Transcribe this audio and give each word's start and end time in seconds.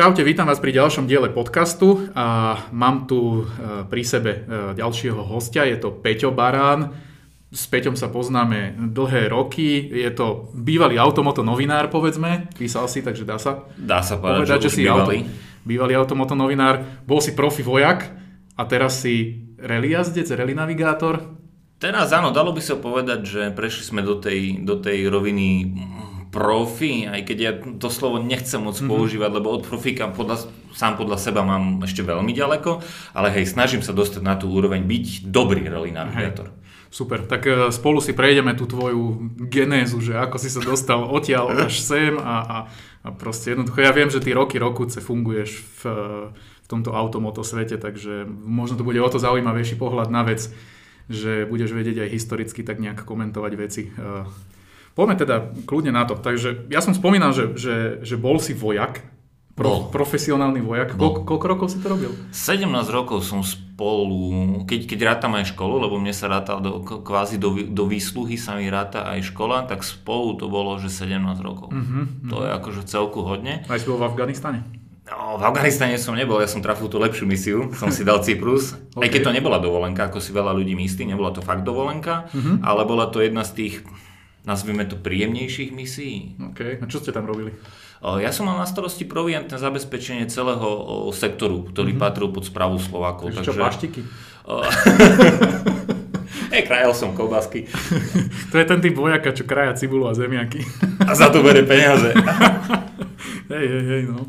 Čaute, 0.00 0.24
vítam 0.24 0.48
vás 0.48 0.56
pri 0.56 0.72
ďalšom 0.72 1.04
diele 1.04 1.28
podcastu 1.28 2.08
a 2.16 2.56
mám 2.72 3.04
tu 3.04 3.44
e, 3.44 3.84
pri 3.84 4.00
sebe 4.00 4.32
e, 4.32 4.40
ďalšieho 4.72 5.20
hostia, 5.28 5.68
je 5.68 5.76
to 5.76 5.92
Peťo 5.92 6.32
Barán. 6.32 6.96
S 7.52 7.68
Peťom 7.68 8.00
sa 8.00 8.08
poznáme 8.08 8.80
dlhé 8.96 9.28
roky, 9.28 9.92
je 9.92 10.08
to 10.16 10.56
bývalý 10.56 10.96
automoto 10.96 11.44
novinár, 11.44 11.92
povedzme, 11.92 12.48
písal 12.56 12.88
si, 12.88 13.04
takže 13.04 13.28
dá 13.28 13.36
sa 13.36 13.68
Dá 13.76 14.00
sa 14.00 14.16
povedať, 14.16 14.72
že, 14.72 14.72
že 14.72 14.72
už 14.72 14.72
si 14.72 14.84
bývalý. 14.88 15.18
Auto, 15.20 15.68
bývalý 15.68 15.92
automoto 16.00 16.32
novinár, 16.32 16.80
bol 17.04 17.20
si 17.20 17.36
profi 17.36 17.60
vojak 17.60 18.08
a 18.56 18.62
teraz 18.64 19.04
si 19.04 19.44
rally 19.60 19.92
jazdec, 19.92 20.32
rally 20.32 20.56
navigátor. 20.56 21.28
Teraz 21.76 22.08
áno, 22.16 22.32
dalo 22.32 22.56
by 22.56 22.62
sa 22.64 22.80
povedať, 22.80 23.20
že 23.28 23.42
prešli 23.52 23.84
sme 23.84 24.00
do 24.00 24.16
tej, 24.16 24.64
do 24.64 24.80
tej 24.80 25.12
roviny 25.12 25.76
profi, 26.30 27.10
aj 27.10 27.26
keď 27.26 27.38
ja 27.38 27.52
to 27.58 27.90
slovo 27.90 28.22
nechcem 28.22 28.62
moc 28.62 28.78
mm-hmm. 28.78 28.90
používať, 28.90 29.30
lebo 29.34 29.50
od 29.50 29.66
profíka 29.66 30.06
podľa, 30.08 30.46
sám 30.70 30.94
podľa 30.94 31.18
seba 31.18 31.42
mám 31.42 31.82
ešte 31.82 32.06
veľmi 32.06 32.30
ďaleko, 32.30 32.80
ale 33.18 33.34
hej, 33.34 33.50
snažím 33.50 33.82
sa 33.82 33.90
dostať 33.90 34.22
na 34.22 34.38
tú 34.38 34.46
úroveň 34.46 34.86
byť 34.86 35.26
dobrý 35.26 35.66
rally 35.66 35.90
navigátor. 35.90 36.54
Super, 36.90 37.22
tak 37.22 37.46
e, 37.46 37.70
spolu 37.70 38.02
si 38.02 38.14
prejdeme 38.14 38.54
tú 38.58 38.66
tvoju 38.66 39.30
genézu, 39.46 40.02
že 40.02 40.18
ako 40.18 40.42
si 40.42 40.50
sa 40.50 40.62
dostal 40.62 41.02
odtiaľ 41.06 41.54
až 41.66 41.82
sem 41.82 42.14
a, 42.18 42.36
a, 42.42 42.58
a 43.02 43.08
proste 43.14 43.54
jednoducho, 43.54 43.82
ja 43.82 43.94
viem, 43.94 44.10
že 44.10 44.22
ty 44.22 44.30
roky, 44.30 44.58
rokuce 44.58 45.02
funguješ 45.02 45.50
v, 45.82 45.82
v 46.38 46.66
tomto 46.70 46.94
automoto 46.94 47.42
svete, 47.42 47.74
takže 47.74 48.26
možno 48.30 48.78
to 48.78 48.86
bude 48.86 48.98
o 49.02 49.10
to 49.10 49.18
zaujímavejší 49.18 49.74
pohľad 49.78 50.10
na 50.14 50.22
vec, 50.22 50.46
že 51.10 51.42
budeš 51.46 51.74
vedieť 51.74 52.06
aj 52.06 52.14
historicky 52.14 52.62
tak 52.62 52.78
nejak 52.78 53.02
komentovať 53.02 53.52
veci. 53.58 53.90
Poďme 54.92 55.14
teda 55.16 55.36
kľudne 55.64 55.90
na 55.90 56.02
to. 56.02 56.14
Takže 56.14 56.66
ja 56.66 56.78
som 56.78 56.92
spomínal, 56.92 57.30
že, 57.30 57.54
že, 57.54 57.74
že 58.00 58.14
bol 58.14 58.36
si 58.36 58.52
vojak, 58.52 59.00
pro, 59.52 59.68
Bol. 59.68 59.80
profesionálny 59.88 60.60
vojak. 60.60 60.94
Koľko, 60.94 61.24
koľko 61.24 61.46
rokov 61.46 61.66
si 61.68 61.78
to 61.78 61.88
robil? 61.88 62.10
17 62.30 62.64
rokov 62.88 63.20
som 63.20 63.40
spolu, 63.40 64.20
keď, 64.64 64.80
keď 64.86 64.98
rátam 65.06 65.32
aj 65.34 65.52
školu, 65.52 65.80
lebo 65.80 65.96
mne 65.96 66.12
sa 66.12 66.26
ráta 66.26 66.56
do, 66.56 66.80
kvázi 66.82 67.36
do, 67.36 67.52
do 67.62 67.84
výsluhy 67.84 68.34
sa 68.34 68.54
mi 68.54 68.66
ráta 68.66 69.04
aj 69.06 69.30
škola, 69.30 69.64
tak 69.64 69.80
spolu 69.80 70.34
to 70.34 70.46
bolo, 70.46 70.76
že 70.76 70.88
17 70.88 71.16
rokov. 71.40 71.70
Mhm, 71.70 72.28
To 72.28 72.40
je 72.40 72.50
akože 72.52 72.80
celku 72.84 73.20
hodne. 73.20 73.64
Aj 73.64 73.76
si 73.76 73.84
bol 73.84 73.96
v 73.96 74.06
Afganistane? 74.06 74.64
No, 75.02 75.34
v 75.34 75.44
Afganistane 75.44 75.96
som 75.96 76.14
nebol, 76.14 76.38
ja 76.38 76.46
som 76.46 76.60
trafil 76.60 76.86
tú 76.86 76.96
lepšiu 76.96 77.24
misiu, 77.24 77.58
som 77.74 77.90
si 77.90 78.00
dal 78.00 78.20
Cyprus. 78.20 78.78
Aj 78.94 79.02
Ok. 79.02 79.10
keď 79.10 79.20
to 79.22 79.32
nebola 79.32 79.58
dovolenka, 79.58 80.06
ako 80.06 80.18
si 80.18 80.30
veľa 80.30 80.52
ľudí 80.52 80.72
myslí, 80.72 81.02
nebola 81.04 81.30
to 81.30 81.40
fakt 81.40 81.62
dovolenka, 81.62 82.30
Mhm. 82.30 82.62
ale 82.62 82.84
bola 82.84 83.06
to 83.06 83.18
jedna 83.18 83.42
z 83.42 83.52
tých, 83.52 83.74
nazvime 84.44 84.84
to, 84.88 84.96
príjemnejších 84.96 85.72
misií. 85.72 86.36
OK. 86.52 86.60
A 86.80 86.84
čo 86.88 87.00
ste 87.00 87.12
tam 87.12 87.26
robili? 87.28 87.52
Ja 88.00 88.32
som 88.32 88.48
mal 88.48 88.56
na 88.56 88.64
starosti 88.64 89.04
proviantné 89.04 89.60
zabezpečenie 89.60 90.24
celého 90.32 90.64
sektoru, 91.12 91.68
ktorý 91.68 92.00
patril 92.00 92.32
pod 92.32 92.48
správu 92.48 92.80
Slovákov. 92.80 93.36
Takže 93.36 93.52
čo, 93.52 93.60
paštiky? 93.60 94.00
Hej, 96.50 96.66
krajal 96.66 96.90
som 96.96 97.14
kolbásky 97.14 97.70
To 98.50 98.58
je 98.58 98.66
ten 98.66 98.82
typ 98.82 98.98
vojaka, 98.98 99.30
čo 99.30 99.46
kraja 99.46 99.78
cibulu 99.78 100.10
a 100.10 100.16
zemiaky. 100.16 100.66
a 100.98 101.14
za 101.14 101.30
to 101.30 101.46
bere 101.46 101.62
peniaze. 101.62 102.10
hej, 103.52 103.66
hej, 103.70 103.84
hej, 103.86 104.02
no. 104.10 104.26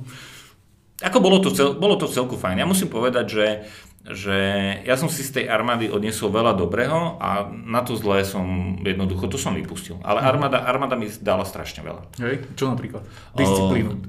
Ako 1.01 1.17
bolo 1.17 1.41
to, 1.41 1.49
cel, 1.49 1.73
bolo 1.73 1.97
to 1.97 2.05
celku 2.05 2.37
fajn. 2.37 2.61
Ja 2.61 2.69
musím 2.69 2.93
povedať, 2.93 3.25
že, 3.25 3.65
že 4.02 4.38
ja 4.81 4.97
som 4.97 5.13
si 5.13 5.21
z 5.21 5.41
tej 5.41 5.45
armády 5.45 5.85
odniesol 5.85 6.33
veľa 6.33 6.57
dobrého 6.57 7.21
a 7.21 7.45
na 7.53 7.85
to 7.85 7.94
zlé 7.94 8.25
som 8.25 8.77
jednoducho, 8.81 9.30
to 9.30 9.38
som 9.38 9.53
vypustil. 9.53 10.02
Ale 10.02 10.25
armáda, 10.25 10.66
armáda 10.66 10.97
mi 10.97 11.05
dala 11.21 11.45
strašne 11.45 11.85
veľa. 11.85 12.01
Hej, 12.17 12.50
čo 12.57 12.66
napríklad? 12.66 13.06
Disciplínu. 13.38 14.01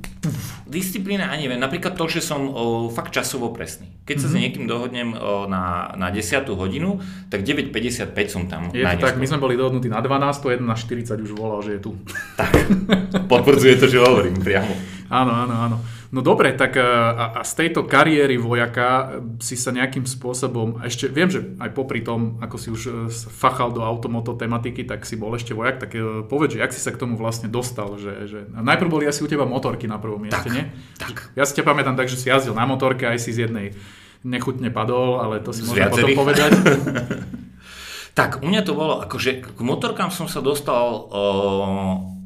Disciplína, 0.64 1.28
ani 1.28 1.44
neviem, 1.44 1.60
napríklad 1.60 1.92
to, 1.92 2.08
že 2.08 2.24
som 2.24 2.48
o, 2.48 2.88
fakt 2.88 3.12
časovo 3.12 3.52
presný. 3.52 3.92
Keď 4.08 4.16
sa 4.16 4.28
s 4.32 4.34
niekým 4.34 4.64
dohodnem 4.64 5.12
o, 5.12 5.44
na, 5.44 5.92
na 6.00 6.08
10 6.08 6.48
hodinu, 6.56 6.96
tak 7.28 7.44
9.55 7.44 8.16
som 8.32 8.48
tam 8.48 8.72
Je 8.72 8.80
to 8.80 8.96
tak, 8.96 9.20
my 9.20 9.28
sme 9.28 9.44
boli 9.44 9.60
dohodnutí 9.60 9.92
na 9.92 10.00
12, 10.00 10.40
jeden 10.56 10.72
na 10.72 10.76
40 10.78 11.20
už 11.20 11.32
volal, 11.36 11.60
že 11.60 11.76
je 11.76 11.80
tu. 11.84 11.92
Tak, 12.40 12.48
potvrdzuje 13.28 13.76
to, 13.76 13.92
že 13.92 14.00
hovorím 14.00 14.40
priamo. 14.40 14.72
Áno, 15.12 15.32
áno, 15.36 15.54
áno. 15.54 15.76
No 16.12 16.20
dobre, 16.20 16.52
tak 16.52 16.76
e, 16.76 16.84
a, 16.84 17.40
a 17.40 17.42
z 17.42 17.52
tejto 17.56 17.88
kariéry 17.88 18.36
vojaka 18.36 19.16
si 19.40 19.56
sa 19.56 19.72
nejakým 19.72 20.04
spôsobom, 20.04 20.84
ešte 20.84 21.08
viem, 21.08 21.32
že 21.32 21.56
aj 21.56 21.72
popri 21.72 22.04
tom, 22.04 22.36
ako 22.44 22.56
si 22.60 22.68
už 22.68 22.82
e, 22.84 22.90
sa 23.08 23.32
fachal 23.32 23.72
do 23.72 23.80
automoto 23.80 24.36
tematiky, 24.36 24.84
tak 24.84 25.08
si 25.08 25.16
bol 25.16 25.32
ešte 25.32 25.56
vojak, 25.56 25.80
tak 25.80 25.96
e, 25.96 26.20
povedz, 26.28 26.60
že 26.60 26.60
jak 26.60 26.76
si 26.76 26.84
sa 26.84 26.92
k 26.92 27.00
tomu 27.00 27.16
vlastne 27.16 27.48
dostal, 27.48 27.96
že, 27.96 28.28
že 28.28 28.44
najprv 28.52 28.92
boli 28.92 29.04
asi 29.08 29.24
u 29.24 29.28
teba 29.28 29.48
motorky 29.48 29.88
na 29.88 29.96
prvom 29.96 30.20
mieste, 30.20 30.52
Tak, 30.52 30.52
nie? 30.52 30.68
tak. 31.00 31.32
Ja 31.32 31.48
si 31.48 31.56
ťa 31.56 31.64
pamätám 31.64 31.96
tak, 31.96 32.12
že 32.12 32.20
si 32.20 32.28
jazdil 32.28 32.52
na 32.52 32.68
motorke, 32.68 33.08
aj 33.08 33.16
si 33.16 33.32
z 33.32 33.48
jednej 33.48 33.72
nechutne 34.20 34.68
padol, 34.68 35.16
ale 35.16 35.40
to 35.40 35.56
si 35.56 35.64
môžem 35.64 35.88
potom 35.88 36.12
povedať. 36.12 36.52
Tak, 38.12 38.44
u 38.44 38.46
mňa 38.52 38.60
to 38.60 38.76
bolo, 38.76 39.00
akože 39.00 39.56
k 39.56 39.60
motorkám 39.64 40.12
som 40.12 40.28
sa 40.28 40.44
dostal 40.44 41.08
o, 41.08 41.24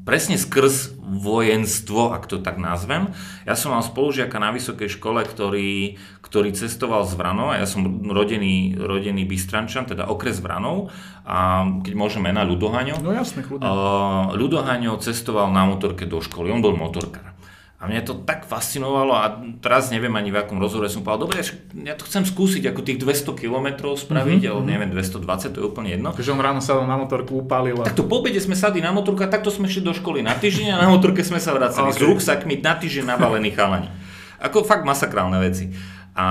presne 0.06 0.38
skrz 0.38 0.96
vojenstvo, 1.02 2.14
ak 2.14 2.30
to 2.30 2.38
tak 2.38 2.62
nazvem. 2.62 3.12
Ja 3.42 3.58
som 3.58 3.74
mal 3.74 3.82
spolužiaka 3.82 4.38
na 4.38 4.54
vysokej 4.54 4.86
škole, 4.86 5.26
ktorý, 5.26 5.98
ktorý 6.22 6.54
cestoval 6.54 7.04
z 7.04 7.18
Vranov 7.18 7.52
a 7.52 7.60
ja 7.60 7.66
som 7.66 7.84
rodený, 8.06 8.78
rodený 8.78 9.26
Bystrančan, 9.26 9.90
teda 9.90 10.06
okres 10.06 10.38
Vranov. 10.38 10.94
A 11.26 11.66
keď 11.82 11.94
môžeme 11.98 12.30
na 12.30 12.46
Ľudohaňo. 12.46 13.02
No 13.02 13.10
jasne, 13.10 13.42
kľudne. 13.42 13.66
Uh, 13.66 14.32
Ľudohaňo 14.38 14.96
cestoval 15.02 15.50
na 15.50 15.66
motorke 15.66 16.06
do 16.06 16.22
školy, 16.22 16.54
on 16.54 16.62
bol 16.62 16.78
motorkár. 16.78 17.35
A 17.76 17.84
mňa 17.92 18.08
to 18.08 18.24
tak 18.24 18.48
fascinovalo 18.48 19.12
a 19.12 19.36
teraz 19.60 19.92
neviem 19.92 20.08
ani 20.16 20.32
v 20.32 20.40
akom 20.40 20.56
rozhovore 20.56 20.88
som 20.88 21.04
povedal, 21.04 21.28
dobre, 21.28 21.44
ja 21.84 21.92
to 21.92 22.08
chcem 22.08 22.24
skúsiť 22.24 22.72
ako 22.72 22.80
tých 22.80 22.96
200 23.04 23.36
km 23.36 23.92
spraviť, 23.92 24.40
mm-hmm. 24.40 24.48
alebo 24.48 24.64
neviem, 24.64 24.88
220, 24.88 25.52
to 25.52 25.58
je 25.60 25.64
úplne 25.68 25.92
jedno. 25.92 26.08
Takže 26.08 26.32
on 26.32 26.40
ráno 26.40 26.64
sadol 26.64 26.88
na 26.88 26.96
motorku, 26.96 27.44
upálil 27.44 27.76
a... 27.84 27.84
Takto 27.84 28.08
po 28.08 28.24
obede 28.24 28.40
sme 28.40 28.56
sadli 28.56 28.80
na 28.80 28.96
motorku 28.96 29.20
a 29.20 29.28
takto 29.28 29.52
sme 29.52 29.68
šli 29.68 29.84
do 29.84 29.92
školy 29.92 30.24
na 30.24 30.32
týždeň 30.32 30.72
a 30.72 30.80
na 30.80 30.88
motorke 30.88 31.20
sme 31.20 31.36
sa 31.36 31.52
vracali 31.52 31.92
Ok. 31.92 32.00
s 32.00 32.00
ruksakmi 32.00 32.64
na 32.64 32.80
týždeň 32.80 33.12
nabalení 33.12 33.52
chalani. 33.52 33.92
Ako 34.40 34.64
fakt 34.64 34.88
masakrálne 34.88 35.36
veci. 35.36 35.68
A, 36.16 36.28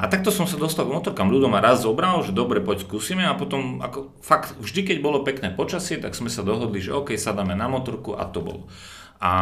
a 0.00 0.08
takto 0.08 0.32
som 0.32 0.48
sa 0.48 0.56
dostal 0.56 0.88
k 0.88 0.96
motorkám. 0.96 1.28
Ľudo 1.28 1.52
ma 1.52 1.60
raz 1.60 1.84
zobral, 1.84 2.24
že 2.24 2.32
dobre, 2.32 2.64
poď 2.64 2.88
skúsime 2.88 3.28
a 3.28 3.36
potom 3.36 3.84
ako 3.84 4.16
fakt 4.24 4.56
vždy, 4.56 4.88
keď 4.88 4.96
bolo 5.04 5.20
pekné 5.20 5.52
počasie, 5.52 6.00
tak 6.00 6.16
sme 6.16 6.32
sa 6.32 6.40
dohodli, 6.40 6.80
že 6.80 6.96
OK, 6.96 7.12
sadáme 7.12 7.52
na 7.52 7.68
motorku 7.68 8.16
a 8.16 8.24
to 8.24 8.40
bolo. 8.40 8.72
A 9.18 9.32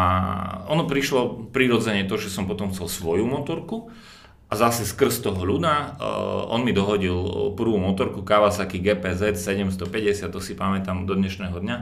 ono 0.73 0.89
prišlo 0.89 1.53
prirodzene 1.53 2.09
to, 2.09 2.17
že 2.17 2.33
som 2.33 2.49
potom 2.49 2.73
chcel 2.73 2.89
svoju 2.89 3.29
motorku 3.29 3.93
a 4.49 4.55
zase 4.57 4.89
skrz 4.89 5.27
toho 5.27 5.43
ľuda 5.43 5.99
uh, 5.99 6.55
on 6.55 6.65
mi 6.65 6.73
dohodil 6.73 7.13
uh, 7.13 7.51
prvú 7.53 7.77
motorku 7.77 8.25
Kawasaki 8.25 8.79
GPZ 8.81 9.37
750, 9.37 10.33
to 10.33 10.41
si 10.41 10.57
pamätám 10.57 11.05
do 11.05 11.13
dnešného 11.19 11.59
dňa. 11.61 11.77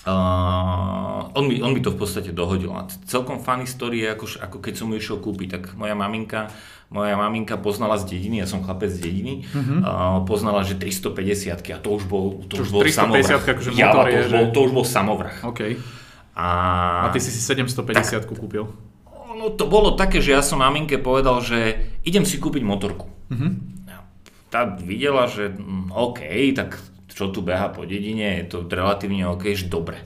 Uh, 0.00 1.28
on, 1.36 1.44
mi, 1.44 1.60
on 1.60 1.76
mi 1.76 1.84
to 1.84 1.92
v 1.92 1.98
podstate 2.00 2.32
dohodil. 2.32 2.72
A 2.72 2.88
celkom 3.04 3.36
funny 3.42 3.68
story 3.68 4.00
je, 4.00 4.08
ako, 4.16 4.26
ako 4.40 4.56
keď 4.64 4.74
som 4.80 4.88
ju 4.88 4.96
išiel 4.96 5.18
kúpiť, 5.20 5.48
tak 5.60 5.62
moja 5.76 5.92
maminka, 5.92 6.48
moja 6.88 7.20
maminka 7.20 7.60
poznala 7.60 8.00
z 8.00 8.08
dediny, 8.16 8.40
ja 8.40 8.48
som 8.48 8.64
chlapec 8.64 8.88
z 8.88 9.00
dediny, 9.00 9.44
uh-huh. 9.44 9.80
uh, 9.84 10.18
poznala, 10.24 10.64
že 10.64 10.80
350 10.80 11.52
a 11.52 11.78
to 11.82 11.88
už 11.92 12.08
bol, 12.08 12.40
to 12.48 12.64
už 12.64 12.72
bol 12.72 12.80
350 12.80 12.96
samovrah. 12.96 13.42
akože 13.44 13.68
Ja, 13.76 13.92
to, 13.92 14.00
je, 14.08 14.20
už 14.24 14.28
bol, 14.32 14.44
že- 14.48 14.52
to 14.56 14.60
už 14.64 14.72
bol 14.72 14.86
samovrah. 14.88 15.36
OK. 15.44 15.60
A, 16.34 16.48
A 17.06 17.12
ty 17.12 17.18
si 17.18 17.30
si 17.34 17.40
750 17.42 18.26
kúpil. 18.26 18.70
No 19.30 19.48
to 19.56 19.64
bolo 19.64 19.96
také, 19.96 20.20
že 20.20 20.36
ja 20.36 20.42
som 20.44 20.60
maminke 20.60 21.00
povedal, 21.00 21.40
že 21.40 21.80
idem 22.04 22.28
si 22.28 22.36
kúpiť 22.36 22.62
motorku. 22.62 23.08
Mhm. 23.32 23.48
A 23.88 24.04
Tá 24.50 24.66
videla, 24.66 25.30
že 25.30 25.54
mm, 25.54 25.94
OK, 25.94 26.20
tak 26.58 26.76
čo 27.10 27.28
tu 27.30 27.44
beha 27.44 27.68
po 27.70 27.84
dedine, 27.84 28.42
je 28.42 28.46
to 28.48 28.56
relatívne 28.66 29.28
OK, 29.28 29.52
že 29.54 29.68
dobre. 29.68 30.00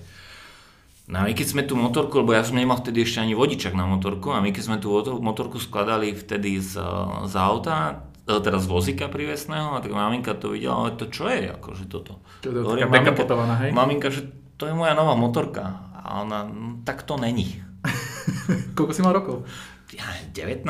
No 1.05 1.21
a 1.21 1.29
my 1.29 1.37
keď 1.37 1.47
sme 1.47 1.62
tú 1.69 1.76
motorku, 1.76 2.25
lebo 2.25 2.32
ja 2.32 2.41
som 2.41 2.56
nemal 2.56 2.81
vtedy 2.81 3.05
ešte 3.05 3.21
ani 3.21 3.37
vodičak 3.37 3.76
na 3.76 3.85
motorku, 3.85 4.32
a 4.32 4.41
my 4.41 4.49
keď 4.56 4.62
sme 4.65 4.76
tú 4.81 4.88
motor- 4.88 5.21
motorku 5.21 5.61
skladali 5.61 6.17
vtedy 6.17 6.56
z, 6.65 6.81
z 7.29 7.35
auta, 7.37 8.00
e, 8.25 8.41
teda 8.41 8.56
z 8.56 8.67
vozíka 8.67 9.12
prívesného, 9.12 9.76
a 9.76 9.85
tak 9.85 9.93
maminka 9.93 10.32
to 10.32 10.56
videla, 10.56 10.88
ale 10.88 10.97
to 10.97 11.05
čo 11.12 11.29
je, 11.29 11.53
akože 11.53 11.93
toto? 11.93 12.25
To 12.41 12.56
je 12.56 12.88
taká 12.88 13.12
hej? 13.69 13.71
Maminka, 13.76 14.09
že 14.09 14.32
to 14.56 14.65
je 14.65 14.73
moja 14.73 14.97
nová 14.97 15.12
motorka. 15.12 15.84
A 16.05 16.21
ona, 16.21 16.45
"Mm, 16.45 16.85
tak 16.85 17.03
to 17.09 17.17
není. 17.17 17.65
Koľko 18.77 18.93
si 18.93 19.01
mal 19.01 19.17
rokov? 19.17 19.49
Ja, 19.97 20.05
19, 20.37 20.65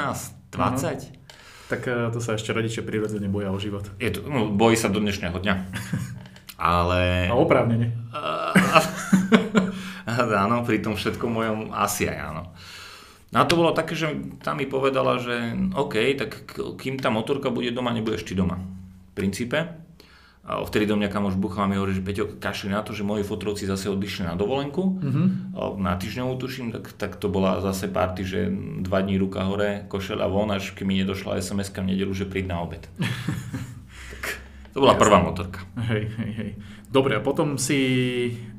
20. 0.55 1.11
Tak 1.67 1.81
eh, 1.89 2.09
to 2.15 2.19
sa 2.23 2.39
ešte 2.39 2.55
rodičia 2.55 2.87
prirodzene 2.87 3.27
boja 3.27 3.51
o 3.51 3.59
život. 3.59 3.91
Je 3.99 4.15
to, 4.15 4.23
no, 4.23 4.55
bojí 4.55 4.79
sa 4.79 4.93
do 4.93 5.03
dnešného 5.03 5.35
dňa. 5.35 5.55
Ale... 6.61 7.29
A 7.29 7.35
oprávnene. 7.35 7.91
áno, 10.45 10.63
pri 10.63 10.79
tom 10.79 10.95
všetkom 10.95 11.31
mojom 11.35 11.59
asi 11.75 12.07
aj 12.07 12.19
áno. 12.31 12.43
No 13.35 13.43
a 13.43 13.49
to 13.51 13.59
bolo 13.59 13.75
také, 13.75 13.99
že 13.99 14.15
tam 14.47 14.63
mi 14.63 14.67
povedala, 14.71 15.19
že 15.19 15.35
OK, 15.75 16.15
tak 16.15 16.55
kým 16.79 17.03
tá 17.03 17.11
motorka 17.11 17.51
bude 17.51 17.75
doma, 17.75 17.91
nebudeš 17.91 18.23
ty 18.23 18.39
doma. 18.39 18.63
V 19.11 19.13
princípe. 19.19 19.84
A 20.44 20.61
vtedy 20.61 20.85
do 20.85 21.00
mňa 21.00 21.08
kamoš 21.08 21.41
buchal 21.41 21.64
a 21.64 21.69
mi 21.73 21.81
hovorí, 21.81 21.96
že 21.96 22.05
Peťo, 22.05 22.37
kašli 22.37 22.69
na 22.69 22.85
to, 22.85 22.93
že 22.93 23.00
moji 23.00 23.25
fotrovci 23.25 23.64
zase 23.64 23.88
odišli 23.88 24.29
na 24.29 24.37
dovolenku, 24.37 25.00
mm-hmm. 25.00 25.26
na 25.81 25.96
týždňovú 25.96 26.37
tuším, 26.37 26.69
tak, 26.69 26.93
tak 27.00 27.17
to 27.17 27.32
bola 27.32 27.64
zase 27.64 27.88
party, 27.88 28.23
že 28.29 28.41
dva 28.85 29.00
dní 29.00 29.17
ruka 29.17 29.41
hore, 29.49 29.88
košeľa 29.88 30.29
von, 30.29 30.52
až 30.52 30.76
keď 30.76 30.85
mi 30.85 31.00
nedošla 31.00 31.41
sms 31.41 31.73
v 31.73 31.96
nedelu, 31.96 32.12
že 32.12 32.29
príď 32.29 32.52
na 32.52 32.61
obed. 32.61 32.85
tak, 34.12 34.23
to 34.76 34.85
bola 34.85 34.93
Jasne. 34.93 35.05
prvá 35.08 35.19
motorka. 35.25 35.58
Hej, 35.81 36.12
hej, 36.12 36.32
hej. 36.37 36.50
Dobre, 36.93 37.17
a 37.17 37.25
potom 37.25 37.56
si 37.56 37.81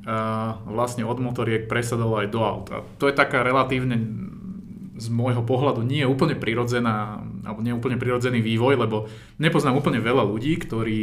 uh, 0.10 0.58
vlastne 0.66 1.06
od 1.06 1.22
motoriek 1.22 1.70
presadol 1.70 2.18
aj 2.18 2.28
do 2.34 2.42
auta. 2.42 2.82
To 2.98 3.06
je 3.06 3.14
taká 3.14 3.46
relatívne 3.46 4.02
z 4.96 5.08
môjho 5.12 5.44
pohľadu 5.44 5.84
nie 5.84 6.02
je 6.02 6.10
úplne 6.10 6.40
prirodzená, 6.40 7.20
alebo 7.44 7.60
nie 7.60 7.76
je 7.76 7.80
úplne 7.80 8.00
prirodzený 8.00 8.40
vývoj, 8.40 8.80
lebo 8.80 9.12
nepoznám 9.38 9.76
úplne 9.76 10.00
veľa 10.00 10.24
ľudí, 10.24 10.56
ktorí 10.56 11.00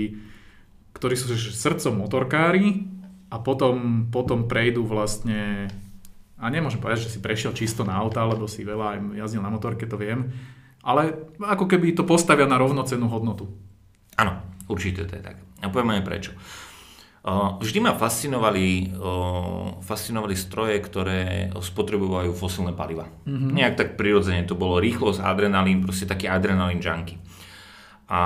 ktorí 0.93 1.15
sú 1.19 1.33
srdcom 1.35 2.05
motorkári 2.05 2.89
a 3.33 3.41
potom, 3.41 4.06
potom 4.12 4.47
prejdú 4.47 4.85
vlastne, 4.85 5.73
a 6.37 6.47
nemôžem 6.53 6.79
povedať, 6.79 7.09
že 7.09 7.17
si 7.17 7.25
prešiel 7.25 7.56
čisto 7.56 7.83
na 7.83 7.97
auta, 7.97 8.23
lebo 8.29 8.44
si 8.44 8.62
veľa 8.62 8.87
aj 8.87 8.99
jazdil 9.19 9.43
na 9.43 9.50
motorke, 9.50 9.89
to 9.89 9.97
viem, 9.97 10.31
ale 10.83 11.31
ako 11.39 11.71
keby 11.71 11.94
to 11.94 12.03
postavia 12.03 12.44
na 12.44 12.59
rovnocenú 12.59 13.06
hodnotu. 13.06 13.49
Áno, 14.19 14.43
určite 14.67 15.06
to 15.06 15.15
je 15.17 15.23
tak. 15.23 15.39
A 15.62 15.71
poviem 15.71 15.97
aj 15.97 16.05
prečo. 16.05 16.33
Vždy 17.23 17.79
ma 17.79 17.94
fascinovali, 17.94 18.99
fascinovali 19.79 20.35
stroje, 20.35 20.83
ktoré 20.83 21.55
spotrebujú 21.55 22.35
fosilné 22.35 22.75
paliva. 22.75 23.06
Mm-hmm. 23.23 23.50
Nejak 23.55 23.75
tak 23.79 23.89
prirodzene 23.94 24.43
to 24.43 24.59
bolo 24.59 24.83
rýchlosť, 24.83 25.23
adrenalín, 25.23 25.87
proste 25.87 26.11
taký 26.11 26.27
adrenalín 26.27 26.83
junkie. 26.83 27.23
A 28.11 28.21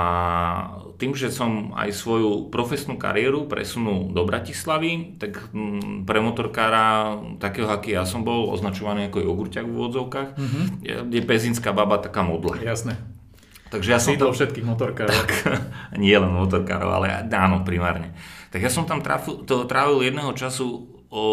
tým, 0.97 1.13
že 1.13 1.31
som 1.31 1.71
aj 1.77 1.93
svoju 1.93 2.49
profesnú 2.51 2.97
kariéru 2.99 3.45
presunul 3.45 4.11
do 4.11 4.25
Bratislavy, 4.25 5.15
tak 5.21 5.53
mm, 5.53 6.03
pre 6.03 6.19
motorkára, 6.19 7.15
takého, 7.37 7.69
aký 7.69 7.95
ja 7.95 8.03
som 8.03 8.25
bol, 8.25 8.51
označovaný 8.51 9.07
ako 9.07 9.23
jogurťak 9.23 9.63
v 9.63 9.73
úvodzovkách, 9.77 10.29
mm-hmm. 10.35 10.65
je 11.13 11.21
pezinská 11.23 11.71
baba 11.71 12.01
taká 12.01 12.25
modla. 12.25 12.59
Jasné. 12.59 12.99
Takže 13.67 13.89
ja 13.91 13.99
som 13.99 14.15
tam... 14.15 14.31
všetkých 14.31 14.65
motorkárov. 14.65 15.11
Tak, 15.13 15.31
nie 16.03 16.15
len 16.15 16.31
motorkárov, 16.31 16.89
ale 16.89 17.27
áno, 17.27 17.63
primárne. 17.67 18.15
Tak 18.51 18.63
ja 18.63 18.71
som 18.71 18.87
tam 18.87 19.03
trafil, 19.03 19.43
to 19.43 19.67
trávil 19.67 20.03
jedného 20.03 20.31
času 20.33 20.96
o, 21.07 21.23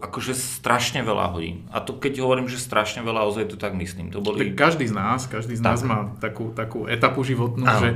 akože 0.00 0.36
strašne 0.36 1.00
veľa 1.00 1.32
hodín. 1.32 1.64
A 1.72 1.80
to 1.80 1.96
keď 1.96 2.20
hovorím, 2.20 2.48
že 2.48 2.60
strašne 2.60 3.00
veľa, 3.00 3.28
ozaj 3.28 3.52
to 3.52 3.56
tak 3.56 3.72
myslím. 3.76 4.12
To 4.12 4.20
boli... 4.20 4.52
Tak 4.52 4.56
každý 4.56 4.86
z 4.88 4.94
nás, 4.94 5.24
každý 5.24 5.56
z 5.56 5.62
tak. 5.64 5.68
nás 5.72 5.80
má 5.84 5.98
takú, 6.20 6.52
takú 6.52 6.84
etapu 6.84 7.24
životnú, 7.24 7.64
Áno. 7.64 7.80
že 7.80 7.88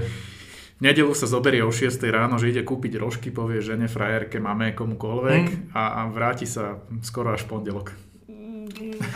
v 0.76 0.80
nedelu 0.84 1.12
sa 1.16 1.24
zoberie 1.24 1.64
o 1.64 1.72
6 1.72 1.96
ráno, 2.12 2.36
že 2.36 2.52
ide 2.52 2.60
kúpiť 2.60 3.00
rožky, 3.00 3.32
povie 3.32 3.64
žene, 3.64 3.88
frajerke, 3.88 4.36
máme 4.36 4.76
komukoľvek 4.76 5.44
mm. 5.44 5.60
a, 5.72 6.04
a 6.04 6.12
vráti 6.12 6.44
sa 6.44 6.80
skoro 7.00 7.32
až 7.32 7.48
pondelok. 7.48 7.96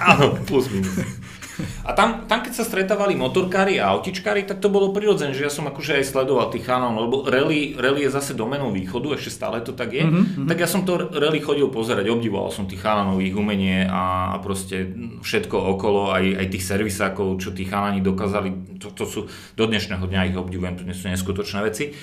Áno, 0.01 0.41
plus 0.49 0.73
minus. 0.73 0.97
A 1.89 1.97
tam, 1.97 2.29
tam 2.29 2.45
keď 2.45 2.53
sa 2.55 2.65
stretávali 2.65 3.17
motorkári 3.17 3.81
a 3.81 3.93
autičkári, 3.97 4.47
tak 4.47 4.63
to 4.63 4.71
bolo 4.73 4.93
prirodzené, 4.95 5.33
že 5.33 5.47
ja 5.49 5.53
som 5.53 5.67
akože 5.67 6.01
aj 6.01 6.05
sledoval 6.07 6.53
tých 6.53 6.67
chalanov, 6.69 7.09
lebo 7.09 7.17
rally, 7.27 7.75
rally 7.75 8.07
je 8.07 8.15
zase 8.15 8.33
domenou 8.37 8.71
východu, 8.71 9.17
ešte 9.17 9.31
stále 9.33 9.65
to 9.65 9.73
tak 9.73 9.91
je. 9.93 10.05
Mm-hmm. 10.05 10.47
Tak 10.47 10.59
ja 10.61 10.69
som 10.69 10.87
to 10.87 11.11
rally 11.11 11.41
chodil 11.41 11.69
pozerať, 11.73 12.07
obdivoval 12.09 12.53
som 12.53 12.69
tých 12.69 12.81
chalanov, 12.81 13.23
ich 13.25 13.35
umenie 13.35 13.89
a, 13.89 14.35
a 14.35 14.37
proste 14.39 14.93
všetko 15.25 15.57
okolo, 15.79 16.15
aj, 16.15 16.25
aj 16.41 16.47
tých 16.53 16.65
servisákov, 16.65 17.41
čo 17.41 17.51
tí 17.57 17.67
chalani 17.67 18.05
dokázali, 18.05 18.79
to, 18.79 18.93
to 18.93 19.05
sú 19.09 19.21
do 19.57 19.65
dnešného 19.67 20.05
dňa 20.05 20.31
ich 20.33 20.39
obdivujem, 20.39 20.77
to 20.79 20.87
nie 20.87 20.97
sú 20.97 21.09
neskutočné 21.09 21.61
veci. 21.65 21.97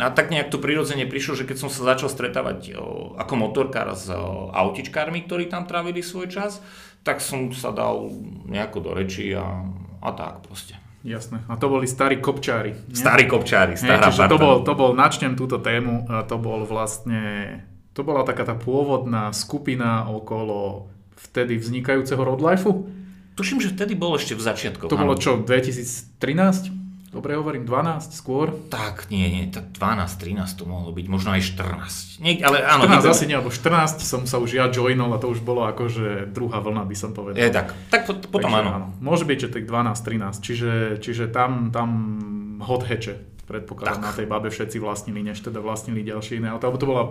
A 0.00 0.08
tak 0.08 0.32
nejak 0.32 0.48
to 0.48 0.56
prirodzene 0.56 1.04
prišlo, 1.04 1.36
že 1.36 1.44
keď 1.44 1.56
som 1.60 1.68
sa 1.68 1.84
začal 1.84 2.08
stretávať 2.08 2.80
o, 2.80 3.12
ako 3.20 3.34
motorkár 3.36 3.92
s 3.92 4.08
o, 4.08 4.48
autičkármi, 4.48 5.28
ktorí 5.28 5.52
tam 5.52 5.68
trávili 5.68 6.00
svoj 6.00 6.32
čas, 6.32 6.64
tak 7.02 7.18
som 7.18 7.50
sa 7.50 7.74
dal 7.74 8.10
nejako 8.46 8.78
do 8.78 8.90
reči 8.94 9.34
a, 9.34 9.66
a 10.02 10.08
tak 10.14 10.46
proste. 10.46 10.78
Jasné. 11.02 11.42
A 11.50 11.58
to 11.58 11.66
boli 11.66 11.90
starí 11.90 12.22
kopčári. 12.22 12.78
Nie? 12.78 12.94
Starí 12.94 13.26
kopčári, 13.26 13.74
stará 13.74 14.06
Nie, 14.06 14.30
to 14.30 14.38
bol, 14.38 14.62
to 14.62 14.74
bol, 14.78 14.94
načnem 14.94 15.34
túto 15.34 15.58
tému, 15.58 16.06
to 16.30 16.38
bol 16.38 16.62
vlastne, 16.62 17.58
to 17.90 18.06
bola 18.06 18.22
taká 18.22 18.46
tá 18.46 18.54
pôvodná 18.54 19.34
skupina 19.34 20.06
okolo 20.06 20.86
vtedy 21.18 21.58
vznikajúceho 21.58 22.22
Rodlifeu. 22.22 22.86
Tuším, 23.34 23.58
že 23.58 23.74
vtedy 23.74 23.98
bol 23.98 24.14
ešte 24.14 24.38
v 24.38 24.42
začiatku. 24.46 24.86
To 24.86 24.94
bolo 24.94 25.18
čo, 25.18 25.42
2013? 25.42 26.81
Dobre 27.12 27.36
hovorím, 27.36 27.68
12 27.68 28.16
skôr? 28.16 28.56
Tak, 28.72 29.12
nie, 29.12 29.28
nie, 29.28 29.44
tak 29.52 29.68
12, 29.76 30.16
13 30.16 30.48
to 30.56 30.64
mohlo 30.64 30.96
byť, 30.96 31.06
možno 31.12 31.36
aj 31.36 31.44
14. 31.44 32.24
Nie, 32.24 32.40
ale 32.40 32.64
áno, 32.64 32.88
14 32.88 33.04
asi 33.04 33.24
nie, 33.28 33.36
alebo 33.36 33.52
14 33.52 34.00
som 34.00 34.24
sa 34.24 34.40
už 34.40 34.56
ja 34.56 34.72
joinol 34.72 35.12
a 35.12 35.20
to 35.20 35.28
už 35.28 35.44
bolo 35.44 35.68
akože 35.68 36.32
druhá 36.32 36.64
vlna, 36.64 36.88
by 36.88 36.96
som 36.96 37.12
povedal. 37.12 37.36
Je 37.36 37.52
tak, 37.52 37.76
tak 37.92 38.08
potom 38.08 38.48
Takže, 38.48 38.64
áno. 38.64 38.70
áno. 38.72 38.86
Môže 39.04 39.28
byť, 39.28 39.38
že 39.44 39.48
tak 39.60 39.68
12, 39.68 39.92
13, 39.92 40.40
čiže, 40.40 40.72
čiže 41.04 41.24
tam, 41.28 41.68
tam 41.68 41.90
hot 42.64 42.88
heče, 42.88 43.44
predpokladám, 43.44 44.00
tak. 44.00 44.08
na 44.08 44.12
tej 44.16 44.26
babe 44.32 44.48
všetci 44.48 44.80
vlastnili, 44.80 45.20
než 45.20 45.44
teda 45.44 45.60
vlastnili 45.60 46.00
ďalšie 46.00 46.40
iné 46.40 46.48
auto, 46.48 46.64
alebo 46.64 46.80
to 46.80 46.88
bola 46.88 47.04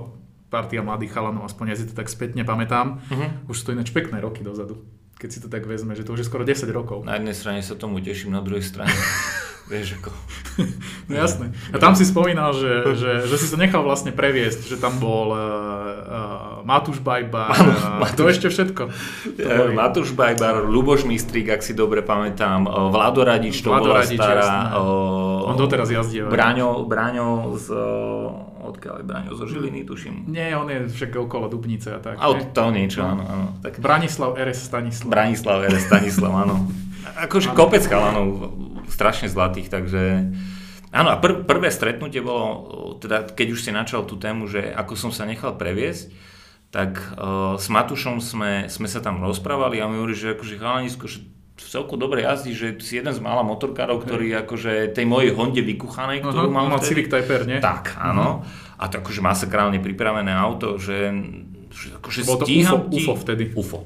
partia 0.49 0.81
mladých 0.81 1.13
chalanov, 1.13 1.45
aspoň 1.45 1.65
ja 1.71 1.75
si 1.77 1.85
to 1.85 1.93
tak 1.93 2.09
spätne 2.09 2.41
pamätám. 2.41 2.99
Uh-huh. 3.05 3.53
Už 3.53 3.61
sú 3.61 3.69
to 3.69 3.73
ináč 3.77 3.93
pekné 3.93 4.17
roky 4.17 4.41
dozadu, 4.41 4.81
keď 5.21 5.29
si 5.29 5.37
to 5.37 5.53
tak 5.53 5.69
vezme, 5.69 5.93
že 5.93 6.01
to 6.01 6.17
už 6.17 6.25
je 6.25 6.29
skoro 6.33 6.41
10 6.41 6.65
rokov. 6.73 7.05
Na 7.05 7.21
jednej 7.21 7.37
strane 7.37 7.61
sa 7.61 7.77
tomu 7.77 8.01
teším, 8.01 8.33
na 8.33 8.41
druhej 8.41 8.65
strane 8.65 8.89
Vieš 9.71 10.01
ako. 10.01 10.11
no 11.11 11.19
jasné. 11.19 11.45
A 11.71 11.77
tam 11.77 11.93
si 11.93 12.07
spomínal, 12.07 12.55
že, 12.55 12.71
že, 13.01 13.11
že 13.27 13.35
si 13.35 13.47
sa 13.51 13.59
nechal 13.59 13.83
vlastne 13.83 14.15
previesť, 14.15 14.71
že 14.71 14.77
tam 14.79 14.97
bol 14.97 15.35
uh, 15.35 15.39
uh, 15.39 16.65
Matúš 16.65 17.03
Bajbar, 17.03 17.51
uh, 17.99 18.15
to 18.15 18.31
ešte 18.31 18.47
všetko. 18.47 18.83
Ja, 19.35 19.75
Matúš 19.75 20.15
Bajbar, 20.15 20.63
Luboš 20.65 21.03
Mistrík, 21.03 21.51
ak 21.51 21.61
si 21.61 21.75
dobre 21.75 22.01
pamätám, 22.05 22.65
Vlado 22.89 23.27
Radič, 23.27 23.59
to 23.61 23.73
Vlado 23.73 23.91
bola 23.91 24.01
Radič, 24.01 24.17
stará. 24.17 24.71
Uh, 24.77 25.51
on 25.51 25.55
doteraz 25.59 25.89
jazdí. 25.91 26.23
Braňo, 26.23 26.87
Braňo 26.87 27.57
z... 27.57 27.67
Uh, 27.73 28.69
odkiaľ 28.71 29.01
je 29.01 29.05
Braňo? 29.05 29.31
Zo 29.35 29.45
Žiliny, 29.49 29.81
tuším. 29.83 30.29
Nie, 30.29 30.53
on 30.55 30.69
je 30.69 30.87
však 30.87 31.17
okolo 31.17 31.49
Dubnice 31.49 31.97
a 31.97 31.99
tak. 31.99 32.21
A 32.21 32.29
od 32.29 32.53
toho 32.53 32.69
niečo, 32.69 33.01
áno. 33.03 33.23
áno. 33.25 33.45
Tak... 33.59 33.81
Branislav 33.81 34.37
RS 34.37 34.69
Stanislav. 34.69 35.09
Branislav 35.09 35.57
RS 35.65 35.83
Stanislav, 35.89 36.31
áno. 36.47 36.55
Akože 37.25 37.51
kopec 37.57 37.83
chalanov 37.85 38.53
strašne 38.87 39.27
zlatých, 39.27 39.67
takže... 39.73 40.31
Áno, 40.91 41.09
a 41.11 41.17
pr- 41.23 41.47
prvé 41.47 41.71
stretnutie 41.71 42.19
bolo, 42.19 42.99
teda 42.99 43.23
keď 43.31 43.47
už 43.55 43.63
si 43.63 43.71
načal 43.71 44.03
tú 44.03 44.19
tému, 44.19 44.51
že 44.51 44.75
ako 44.75 44.99
som 44.99 45.11
sa 45.15 45.23
nechal 45.23 45.55
previesť, 45.55 46.11
tak 46.71 46.99
uh, 47.15 47.55
s 47.55 47.67
Matušom 47.67 48.19
sme, 48.19 48.67
sme 48.67 48.87
sa 48.87 49.03
tam 49.03 49.23
rozprávali 49.23 49.79
a 49.79 49.87
mi 49.87 49.99
hovorí, 49.99 50.15
že 50.15 50.35
akože 50.35 50.55
chalanisko, 50.59 51.07
že 51.07 51.23
celku 51.59 51.95
dobre 51.99 52.23
jazdí, 52.23 52.55
že 52.55 52.79
si 52.79 52.99
jeden 52.99 53.11
z 53.11 53.19
mála 53.23 53.43
motorkárov, 53.43 54.03
ktorý 54.03 54.43
akože 54.47 54.95
tej 54.95 55.05
mojej 55.05 55.31
Honde 55.35 55.61
vykuchanej, 55.61 56.25
ktorú 56.25 56.47
uh-huh, 56.49 56.57
mám 56.57 56.73
mal 56.73 56.81
Civic 56.81 57.11
Type 57.11 57.27
R, 57.27 57.43
nie? 57.45 57.59
Tak, 57.61 57.95
áno. 57.99 58.41
Uh-huh. 58.41 58.81
A 58.81 58.89
to 58.89 58.99
akože 59.03 59.21
masakrálne 59.21 59.77
pripravené 59.77 60.33
auto, 60.33 60.81
že, 60.81 61.13
že 61.69 62.01
akože 62.01 62.19
Bolo 62.25 62.39
to 62.41 62.45
stíham 62.49 62.73
UFO, 62.81 62.89
ti... 62.89 62.97
UFO 62.97 63.13
vtedy. 63.19 63.43
UFO. 63.53 63.79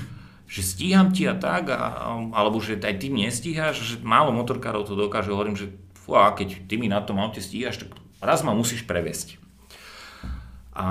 že 0.54 0.60
stíham 0.62 1.10
ti 1.10 1.26
a 1.26 1.34
tak, 1.34 1.74
a, 1.74 2.14
alebo 2.30 2.62
že 2.62 2.78
aj 2.78 2.94
ty 3.02 3.10
nestíhaš, 3.10 3.82
že 3.82 3.94
málo 4.06 4.30
motorkárov 4.30 4.86
to 4.86 4.94
dokáže, 4.94 5.34
hovorím, 5.34 5.58
že 5.58 5.74
fú, 6.06 6.14
a 6.14 6.30
keď 6.30 6.70
ty 6.70 6.78
mi 6.78 6.86
na 6.86 7.02
tom 7.02 7.18
aute 7.18 7.42
stíhaš, 7.42 7.82
tak 7.82 7.98
raz 8.22 8.46
ma 8.46 8.54
musíš 8.54 8.86
previesť. 8.86 9.42
A 10.76 10.86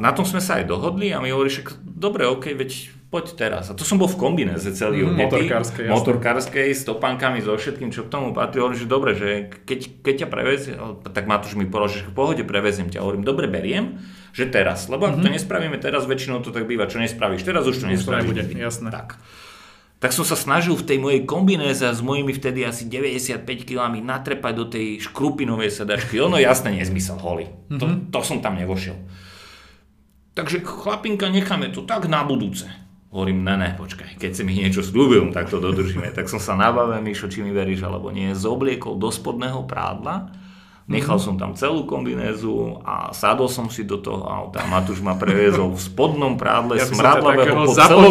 na 0.00 0.10
tom 0.16 0.26
sme 0.26 0.42
sa 0.42 0.58
aj 0.58 0.66
dohodli 0.66 1.14
a 1.14 1.22
mi 1.22 1.30
hovorí, 1.30 1.52
že 1.52 1.62
dobre, 1.78 2.26
ok, 2.26 2.58
veď 2.58 2.90
poď 3.12 3.36
teraz. 3.36 3.68
A 3.68 3.76
to 3.76 3.84
som 3.84 4.00
bol 4.00 4.08
v 4.08 4.16
kombinéze 4.16 4.64
celý 4.72 5.04
mm, 5.04 5.20
motorkárskej, 5.20 5.86
motorkárskej, 5.92 6.72
s 6.72 6.88
topánkami, 6.88 7.44
so 7.44 7.52
všetkým, 7.52 7.92
čo 7.92 8.08
k 8.08 8.10
tomu 8.10 8.32
patrí. 8.32 8.64
Hovorím, 8.64 8.80
že 8.80 8.88
dobre, 8.88 9.12
že 9.12 9.52
keď, 9.68 10.00
keď 10.00 10.14
ťa 10.24 10.28
prevezie, 10.32 10.72
tak 11.12 11.28
Matúš 11.28 11.60
mi 11.60 11.68
povedal, 11.68 12.00
že 12.00 12.08
v 12.08 12.16
pohode 12.16 12.40
preveziem 12.40 12.88
ťa. 12.88 13.04
Hovorím, 13.04 13.20
dobre, 13.20 13.52
beriem, 13.52 14.00
že 14.32 14.48
teraz. 14.48 14.88
Lebo 14.88 15.12
ak 15.12 15.20
mm-hmm. 15.20 15.24
to 15.24 15.28
mhm. 15.28 15.34
nespravíme 15.36 15.76
teraz, 15.76 16.08
väčšinou 16.08 16.40
to 16.40 16.56
tak 16.56 16.64
býva, 16.64 16.88
čo 16.88 16.96
nespravíš 17.04 17.44
teraz, 17.44 17.68
už 17.68 17.84
to 17.84 17.86
nespravíš. 17.92 18.32
To 18.32 18.32
nebude, 18.32 18.56
jasné. 18.56 18.88
Tak. 18.88 19.20
Tak 20.02 20.10
som 20.10 20.26
sa 20.26 20.34
snažil 20.34 20.74
v 20.74 20.82
tej 20.82 20.98
mojej 20.98 21.22
kombinéze 21.22 21.86
s 21.86 22.02
mojimi 22.02 22.34
vtedy 22.34 22.66
asi 22.66 22.90
95 22.90 23.46
kg 23.46 23.86
natrepať 23.94 24.52
do 24.58 24.66
tej 24.66 24.98
škrupinovej 24.98 25.70
sedačky. 25.70 26.18
Ono 26.18 26.42
jasné 26.42 26.74
nezmysel, 26.74 27.22
holy. 27.22 27.46
Mm-hmm. 27.46 28.10
To, 28.10 28.18
to 28.18 28.20
som 28.26 28.42
tam 28.42 28.58
nevošiel. 28.58 28.98
Takže 30.34 30.66
chlapinka, 30.66 31.30
necháme 31.30 31.70
to 31.70 31.86
tak 31.86 32.10
na 32.10 32.26
budúce. 32.26 32.66
Hovorím, 33.14 33.46
ne, 33.46 33.54
ne, 33.60 33.70
počkaj, 33.78 34.18
keď 34.18 34.30
si 34.34 34.42
mi 34.42 34.58
niečo 34.58 34.82
slúbil, 34.82 35.30
tak 35.30 35.52
to 35.52 35.62
dodržíme. 35.62 36.10
tak 36.10 36.26
som 36.26 36.42
sa 36.42 36.58
nabavil, 36.58 36.98
Mišo, 36.98 37.30
či 37.30 37.44
mi 37.44 37.54
veríš 37.54 37.84
alebo 37.86 38.10
nie, 38.10 38.34
zobliekol 38.34 38.98
do 38.98 39.12
spodného 39.12 39.68
prádla 39.70 40.41
Nechal 40.90 41.18
som 41.22 41.38
tam 41.38 41.54
celú 41.54 41.86
kombinézu 41.86 42.82
a 42.82 43.14
sadol 43.14 43.46
som 43.46 43.70
si 43.70 43.86
do 43.86 44.02
toho 44.02 44.26
auta 44.26 44.66
Matúš 44.66 44.98
ma 44.98 45.14
previezol 45.14 45.70
v 45.72 45.80
spodnom 45.80 46.34
prádle 46.34 46.82
Ja 46.82 46.86
smradlavého 46.90 47.70
po 47.70 47.74
celom 47.74 48.10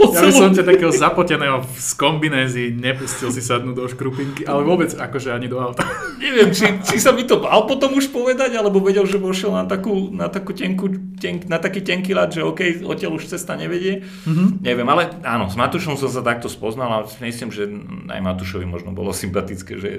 po 0.00 0.04
ja 0.10 0.20
by 0.24 0.32
som 0.32 0.50
ťa 0.52 0.64
takého 0.64 0.92
zapoteného 0.92 1.60
z 1.76 1.90
kombinézy 2.00 2.72
nepustil 2.72 3.28
si 3.28 3.44
sadnúť 3.44 3.76
do 3.76 3.86
škrupinky, 3.88 4.48
ale 4.48 4.64
vôbec 4.64 4.90
akože 4.96 5.32
ani 5.32 5.46
do 5.46 5.60
auta. 5.60 5.84
Neviem, 6.20 6.52
či, 6.52 6.68
či 6.84 6.96
sa 7.00 7.12
mi 7.12 7.24
to 7.24 7.40
mal 7.40 7.64
potom 7.64 7.96
už 7.96 8.12
povedať, 8.12 8.56
alebo 8.56 8.80
vedel, 8.80 9.04
že 9.08 9.16
vošiel 9.16 9.56
na 9.56 9.64
takú, 9.64 10.12
na 10.12 10.28
takú 10.28 10.52
tenku, 10.52 10.92
ten, 11.16 11.40
na 11.48 11.56
taký 11.56 11.80
tenký 11.80 12.12
ľad, 12.12 12.32
že 12.32 12.44
OK, 12.44 12.84
odtiaľ 12.84 13.16
už 13.16 13.32
cesta 13.32 13.56
nevedie. 13.56 14.04
Mm-hmm. 14.28 14.48
Neviem, 14.60 14.88
ale 14.88 15.02
áno, 15.24 15.48
s 15.48 15.56
Matúšom 15.56 15.96
som 15.96 16.12
sa 16.12 16.20
takto 16.20 16.52
spoznal 16.52 16.90
a 16.92 16.98
myslím, 17.24 17.48
že 17.48 17.64
aj 18.08 18.20
Matúšovi 18.20 18.66
možno 18.68 18.92
bolo 18.92 19.16
sympatické, 19.16 19.80
že 19.80 19.88
je 19.96 19.98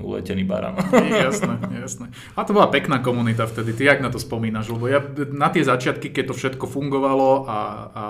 uletený 0.00 0.48
barán. 0.48 0.76
Jasné, 1.30 1.54
jasné. 1.78 2.06
A 2.34 2.42
to 2.42 2.52
bola 2.52 2.66
pekná 2.66 2.98
komunita 2.98 3.46
vtedy. 3.46 3.72
Ty 3.72 3.94
jak 3.94 4.00
na 4.02 4.10
to 4.10 4.18
spomínaš? 4.18 4.68
Lebo 4.68 4.90
ja 4.90 4.98
na 5.30 5.48
tie 5.48 5.62
začiatky, 5.62 6.10
keď 6.10 6.30
to 6.30 6.34
všetko 6.34 6.66
fungovalo 6.66 7.46
a, 7.46 7.58
a 7.90 8.04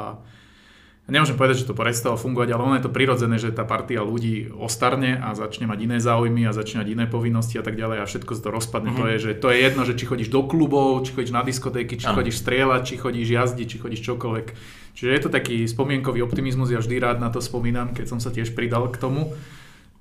nemôžem 1.10 1.34
povedať, 1.34 1.66
že 1.66 1.68
to 1.68 1.76
prestalo 1.76 2.14
fungovať, 2.14 2.48
ale 2.54 2.62
ono 2.62 2.74
je 2.78 2.86
to 2.86 2.94
prirodzené, 2.94 3.36
že 3.36 3.50
tá 3.50 3.66
partia 3.66 4.00
ľudí 4.00 4.48
ostarne 4.54 5.18
a 5.18 5.34
začne 5.34 5.66
mať 5.66 5.78
iné 5.90 5.98
záujmy 5.98 6.46
a 6.46 6.54
začne 6.54 6.86
mať 6.86 6.88
iné 6.94 7.04
povinnosti 7.10 7.58
a 7.58 7.64
tak 7.66 7.74
ďalej 7.74 7.98
a 8.00 8.08
všetko 8.08 8.30
sa 8.38 8.42
to 8.46 8.50
rozpadne. 8.54 8.94
Mm-hmm. 8.94 9.02
To, 9.02 9.10
je, 9.10 9.16
že, 9.18 9.30
to 9.36 9.48
je 9.50 9.58
jedno, 9.58 9.82
že 9.82 9.98
či 9.98 10.04
chodíš 10.06 10.30
do 10.30 10.46
klubov, 10.46 11.02
či 11.04 11.12
chodíš 11.12 11.34
na 11.34 11.42
diskotéky, 11.42 11.98
či 11.98 12.06
Áno. 12.06 12.22
chodíš 12.22 12.40
strieľať, 12.40 12.82
či 12.86 12.94
chodíš 12.96 13.28
jazdiť, 13.28 13.66
či 13.66 13.76
chodíš 13.82 14.00
čokoľvek. 14.06 14.46
Čiže 14.94 15.10
je 15.10 15.22
to 15.22 15.30
taký 15.30 15.66
spomienkový 15.66 16.22
optimizmus, 16.22 16.70
ja 16.70 16.78
vždy 16.78 16.96
rád 17.02 17.18
na 17.18 17.28
to 17.28 17.42
spomínam, 17.42 17.90
keď 17.92 18.06
som 18.06 18.18
sa 18.22 18.30
tiež 18.30 18.54
pridal 18.54 18.86
k 18.88 18.96
tomu. 19.02 19.34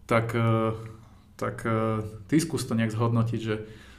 Tak, 0.05 0.37
eh, 0.37 0.73
tak 1.39 1.63
eh, 1.63 2.03
ty 2.27 2.35
skús 2.37 2.67
to 2.67 2.75
nejak 2.75 2.91
zhodnotiť, 2.91 3.39
že 3.39 3.55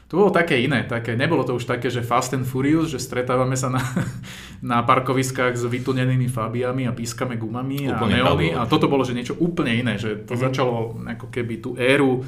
to 0.06 0.18
bolo 0.18 0.34
také 0.34 0.58
iné, 0.58 0.82
také, 0.82 1.14
nebolo 1.14 1.46
to 1.46 1.54
už 1.54 1.64
také, 1.64 1.86
že 1.86 2.02
Fast 2.02 2.34
and 2.34 2.42
Furious, 2.42 2.90
že 2.90 2.98
stretávame 2.98 3.54
sa 3.54 3.70
na, 3.70 3.78
na 4.60 4.82
parkoviskách 4.82 5.54
s 5.54 5.64
vytunenými 5.64 6.26
Fabiami 6.26 6.84
a 6.84 6.92
pískame 6.92 7.38
gumami 7.38 7.86
Úplne 7.86 8.16
a 8.18 8.22
pravdu. 8.26 8.46
A 8.58 8.62
toto 8.66 8.90
bolo, 8.90 9.06
že 9.06 9.14
niečo 9.14 9.38
úplne 9.38 9.72
iné, 9.72 9.96
že 9.96 10.18
to 10.20 10.34
Mhm. 10.34 10.40
začalo 10.42 10.72
ako 11.08 11.26
keby 11.30 11.54
tú 11.58 11.78
éru 11.78 12.26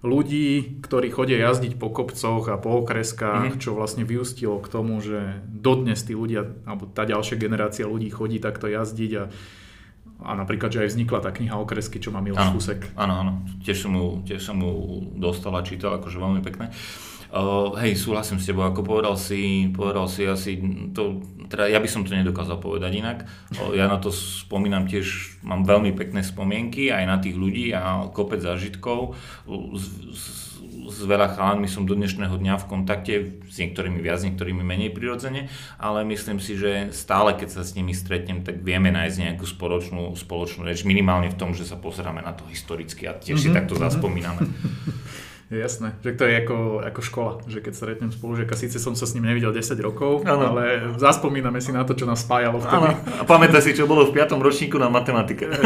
ľudí, 0.00 0.80
ktorí 0.80 1.12
chodia 1.12 1.36
jazdiť 1.44 1.76
po 1.76 1.92
kopcoch 1.92 2.48
a 2.48 2.56
po 2.56 2.82
okreskách, 2.82 3.54
Mhm. 3.54 3.60
čo 3.60 3.76
vlastne 3.76 4.02
vyústilo 4.02 4.56
k 4.58 4.66
tomu, 4.66 4.98
že 4.98 5.38
dodnes 5.46 6.00
tí 6.02 6.16
ľudia, 6.16 6.48
alebo 6.64 6.88
tá 6.88 7.04
ďalšia 7.04 7.36
generácia 7.36 7.84
ľudí 7.84 8.08
chodí 8.08 8.40
takto 8.40 8.66
jazdiť 8.66 9.12
a, 9.14 9.24
a 10.24 10.36
napríklad, 10.36 10.70
že 10.72 10.84
aj 10.84 10.90
vznikla 10.96 11.18
tá 11.24 11.30
kniha 11.32 11.56
Okresky, 11.56 12.00
čo 12.00 12.12
má 12.12 12.20
Miloš. 12.20 12.52
Fusek. 12.52 12.80
Áno, 12.96 13.14
áno, 13.16 13.32
tiež 13.64 13.84
som 13.86 13.92
ju, 13.92 14.20
tiež 14.24 14.40
som 14.40 14.56
ju 14.60 14.72
dostal 15.16 15.52
a 15.56 15.64
čítal, 15.64 15.96
akože 15.96 16.20
veľmi 16.20 16.40
pekné. 16.44 16.68
Uh, 17.30 17.78
hej, 17.78 17.94
súhlasím 17.94 18.42
s 18.42 18.50
tebou, 18.50 18.66
ako 18.66 18.82
povedal 18.82 19.14
si, 19.14 19.70
povedal 19.70 20.10
si 20.10 20.26
asi, 20.26 20.58
to, 20.90 21.22
teda 21.46 21.70
ja 21.70 21.78
by 21.78 21.86
som 21.86 22.02
to 22.02 22.10
nedokázal 22.10 22.58
povedať 22.58 22.90
inak. 22.98 23.22
Uh, 23.54 23.70
ja 23.70 23.86
na 23.86 24.02
to 24.02 24.10
spomínam 24.10 24.90
tiež, 24.90 25.38
mám 25.46 25.62
veľmi 25.62 25.94
pekné 25.94 26.26
spomienky 26.26 26.90
aj 26.90 27.04
na 27.06 27.22
tých 27.22 27.38
ľudí 27.38 27.70
a 27.70 28.10
kopec 28.10 28.42
zážitkov. 28.42 29.14
Uh, 29.46 29.78
S, 29.78 29.86
s, 30.10 30.49
s 30.90 31.06
veľa 31.06 31.38
chalanmi 31.38 31.70
som 31.70 31.86
do 31.86 31.94
dnešného 31.94 32.34
dňa 32.34 32.54
v 32.60 32.68
kontakte, 32.68 33.14
s 33.46 33.56
niektorými 33.62 34.02
viac, 34.02 34.20
niektorými 34.26 34.66
menej 34.66 34.90
prirodzene, 34.90 35.46
ale 35.78 36.02
myslím 36.10 36.42
si, 36.42 36.58
že 36.58 36.90
stále 36.90 37.38
keď 37.38 37.48
sa 37.54 37.62
s 37.62 37.78
nimi 37.78 37.94
stretnem, 37.94 38.42
tak 38.42 38.60
vieme 38.60 38.90
nájsť 38.90 39.16
nejakú 39.16 39.46
spoločnú, 39.46 40.10
spoločnú 40.18 40.66
reč, 40.66 40.82
minimálne 40.82 41.30
v 41.30 41.38
tom, 41.38 41.54
že 41.54 41.62
sa 41.62 41.78
pozeráme 41.78 42.20
na 42.26 42.34
to 42.34 42.42
historicky 42.50 43.06
a 43.06 43.14
tiež 43.14 43.38
si 43.38 43.48
Mhm, 43.48 43.56
takto 43.56 43.74
zaspomíname. 43.78 44.42
Jasné, 45.50 45.98
že 46.06 46.14
to 46.14 46.30
je 46.30 46.46
ako, 46.46 46.78
ako 46.78 47.00
škola, 47.02 47.32
že 47.50 47.58
keď 47.58 47.72
stretnem 47.74 48.14
spolužiaka, 48.14 48.54
síce 48.54 48.78
som 48.78 48.94
sa 48.94 49.02
s 49.02 49.18
ním 49.18 49.26
nevidel 49.26 49.50
10 49.50 49.74
rokov, 49.82 50.22
Áno. 50.22 50.54
ale 50.54 50.94
zaspomíname 50.94 51.58
si 51.58 51.74
na 51.74 51.82
to, 51.82 51.98
čo 51.98 52.06
nás 52.06 52.22
spájalo 52.22 52.62
vtedy. 52.62 52.86
a 53.18 53.26
pamätaj 53.26 53.58
si, 53.58 53.74
čo 53.74 53.90
bolo 53.90 54.06
v 54.06 54.14
5. 54.14 54.38
ročníku 54.38 54.78
na 54.78 54.86
matematike. 54.86 55.50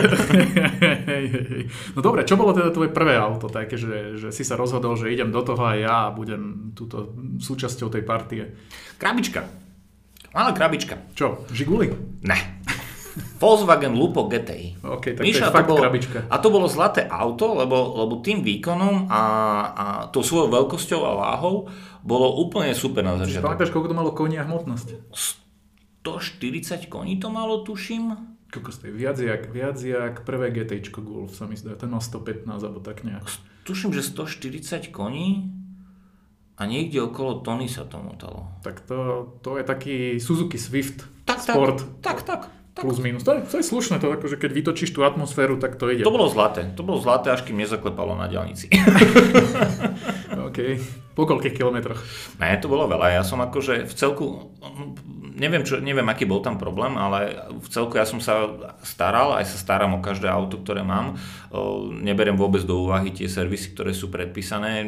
No 1.94 2.00
dobre, 2.02 2.26
čo 2.26 2.36
bolo 2.36 2.52
teda 2.52 2.70
tvoje 2.74 2.90
prvé 2.92 3.16
auto 3.16 3.48
také, 3.48 3.78
že, 3.78 4.18
že 4.18 4.28
si 4.34 4.42
sa 4.44 4.58
rozhodol, 4.58 4.98
že 4.98 5.12
idem 5.12 5.30
do 5.30 5.40
toho 5.40 5.62
aj 5.64 5.78
ja 5.80 5.96
a 6.08 6.14
budem 6.14 6.72
túto 6.76 7.14
súčasťou 7.40 7.88
tej 7.88 8.02
partie. 8.04 8.42
Krabička. 8.98 9.46
Malá 10.34 10.50
krabička. 10.50 10.98
Čo, 11.14 11.46
Žiguli? 11.54 11.86
Ne. 12.26 12.63
Volkswagen 13.14 13.94
Lupo 13.94 14.26
GTI. 14.26 14.82
OK, 14.82 15.14
tak 15.14 15.22
Míša, 15.22 15.46
to 15.46 15.50
je 15.50 15.54
fakt 15.54 15.68
bolo, 15.70 15.80
krabička. 15.80 16.18
A 16.26 16.36
to 16.42 16.48
bolo 16.50 16.66
zlaté 16.66 17.06
auto, 17.06 17.54
lebo, 17.54 17.94
lebo 18.02 18.18
tým 18.18 18.42
výkonom 18.42 19.06
a, 19.06 19.22
a 19.70 19.86
tou 20.10 20.26
svojou 20.26 20.50
veľkosťou 20.50 21.00
a 21.06 21.12
váhou 21.14 21.70
bolo 22.02 22.42
úplne 22.42 22.74
super 22.74 23.06
na 23.06 23.14
začiatok. 23.14 23.54
pamätáš, 23.54 23.70
koľko 23.70 23.88
to 23.94 23.96
malo 23.96 24.10
koní 24.10 24.36
a 24.36 24.44
hmotnosť? 24.44 25.14
140 26.02 26.90
koní 26.90 27.22
to 27.22 27.30
malo, 27.30 27.62
tuším. 27.62 28.34
Koľko 28.50 28.70
stojí? 28.70 28.92
Viac 28.92 29.18
jak, 29.18 29.42
viac 29.50 29.78
jak 29.78 30.22
prvé 30.26 30.50
GTIčko 30.50 31.02
Golf 31.02 31.34
sa 31.34 31.46
mi 31.46 31.54
zdá. 31.56 31.74
Ten 31.78 31.90
mal 31.90 32.02
115 32.02 32.46
alebo 32.50 32.78
tak 32.82 33.02
nejak. 33.06 33.24
Tuším, 33.64 33.94
že 33.96 34.02
140 34.04 34.90
koní 34.92 35.54
a 36.54 36.62
niekde 36.66 37.02
okolo 37.02 37.42
tony 37.42 37.66
sa 37.66 37.82
to 37.88 37.98
motalo. 37.98 38.52
Tak 38.62 38.86
to, 38.86 39.32
to 39.42 39.58
je 39.58 39.64
taký 39.66 39.96
Suzuki 40.22 40.58
Swift 40.60 41.02
Tak, 41.26 41.40
Sport. 41.42 41.82
tak, 41.98 42.22
tak, 42.22 42.46
tak. 42.46 42.63
Tak. 42.74 42.90
Plus 42.90 42.98
minus. 42.98 43.22
To 43.22 43.38
je, 43.38 43.40
to 43.46 43.56
je 43.62 43.64
slušné, 43.70 44.02
to 44.02 44.10
akože 44.10 44.34
keď 44.34 44.50
vytočíš 44.50 44.90
tú 44.90 45.06
atmosféru, 45.06 45.62
tak 45.62 45.78
to 45.78 45.86
ide. 45.94 46.02
To 46.02 46.10
bolo 46.10 46.26
zlaté. 46.26 46.66
To 46.74 46.82
bolo 46.82 46.98
zlaté, 46.98 47.30
až 47.30 47.46
kým 47.46 47.54
nezaklepalo 47.54 48.18
na 48.18 48.26
diálnici. 48.26 48.66
OK. 50.50 50.58
Po 51.14 51.22
koľkých 51.22 51.54
kilometroch? 51.54 52.02
Ne, 52.42 52.58
to 52.58 52.66
bolo 52.66 52.90
veľa. 52.90 53.14
Ja 53.14 53.22
som 53.22 53.38
akože 53.38 53.86
v 53.86 53.94
celku, 53.94 54.50
neviem, 55.38 55.62
čo, 55.62 55.78
neviem, 55.78 56.02
aký 56.10 56.26
bol 56.26 56.42
tam 56.42 56.58
problém, 56.58 56.98
ale 56.98 57.46
v 57.54 57.68
celku 57.70 57.94
ja 57.94 58.02
som 58.02 58.18
sa 58.18 58.50
staral, 58.82 59.38
aj 59.38 59.54
sa 59.54 59.58
starám 59.62 59.94
o 59.94 60.02
každé 60.02 60.26
auto, 60.26 60.58
ktoré 60.58 60.82
mám. 60.82 61.14
Neberiem 62.02 62.34
vôbec 62.34 62.66
do 62.66 62.90
úvahy 62.90 63.14
tie 63.14 63.30
servisy, 63.30 63.70
ktoré 63.70 63.94
sú 63.94 64.10
predpísané, 64.10 64.82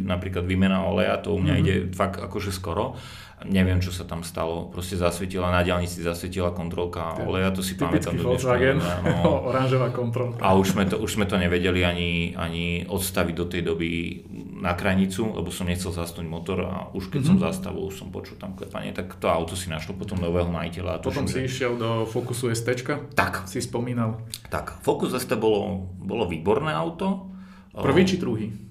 napríklad 0.00 0.48
výmena 0.48 0.88
oleja, 0.88 1.20
to 1.20 1.36
u 1.36 1.40
mňa 1.44 1.54
mm-hmm. 1.60 1.68
ide 1.68 1.74
fakt 1.92 2.24
akože 2.24 2.48
skoro. 2.48 2.96
Neviem, 3.46 3.78
čo 3.78 3.94
sa 3.94 4.02
tam 4.02 4.26
stalo. 4.26 4.66
Proste 4.66 4.98
zasvietila 4.98 5.54
na 5.54 5.62
diálnici, 5.62 6.02
zasvietila 6.02 6.50
kontrolka 6.50 7.14
oleja, 7.22 7.54
to 7.54 7.62
si 7.62 7.78
pamätám 7.78 8.18
do 8.18 8.34
Volkswagen, 8.34 8.82
no. 8.82 9.46
oranžová 9.54 9.94
kontrolka. 9.94 10.42
A 10.42 10.58
už 10.58 10.74
sme, 10.74 10.90
to, 10.90 10.98
už 10.98 11.14
sme 11.14 11.26
to 11.30 11.38
nevedeli 11.38 11.86
ani, 11.86 12.34
ani 12.34 12.82
odstaviť 12.90 13.34
do 13.38 13.46
tej 13.46 13.62
doby 13.62 13.90
na 14.58 14.74
krajnicu, 14.74 15.38
lebo 15.38 15.54
som 15.54 15.70
nechcel 15.70 15.94
zasnúť 15.94 16.26
motor 16.26 16.66
a 16.66 16.90
už 16.90 17.14
keď 17.14 17.30
mm-hmm. 17.30 17.38
som 17.38 17.46
zastavil, 17.46 17.86
už 17.86 17.96
som 18.02 18.10
počul 18.10 18.34
tam 18.42 18.58
klepanie, 18.58 18.90
tak 18.90 19.14
to 19.22 19.30
auto 19.30 19.54
si 19.54 19.70
našlo 19.70 19.94
potom 19.94 20.18
nového 20.18 20.50
majiteľa. 20.50 20.98
A 20.98 21.02
Potom 21.02 21.22
tuším, 21.22 21.30
si 21.30 21.38
že- 21.38 21.46
išiel 21.46 21.72
do 21.78 22.02
Focusu 22.10 22.50
ST, 22.50 22.66
Tak, 23.14 23.46
si 23.46 23.62
spomínal. 23.62 24.18
tak. 24.50 24.82
Focus 24.82 25.14
ST 25.14 25.30
bolo, 25.38 25.86
bolo 26.02 26.26
výborné 26.26 26.74
auto. 26.74 27.30
Prvý 27.70 28.02
či 28.02 28.18
druhý? 28.18 28.67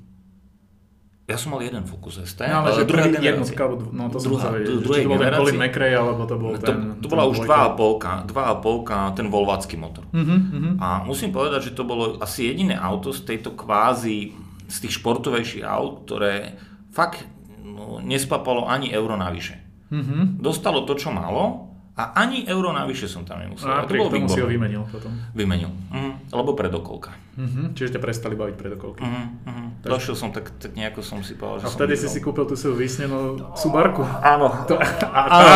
Ja 1.28 1.36
som 1.36 1.52
mal 1.52 1.60
jeden 1.60 1.84
Focus 1.84 2.24
ST, 2.24 2.40
No, 2.42 2.64
ale 2.64 2.72
že 2.74 2.88
druhá 2.88 3.04
generácia. 3.06 3.28
jednotka, 3.30 3.64
no 3.92 4.08
to 4.08 4.16
som 4.16 4.32
Druhá- 4.32 4.42
sa 4.42 4.50
vedel. 4.50 4.64
d- 4.70 4.80
Či 4.80 4.86
druhej 4.86 5.04
to 5.04 5.10
bol 5.10 5.20
ten. 5.20 5.36
Colin 5.36 5.60
McRae, 5.60 5.92
alebo 5.94 6.22
to 6.24 6.36
bol 6.38 6.52
To, 6.54 6.64
ten... 6.64 6.78
to 6.96 7.04
ten 7.04 7.10
bola 7.10 7.24
už 7.26 7.38
dvojka. 7.38 7.76
2,5, 7.76 8.32
2,5 8.32 9.12
ten 9.14 9.28
volvácky 9.28 9.76
motor. 9.76 10.04
Mhm. 10.10 10.80
A 10.80 11.04
musím 11.04 11.30
povedať, 11.30 11.62
že 11.62 11.72
to 11.74 11.84
bolo 11.84 12.16
asi 12.18 12.48
jediné 12.48 12.74
auto 12.74 13.12
z 13.12 13.28
tejto 13.28 13.52
kvázi, 13.54 14.32
z 14.66 14.78
tých 14.80 14.94
športovejších 14.96 15.64
aut, 15.64 16.04
ktoré 16.04 16.56
fakt 16.90 17.28
no, 17.60 18.00
nespapalo 18.00 18.64
ani 18.64 18.88
euro 18.90 19.14
navyše. 19.14 19.60
Mhm. 19.90 20.40
Dostalo 20.40 20.82
to, 20.82 20.96
čo 20.96 21.12
malo 21.12 21.67
a 21.98 22.14
ani 22.16 22.46
euro 22.46 22.70
navyše 22.70 23.06
som 23.06 23.26
tam 23.26 23.40
nemusel. 23.40 23.66
A 23.66 23.74
A 23.74 23.76
to 23.80 23.82
napriek 23.84 24.00
bolo 24.00 24.10
tomu 24.12 24.30
si 24.30 24.38
ho 24.38 24.46
vymenil 24.46 24.86
potom. 24.86 25.10
Vymenil. 25.34 25.74
Mhm. 25.90 26.30
Lebo 26.30 26.54
predokolka. 26.54 27.12
Mhm. 27.34 27.74
Čiže 27.74 27.98
ťa 27.98 28.02
prestali 28.02 28.34
baviť 28.34 28.56
predokolky. 28.56 29.02
Mhm. 29.02 29.22
Mhm. 29.44 29.64
Došiel 29.84 30.14
som, 30.14 30.30
tak, 30.30 30.50
tak 30.58 30.74
nejako 30.74 31.02
som 31.02 31.22
si 31.22 31.34
povedal, 31.34 31.58
A 31.58 31.62
že 31.62 31.66
som 31.70 31.78
vtedy 31.78 31.94
si 31.94 32.02
vybral. 32.02 32.14
si 32.14 32.20
kúpil 32.22 32.46
tú 32.46 32.56
svoju 32.56 32.76
vysnenú 32.76 33.18
Subarku. 33.54 34.02
Áno. 34.04 34.50
To, 34.66 34.74
a 34.76 34.86
tá, 34.92 35.08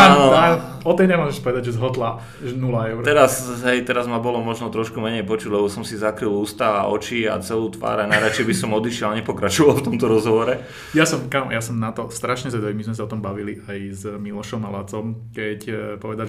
Áno. 0.07 0.29
tá, 0.29 0.41
o 0.81 0.93
tej 0.93 1.09
nemôžeš 1.09 1.41
povedať, 1.41 1.67
že 1.67 1.75
zhodla 1.75 2.21
0 2.39 2.53
eur. 2.87 3.01
Teraz, 3.01 3.37
hej, 3.61 3.81
teraz 3.81 4.05
ma 4.05 4.17
bolo 4.17 4.39
možno 4.39 4.69
trošku 4.69 4.97
menej 4.97 5.21
počuť, 5.21 5.51
lebo 5.51 5.67
som 5.67 5.81
si 5.81 5.93
zakryl 5.93 6.31
ústa 6.31 6.81
a 6.81 6.87
oči 6.87 7.25
a 7.25 7.37
celú 7.37 7.69
tvár 7.69 7.97
a 7.99 8.07
najradšej 8.07 8.45
by 8.45 8.55
som 8.55 8.69
odišiel 8.71 9.07
a 9.07 9.17
nepokračoval 9.19 9.77
v 9.77 9.83
tomto 9.83 10.05
rozhovore. 10.05 10.63
Ja 10.93 11.03
som, 11.03 11.27
kam, 11.27 11.49
ja 11.49 11.59
som 11.59 11.75
na 11.75 11.89
to 11.89 12.07
strašne 12.07 12.49
zvedavý, 12.49 12.73
my 12.73 12.87
sme 12.87 12.95
sa 12.95 13.03
o 13.03 13.09
tom 13.09 13.19
bavili 13.19 13.57
aj 13.59 13.79
s 13.91 14.03
Milošom 14.07 14.63
a 14.63 14.71
Lacom, 14.71 15.05
keď 15.33 15.59
eh, 15.65 15.75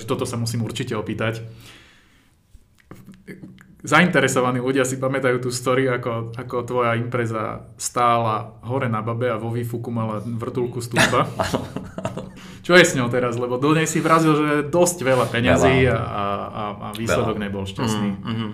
povedali, 0.03 0.09
že 0.09 0.11
toto 0.11 0.27
sa 0.27 0.37
musím 0.37 0.67
určite 0.67 0.99
opýtať. 0.99 1.47
Zainteresovaní 3.83 4.63
ľudia 4.63 4.87
si 4.87 4.95
pamätajú 4.95 5.43
tú 5.43 5.51
story, 5.51 5.91
ako, 5.91 6.31
ako 6.39 6.57
tvoja 6.63 6.95
impreza 6.95 7.67
stála 7.75 8.63
hore 8.63 8.87
na 8.87 9.03
babe 9.03 9.27
a 9.27 9.43
vo 9.43 9.51
výfuku 9.51 9.91
mala 9.91 10.23
vrtulku 10.23 10.79
stúpa. 10.79 11.27
Čo 12.67 12.79
je 12.79 12.87
s 12.87 12.95
ňou 12.95 13.11
teraz? 13.11 13.35
Lebo 13.35 13.59
do 13.59 13.75
nej 13.75 13.91
si 13.91 13.99
vrazil, 13.99 14.39
že 14.39 14.71
dosť 14.71 15.03
veľa 15.03 15.27
peňazí 15.35 15.91
a, 15.91 15.99
a, 15.99 16.25
a 16.79 16.87
výsledok 16.95 17.35
Veľa. 17.35 17.43
nebol 17.43 17.67
šťastný. 17.67 18.11
Mhm. 18.23 18.49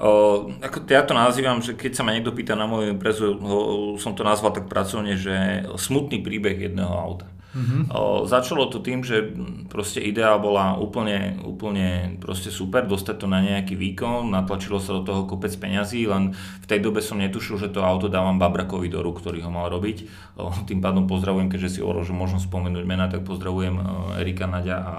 O, 0.00 0.48
ako 0.64 0.88
ja 0.88 1.04
to 1.04 1.12
nazývam, 1.12 1.60
že 1.60 1.76
keď 1.76 1.92
sa 1.92 2.06
ma 2.06 2.14
niekto 2.16 2.32
pýta 2.32 2.56
na 2.56 2.64
moju 2.64 2.88
imprezu, 2.94 3.36
ho, 3.36 3.58
som 4.00 4.16
to 4.16 4.24
nazval 4.24 4.54
tak 4.54 4.64
pracovne, 4.64 5.12
že 5.18 5.66
smutný 5.76 6.24
príbeh 6.24 6.56
jedného 6.56 6.88
auta. 6.88 7.28
Mm-hmm. 7.50 7.90
O, 7.90 8.24
začalo 8.30 8.70
to 8.70 8.78
tým, 8.78 9.02
že 9.02 9.34
proste 9.66 9.98
idea 9.98 10.38
bola 10.38 10.78
úplne, 10.78 11.42
úplne 11.42 12.18
proste 12.22 12.48
super, 12.48 12.86
dostať 12.86 13.16
to 13.22 13.26
na 13.26 13.42
nejaký 13.42 13.74
výkon, 13.74 14.30
natlačilo 14.30 14.78
sa 14.78 14.96
do 14.98 15.02
toho 15.02 15.26
kopec 15.26 15.50
peňazí, 15.58 16.06
len 16.06 16.32
v 16.36 16.66
tej 16.70 16.78
dobe 16.78 17.02
som 17.02 17.18
netušil, 17.18 17.58
že 17.58 17.72
to 17.74 17.82
auto 17.82 18.06
dávam 18.06 18.38
Babrakovi 18.38 18.86
do 18.86 19.02
rúk, 19.02 19.18
ktorý 19.18 19.42
ho 19.42 19.50
mal 19.50 19.66
robiť. 19.66 20.06
O, 20.38 20.54
tým 20.64 20.78
pádom 20.78 21.10
pozdravujem, 21.10 21.50
keďže 21.50 21.78
si 21.78 21.78
hovoril, 21.82 22.06
že 22.06 22.14
môžem 22.14 22.38
spomenúť 22.38 22.84
mena, 22.86 23.10
tak 23.10 23.26
pozdravujem 23.26 23.76
Erika 24.22 24.46
Naďa 24.46 24.76
a 24.78 24.94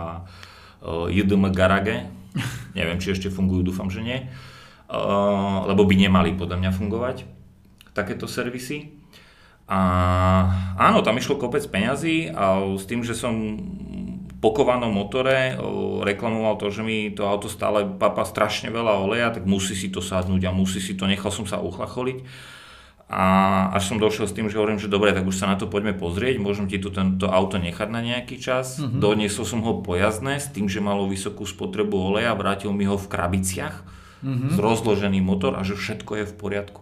JDM 1.10 1.56
Garage. 1.56 2.08
Neviem, 2.78 3.00
či 3.00 3.16
ešte 3.16 3.32
fungujú, 3.32 3.72
dúfam, 3.72 3.88
že 3.88 4.04
nie 4.04 4.20
lebo 5.68 5.88
by 5.88 5.96
nemali 5.96 6.36
podľa 6.36 6.58
mňa 6.60 6.72
fungovať 6.76 7.18
takéto 7.96 8.28
servisy. 8.28 9.01
A 9.72 9.80
áno, 10.76 11.00
tam 11.00 11.16
išlo 11.16 11.40
kopec 11.40 11.64
peňazí 11.64 12.28
a 12.28 12.76
s 12.76 12.84
tým, 12.84 13.08
že 13.08 13.16
som 13.16 13.56
po 14.44 14.52
kovanom 14.52 14.92
motore 14.92 15.56
reklamoval 16.04 16.60
to, 16.60 16.68
že 16.74 16.84
mi 16.84 17.08
to 17.14 17.24
auto 17.24 17.48
stále 17.48 17.88
papa 17.88 18.28
strašne 18.28 18.68
veľa 18.68 19.00
oleja, 19.00 19.32
tak 19.32 19.48
musí 19.48 19.78
si 19.78 19.88
to 19.88 20.04
sadnúť 20.04 20.50
a 20.50 20.52
musí 20.52 20.84
si 20.84 21.00
to, 21.00 21.08
nechal 21.08 21.32
som 21.32 21.48
sa 21.48 21.64
uchlacholiť. 21.64 22.20
A 23.12 23.24
až 23.76 23.92
som 23.92 24.00
došiel 24.00 24.28
s 24.28 24.36
tým, 24.36 24.48
že 24.48 24.56
hovorím, 24.56 24.80
že 24.80 24.92
dobre, 24.92 25.12
tak 25.12 25.28
už 25.28 25.36
sa 25.36 25.48
na 25.48 25.60
to 25.60 25.68
poďme 25.68 25.96
pozrieť, 25.96 26.40
môžem 26.40 26.68
ti 26.72 26.80
tu 26.80 26.92
tento 26.92 27.28
auto 27.28 27.60
nechať 27.60 27.92
na 27.92 28.00
nejaký 28.00 28.40
čas. 28.40 28.80
Mm-hmm. 28.80 29.04
Doniesol 29.04 29.46
som 29.48 29.60
ho 29.68 29.84
pojazdné 29.84 30.40
s 30.40 30.48
tým, 30.48 30.72
že 30.72 30.80
malo 30.80 31.08
vysokú 31.12 31.44
spotrebu 31.44 31.96
oleja, 31.96 32.32
vrátil 32.36 32.72
mi 32.72 32.88
ho 32.88 32.96
v 32.96 33.12
krabiciach 33.12 33.84
mm-hmm. 34.24 34.56
rozložený 34.56 35.20
motor 35.20 35.60
a 35.60 35.64
že 35.68 35.76
všetko 35.76 36.24
je 36.24 36.26
v 36.28 36.34
poriadku. 36.40 36.82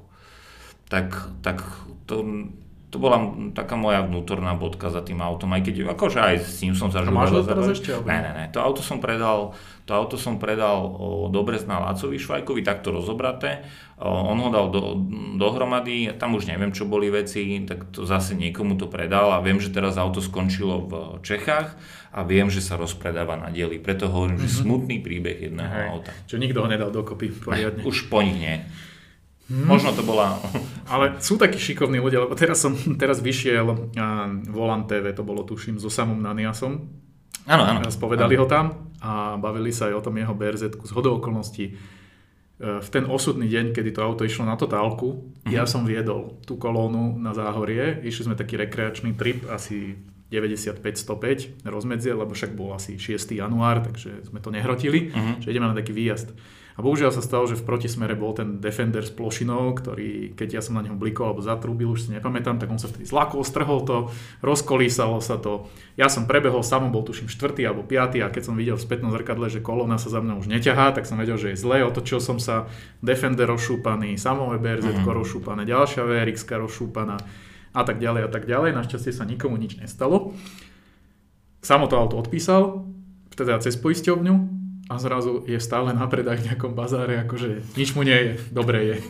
Tak, 0.85 1.37
tak 1.41 1.65
to, 2.05 2.21
to 2.89 2.97
bola 2.97 3.21
taká 3.53 3.77
moja 3.77 4.01
vnútorná 4.01 4.57
bodka 4.57 4.89
za 4.89 5.05
tým 5.05 5.21
autom, 5.21 5.53
aj 5.53 5.61
keď 5.61 5.93
akože 5.93 6.19
aj 6.25 6.35
s 6.41 6.57
ním 6.65 6.73
som 6.73 6.89
sa 6.89 7.05
A 7.05 7.13
máš 7.13 7.29
teraz 7.45 7.69
ešte? 7.69 7.93
Ne, 8.01 8.17
ne, 8.17 8.31
ne, 8.33 8.45
to 8.49 8.57
auto 8.57 8.81
som 8.81 8.97
predal, 8.97 9.53
to 9.85 9.93
auto 9.93 10.17
som 10.17 10.41
predal 10.41 10.89
o, 10.89 11.29
do 11.29 11.45
Brezna 11.45 11.77
Lácovi 11.77 12.17
Švajkovi, 12.17 12.65
takto 12.65 12.89
rozobraté. 12.89 13.61
O, 14.01 14.09
on 14.09 14.41
ho 14.41 14.49
dal 14.49 14.73
do, 14.73 14.97
dohromady, 15.37 16.09
tam 16.17 16.33
už 16.33 16.49
neviem, 16.49 16.73
čo 16.73 16.89
boli 16.89 17.13
veci, 17.13 17.61
tak 17.61 17.93
to 17.93 18.09
zase 18.09 18.33
niekomu 18.33 18.73
to 18.73 18.89
predal 18.89 19.37
a 19.37 19.45
viem, 19.45 19.61
že 19.61 19.69
teraz 19.69 19.93
auto 19.93 20.17
skončilo 20.17 20.89
v 20.89 20.93
Čechách 21.21 21.77
a 22.09 22.25
viem, 22.25 22.49
že 22.49 22.65
sa 22.65 22.73
rozpredáva 22.73 23.37
na 23.37 23.53
diely. 23.53 23.77
Preto 23.77 24.09
hovorím, 24.09 24.41
mm-hmm. 24.41 24.49
že 24.49 24.57
mhm. 24.57 24.61
smutný 24.65 24.97
príbeh 25.05 25.37
jedného 25.45 25.73
Hej. 25.77 25.87
auta. 25.93 26.11
Čo 26.25 26.41
nikto 26.41 26.65
ho 26.65 26.67
nedal 26.67 26.89
dokopy 26.89 27.29
poriadne. 27.37 27.85
Ne, 27.85 27.87
už 27.87 28.09
po 28.09 28.25
nich 28.25 28.41
nie. 28.41 28.65
Hmm. 29.49 29.65
Možno 29.65 29.91
to 29.97 30.05
bola... 30.05 30.37
Ale 30.93 31.21
sú 31.21 31.37
takí 31.37 31.57
šikovní 31.57 31.97
ľudia, 31.97 32.25
lebo 32.25 32.37
teraz 32.37 32.61
som 32.61 32.73
teraz 33.01 33.21
vyšiel 33.21 33.65
uh, 33.65 33.77
Volant 34.49 34.85
TV, 34.85 35.13
to 35.13 35.25
bolo 35.25 35.41
tuším 35.45 35.81
so 35.81 35.89
samom 35.89 36.21
Naniasom. 36.21 36.85
Áno, 37.49 37.63
áno. 37.65 37.81
Spovedali 37.89 38.37
áno. 38.37 38.41
ho 38.45 38.47
tam 38.47 38.65
a 39.01 39.39
bavili 39.41 39.73
sa 39.73 39.89
aj 39.89 39.93
o 39.97 40.05
tom 40.05 40.15
jeho 40.21 40.33
BRZ 40.37 40.77
z 40.77 40.91
hodou 40.93 41.17
okolností. 41.17 41.73
v 42.59 42.89
ten 42.91 43.07
osudný 43.07 43.47
deň, 43.47 43.71
kedy 43.71 43.95
to 43.95 44.03
auto 44.03 44.27
išlo 44.27 44.43
na 44.43 44.59
totálku, 44.59 45.07
uh-huh. 45.07 45.47
ja 45.49 45.63
som 45.63 45.87
viedol 45.87 46.43
tú 46.43 46.59
kolónu 46.59 47.15
na 47.15 47.31
Záhorie, 47.31 48.03
išli 48.03 48.27
sme 48.27 48.35
taký 48.35 48.59
rekreačný 48.59 49.15
trip, 49.15 49.47
asi 49.47 49.95
95-105 50.29 51.65
rozmedzie, 51.65 52.13
lebo 52.13 52.35
však 52.35 52.53
bol 52.53 52.75
asi 52.75 52.99
6. 52.99 53.33
január, 53.33 53.81
takže 53.81 54.29
sme 54.29 54.43
to 54.43 54.51
nehrotili, 54.51 55.09
uh-huh. 55.09 55.41
že 55.41 55.49
ideme 55.49 55.71
na 55.71 55.75
taký 55.79 55.95
výjazd. 55.95 56.35
A 56.79 56.83
bohužiaľ 56.83 57.11
sa 57.11 57.19
stalo, 57.19 57.43
že 57.43 57.59
v 57.59 57.67
protismere 57.67 58.15
bol 58.15 58.31
ten 58.31 58.63
Defender 58.63 59.03
s 59.03 59.11
plošinou, 59.11 59.75
ktorý, 59.75 60.31
keď 60.31 60.47
ja 60.47 60.61
som 60.63 60.79
na 60.79 60.87
neho 60.87 60.95
blikol 60.95 61.27
alebo 61.27 61.43
zatrúbil, 61.43 61.91
už 61.91 62.07
si 62.07 62.15
nepamätám, 62.15 62.55
tak 62.55 62.71
on 62.71 62.79
sa 62.79 62.87
vtedy 62.87 63.03
zlakol, 63.03 63.43
strhol 63.43 63.83
to, 63.83 64.07
rozkolísalo 64.39 65.19
sa 65.19 65.35
to. 65.35 65.67
Ja 65.99 66.07
som 66.07 66.23
prebehol, 66.23 66.63
sám 66.63 66.87
bol 66.87 67.03
tuším 67.03 67.27
4. 67.27 67.59
alebo 67.67 67.83
5. 67.83 68.23
a 68.23 68.31
keď 68.31 68.43
som 68.47 68.55
videl 68.55 68.79
v 68.79 68.85
spätnom 68.87 69.11
zrkadle, 69.11 69.51
že 69.51 69.59
kolona 69.59 69.99
sa 69.99 70.07
za 70.07 70.23
mňa 70.23 70.39
už 70.39 70.47
neťahá, 70.47 70.95
tak 70.95 71.03
som 71.03 71.19
vedel, 71.19 71.35
že 71.35 71.51
je 71.51 71.59
zle, 71.59 71.83
otočil 71.83 72.23
som 72.23 72.39
sa, 72.39 72.71
Defender 73.03 73.51
rozšúpaný, 73.51 74.15
samové 74.15 74.55
BRZ 74.63 75.03
uh-huh. 75.03 75.03
rozšúpané, 75.03 75.67
ďalšia 75.67 76.07
VRX 76.07 76.47
rozšúpaná 76.47 77.19
a 77.75 77.81
tak 77.83 77.99
ďalej 77.99 78.23
a 78.23 78.29
tak 78.31 78.47
ďalej. 78.47 78.71
Našťastie 78.71 79.11
sa 79.11 79.27
nikomu 79.27 79.59
nič 79.59 79.75
nestalo. 79.75 80.31
Samo 81.59 81.91
to 81.91 81.99
auto 81.99 82.15
odpísal, 82.15 82.87
teda 83.35 83.59
cez 83.59 83.75
poisťovňu, 83.75 84.58
a 84.89 84.97
zrazu 84.97 85.45
je 85.45 85.61
stále 85.61 85.93
na 85.93 86.09
predaj 86.09 86.41
v 86.41 86.45
nejakom 86.49 86.73
bazáre, 86.73 87.21
akože 87.21 87.77
nič 87.77 87.93
mu 87.93 88.01
nie 88.01 88.17
je, 88.17 88.33
dobre 88.49 88.77
je. 88.83 88.95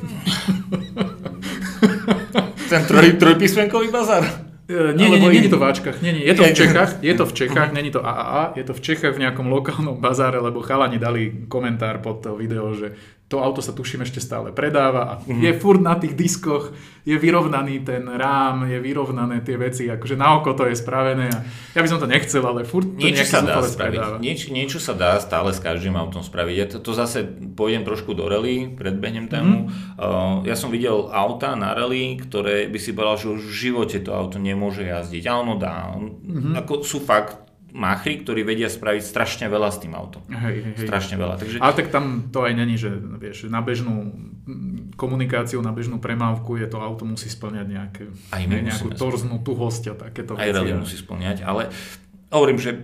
Ten 2.69 2.83
troj, 2.85 3.17
trojpísmenkový 3.17 3.87
bazár? 3.89 4.21
Uh, 4.69 4.93
nie, 4.93 5.09
nie, 5.09 5.17
nie, 5.17 5.29
nie, 5.33 5.41
je 5.47 5.49
to 5.49 5.57
v 5.57 5.65
Ačkách, 5.65 5.97
nie, 6.05 6.13
nie, 6.13 6.23
je 6.29 6.35
to 6.37 6.45
v 6.45 6.53
Čechách, 6.53 6.91
je 7.01 7.13
to 7.17 7.25
v 7.25 7.33
Čechách, 7.33 7.73
není 7.73 7.89
to 7.89 8.05
AAA, 8.05 8.53
je 8.59 8.63
to 8.69 8.77
v 8.77 8.81
Čechách 8.85 9.17
v 9.17 9.21
nejakom 9.25 9.49
lokálnom 9.49 9.97
bazáre, 9.97 10.37
lebo 10.37 10.61
chalani 10.61 11.01
dali 11.01 11.49
komentár 11.49 11.97
pod 12.05 12.21
to 12.21 12.37
video, 12.37 12.69
že 12.77 12.93
to 13.29 13.45
auto 13.45 13.61
sa 13.61 13.77
tuším 13.77 14.01
ešte 14.01 14.17
stále 14.17 14.49
predáva 14.49 15.01
a 15.05 15.13
mm-hmm. 15.21 15.41
je 15.45 15.51
furt 15.61 15.77
na 15.77 15.93
tých 16.01 16.17
diskoch, 16.17 16.73
je 17.05 17.13
vyrovnaný 17.13 17.85
ten 17.85 18.01
rám, 18.09 18.65
je 18.65 18.81
vyrovnané 18.81 19.45
tie 19.45 19.53
veci, 19.53 19.85
akože 19.85 20.17
na 20.17 20.41
oko 20.41 20.57
to 20.57 20.65
je 20.65 20.73
spravené 20.73 21.29
a 21.29 21.39
ja 21.77 21.81
by 21.85 21.87
som 21.87 22.01
to 22.01 22.09
nechcel, 22.09 22.41
ale 22.41 22.65
furt 22.65 22.89
to 22.89 22.97
niečo 22.97 23.29
sa 23.29 23.45
dá 23.45 23.61
spraviť. 23.61 24.17
Nieč, 24.17 24.49
niečo 24.49 24.81
sa 24.81 24.97
dá 24.97 25.21
stále 25.21 25.53
s 25.53 25.61
každým 25.61 25.93
autom 25.93 26.25
spraviť. 26.25 26.55
Ja 26.57 26.65
to, 26.65 26.77
to 26.81 26.91
zase 26.97 27.21
pôjdem 27.53 27.85
trošku 27.85 28.17
do 28.17 28.25
rally, 28.25 28.73
predbehnem 28.73 29.29
tému. 29.29 29.69
Mm-hmm. 29.69 30.01
Uh, 30.01 30.41
ja 30.49 30.57
som 30.57 30.73
videl 30.73 31.13
auta 31.13 31.53
na 31.53 31.77
rally, 31.77 32.17
ktoré 32.17 32.65
by 32.65 32.79
si 32.81 32.97
povedal, 32.97 33.21
že 33.21 33.27
už 33.29 33.41
v 33.45 33.55
živote 33.69 33.97
to 34.01 34.09
auto 34.09 34.41
nemôže 34.41 34.81
jazdiť. 34.81 35.23
A 35.29 35.33
ono 35.37 35.53
dá. 35.53 35.93
Mm-hmm. 35.93 36.57
Ako 36.65 36.81
sú 36.81 36.97
fakt 36.97 37.48
máchry, 37.73 38.21
ktorí 38.25 38.41
vedia 38.41 38.69
spraviť 38.69 39.03
strašne 39.03 39.45
veľa 39.45 39.69
s 39.69 39.77
tým 39.81 39.93
autom. 39.93 40.25
Hej, 40.29 40.73
hej. 40.73 40.87
Strašne 40.89 41.15
veľa. 41.21 41.35
Takže... 41.37 41.57
Ale 41.61 41.73
tak 41.77 41.87
tam 41.93 42.29
to 42.33 42.45
aj 42.45 42.53
není, 42.57 42.75
že 42.75 42.89
vieš, 42.97 43.49
na 43.49 43.61
bežnú 43.61 44.13
komunikáciu, 44.97 45.61
na 45.61 45.71
bežnú 45.71 46.01
premávku 46.01 46.57
je 46.59 46.67
to 46.67 46.81
auto 46.81 47.05
musí 47.05 47.29
splňať 47.29 47.67
nejaké, 47.69 48.03
aj 48.33 48.43
my 48.49 48.57
nejakú 48.67 48.89
torznú 48.97 49.39
tuhosť 49.45 49.83
a 49.91 50.09
takéto 50.09 50.35
aj 50.35 50.49
veci. 50.51 50.73
Aj 50.73 50.81
musí 50.81 50.97
splňať, 50.99 51.37
ale 51.45 51.69
hovorím, 52.33 52.59
že 52.59 52.75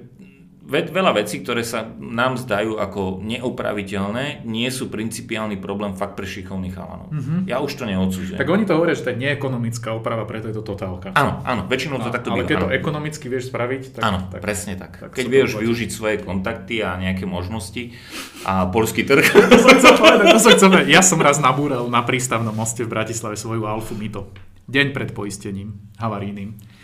veľa 0.65 1.13
vecí, 1.13 1.45
ktoré 1.45 1.61
sa 1.61 1.85
nám 2.01 2.41
zdajú 2.41 2.81
ako 2.81 3.21
neopraviteľné, 3.21 4.41
nie 4.49 4.65
sú 4.73 4.89
principiálny 4.89 5.61
problém 5.61 5.93
fakt 5.93 6.17
pre 6.17 6.25
šikovných 6.25 6.73
chalanov. 6.73 7.13
Mm-hmm. 7.13 7.39
Ja 7.45 7.61
už 7.61 7.77
to 7.77 7.85
neodsúžujem. 7.85 8.41
Tak 8.41 8.49
oni 8.49 8.65
to 8.65 8.73
hovoria, 8.73 8.97
že 8.97 9.05
to 9.05 9.11
je 9.13 9.17
neekonomická 9.21 9.93
oprava, 9.93 10.25
preto 10.25 10.49
je 10.49 10.55
to 10.57 10.65
totálka. 10.65 11.13
Áno, 11.13 11.45
áno, 11.45 11.69
väčšinou 11.69 12.01
to 12.01 12.09
takto 12.09 12.33
Ale 12.33 12.43
býva. 12.43 12.49
keď 12.49 12.57
to 12.65 12.69
ekonomicky 12.73 13.25
vieš 13.29 13.53
spraviť, 13.53 13.81
tak... 13.93 14.01
Áno, 14.01 14.19
tak, 14.33 14.41
presne 14.41 14.73
tak. 14.73 14.97
tak 14.97 15.13
keď 15.13 15.25
vieš 15.29 15.49
využiť 15.61 15.89
svoje 15.93 16.15
kontakty 16.25 16.81
a 16.81 16.97
nejaké 16.97 17.29
možnosti 17.29 17.93
a 18.41 18.65
polský 18.65 19.05
trh. 19.05 19.21
to 19.53 19.57
som 19.61 19.77
chcel 19.77 19.93
povedať, 20.01 20.25
to 20.33 20.39
som 20.41 20.51
chcel 20.57 20.67
povedať. 20.73 20.89
Ja 20.89 21.05
som 21.05 21.21
raz 21.21 21.37
nabúral 21.37 21.85
na 21.93 22.01
prístavnom 22.01 22.57
moste 22.57 22.81
v 22.81 22.89
Bratislave 22.89 23.37
svoju 23.37 23.69
Alfu 23.69 23.93
Mito. 23.93 24.33
Deň 24.65 24.97
pred 24.97 25.13
poistením 25.13 25.77
havarijným. 26.01 26.74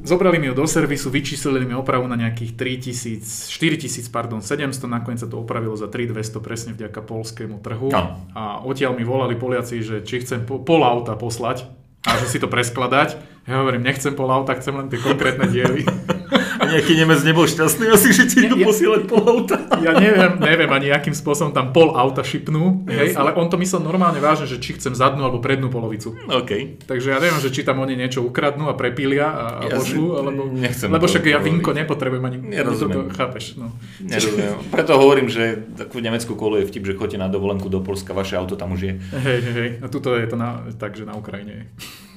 Zobrali 0.00 0.40
mi 0.40 0.48
ho 0.48 0.54
do 0.56 0.64
servisu, 0.64 1.12
vyčíslili 1.12 1.64
mi 1.68 1.76
opravu 1.76 2.08
na 2.08 2.16
nejakých 2.16 2.56
3000, 2.56 3.52
4000, 3.52 4.08
pardon, 4.08 4.40
700, 4.40 4.88
nakoniec 4.88 5.20
sa 5.20 5.28
to 5.28 5.36
opravilo 5.36 5.76
za 5.76 5.92
3200 5.92 6.40
presne 6.40 6.70
vďaka 6.72 7.00
polskému 7.04 7.60
trhu. 7.60 7.92
No. 7.92 8.16
A 8.32 8.64
odtiaľ 8.64 8.96
mi 8.96 9.04
volali 9.04 9.36
Poliaci, 9.36 9.84
že 9.84 10.00
či 10.00 10.24
chcem 10.24 10.44
pol 10.44 10.82
auta 10.82 11.16
poslať 11.16 11.68
a 12.08 12.16
že 12.16 12.26
si 12.32 12.38
to 12.40 12.48
preskladať. 12.48 13.20
Ja 13.44 13.60
hovorím, 13.60 13.84
nechcem 13.84 14.16
pol 14.16 14.32
auta, 14.32 14.56
chcem 14.56 14.72
len 14.72 14.88
tie 14.88 15.00
konkrétne 15.00 15.48
diely. 15.48 15.84
A 16.60 16.68
nejaký 16.68 16.92
Nemec 16.92 17.24
nebol 17.24 17.48
šťastný 17.48 17.88
asi, 17.88 18.12
že 18.12 18.28
ti 18.28 18.44
idú 18.44 18.60
ja, 18.60 18.68
posielať 18.68 19.08
pol 19.08 19.24
auta. 19.24 19.56
Ja 19.80 19.96
neviem, 19.96 20.36
neviem 20.36 20.68
ani 20.68 20.92
akým 20.92 21.16
spôsobom 21.16 21.56
tam 21.56 21.72
pol 21.72 21.96
auta 21.96 22.20
šipnú, 22.20 22.84
hej, 22.84 23.16
ale 23.16 23.32
on 23.32 23.48
to 23.48 23.56
myslel 23.56 23.80
normálne 23.80 24.20
vážne, 24.20 24.44
že 24.44 24.60
či 24.60 24.76
chcem 24.76 24.92
zadnú 24.92 25.24
alebo 25.24 25.40
prednú 25.40 25.72
polovicu. 25.72 26.12
OK. 26.28 26.84
Takže 26.84 27.16
ja 27.16 27.18
neviem, 27.18 27.40
že 27.40 27.48
či 27.48 27.64
tam 27.64 27.80
oni 27.80 27.96
niečo 27.96 28.20
ukradnú 28.20 28.68
a 28.68 28.76
prepília 28.76 29.32
a, 29.32 29.44
a 29.64 29.72
ja 29.72 29.80
pošlú, 29.80 30.20
alebo... 30.20 30.52
Nechcem 30.52 30.92
lebo 30.92 31.08
však 31.08 31.24
ja 31.24 31.40
vinko 31.40 31.72
nepotrebujem 31.72 32.24
ani... 32.28 32.36
Nerozumiem. 32.44 33.08
To, 33.08 33.16
chápeš, 33.16 33.56
no. 33.56 33.72
Nerozumiem. 34.04 34.60
Preto 34.68 35.00
hovorím, 35.00 35.32
že 35.32 35.64
takú 35.80 36.04
nemeckú 36.04 36.36
kolu 36.36 36.60
je 36.60 36.68
vtip, 36.68 36.84
že 36.84 36.92
chodíte 36.92 37.16
na 37.16 37.32
dovolenku 37.32 37.72
do 37.72 37.80
Polska, 37.80 38.12
vaše 38.12 38.36
auto 38.36 38.60
tam 38.60 38.76
už 38.76 38.80
je. 38.84 38.94
Hej, 39.00 39.40
hej. 39.56 39.70
A 39.80 39.88
tuto 39.88 40.12
je 40.12 40.28
to 40.28 40.36
na, 40.36 40.68
tak, 40.76 40.92
že 40.92 41.08
na 41.08 41.16
Ukrajine 41.16 41.52
je. 41.56 41.64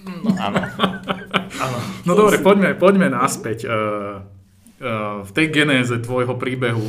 No 0.03 0.35
áno. 0.35 0.59
áno. 1.63 1.77
No 2.03 2.11
dobre, 2.17 2.43
poďme, 2.43 2.75
poďme 2.75 3.07
naspäť. 3.07 3.71
Uh, 3.71 4.32
v 5.23 5.31
tej 5.31 5.47
genéze 5.49 5.95
tvojho 6.03 6.35
príbehu 6.35 6.83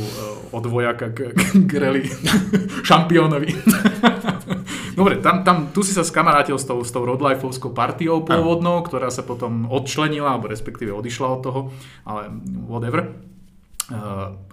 od 0.51 0.63
vojaka 0.67 1.15
k, 1.15 1.31
k 1.63 1.71
rally 1.79 2.03
šampiónovi. 2.87 3.49
Dobre, 4.99 5.19
tam, 5.19 5.43
tam, 5.43 5.57
tu 5.75 5.83
si 5.83 5.91
sa 5.91 6.07
skamarátil 6.07 6.55
s 6.55 6.63
tou, 6.63 6.79
s 6.79 6.91
tou 6.91 7.03
Rodlifeovskou 7.03 7.75
partiou 7.75 8.23
pôvodnou, 8.23 8.79
ktorá 8.79 9.11
sa 9.11 9.27
potom 9.27 9.67
odčlenila, 9.67 10.35
alebo 10.35 10.47
respektíve 10.47 10.95
odišla 10.95 11.27
od 11.27 11.39
toho, 11.43 11.61
ale 12.07 12.31
whatever. 12.63 13.11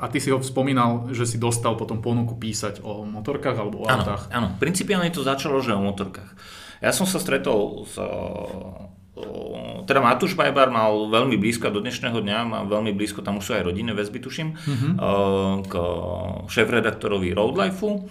a 0.03 0.05
ty 0.11 0.19
si 0.19 0.35
ho 0.35 0.43
spomínal, 0.43 1.15
že 1.15 1.31
si 1.31 1.39
dostal 1.39 1.79
potom 1.79 2.03
ponuku 2.03 2.35
písať 2.35 2.83
o 2.83 3.07
motorkách 3.07 3.55
alebo 3.55 3.83
o 3.83 3.87
áno, 3.87 4.03
autách. 4.03 4.23
Áno, 4.35 4.59
principiálne 4.59 5.15
to 5.15 5.23
začalo, 5.23 5.63
že 5.63 5.79
o 5.79 5.83
motorkách. 5.83 6.35
Ja 6.83 6.91
som 6.91 7.07
sa 7.07 7.23
stretol 7.23 7.87
s 7.87 7.95
teda 9.85 10.01
Matúš 10.01 10.33
Bajbar 10.33 10.73
mal 10.73 10.89
veľmi 11.13 11.37
blízko 11.37 11.69
do 11.69 11.85
dnešného 11.85 12.17
dňa, 12.25 12.39
má 12.49 12.61
veľmi 12.65 12.97
blízko, 12.97 13.21
tam 13.21 13.39
už 13.39 13.45
sú 13.45 13.53
aj 13.53 13.69
rodinné 13.69 13.93
väzby, 13.93 14.19
tuším, 14.25 14.57
mm-hmm. 14.57 14.93
k 15.69 15.73
šéf-redaktorovi 16.49 17.37
Roadlifeu 17.37 18.09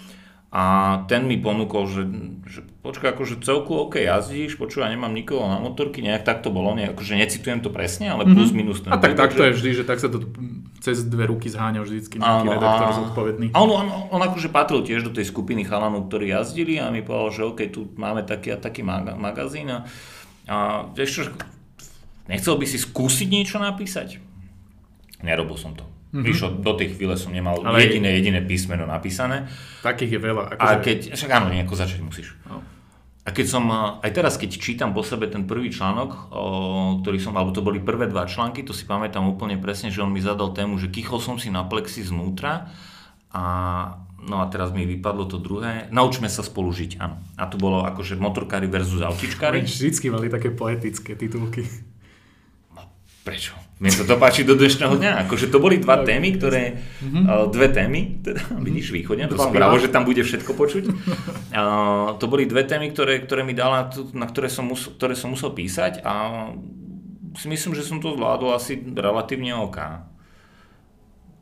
a 0.51 0.63
ten 1.07 1.25
mi 1.25 1.39
ponúkol, 1.39 1.87
že, 1.87 2.03
že 2.43 2.59
počkaj, 2.83 3.15
akože 3.15 3.39
celku 3.39 3.71
OK 3.71 4.03
jazdíš, 4.03 4.59
počúva, 4.59 4.91
nemám 4.91 5.15
nikoho 5.15 5.47
na 5.47 5.63
motorky, 5.63 6.03
nejak 6.03 6.27
tak 6.27 6.43
to 6.43 6.51
bolo, 6.51 6.75
ne, 6.75 6.91
akože 6.91 7.17
necitujem 7.17 7.63
to 7.63 7.71
presne, 7.71 8.11
ale 8.11 8.27
mm-hmm. 8.27 8.35
plus 8.37 8.51
minus 8.51 8.83
ten. 8.83 8.91
A 8.91 8.99
tak, 8.99 9.15
tak 9.15 9.31
to 9.33 9.47
je 9.47 9.57
vždy, 9.57 9.71
že 9.81 9.83
tak 9.87 10.03
sa 10.03 10.11
to 10.11 10.21
cez 10.83 11.01
dve 11.07 11.29
ruky 11.31 11.47
zháňa 11.47 11.81
vždycky 11.81 12.19
nejaký 12.19 12.45
áno, 12.45 12.51
redaktor 12.51 12.87
a, 12.89 12.97
zodpovedný. 12.99 13.47
On, 13.55 13.69
on, 13.69 13.87
on 14.11 14.21
akože 14.21 14.51
patril 14.51 14.83
tiež 14.83 15.07
do 15.07 15.13
tej 15.13 15.29
skupiny 15.29 15.63
chalanov, 15.63 16.11
ktorí 16.11 16.29
jazdili 16.35 16.77
a 16.77 16.93
mi 16.93 16.99
povedal, 17.01 17.29
že 17.31 17.41
OK, 17.47 17.59
tu 17.71 17.87
máme 17.95 18.21
taký 18.27 18.51
a 18.53 18.57
taký 18.59 18.83
magazín 19.17 19.71
a 19.71 19.87
a 20.49 20.87
vieš 20.93 21.09
čo, 21.11 21.21
nechcel 22.25 22.55
by 22.57 22.65
si 22.65 22.77
skúsiť 22.81 23.27
niečo 23.29 23.57
napísať? 23.61 24.17
Nerobil 25.21 25.57
som 25.57 25.77
to. 25.77 25.85
Mm-hmm. 26.11 26.23
Prišlo, 26.27 26.47
do 26.59 26.73
tej 26.75 26.97
chvíle 26.97 27.15
som 27.15 27.31
nemal 27.31 27.63
Ale 27.63 27.87
jediné, 27.87 28.11
jediné 28.19 28.43
písmeno 28.43 28.83
napísané. 28.83 29.47
Takých 29.79 30.17
je 30.17 30.19
veľa. 30.19 30.43
Akože... 30.57 30.67
A 30.67 30.83
keď, 30.83 30.99
však 31.15 31.31
áno, 31.31 31.47
nejako 31.47 31.75
začať 31.79 31.99
musíš. 32.03 32.35
No. 32.43 32.59
A 33.21 33.29
keď 33.29 33.45
som, 33.47 33.63
aj 34.01 34.11
teraz, 34.11 34.33
keď 34.35 34.57
čítam 34.57 34.97
po 34.97 35.05
sebe 35.05 35.29
ten 35.29 35.45
prvý 35.45 35.69
článok, 35.69 36.33
o, 36.33 36.43
ktorý 37.05 37.21
som, 37.21 37.37
alebo 37.37 37.53
to 37.53 37.61
boli 37.61 37.77
prvé 37.77 38.09
dva 38.09 38.25
články, 38.25 38.65
to 38.65 38.73
si 38.73 38.83
pamätám 38.89 39.23
úplne 39.23 39.61
presne, 39.61 39.93
že 39.93 40.01
on 40.01 40.09
mi 40.09 40.19
zadal 40.19 40.57
tému, 40.57 40.81
že 40.81 40.89
kýchol 40.89 41.21
som 41.21 41.35
si 41.37 41.53
na 41.53 41.61
plexi 41.61 42.01
znútra 42.01 42.73
a 43.29 43.45
No 44.21 44.37
a 44.41 44.45
teraz 44.53 44.69
mi 44.69 44.85
vypadlo 44.85 45.25
to 45.25 45.41
druhé. 45.41 45.89
Naučme 45.89 46.29
sa 46.29 46.45
spolu 46.45 46.69
žiť, 46.69 47.01
áno. 47.01 47.17
A 47.41 47.49
to 47.49 47.57
bolo 47.57 47.81
akože 47.81 48.21
motorkári 48.21 48.69
versus 48.69 49.01
autičkári. 49.01 49.65
Vždycky 49.65 50.13
mali 50.13 50.29
také 50.29 50.53
poetické 50.53 51.17
titulky. 51.17 51.65
No, 52.77 52.85
prečo? 53.25 53.57
Mne 53.81 53.89
sa 53.89 54.05
to 54.05 54.13
páči 54.21 54.45
do 54.45 54.53
dnešného 54.53 54.93
dňa. 54.93 55.25
Akože 55.25 55.49
to 55.49 55.57
boli 55.57 55.81
dva 55.81 56.05
témy, 56.05 56.37
ktoré, 56.37 56.85
mm-hmm. 57.01 57.49
dve 57.49 57.67
témy, 57.73 58.21
teda 58.21 58.45
mm-hmm. 58.45 58.61
vidíš 58.61 58.93
východne, 58.93 59.25
to 59.25 59.41
som 59.41 59.49
bravo, 59.49 59.81
že 59.81 59.89
tam 59.89 60.05
bude 60.05 60.21
všetko 60.21 60.53
počuť. 60.53 60.83
Uh, 61.49 62.13
to 62.21 62.29
boli 62.29 62.45
dve 62.45 62.61
témy, 62.61 62.93
ktoré, 62.93 63.25
ktoré 63.25 63.41
mi 63.41 63.57
dala, 63.57 63.89
na 64.13 64.29
ktoré 64.29 64.53
som, 64.53 64.69
musel, 64.69 64.93
ktoré 65.01 65.17
som 65.17 65.33
musel 65.33 65.49
písať 65.57 66.05
a 66.05 66.13
si 67.33 67.49
myslím, 67.49 67.73
že 67.73 67.81
som 67.81 67.97
to 67.97 68.13
zvládol 68.13 68.53
asi 68.53 68.77
relatívne 68.77 69.57
OK. 69.57 70.10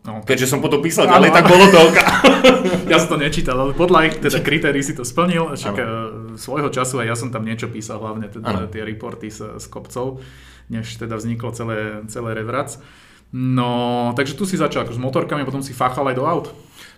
No. 0.09 0.25
Keďže 0.25 0.49
som 0.49 0.59
potom 0.65 0.81
písal 0.81 1.05
ďalej, 1.05 1.29
tak 1.29 1.45
bolo 1.45 1.69
to 1.69 1.77
oka. 1.77 2.05
ja 2.91 2.97
som 2.97 3.13
to 3.13 3.17
nečítal, 3.21 3.61
ale 3.61 3.77
podľa 3.77 4.09
ich 4.09 4.15
teda 4.17 4.41
kritérií 4.41 4.81
si 4.81 4.97
to 4.97 5.05
splnil. 5.05 5.53
Však 5.53 5.75
ano. 5.77 5.85
E, 6.33 6.41
svojho 6.41 6.73
času 6.73 7.05
aj 7.05 7.13
ja 7.13 7.15
som 7.15 7.29
tam 7.29 7.45
niečo 7.45 7.69
písal, 7.69 8.01
hlavne 8.01 8.25
teda 8.25 8.65
ano. 8.65 8.65
tie 8.65 8.81
reporty 8.81 9.29
z, 9.29 9.61
z 9.61 9.65
kopcov, 9.69 10.25
než 10.73 10.97
teda 10.97 11.13
vzniklo 11.13 11.53
celé, 11.53 12.01
celé 12.09 12.33
revrac. 12.33 12.81
No, 13.29 14.09
takže 14.17 14.33
tu 14.33 14.49
si 14.49 14.57
začal 14.57 14.89
ako 14.89 14.97
s 14.97 15.01
motorkami, 15.01 15.45
potom 15.45 15.61
si 15.61 15.69
fachal 15.69 16.09
aj 16.09 16.17
do 16.17 16.25
aut. 16.25 16.47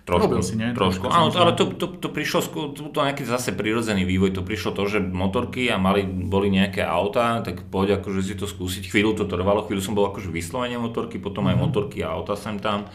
Trošku, 0.02 0.42
si, 0.42 0.58
nie? 0.58 0.74
trošku. 0.74 1.06
Áno, 1.06 1.30
ale 1.30 1.54
to, 1.54 1.78
to, 1.78 1.86
to 1.86 2.10
prišlo, 2.10 2.42
to, 2.74 2.90
to 2.90 2.98
nejaký 2.98 3.22
zase 3.22 3.54
prirodzený 3.54 4.02
vývoj, 4.02 4.34
to 4.34 4.42
prišlo 4.42 4.74
to, 4.74 4.82
že 4.90 4.98
motorky 4.98 5.70
a 5.70 5.78
mali, 5.78 6.02
boli 6.02 6.50
nejaké 6.50 6.82
auta, 6.82 7.38
tak 7.38 7.70
poď 7.70 8.02
akože 8.02 8.20
si 8.26 8.34
to 8.34 8.50
skúsiť, 8.50 8.90
chvíľu 8.90 9.14
to 9.14 9.30
trvalo, 9.30 9.62
chvíľu 9.62 9.78
som 9.78 9.94
bol 9.94 10.10
akože 10.10 10.34
vyslovene 10.34 10.74
motorky, 10.74 11.22
potom 11.22 11.46
aj 11.46 11.54
mm-hmm. 11.54 11.62
motorky 11.70 12.02
a 12.02 12.18
auta 12.18 12.34
sem 12.34 12.58
tam, 12.58 12.90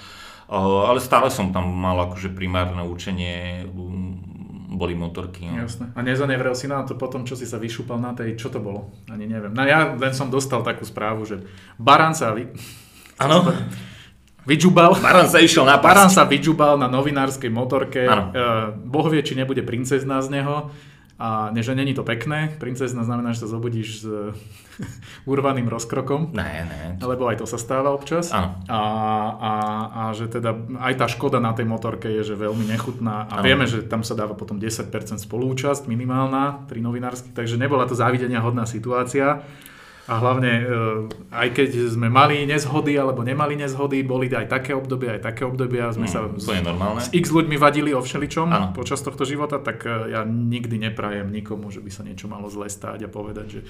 uh, 0.51 0.91
ale 0.91 0.99
stále 0.99 1.31
som 1.31 1.55
tam 1.55 1.71
mal 1.71 1.95
akože 2.11 2.35
primárne 2.35 2.83
učenie, 2.83 3.63
boli 4.67 4.93
motorky. 4.99 5.47
No. 5.47 5.63
Jasné. 5.63 5.95
A 5.95 5.99
nezanevrel 6.03 6.59
si 6.59 6.67
na 6.67 6.83
to 6.83 6.99
potom, 6.99 7.23
čo 7.23 7.39
si 7.39 7.47
sa 7.47 7.55
vyšúpal 7.55 8.03
na 8.03 8.11
tej, 8.11 8.35
čo 8.35 8.51
to 8.51 8.59
bolo? 8.59 8.91
Ani 9.07 9.31
neviem. 9.31 9.55
No 9.55 9.63
ja 9.63 9.95
len 9.95 10.11
som 10.11 10.27
dostal 10.27 10.59
takú 10.59 10.83
správu, 10.83 11.23
že 11.23 11.39
Baran 11.79 12.11
sa 12.11 12.35
vy... 12.35 12.51
Áno. 13.17 13.49
Vyčubal. 14.47 14.95
Baran 15.03 15.27
sa 15.27 15.43
išiel 15.43 15.67
na 15.67 15.75
Baran 15.75 16.07
sa 16.07 16.23
vyčubal 16.23 16.79
na 16.79 16.87
novinárskej 16.87 17.51
motorke. 17.51 18.07
Uh, 18.07 18.71
boh 18.71 19.11
vie, 19.11 19.19
či 19.19 19.35
nebude 19.35 19.59
princezná 19.59 20.23
z 20.23 20.39
neho. 20.39 20.71
A 21.17 21.49
ne, 21.49 21.65
že 21.65 21.73
není 21.73 21.97
to 21.97 22.05
pekné. 22.05 22.53
Princezna 22.61 23.01
znamená, 23.01 23.33
že 23.33 23.41
sa 23.41 23.49
zobudíš 23.49 24.05
s 24.05 24.07
urvaným 25.33 25.65
rozkrokom. 25.65 26.29
Ne, 26.37 26.69
ne. 26.69 26.81
Lebo 27.01 27.25
aj 27.25 27.41
to 27.41 27.49
sa 27.49 27.57
stáva 27.57 27.89
občas. 27.89 28.29
A, 28.29 28.53
a, 28.69 29.53
a 29.89 30.01
že 30.13 30.29
teda 30.29 30.53
aj 30.77 30.93
tá 30.93 31.09
škoda 31.09 31.41
na 31.41 31.57
tej 31.57 31.65
motorke 31.65 32.05
je, 32.05 32.21
že 32.21 32.35
veľmi 32.37 32.69
nechutná. 32.69 33.33
A 33.33 33.41
ano. 33.41 33.45
vieme, 33.49 33.65
že 33.65 33.81
tam 33.89 34.05
sa 34.05 34.13
dáva 34.13 34.37
potom 34.37 34.61
10% 34.61 34.93
spolúčasť 35.17 35.89
minimálna 35.89 36.69
pri 36.69 36.85
novinárskych. 36.85 37.33
Takže 37.33 37.57
nebola 37.57 37.89
to 37.89 37.97
závidenia 37.97 38.37
hodná 38.37 38.69
situácia. 38.69 39.41
A 40.07 40.23
hlavne, 40.23 40.53
e, 40.63 40.65
aj 41.35 41.47
keď 41.51 41.91
sme 41.91 42.07
mali 42.07 42.47
nezhody 42.47 42.95
alebo 42.95 43.27
nemali 43.27 43.59
nezhody, 43.59 44.07
boli 44.07 44.31
aj 44.31 44.47
také 44.47 44.71
obdobia, 44.71 45.19
aj 45.19 45.35
také 45.35 45.43
obdobia, 45.43 45.91
sme 45.91 46.07
mm, 46.07 46.11
sa 46.15 46.31
s, 46.31 46.47
s 46.47 47.07
x 47.11 47.27
ľuďmi 47.27 47.59
vadili 47.59 47.91
o 47.91 47.99
všeličom 47.99 48.47
ano. 48.47 48.67
počas 48.71 49.03
tohto 49.03 49.27
života, 49.27 49.59
tak 49.59 49.83
e, 49.83 50.15
ja 50.15 50.23
nikdy 50.23 50.79
neprajem 50.79 51.27
nikomu, 51.27 51.67
že 51.75 51.83
by 51.83 51.91
sa 51.91 52.07
niečo 52.07 52.31
malo 52.31 52.47
zle 52.47 52.71
stáť 52.71 53.03
a 53.03 53.09
povedať, 53.11 53.47
že 53.51 53.61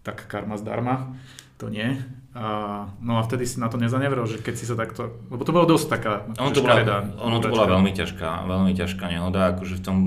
tak 0.00 0.24
karma 0.24 0.56
zdarma. 0.56 1.20
To 1.60 1.68
nie. 1.68 2.00
A, 2.32 2.88
no 3.04 3.20
a 3.20 3.22
vtedy 3.22 3.44
si 3.44 3.60
na 3.60 3.68
to 3.68 3.76
nezanevrel, 3.76 4.24
že 4.24 4.40
keď 4.40 4.54
si 4.56 4.64
sa 4.64 4.74
takto... 4.74 5.20
Lebo 5.28 5.44
to 5.44 5.52
bolo 5.54 5.68
dosť 5.68 5.86
taká... 5.86 6.12
Ono 6.40 6.50
to 6.50 6.64
bola, 6.64 6.80
ono 7.20 7.38
to 7.38 7.52
bola 7.52 7.68
veľmi 7.68 7.92
ťažká, 7.92 8.48
veľmi 8.48 8.72
ťažká 8.74 9.04
nehoda, 9.06 9.54
akože 9.54 9.78
v 9.78 9.82
tom 9.84 9.98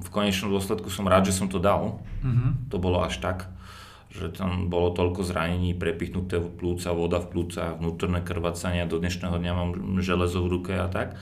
v 0.00 0.08
konečnom 0.08 0.48
dôsledku 0.48 0.88
som 0.88 1.06
rád, 1.06 1.28
že 1.30 1.36
som 1.36 1.46
to 1.46 1.62
dal. 1.62 2.02
Mm-hmm. 2.24 2.72
To 2.74 2.76
bolo 2.80 3.04
až 3.04 3.22
tak 3.22 3.53
že 4.14 4.30
tam 4.30 4.70
bolo 4.70 4.94
toľko 4.94 5.26
zranení, 5.26 5.74
prepichnuté 5.74 6.38
plúca, 6.38 6.94
voda 6.94 7.18
v 7.18 7.34
plúcach, 7.34 7.82
vnútorné 7.82 8.22
krvácania, 8.22 8.86
do 8.86 9.02
dnešného 9.02 9.34
dňa 9.42 9.52
mám 9.52 9.70
železo 9.98 10.38
v 10.46 10.50
ruke 10.54 10.72
a 10.78 10.86
tak. 10.86 11.18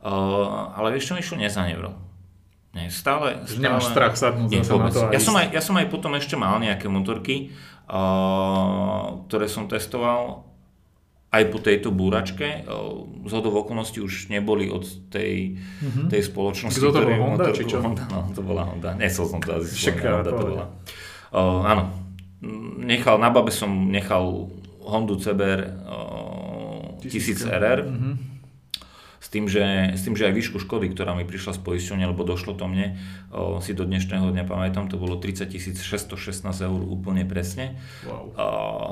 Uh, 0.00 0.72
ale 0.80 0.96
vieš 0.96 1.12
čo 1.12 1.14
mi 1.14 1.20
išlo 1.20 1.36
nezanevrel. 1.36 1.92
Nie, 2.72 2.88
stále, 2.88 3.44
stále... 3.44 3.60
Nemáš 3.60 3.92
strach 3.92 4.16
sadnúť 4.16 4.64
zase 4.64 4.72
na 4.72 4.88
to 4.88 5.00
ja 5.12 5.20
som, 5.20 5.34
aj, 5.36 5.52
ja 5.52 5.60
som 5.60 5.74
aj 5.76 5.90
potom 5.92 6.16
ešte 6.16 6.40
mal 6.40 6.56
nejaké 6.56 6.88
motorky, 6.88 7.52
uh, 7.92 9.20
ktoré 9.28 9.44
som 9.44 9.68
testoval 9.68 10.48
aj 11.30 11.42
po 11.52 11.60
tejto 11.60 11.92
búračke. 11.92 12.64
Uh, 12.64 13.04
z 13.28 13.32
hodov 13.36 13.68
okolností 13.68 14.00
už 14.00 14.32
neboli 14.32 14.72
od 14.72 14.88
tej, 15.12 15.60
mm-hmm. 15.60 16.08
tej 16.08 16.22
spoločnosti. 16.24 16.80
Kto 16.80 16.88
to 16.88 17.04
bol 17.04 17.20
Honda, 17.20 17.52
či 17.52 17.68
čo? 17.68 17.84
Honda, 17.84 18.08
no, 18.08 18.32
to 18.32 18.40
bola 18.40 18.64
Honda. 18.64 18.96
Nesol 18.96 19.28
som 19.28 19.44
to 19.44 19.60
asi 19.60 19.92
Honda 19.92 20.24
to 20.24 20.40
bola. 20.40 20.64
Uh, 21.30 21.62
áno, 21.68 21.82
nechal, 22.80 23.20
na 23.20 23.28
babe 23.28 23.52
som 23.52 23.68
nechal 23.88 24.48
Hondu 24.80 25.20
CBR 25.20 25.60
uh, 25.86 27.00
1000 27.04 27.46
RR. 27.46 27.80
Mm-hmm. 27.86 28.14
S 29.20 29.28
tým, 29.28 29.46
že, 29.52 29.62
s 29.94 30.00
tým, 30.00 30.16
že 30.16 30.26
aj 30.26 30.34
výšku 30.34 30.56
škody, 30.64 30.88
ktorá 30.96 31.12
mi 31.12 31.28
prišla 31.28 31.52
z 31.52 31.60
poisťovne, 31.60 32.08
lebo 32.08 32.24
došlo 32.24 32.56
to 32.56 32.64
mne, 32.64 32.96
o, 33.28 33.60
si 33.60 33.76
do 33.76 33.84
dnešného 33.84 34.32
dňa 34.32 34.48
pamätám, 34.48 34.88
to 34.88 34.96
bolo 34.96 35.20
30 35.20 35.52
616 35.52 36.16
eur 36.40 36.80
úplne 36.80 37.28
presne. 37.28 37.76
Wow. 38.08 38.32
O, 38.32 38.46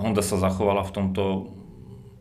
Honda 0.05 0.21
sa 0.21 0.37
zachovala 0.37 0.85
v 0.85 0.93
tomto 0.93 1.23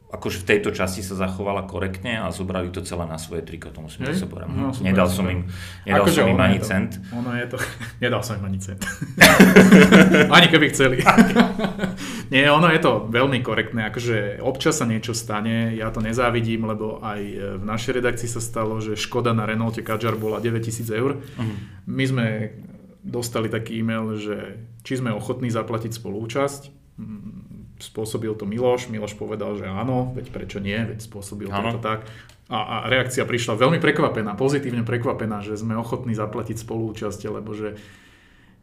akože 0.08 0.40
v 0.40 0.46
tejto 0.48 0.70
časti 0.72 1.04
sa 1.04 1.20
zachovala 1.20 1.68
korektne 1.68 2.24
a 2.24 2.32
zobrali 2.32 2.72
to 2.72 2.80
celé 2.80 3.04
na 3.04 3.20
svoje 3.20 3.44
triko, 3.44 3.76
to 3.76 3.84
musím 3.84 4.08
sa 4.16 4.24
povedať. 4.24 4.48
No, 4.56 4.72
nedal 4.80 5.12
som 5.12 5.28
im, 5.28 5.52
nedal 5.84 6.08
akože 6.08 6.22
som 6.24 6.32
im 6.32 6.40
ani 6.40 6.60
to, 6.64 6.66
cent. 6.66 6.92
Ono 7.12 7.32
je 7.36 7.46
to, 7.52 7.58
nedal 8.04 8.22
som 8.24 8.40
im 8.40 8.46
ani 8.48 8.60
cent. 8.64 8.82
ani 10.36 10.48
keby 10.48 10.72
chceli. 10.72 11.04
Nie, 12.34 12.48
ono 12.52 12.72
je 12.72 12.80
to 12.80 13.12
veľmi 13.12 13.44
korektné, 13.44 13.92
akože 13.92 14.40
občas 14.40 14.80
sa 14.80 14.88
niečo 14.88 15.12
stane, 15.12 15.76
ja 15.76 15.92
to 15.92 16.00
nezávidím, 16.00 16.64
lebo 16.72 17.04
aj 17.04 17.22
v 17.60 17.64
našej 17.68 18.00
redakcii 18.00 18.32
sa 18.32 18.40
stalo, 18.40 18.80
že 18.80 18.96
škoda 18.96 19.36
na 19.36 19.44
Renaulte 19.44 19.84
Kadžar 19.84 20.16
bola 20.16 20.40
9000 20.40 20.88
eur. 20.92 21.20
Uh-huh. 21.20 21.56
My 21.84 22.04
sme 22.08 22.26
dostali 23.04 23.48
taký 23.52 23.80
e-mail, 23.80 24.16
že 24.20 24.60
či 24.88 25.00
sme 25.00 25.12
ochotní 25.12 25.52
zaplatiť 25.52 25.96
spolúčasť 25.96 26.76
spôsobil 27.80 28.34
to 28.34 28.46
Miloš, 28.50 28.90
Miloš 28.90 29.14
povedal, 29.14 29.54
že 29.58 29.66
áno, 29.70 30.14
veď 30.18 30.34
prečo 30.34 30.58
nie, 30.58 30.78
veď 30.78 31.00
spôsobil 31.02 31.50
to 31.50 31.80
tak. 31.82 32.10
A, 32.48 32.60
a 32.64 32.76
reakcia 32.88 33.28
prišla 33.28 33.60
veľmi 33.60 33.80
prekvapená, 33.84 34.32
pozitívne 34.40 34.88
prekvapená, 34.88 35.44
že 35.44 35.60
sme 35.60 35.76
ochotní 35.76 36.16
zaplatiť 36.16 36.64
spolúčasť, 36.64 37.28
lebo 37.28 37.52
že 37.52 37.76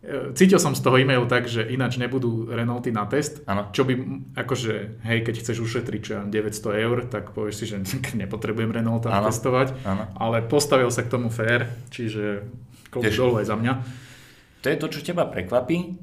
e, 0.01 0.33
cítil 0.33 0.57
som 0.57 0.73
z 0.73 0.81
toho 0.81 0.97
e-mailu 0.97 1.29
tak, 1.29 1.45
že 1.53 1.69
ináč 1.69 2.01
nebudú 2.01 2.49
Renaulty 2.49 2.89
na 2.89 3.05
test, 3.05 3.45
ano. 3.45 3.69
čo 3.77 3.85
by, 3.85 3.93
akože, 4.41 5.05
hej, 5.05 5.19
keď 5.29 5.35
chceš 5.45 5.61
ušetriť 5.61 6.01
čo 6.01 6.13
900 6.25 6.85
eur, 6.85 6.97
tak 7.13 7.37
povieš 7.37 7.55
si, 7.61 7.65
že 7.69 7.77
nepotrebujem 8.25 8.73
Renaulta 8.73 9.13
ano. 9.13 9.29
testovať, 9.29 9.77
ano. 9.85 10.09
ale 10.17 10.41
postavil 10.41 10.89
sa 10.89 11.05
k 11.05 11.13
tomu 11.13 11.29
fair, 11.29 11.69
čiže 11.93 12.49
koľko 12.89 13.13
dolu 13.13 13.35
aj 13.45 13.47
za 13.53 13.57
mňa. 13.61 13.73
To 14.65 14.67
je 14.73 14.81
to, 14.81 14.87
čo 14.97 15.13
teba 15.13 15.29
prekvapí, 15.29 16.01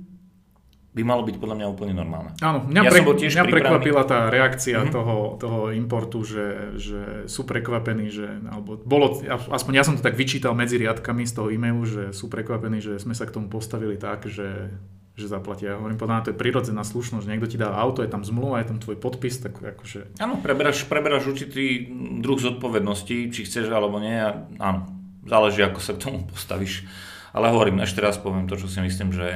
by 0.92 1.08
malo 1.08 1.24
byť 1.24 1.40
podľa 1.40 1.56
mňa 1.56 1.68
úplne 1.72 1.94
normálne. 1.96 2.36
Áno, 2.44 2.68
mňa, 2.68 2.82
Ja 2.84 2.92
pre, 2.92 3.00
tiež 3.00 3.32
mňa 3.32 3.44
pripravený. 3.48 3.54
prekvapila 3.56 4.04
tá 4.04 4.28
reakcia 4.28 4.76
Mhm. 4.76 4.84
mm-hmm. 4.84 4.92
toho, 4.92 5.16
toho 5.40 5.60
importu, 5.72 6.20
že, 6.22 6.46
že 6.76 7.02
sú 7.32 7.48
prekvapení, 7.48 8.12
že, 8.12 8.28
alebo 8.44 8.76
bolo, 8.76 9.24
aspoň 9.26 9.74
ja 9.74 9.84
som 9.88 9.96
to 9.96 10.04
tak 10.04 10.20
vyčítal 10.20 10.52
medzi 10.52 10.76
riadkami 10.76 11.24
z 11.24 11.32
toho 11.32 11.48
e-mailu, 11.48 11.88
že 11.88 12.04
sú 12.12 12.28
prekvapení, 12.28 12.84
že 12.84 13.00
sme 13.00 13.16
sa 13.16 13.24
k 13.24 13.32
tomu 13.32 13.48
postavili 13.48 13.96
tak, 13.96 14.28
že, 14.28 14.68
že 15.16 15.32
zaplatia. 15.32 15.72
Ja 15.72 15.80
hovorím, 15.80 15.96
podľa 15.96 16.14
mňa 16.20 16.24
to 16.28 16.32
je 16.36 16.42
prirodzená 16.44 16.84
slušnosť, 16.84 17.24
niekto 17.24 17.48
ti 17.48 17.56
dá 17.56 17.72
auto, 17.72 18.04
je 18.04 18.12
tam 18.12 18.28
zmluva, 18.28 18.60
je 18.60 18.76
tam 18.76 18.84
tvoj 18.84 19.00
podpis, 19.00 19.40
tak 19.40 19.64
akože... 19.64 20.20
Áno, 20.20 20.44
preberáš, 20.44 20.84
preberáš 20.92 21.24
určitý 21.26 21.88
druh 22.20 22.36
zodpovednosti, 22.36 23.32
či 23.32 23.40
chceš 23.48 23.72
alebo 23.72 23.96
nie. 23.96 24.20
A 24.20 24.44
áno, 24.60 24.92
záleží, 25.24 25.64
ako 25.64 25.80
sa 25.80 25.96
k 25.96 26.04
tomu 26.04 26.28
postavíš. 26.28 26.84
Ale 27.32 27.48
hovorím, 27.48 27.80
ešte 27.80 28.04
raz 28.04 28.20
poviem 28.20 28.44
to, 28.44 28.60
čo 28.60 28.68
si 28.68 28.84
myslím, 28.84 29.16
že 29.16 29.28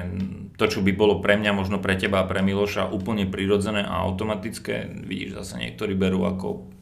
to, 0.59 0.67
čo 0.67 0.83
by 0.83 0.91
bolo 0.91 1.23
pre 1.23 1.39
mňa, 1.39 1.55
možno 1.55 1.79
pre 1.79 1.95
teba 1.95 2.23
a 2.23 2.27
pre 2.27 2.43
Miloša 2.43 2.91
úplne 2.91 3.23
prirodzené 3.23 3.87
a 3.87 4.03
automatické, 4.03 4.91
vidíš 5.07 5.39
zase 5.39 5.63
niektorí 5.63 5.95
berú 5.95 6.27
ako 6.27 6.75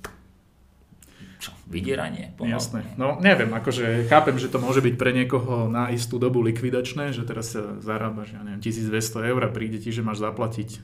čo, 1.38 1.52
vydieranie. 1.69 2.34
pomaly. 2.34 2.56
Jasné. 2.56 2.82
No 2.97 3.19
neviem, 3.21 3.52
akože 3.52 4.08
chápem, 4.08 4.39
že 4.39 4.49
to 4.49 4.58
môže 4.58 4.80
byť 4.82 4.95
pre 4.97 5.12
niekoho 5.13 5.69
na 5.69 5.91
istú 5.93 6.17
dobu 6.17 6.41
likvidačné, 6.41 7.12
že 7.13 7.28
teraz 7.28 7.54
sa 7.54 7.78
zarábaš, 7.84 8.34
ja 8.34 8.41
neviem, 8.41 8.63
1200 8.63 9.30
eur 9.30 9.41
a 9.43 9.49
príde 9.52 9.78
ti, 9.78 9.91
že 9.91 10.02
máš 10.02 10.23
zaplatiť 10.23 10.82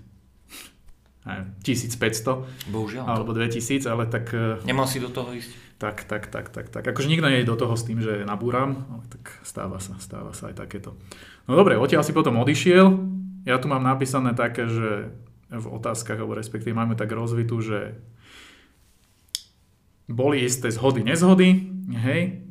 neviem, 1.25 1.47
1500 1.63 2.69
Bohužiaľ. 2.69 3.05
alebo 3.07 3.31
2000, 3.33 3.87
ale 3.87 4.03
tak, 4.05 4.29
eh, 4.35 4.59
Nemal 4.67 4.85
si 4.85 4.99
do 4.99 5.09
toho 5.09 5.31
ísť? 5.31 5.68
Tak, 5.79 6.03
tak, 6.03 6.27
tak, 6.27 6.51
tak, 6.51 6.67
tak. 6.67 6.83
Akože 6.83 7.07
nikto 7.07 7.31
nie 7.31 7.39
je 7.41 7.49
do 7.49 7.55
toho 7.55 7.73
s 7.79 7.87
tým, 7.87 8.03
že 8.03 8.27
nabúram, 8.27 8.83
ale 8.91 9.03
tak 9.07 9.31
stáva 9.47 9.79
sa, 9.79 9.95
stáva 10.03 10.35
sa 10.35 10.51
aj 10.51 10.59
takéto. 10.59 10.99
No 11.47 11.55
dobre, 11.55 11.79
odtiaľ 11.79 12.03
si 12.03 12.11
potom 12.11 12.35
odišiel. 12.35 12.99
Ja 13.47 13.57
tu 13.63 13.71
mám 13.71 13.87
napísané 13.87 14.35
také, 14.35 14.67
že 14.67 15.15
v 15.49 15.65
otázkach, 15.71 16.19
alebo 16.19 16.37
respektíve 16.37 16.75
máme 16.75 16.99
tak 16.99 17.09
rozvitú, 17.15 17.63
že 17.63 17.95
boli 20.11 20.43
isté 20.43 20.67
zhody, 20.67 21.01
nezhody, 21.01 21.71
hej, 21.95 22.43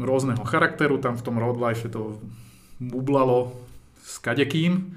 rôzneho 0.00 0.40
charakteru, 0.42 0.98
tam 0.98 1.20
v 1.20 1.24
tom 1.26 1.36
road 1.36 1.60
to 1.92 2.18
bublalo 2.80 3.54
s 4.00 4.16
kadekým. 4.18 4.96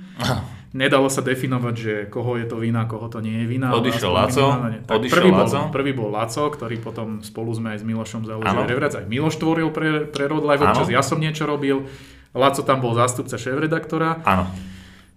Nedalo 0.77 1.09
sa 1.09 1.25
definovať, 1.25 1.73
že 1.73 1.93
koho 2.05 2.37
je 2.37 2.45
to 2.45 2.61
vina, 2.61 2.85
koho 2.85 3.09
to 3.09 3.17
nie 3.17 3.41
je 3.41 3.45
vina. 3.49 3.73
Odišiel 3.73 4.13
Laco, 4.13 4.45
Tak 4.85 5.01
odišiel 5.01 5.15
prvý, 5.17 5.29
bol, 5.33 5.41
Laco. 5.41 5.59
prvý 5.73 5.91
bol 5.97 6.09
Laco, 6.13 6.43
ktorý 6.53 6.77
potom 6.77 7.07
spolu 7.25 7.49
sme 7.57 7.73
aj 7.73 7.81
s 7.81 7.85
Milošom 7.89 8.29
založili 8.29 8.65
Revrac. 8.69 8.93
Aj 8.93 9.05
Miloš 9.09 9.41
tvoril 9.41 9.73
pre, 9.73 10.05
pre 10.05 10.29
Road 10.29 10.45
Life, 10.45 10.61
občas 10.61 10.93
ja 10.93 11.01
som 11.01 11.17
niečo 11.17 11.49
robil. 11.49 11.89
Laco 12.37 12.61
tam 12.61 12.77
bol 12.77 12.93
zástupca 12.93 13.41
šéf-redaktora. 13.41 14.21
Áno. 14.21 14.45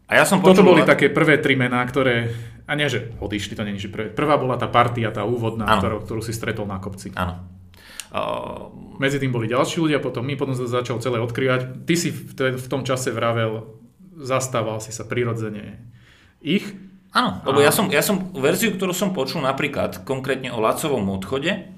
A 0.08 0.12
ja 0.16 0.24
som 0.24 0.40
Toto 0.40 0.64
počul... 0.64 0.74
boli 0.74 0.82
také 0.82 1.12
prvé 1.12 1.36
tri 1.38 1.54
mená, 1.60 1.84
ktoré, 1.84 2.32
a 2.64 2.72
nie, 2.72 2.88
že 2.88 3.12
odišli, 3.20 3.52
to 3.52 3.62
nie 3.62 3.76
je, 3.76 3.86
že 3.86 3.90
prvé. 3.92 4.08
Prvá 4.08 4.40
bola 4.40 4.56
tá 4.56 4.66
partia, 4.66 5.12
tá 5.12 5.28
úvodná, 5.28 5.68
ktorú, 5.76 6.02
ktorú 6.02 6.20
si 6.24 6.32
stretol 6.32 6.64
na 6.64 6.80
kopci. 6.80 7.12
Áno. 7.14 7.36
Uh, 8.10 8.74
Medzi 8.98 9.22
tým 9.22 9.30
boli 9.30 9.46
ďalší 9.46 9.78
ľudia, 9.78 10.02
potom 10.02 10.26
my 10.26 10.34
potom 10.34 10.56
sa 10.56 10.66
začal 10.66 10.98
celé 10.98 11.22
odkrývať. 11.22 11.86
Ty 11.86 11.94
si 11.94 12.10
v, 12.10 12.32
te- 12.34 12.56
v 12.58 12.66
tom 12.66 12.82
čase 12.82 13.14
vravel, 13.14 13.79
zastával 14.20 14.78
si 14.78 14.92
sa 14.92 15.08
prirodzene 15.08 15.80
ich. 16.44 16.64
Áno, 17.10 17.42
lebo 17.42 17.58
ja 17.58 17.74
som, 17.74 17.90
ja 17.90 18.06
som 18.06 18.30
verziu, 18.38 18.70
ktorú 18.70 18.94
som 18.94 19.10
počul 19.10 19.42
napríklad 19.42 20.06
konkrétne 20.06 20.54
o 20.54 20.62
Lacovom 20.62 21.10
odchode, 21.10 21.74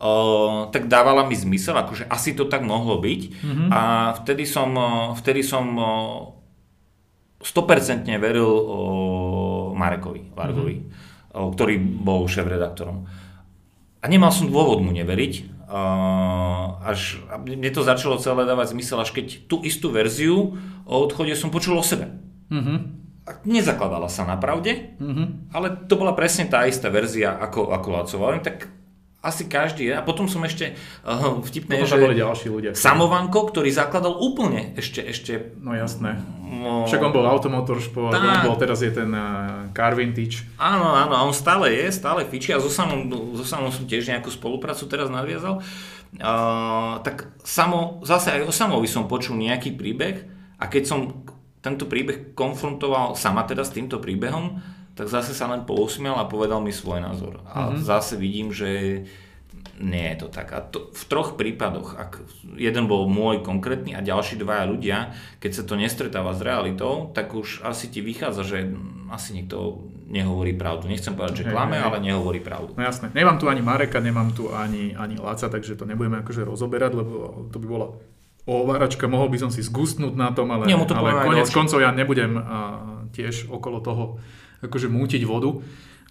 o, 0.00 0.72
tak 0.72 0.88
dávala 0.88 1.28
mi 1.28 1.36
zmysel, 1.36 1.76
akože 1.76 2.08
asi 2.08 2.32
to 2.32 2.48
tak 2.48 2.64
mohlo 2.64 2.96
byť. 2.96 3.22
Mm-hmm. 3.44 3.68
A 3.68 3.80
vtedy 4.24 4.48
som, 4.48 4.72
vtedy 5.20 5.44
som 5.44 5.64
o, 5.76 5.92
100% 7.44 8.08
veril 8.16 8.48
o 8.48 8.80
Marekovi 9.76 10.32
Vargovi, 10.32 10.76
mm-hmm. 10.80 11.36
o, 11.36 11.52
ktorý 11.52 11.76
bol 11.76 12.24
šéf-redaktorom. 12.24 13.04
A 14.00 14.04
nemal 14.08 14.32
som 14.32 14.48
dôvod 14.48 14.80
mu 14.80 14.96
neveriť. 14.96 15.49
Až 16.80 17.22
a 17.26 17.38
mne 17.38 17.70
to 17.70 17.80
začalo 17.80 18.18
celé 18.18 18.42
dávať 18.42 18.74
zmysel, 18.74 18.98
až 18.98 19.10
keď 19.12 19.46
tú 19.46 19.62
istú 19.62 19.88
verziu 19.88 20.58
o 20.82 20.94
odchode 20.98 21.32
som 21.32 21.48
počul 21.48 21.78
o 21.78 21.84
sebe. 21.84 22.10
A 23.20 23.30
nezakladala 23.44 24.08
sa 24.08 24.24
na 24.24 24.34
pravde, 24.34 24.96
Mhm. 24.98 25.54
ale 25.54 25.86
to 25.86 25.94
bola 25.94 26.12
presne 26.12 26.46
tá 26.46 26.66
istá 26.66 26.90
verzia 26.90 27.30
ako, 27.32 27.70
ako 27.70 27.88
Lacová. 27.92 28.34
Tak 28.40 28.66
asi 29.20 29.44
každý 29.52 29.92
je. 29.92 29.94
A 29.94 30.00
potom 30.00 30.24
som 30.32 30.40
ešte 30.48 30.72
uh, 31.04 31.36
vtipné, 31.44 31.76
Potom 31.76 31.92
tam 31.92 32.00
boli 32.08 32.16
že 32.16 32.24
ďalší 32.24 32.46
ľudia. 32.48 32.70
Samovanko, 32.72 33.52
ktorý 33.52 33.68
zakladal 33.68 34.16
úplne 34.16 34.72
ešte, 34.80 35.04
ešte 35.04 35.52
No 35.60 35.76
jasné. 35.76 36.16
no, 36.40 36.88
Však 36.88 37.04
on 37.04 37.12
bol 37.12 37.28
Automotorsport, 37.28 38.16
on 38.16 38.16
Tak. 38.16 38.48
bol, 38.48 38.56
teraz 38.56 38.80
je 38.80 38.88
ten 38.88 39.12
uh, 39.12 39.68
Car 39.76 39.92
Vintage. 39.92 40.48
Áno, 40.56 40.96
áno, 40.96 41.12
a 41.12 41.20
on 41.28 41.36
stále 41.36 41.68
je, 41.68 41.92
stále 41.92 42.24
fičí 42.24 42.56
a 42.56 42.58
so 42.64 42.72
samom, 42.72 43.12
so 43.36 43.44
samom 43.44 43.68
som 43.68 43.84
tiež 43.84 44.08
nejakú 44.08 44.32
spoluprácu 44.32 44.88
teraz 44.88 45.12
nadviazal. 45.12 45.60
Uh, 46.16 46.98
tak 47.04 47.28
samo, 47.44 48.00
zase 48.02 48.40
aj 48.40 48.48
o 48.48 48.52
samovi 48.56 48.88
som 48.88 49.06
počul 49.06 49.36
nejaký 49.38 49.76
príbeh 49.78 50.26
a 50.58 50.66
keď 50.66 50.82
som 50.88 51.22
tento 51.60 51.84
príbeh 51.86 52.32
konfrontoval 52.32 53.14
sama 53.14 53.44
teda 53.44 53.62
s 53.62 53.70
týmto 53.70 54.00
príbehom, 54.00 54.58
tak 55.00 55.08
zase 55.08 55.32
sa 55.32 55.48
len 55.48 55.64
pousmiel 55.64 56.12
a 56.12 56.28
povedal 56.28 56.60
mi 56.60 56.76
svoj 56.76 57.00
názor. 57.00 57.40
A 57.48 57.72
mm-hmm. 57.72 57.80
zase 57.80 58.20
vidím, 58.20 58.52
že 58.52 59.02
nie 59.80 60.12
je 60.12 60.16
to 60.20 60.28
tak. 60.28 60.52
A 60.52 60.60
to, 60.60 60.92
v 60.92 61.04
troch 61.08 61.40
prípadoch, 61.40 61.96
ak 61.96 62.20
jeden 62.60 62.84
bol 62.84 63.08
môj 63.08 63.40
konkrétny 63.40 63.96
a 63.96 64.04
ďalší 64.04 64.36
dvaja 64.36 64.68
ľudia, 64.68 65.16
keď 65.40 65.50
sa 65.56 65.62
to 65.64 65.80
nestretáva 65.80 66.36
s 66.36 66.44
realitou, 66.44 67.08
tak 67.16 67.32
už 67.32 67.64
asi 67.64 67.88
ti 67.88 68.04
vychádza, 68.04 68.44
že 68.44 68.58
asi 69.08 69.40
niekto 69.40 69.88
nehovorí 70.04 70.52
pravdu. 70.52 70.84
Nechcem 70.92 71.16
povedať, 71.16 71.48
že 71.48 71.48
klame, 71.48 71.80
ale 71.80 71.96
nehovorí 72.04 72.44
pravdu. 72.44 72.76
No 72.76 72.84
jasné. 72.84 73.08
Nemám 73.16 73.40
tu 73.40 73.48
ani 73.48 73.64
Mareka, 73.64 74.04
nemám 74.04 74.36
tu 74.36 74.52
ani, 74.52 74.92
ani 74.92 75.16
Laca, 75.16 75.48
takže 75.48 75.80
to 75.80 75.88
nebudeme 75.88 76.20
akože 76.20 76.44
rozoberať, 76.44 76.92
lebo 76.92 77.48
to 77.48 77.56
by 77.56 77.66
bola 77.72 77.96
ováračka, 78.44 79.08
mohol 79.08 79.32
by 79.32 79.48
som 79.48 79.50
si 79.52 79.64
zgustnúť 79.64 80.12
na 80.12 80.32
tom, 80.36 80.52
ale, 80.52 80.68
Nie, 80.68 80.76
to 80.84 80.92
ale 80.92 81.24
konec 81.24 81.48
koncov 81.48 81.80
ja 81.80 81.92
nebudem 81.92 82.36
a, 82.36 82.82
tiež 83.14 83.50
okolo 83.50 83.78
toho 83.82 84.04
akože 84.64 84.88
mútiť 84.88 85.22
vodu. 85.24 85.60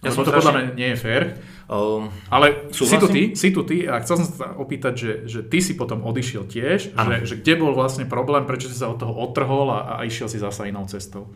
Ja 0.00 0.08
som 0.16 0.24
to 0.24 0.32
podľa 0.32 0.56
mňa 0.56 0.64
nie 0.80 0.88
je 0.96 0.98
fér. 0.98 1.22
Um, 1.68 2.08
Ale 2.32 2.72
si 2.72 2.96
tu 2.96 3.08
ty, 3.12 3.36
si 3.36 3.52
tu 3.52 3.60
ty 3.68 3.84
a 3.84 4.00
chcel 4.00 4.16
som 4.16 4.26
sa 4.32 4.56
opýtať, 4.56 4.94
že, 4.96 5.12
že 5.28 5.40
ty 5.44 5.60
si 5.60 5.76
potom 5.76 6.00
odišiel 6.00 6.48
tiež, 6.48 6.96
že, 6.96 7.14
že 7.28 7.34
kde 7.36 7.60
bol 7.60 7.76
vlastne 7.76 8.08
problém, 8.08 8.48
prečo 8.48 8.72
si 8.72 8.80
sa 8.80 8.88
od 8.88 8.96
toho 8.96 9.12
odtrhol 9.12 9.68
a, 9.68 10.00
a 10.00 10.08
išiel 10.08 10.32
si 10.32 10.40
zasa 10.40 10.64
inou 10.64 10.88
cestou. 10.88 11.28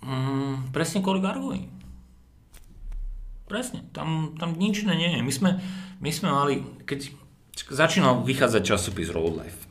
Mm, 0.00 0.72
presne 0.72 1.04
kvôli 1.04 1.20
Gargovi. 1.20 1.68
Presne, 3.44 3.84
tam, 3.92 4.32
tam 4.40 4.56
nič 4.56 4.88
iné 4.88 4.96
nie 4.96 5.10
je. 5.12 5.20
My 5.20 5.32
sme, 5.32 5.50
my 6.00 6.10
sme 6.10 6.28
mali, 6.32 6.54
keď 6.88 7.12
začínal 7.68 8.24
vychádzať 8.24 8.62
časopis 8.64 9.12
Road 9.12 9.44
Life, 9.44 9.68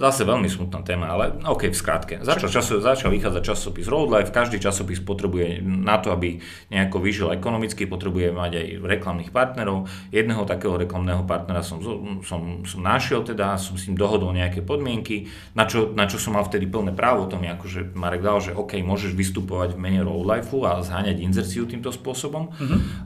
Zase 0.00 0.24
veľmi 0.24 0.48
smutná 0.48 0.80
téma, 0.80 1.12
ale 1.12 1.44
OK, 1.44 1.68
v 1.68 1.76
skratke. 1.76 2.24
Začal, 2.24 2.48
časo, 2.48 2.80
začal 2.80 3.12
vychádzať 3.12 3.42
časopis 3.44 3.84
Road 3.84 4.08
Life, 4.08 4.32
každý 4.32 4.56
časopis 4.56 4.96
potrebuje 5.04 5.60
na 5.60 6.00
to, 6.00 6.08
aby 6.08 6.40
nejako 6.72 7.04
vyžil 7.04 7.28
ekonomicky, 7.28 7.84
potrebuje 7.84 8.32
mať 8.32 8.52
aj 8.56 8.66
reklamných 8.80 9.28
partnerov. 9.28 9.92
Jedného 10.08 10.48
takého 10.48 10.80
reklamného 10.80 11.28
partnera 11.28 11.60
som, 11.60 11.84
som, 12.24 12.64
som 12.64 12.80
našiel, 12.80 13.28
teda 13.28 13.60
som 13.60 13.76
s 13.76 13.92
ním 13.92 14.00
dohodol 14.00 14.32
nejaké 14.32 14.64
podmienky, 14.64 15.28
na 15.52 15.68
čo, 15.68 15.92
na 15.92 16.08
čo 16.08 16.16
som 16.16 16.32
mal 16.32 16.48
vtedy 16.48 16.64
plné 16.64 16.96
právo, 16.96 17.28
to 17.28 17.36
mi 17.36 17.52
akože 17.52 17.92
Marek 17.92 18.24
dal, 18.24 18.40
že 18.40 18.56
OK, 18.56 18.80
môžeš 18.80 19.12
vystupovať 19.12 19.76
v 19.76 19.84
mene 19.84 20.00
Road 20.00 20.24
Lifeu 20.24 20.64
a 20.64 20.80
zháňať 20.80 21.20
inzerciu 21.20 21.68
týmto 21.68 21.92
spôsobom. 21.92 22.56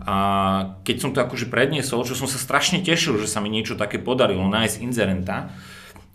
A 0.06 0.14
keď 0.86 0.96
som 1.02 1.10
to 1.10 1.18
akože 1.18 1.50
predniesol, 1.50 2.06
čo 2.06 2.14
som 2.14 2.30
sa 2.30 2.38
strašne 2.38 2.86
tešil, 2.86 3.18
že 3.18 3.26
sa 3.26 3.42
mi 3.42 3.50
niečo 3.50 3.74
také 3.74 3.98
podarilo, 3.98 4.46
nájsť 4.46 4.76
inzerenta, 4.78 5.50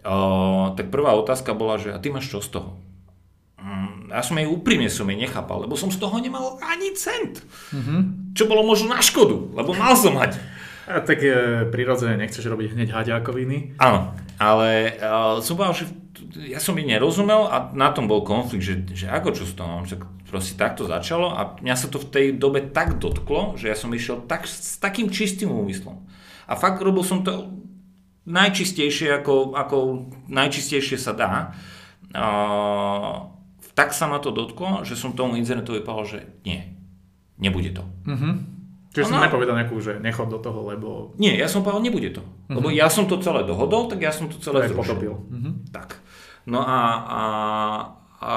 O, 0.06 0.72
tak 0.80 0.88
prvá 0.92 1.12
otázka 1.16 1.52
bola, 1.52 1.76
že 1.76 1.92
a 1.92 2.00
ty 2.00 2.08
máš 2.08 2.32
čo 2.32 2.40
z 2.40 2.56
toho? 2.56 2.80
Mm, 3.60 4.16
Ja 4.16 4.24
som 4.24 4.40
jej 4.40 4.48
úprimne 4.48 4.88
som 4.88 5.10
jej 5.12 5.20
nechápal, 5.20 5.68
lebo 5.68 5.76
som 5.76 5.92
z 5.92 6.00
toho 6.00 6.16
nemal 6.24 6.56
ani 6.64 6.96
cent. 6.96 7.44
Čo 8.32 8.48
bolo 8.48 8.64
možno 8.64 8.96
na 8.96 9.04
škodu, 9.04 9.52
lebo 9.52 9.76
mal 9.76 10.00
som 10.00 10.16
mať. 10.16 10.40
A 10.90 11.04
tak 11.06 11.22
e, 11.22 11.68
prirodzene 11.70 12.18
nechceš 12.18 12.50
robiť 12.50 12.74
hneď 12.74 12.90
haďákoviny. 12.96 13.78
Áno, 13.78 14.10
ale 14.42 14.98
uh, 14.98 15.38
som 15.44 15.54
povedal, 15.54 15.86
že 15.86 15.86
ja 16.50 16.58
som 16.58 16.74
jej 16.74 16.88
nerozumel 16.88 17.46
a 17.46 17.70
na 17.78 17.94
tom 17.94 18.10
bol 18.10 18.26
konflikt, 18.26 18.66
že, 18.66 18.76
že 18.96 19.06
ako 19.06 19.36
čo 19.38 19.44
z 19.46 19.54
toho 19.54 19.70
mám, 19.70 19.86
však 19.86 20.02
proste 20.30 20.58
takto 20.58 20.90
začalo 20.90 21.30
a 21.34 21.58
mňa 21.62 21.76
sa 21.78 21.88
to 21.90 22.02
v 22.02 22.10
tej 22.10 22.26
dobe 22.38 22.62
tak 22.74 22.98
dotklo, 22.98 23.54
že 23.58 23.70
ja 23.70 23.78
som 23.78 23.94
išiel 23.94 24.26
tak, 24.26 24.46
s 24.46 24.82
takým 24.82 25.10
čistým 25.14 25.50
úmyslom. 25.54 26.06
A 26.50 26.58
fakt 26.58 26.82
robil 26.82 27.06
som 27.06 27.22
to 27.22 27.50
najčistejšie, 28.30 29.10
ako, 29.20 29.58
ako 29.58 29.78
najčistejšie 30.30 30.98
sa 31.02 31.18
dá. 31.18 31.32
Uh, 32.14 33.34
tak 33.74 33.94
sa 33.98 34.06
ma 34.06 34.22
to 34.22 34.30
dotklo, 34.30 34.86
že 34.86 34.94
som 34.94 35.18
tomu 35.18 35.36
inzerentovi 35.42 35.82
povedal, 35.82 36.06
že 36.06 36.20
nie, 36.46 36.62
nebude 37.42 37.74
to. 37.74 37.84
Čiže 38.90 39.06
som 39.14 39.22
Áno. 39.22 39.30
nepovedal 39.30 39.56
nejakú, 39.56 39.78
že 39.78 40.02
nechod 40.02 40.34
do 40.34 40.42
toho, 40.42 40.66
lebo 40.66 41.14
Nie, 41.22 41.38
ja 41.38 41.46
som 41.46 41.62
povedal, 41.62 41.86
nebude 41.86 42.10
to. 42.10 42.26
Lebo 42.50 42.74
ja 42.74 42.90
som 42.90 43.06
to 43.06 43.22
celé 43.22 43.46
dohodol, 43.46 43.86
tak 43.86 44.02
ja 44.02 44.10
som 44.10 44.26
to 44.26 44.42
celé 44.42 44.66
aj 44.66 44.74
zrušil. 44.74 44.82
potopil. 44.82 45.14
Tak. 45.70 46.02
No 46.50 46.66
a, 46.66 46.82
a, 47.06 47.22
a 48.18 48.34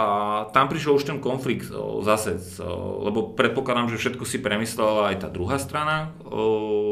tam 0.52 0.68
prišiel 0.68 1.00
už 1.00 1.09
ten 1.09 1.18
konflikt 1.24 1.72
o, 1.72 2.05
zase, 2.05 2.37
o, 2.61 3.00
lebo 3.09 3.33
predpokladám, 3.33 3.88
že 3.88 3.96
všetko 3.96 4.28
si 4.28 4.44
premyslela 4.44 5.09
aj 5.16 5.24
tá 5.24 5.28
druhá 5.33 5.57
strana 5.57 6.12
o, 6.28 6.91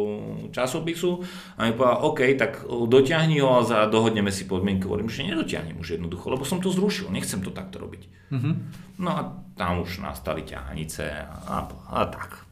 časopisu 0.51 1.23
a 1.57 1.69
mi 1.69 1.73
povedal, 1.73 1.99
OK, 2.07 2.21
tak 2.37 2.53
dotiahni 2.67 3.41
ho 3.41 3.61
a 3.63 3.87
dohodneme 3.87 4.33
si 4.33 4.45
podmienky. 4.45 4.87
Hovorím, 4.87 5.11
že 5.11 5.27
nedotiahnem 5.27 5.79
už 5.79 6.01
jednoducho, 6.01 6.31
lebo 6.31 6.45
som 6.45 6.59
to 6.59 6.73
zrušil, 6.73 7.13
nechcem 7.13 7.41
to 7.41 7.55
takto 7.55 7.81
robiť. 7.81 8.33
Mm-hmm. 8.33 8.55
No 9.01 9.09
a 9.11 9.21
tam 9.57 9.81
už 9.81 10.05
nastali 10.05 10.45
ťahanice 10.45 11.05
a, 11.27 11.57
a 11.69 12.01
tak. 12.09 12.51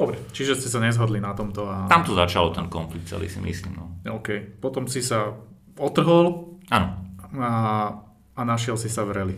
Dobre, 0.00 0.16
čiže 0.32 0.56
ste 0.56 0.72
sa 0.72 0.80
nezhodli 0.80 1.20
na 1.20 1.36
tomto. 1.36 1.68
A... 1.68 1.84
Tam 1.84 2.00
tu 2.00 2.16
začalo 2.16 2.56
ten 2.56 2.72
konflikt 2.72 3.04
celý 3.04 3.28
si 3.28 3.36
myslím. 3.44 3.76
No. 3.76 3.84
OK, 4.16 4.56
potom 4.56 4.88
si 4.88 5.04
sa 5.04 5.36
otrhol. 5.76 6.56
Áno. 6.72 6.88
A, 7.36 7.50
a 8.32 8.40
našiel 8.48 8.80
si 8.80 8.88
sa 8.88 9.04
v 9.04 9.12
rally. 9.12 9.36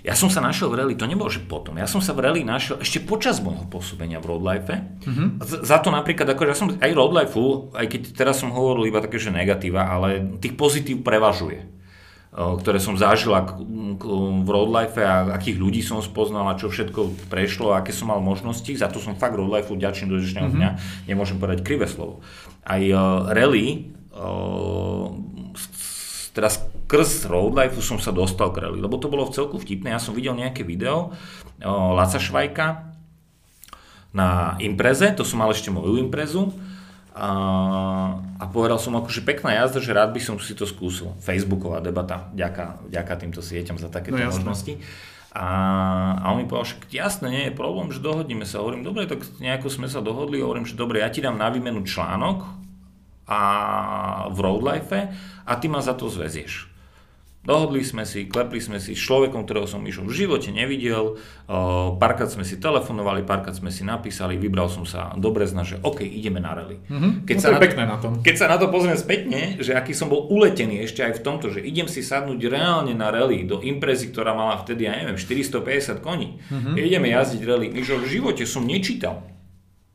Ja 0.00 0.16
som 0.16 0.32
sa 0.32 0.40
našiel 0.40 0.72
v 0.72 0.80
rally, 0.80 0.94
to 0.96 1.04
nebolo, 1.04 1.28
že 1.28 1.44
potom. 1.44 1.76
Ja 1.76 1.84
som 1.84 2.00
sa 2.00 2.16
v 2.16 2.24
rally 2.24 2.40
našiel 2.40 2.80
ešte 2.80 3.04
počas 3.04 3.44
môjho 3.44 3.68
pôsobenia 3.68 4.16
v 4.20 4.32
Roadlife. 4.32 4.74
Mm-hmm. 5.04 5.28
Za 5.60 5.78
to 5.84 5.92
napríklad, 5.92 6.28
ako 6.32 6.42
ja 6.48 6.56
som 6.56 6.72
aj 6.72 6.90
Roadlife, 6.96 7.36
aj 7.76 7.86
keď 7.86 8.00
teraz 8.16 8.40
som 8.40 8.48
hovoril 8.52 8.88
iba 8.88 9.04
také, 9.04 9.20
že 9.20 9.28
negatíva, 9.28 9.92
ale 9.92 10.40
tých 10.40 10.56
pozitív 10.56 11.04
prevažuje 11.04 11.80
ktoré 12.30 12.78
som 12.78 12.94
zažil 12.94 13.34
v 13.98 14.46
Roadlife 14.48 15.02
a 15.02 15.34
akých 15.34 15.58
ľudí 15.58 15.82
som 15.82 15.98
spoznal 15.98 16.46
a 16.46 16.54
čo 16.54 16.70
všetko 16.70 17.26
prešlo 17.26 17.74
a 17.74 17.82
aké 17.82 17.90
som 17.90 18.06
mal 18.06 18.22
možnosti. 18.22 18.70
Za 18.70 18.86
to 18.86 19.02
som 19.02 19.18
fakt 19.18 19.34
Roadlife 19.34 19.74
vďačný 19.74 20.06
do 20.06 20.22
dnešného 20.22 20.46
mm-hmm. 20.46 20.62
dňa. 20.62 20.70
Nemôžem 21.10 21.42
povedať 21.42 21.66
krivé 21.66 21.90
slovo. 21.90 22.22
Aj 22.62 22.78
uh, 22.78 23.34
rally, 23.34 23.90
uh, 24.14 25.10
teraz 26.30 26.69
skrz 26.90 27.30
Roadlife 27.30 27.78
som 27.78 28.02
sa 28.02 28.10
dostal 28.10 28.50
k 28.50 28.66
rally, 28.66 28.82
lebo 28.82 28.98
to 28.98 29.06
bolo 29.06 29.22
v 29.22 29.30
celku 29.30 29.62
vtipné. 29.62 29.94
Ja 29.94 30.02
som 30.02 30.10
videl 30.10 30.34
nejaké 30.34 30.66
video 30.66 31.14
uh, 31.62 31.94
Laca 31.94 32.18
Švajka 32.18 32.90
na 34.10 34.58
impreze, 34.58 35.14
to 35.14 35.22
som 35.22 35.38
mal 35.38 35.54
ešte 35.54 35.70
moju 35.70 36.02
imprezu 36.02 36.50
a, 37.14 37.30
a 38.42 38.44
povedal 38.50 38.82
som 38.82 38.98
akože 38.98 39.22
pekná 39.22 39.54
jazda, 39.62 39.78
že 39.78 39.94
rád 39.94 40.10
by 40.10 40.18
som 40.18 40.34
si 40.42 40.50
to 40.50 40.66
skúsil. 40.66 41.14
Facebooková 41.22 41.78
debata, 41.78 42.26
ďaká, 42.34 42.82
ďaká 42.90 43.14
týmto 43.22 43.38
sieťam 43.38 43.78
za 43.78 43.86
takéto 43.86 44.18
no, 44.18 44.26
možnosti. 44.26 44.82
A, 45.30 45.46
a 46.18 46.34
on 46.34 46.42
mi 46.42 46.50
povedal, 46.50 46.74
že 46.74 46.90
jasné, 46.90 47.30
nie 47.30 47.44
je 47.46 47.54
problém, 47.54 47.94
že 47.94 48.02
dohodneme 48.02 48.42
sa. 48.42 48.66
Hovorím, 48.66 48.82
dobre, 48.82 49.06
tak 49.06 49.22
nejako 49.38 49.70
sme 49.70 49.86
sa 49.86 50.02
dohodli, 50.02 50.42
hovorím, 50.42 50.66
že 50.66 50.74
dobre, 50.74 51.06
ja 51.06 51.10
ti 51.10 51.22
dám 51.22 51.38
na 51.38 51.54
výmenu 51.54 51.86
článok 51.86 52.50
a 53.30 53.40
v 54.34 54.38
Roadlife 54.42 55.00
a 55.46 55.52
ty 55.54 55.70
ma 55.70 55.78
za 55.78 55.94
to 55.94 56.10
zväzieš. 56.10 56.69
Dohodli 57.40 57.80
sme 57.80 58.04
si, 58.04 58.28
klepli 58.28 58.60
sme 58.60 58.76
si 58.76 58.92
s 58.92 59.00
človekom, 59.00 59.48
ktorého 59.48 59.64
som 59.64 59.80
išiel 59.80 60.04
v 60.04 60.12
živote 60.12 60.52
nevidel, 60.52 61.16
párkrát 61.96 62.28
sme 62.28 62.44
si 62.44 62.60
telefonovali, 62.60 63.24
párkrát 63.24 63.56
sme 63.56 63.72
si 63.72 63.80
napísali, 63.80 64.36
vybral 64.36 64.68
som 64.68 64.84
sa 64.84 65.16
do 65.16 65.32
Brezna, 65.32 65.64
že 65.64 65.80
OK, 65.80 66.04
ideme 66.04 66.36
na 66.36 66.52
rally. 66.52 66.84
Mm-hmm. 66.84 67.24
Keď, 67.24 67.36
no 67.36 67.40
sa 67.40 67.48
na 67.48 67.58
to, 67.64 67.76
na 67.80 67.96
tom. 67.96 68.12
keď 68.20 68.34
sa 68.36 68.44
na 68.44 68.60
to 68.60 68.68
pozriem 68.68 69.00
spätne, 69.00 69.56
že 69.56 69.72
aký 69.72 69.96
som 69.96 70.12
bol 70.12 70.28
uletený 70.28 70.84
ešte 70.84 71.00
aj 71.00 71.16
v 71.16 71.24
tomto, 71.24 71.48
že 71.48 71.64
idem 71.64 71.88
si 71.88 72.04
sadnúť 72.04 72.44
reálne 72.44 72.92
na 72.92 73.08
rally 73.08 73.48
do 73.48 73.64
imprezy, 73.64 74.12
ktorá 74.12 74.36
mala 74.36 74.60
vtedy, 74.60 74.84
ja 74.84 75.00
neviem, 75.00 75.16
450 75.16 76.04
koní. 76.04 76.44
Mm-hmm. 76.44 76.74
Ideme 76.76 77.08
jazdiť 77.08 77.40
rally. 77.48 77.72
Myžo, 77.72 78.04
v 78.04 78.20
živote 78.20 78.44
som 78.44 78.68
nečítal. 78.68 79.24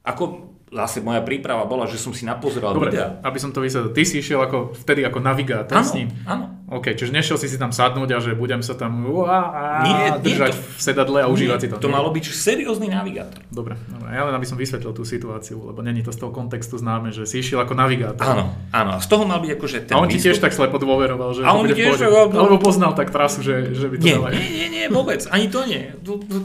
Ako 0.01 0.49
zase 0.73 0.99
moja 1.05 1.21
príprava 1.21 1.69
bola, 1.69 1.85
že 1.85 2.01
som 2.01 2.09
si 2.09 2.25
napozeral 2.25 2.73
Dobre, 2.73 2.89
videa. 2.89 3.21
aby 3.21 3.37
som 3.37 3.53
to 3.53 3.61
vysvetlil. 3.61 3.93
Ty 3.93 4.01
si 4.01 4.17
išiel 4.17 4.41
ako, 4.41 4.73
vtedy 4.81 5.05
ako 5.05 5.21
navigátor 5.21 5.77
ano, 5.77 5.85
s 5.85 5.93
ním? 5.93 6.09
Áno. 6.25 6.54
OK, 6.65 6.97
čiže 6.97 7.13
nešiel 7.13 7.37
si 7.37 7.45
si 7.45 7.61
tam 7.61 7.69
sadnúť 7.69 8.09
a 8.09 8.17
že 8.17 8.33
budem 8.33 8.65
sa 8.65 8.73
tam 8.73 9.05
uá, 9.05 9.37
nie, 9.85 10.17
držať 10.17 10.49
nie, 10.49 10.57
to, 10.57 10.65
v 10.65 10.79
sedadle 10.81 11.19
a 11.21 11.29
užívať 11.29 11.59
si 11.61 11.67
to. 11.69 11.77
To 11.77 11.89
nie? 11.89 11.93
malo 11.93 12.09
byť 12.09 12.25
seriózny 12.33 12.89
navigátor. 12.89 13.37
Dobre, 13.53 13.77
dobre, 13.85 14.09
ja 14.09 14.25
len 14.25 14.33
aby 14.33 14.49
som 14.49 14.57
vysvetlil 14.57 14.89
tú 14.97 15.05
situáciu, 15.05 15.61
lebo 15.61 15.85
není 15.85 16.01
to 16.01 16.09
z 16.09 16.25
toho 16.25 16.33
kontextu 16.33 16.81
známe, 16.81 17.13
že 17.13 17.29
si 17.29 17.45
išiel 17.45 17.61
ako 17.61 17.77
navigátor. 17.77 18.25
Áno, 18.25 18.57
áno, 18.73 18.97
z 18.97 19.05
toho 19.05 19.29
mal 19.29 19.45
byť 19.45 19.51
akože 19.61 19.77
ten 19.85 19.93
A 19.93 20.01
on 20.01 20.09
ti 20.09 20.17
tiež 20.17 20.41
tak 20.41 20.57
slepo 20.57 20.81
dôveroval, 20.81 21.37
že 21.37 21.45
a 21.45 21.53
on 21.53 21.69
tiež, 21.69 22.01
alebo 22.01 22.57
poznal 22.57 22.97
tak 22.97 23.13
trasu, 23.13 23.45
že, 23.45 23.77
že 23.77 23.85
by 23.85 23.95
to 24.01 24.05
nie, 24.09 24.17
nie, 24.17 24.49
nie, 24.49 24.67
nie, 24.73 24.85
vôbec, 24.89 25.21
ani 25.29 25.53
to 25.53 25.69
nie. 25.69 25.93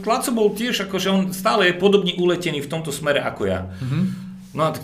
Tlaco 0.05 0.29
bol 0.37 0.53
tiež 0.53 0.85
akože 0.85 1.07
on 1.09 1.21
stále 1.33 1.73
je 1.73 1.81
podobne 1.81 2.13
uletený 2.13 2.61
v 2.61 2.69
tomto 2.69 2.93
smere 2.93 3.25
ako 3.25 3.49
ja. 3.49 3.73
Mm-hmm. 3.73 4.03
No 4.53 4.69
a 4.69 4.77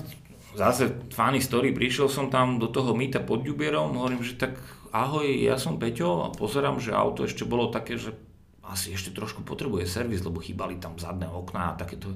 zase 0.57 0.89
funny 1.13 1.37
story, 1.37 1.69
prišiel 1.69 2.09
som 2.09 2.33
tam 2.33 2.57
do 2.57 2.65
toho 2.65 2.97
mýta 2.97 3.21
pod 3.21 3.45
Ďubierom, 3.45 3.93
hovorím, 3.93 4.25
že 4.25 4.41
tak 4.41 4.57
ahoj, 4.91 5.27
ja 5.27 5.55
som 5.59 5.79
Peťo 5.79 6.27
a 6.27 6.33
pozerám, 6.33 6.81
že 6.81 6.95
auto 6.95 7.23
ešte 7.23 7.47
bolo 7.47 7.69
také, 7.71 7.95
že 7.95 8.15
asi 8.67 8.91
ešte 8.91 9.15
trošku 9.15 9.47
potrebuje 9.47 9.87
servis, 9.87 10.23
lebo 10.23 10.43
chýbali 10.43 10.75
tam 10.77 10.99
zadné 10.99 11.27
okná 11.27 11.73
a 11.73 11.77
takéto. 11.79 12.11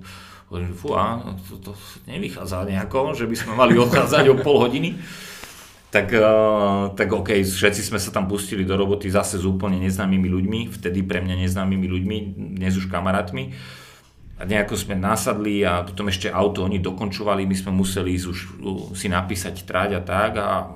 Hovorím, 0.51 0.75
fú, 0.75 0.91
a, 0.91 1.23
to, 1.47 1.71
to 1.71 1.71
nevychádza 2.11 2.67
nejako, 2.67 3.15
že 3.15 3.23
by 3.23 3.35
sme 3.39 3.53
mali 3.55 3.79
odchádzať 3.79 4.25
o 4.31 4.35
pol 4.43 4.59
hodiny. 4.59 4.99
Tak, 5.91 6.07
uh, 6.11 6.95
tak 6.95 7.11
OK, 7.11 7.43
všetci 7.43 7.83
sme 7.83 7.99
sa 7.99 8.15
tam 8.15 8.27
pustili 8.27 8.63
do 8.63 8.79
roboty 8.79 9.11
zase 9.11 9.39
s 9.39 9.43
úplne 9.43 9.75
neznámymi 9.83 10.27
ľuďmi, 10.27 10.59
vtedy 10.71 11.03
pre 11.03 11.19
mňa 11.19 11.35
neznámymi 11.43 11.87
ľuďmi, 11.87 12.17
dnes 12.55 12.79
už 12.79 12.87
kamarátmi 12.87 13.51
a 14.41 14.47
nejako 14.47 14.73
sme 14.73 14.97
nasadli 14.97 15.61
a 15.61 15.85
potom 15.85 16.09
ešte 16.09 16.31
auto 16.31 16.65
oni 16.65 16.81
dokončovali, 16.81 17.45
my 17.45 17.53
sme 17.53 17.71
museli 17.77 18.17
ísť 18.17 18.25
už 18.25 18.39
si 18.97 19.05
napísať 19.05 19.67
tráť 19.69 19.99
a 19.99 20.01
tak 20.01 20.31
a 20.41 20.73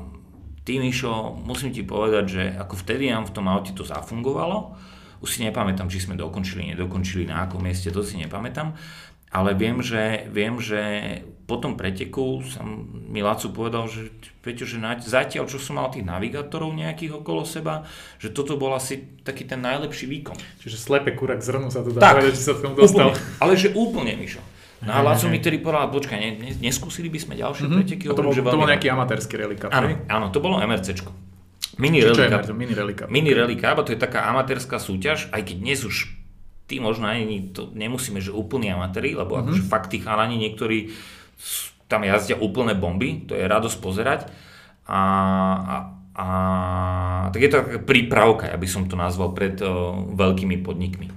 ty 0.66 0.82
Mišo, 0.82 1.38
musím 1.46 1.72
ti 1.72 1.86
povedať, 1.86 2.26
že 2.26 2.44
ako 2.58 2.76
vtedy 2.82 3.14
nám 3.14 3.30
v 3.30 3.34
tom 3.38 3.46
aute 3.48 3.72
to 3.72 3.86
zafungovalo, 3.86 4.74
už 5.22 5.30
si 5.30 5.40
nepamätám, 5.46 5.88
či 5.88 6.04
sme 6.04 6.18
dokončili, 6.18 6.76
nedokončili, 6.76 7.30
na 7.30 7.46
akom 7.46 7.62
mieste, 7.64 7.94
to 7.94 8.02
si 8.02 8.18
nepamätám, 8.20 8.74
ale 9.36 9.52
viem, 9.52 9.84
že, 9.84 10.32
viem, 10.32 10.56
že 10.64 10.82
po 11.44 11.60
tom 11.60 11.76
preteku 11.76 12.40
som 12.46 12.88
mi 13.12 13.20
Lacu 13.20 13.52
povedal, 13.52 13.86
že 13.86 14.08
Peťo, 14.40 14.64
že 14.64 14.80
zatiaľ, 15.04 15.50
čo 15.50 15.60
som 15.60 15.76
mal 15.76 15.92
tých 15.92 16.08
navigátorov 16.08 16.72
nejakých 16.72 17.20
okolo 17.20 17.44
seba, 17.44 17.84
že 18.22 18.32
toto 18.32 18.56
bol 18.56 18.72
asi 18.72 19.22
taký 19.28 19.44
ten 19.44 19.60
najlepší 19.60 20.08
výkon. 20.08 20.38
Čiže 20.64 20.78
slepe 20.80 21.18
kurak 21.18 21.44
zrnu 21.44 21.68
sa 21.68 21.84
to 21.84 21.92
dá 21.92 22.00
tak, 22.00 22.22
povedať, 22.22 22.34
že 22.38 22.44
sa 22.48 22.54
k 22.56 22.60
tomu 22.64 22.76
dostal. 22.80 23.12
Úplne, 23.12 23.42
ale 23.44 23.54
že 23.60 23.70
úplne, 23.76 24.14
Mišo. 24.16 24.42
No 24.84 24.92
a 24.92 25.00
Laco 25.00 25.32
mi 25.32 25.40
tedy 25.40 25.64
povedal, 25.64 25.88
počkaj, 25.88 26.18
ne, 26.20 26.30
ne, 26.36 26.52
neskúsili 26.60 27.08
by 27.08 27.20
sme 27.22 27.34
ďalšie 27.40 27.64
mm-hmm. 27.66 27.80
preteky? 27.80 28.04
A 28.10 28.14
to 28.14 28.24
bol, 28.26 28.36
to 28.36 28.44
bol 28.44 28.68
nejaký 28.68 28.92
amatérsky 28.92 29.40
relika, 29.40 29.72
áno, 29.72 30.04
áno, 30.12 30.26
to 30.36 30.44
bolo 30.44 30.60
MRCčko. 30.60 31.12
Mini 31.80 32.00
relika. 32.04 32.44
Mini 32.56 32.74
relika. 32.76 33.04
Mini 33.08 33.32
relika, 33.36 33.76
to 33.84 33.92
je 33.96 34.00
taká 34.00 34.28
amatérska 34.32 34.80
súťaž, 34.80 35.32
aj 35.32 35.42
keď 35.48 35.56
dnes 35.60 35.80
už 35.84 36.12
tí 36.66 36.82
možno 36.82 37.06
ani 37.06 37.54
to 37.54 37.70
nemusíme, 37.72 38.18
že 38.20 38.34
úplní 38.34 38.74
amatéri, 38.74 39.14
lebo 39.14 39.38
mm-hmm. 39.38 39.44
akože 39.48 39.62
fakt 39.70 39.94
tí 39.94 40.02
chalani 40.02 40.36
niektorí 40.36 40.92
tam 41.86 42.02
jazdia 42.02 42.38
úplné 42.42 42.74
bomby, 42.74 43.30
to 43.30 43.38
je 43.38 43.46
radosť 43.46 43.78
pozerať. 43.78 44.22
A, 44.90 45.02
a, 45.62 45.76
a 46.18 46.26
tak 47.30 47.42
je 47.42 47.50
to 47.50 47.58
taká 47.62 47.80
prípravka, 47.82 48.50
aby 48.50 48.66
som 48.66 48.90
to 48.90 48.98
nazval, 48.98 49.38
pred 49.38 49.58
uh, 49.62 49.94
veľkými 50.18 50.62
podnikmi. 50.66 51.14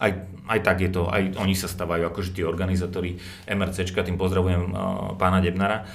Aj, 0.00 0.12
aj 0.46 0.60
tak 0.62 0.82
je 0.82 0.90
to, 0.90 1.10
aj 1.10 1.36
oni 1.36 1.54
sa 1.54 1.66
stávajú 1.66 2.06
akože 2.08 2.34
tí 2.34 2.42
organizátori 2.46 3.18
MRCčka, 3.46 4.06
tým 4.06 4.18
pozdravujem 4.18 4.72
uh, 4.72 5.14
pána 5.18 5.42
Debnara. 5.42 5.86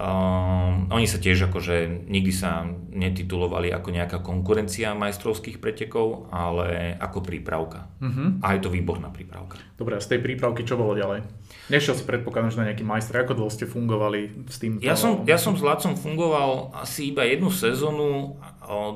Uh, 0.00 0.88
oni 0.96 1.04
sa 1.04 1.20
tiež 1.20 1.52
akože 1.52 2.08
nikdy 2.08 2.32
sa 2.32 2.64
netitulovali 2.88 3.68
ako 3.68 3.92
nejaká 3.92 4.24
konkurencia 4.24 4.96
majstrovských 4.96 5.60
pretekov, 5.60 6.32
ale 6.32 6.96
ako 6.96 7.20
prípravka. 7.20 7.84
Uh-huh. 8.00 8.40
A 8.40 8.56
je 8.56 8.64
to 8.64 8.72
výborná 8.72 9.12
prípravka. 9.12 9.60
Dobre, 9.76 9.96
a 9.96 10.00
z 10.00 10.16
tej 10.16 10.24
prípravky 10.24 10.64
čo 10.64 10.80
bolo 10.80 10.96
ďalej? 10.96 11.20
Nešiel 11.68 12.00
si 12.00 12.08
predpokladám, 12.08 12.48
že 12.48 12.60
na 12.64 12.68
nejaký 12.72 12.80
majster. 12.80 13.12
Ako 13.20 13.36
dlho 13.36 13.52
ste 13.52 13.68
fungovali 13.68 14.48
s 14.48 14.56
tým? 14.56 14.80
Ja 14.80 14.96
som, 14.96 15.28
ja 15.28 15.36
som 15.36 15.52
s 15.52 15.60
Lacom 15.60 15.92
fungoval 15.92 16.72
asi 16.80 17.12
iba 17.12 17.28
jednu 17.28 17.52
sezónu 17.52 18.40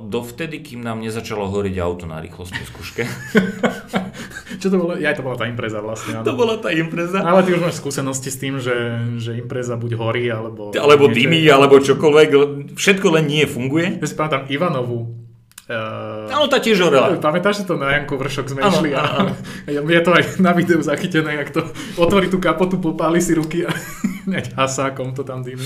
dovtedy, 0.06 0.62
kým 0.62 0.86
nám 0.86 1.02
nezačalo 1.02 1.50
horiť 1.50 1.76
auto 1.82 2.06
na 2.06 2.22
rýchlostnej 2.22 2.62
skúške. 2.70 3.02
Čo 4.62 4.66
to 4.70 4.76
bolo? 4.78 4.94
Ja, 4.96 5.10
to 5.14 5.26
bola 5.26 5.34
tá 5.34 5.50
impreza 5.50 5.82
vlastne. 5.82 6.22
Áno. 6.22 6.26
To 6.26 6.38
bola 6.38 6.62
tá 6.62 6.70
impreza. 6.70 7.20
Ale 7.20 7.42
ty 7.42 7.52
už 7.52 7.62
máš 7.62 7.82
skúsenosti 7.82 8.30
s 8.30 8.38
tým, 8.38 8.62
že, 8.62 8.74
že 9.18 9.34
impreza 9.34 9.74
buď 9.74 9.98
horí, 9.98 10.30
alebo... 10.30 10.70
Alebo 10.70 11.10
dymy, 11.10 11.42
alebo 11.50 11.82
čokoľvek. 11.82 12.28
Všetko 12.78 13.06
len 13.18 13.26
nie 13.26 13.44
funguje. 13.50 13.98
Ja 13.98 14.06
si 14.06 14.14
pamätám 14.14 14.46
Ivanovu, 14.46 15.24
Uh, 15.64 16.28
áno, 16.28 16.44
tá 16.44 16.60
tiež 16.60 16.76
horela. 16.84 17.16
Pamätáš 17.16 17.56
si 17.56 17.64
to 17.64 17.80
na 17.80 17.96
Janko 17.96 18.20
Vršok 18.20 18.52
sme 18.52 18.68
išli 18.68 18.92
a, 18.92 19.32
je 19.96 20.02
to 20.04 20.12
aj 20.12 20.36
na 20.36 20.52
videu 20.52 20.76
zachytené, 20.84 21.40
jak 21.40 21.56
to 21.56 21.64
otvorí 21.96 22.28
tú 22.28 22.36
kapotu, 22.36 22.76
popáli 22.76 23.16
si 23.24 23.32
ruky 23.32 23.64
a 23.64 23.72
hneď 24.28 24.52
hasákom 24.60 25.16
to 25.16 25.24
tam 25.24 25.40
dymí. 25.40 25.64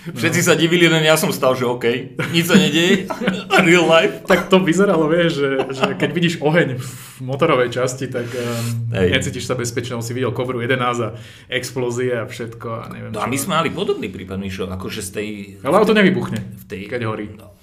Všetci 0.20 0.40
sa 0.40 0.56
divili, 0.56 0.88
len 0.88 1.04
ja 1.04 1.14
som 1.14 1.28
stal, 1.30 1.52
že 1.52 1.68
OK, 1.68 2.16
nič 2.32 2.48
sa 2.48 2.56
nedieje, 2.56 3.06
real 3.68 3.84
life. 3.84 4.24
Tak 4.24 4.48
to 4.48 4.58
vyzeralo, 4.60 5.06
vieš, 5.06 5.44
že, 5.44 5.50
že 5.76 5.84
keď 5.94 6.10
vidíš 6.10 6.34
oheň 6.40 6.80
v 6.80 6.90
motorovej 7.20 7.68
časti, 7.74 8.08
tak 8.08 8.24
um, 8.32 8.92
necítiš 8.92 9.44
sa 9.44 9.54
bezpečne, 9.54 10.00
si 10.00 10.16
videl 10.16 10.32
kovru 10.32 10.64
11 10.64 10.80
a 11.04 11.08
explózie 11.52 12.16
a 12.16 12.24
všetko 12.24 12.66
a 12.70 12.82
neviem 12.88 13.12
No 13.12 13.20
čo. 13.20 13.24
a 13.24 13.30
my 13.30 13.36
sme 13.36 13.52
mali 13.60 13.68
podobný 13.68 14.08
prípad, 14.08 14.40
Mišo, 14.40 14.64
akože 14.70 15.00
z 15.04 15.10
tej... 15.12 15.28
Ale 15.60 15.76
auto 15.76 15.92
nevybuchne, 15.92 16.40
v 16.40 16.64
tej, 16.64 16.80
keď 16.88 17.00
horí. 17.04 17.28
No 17.36 17.60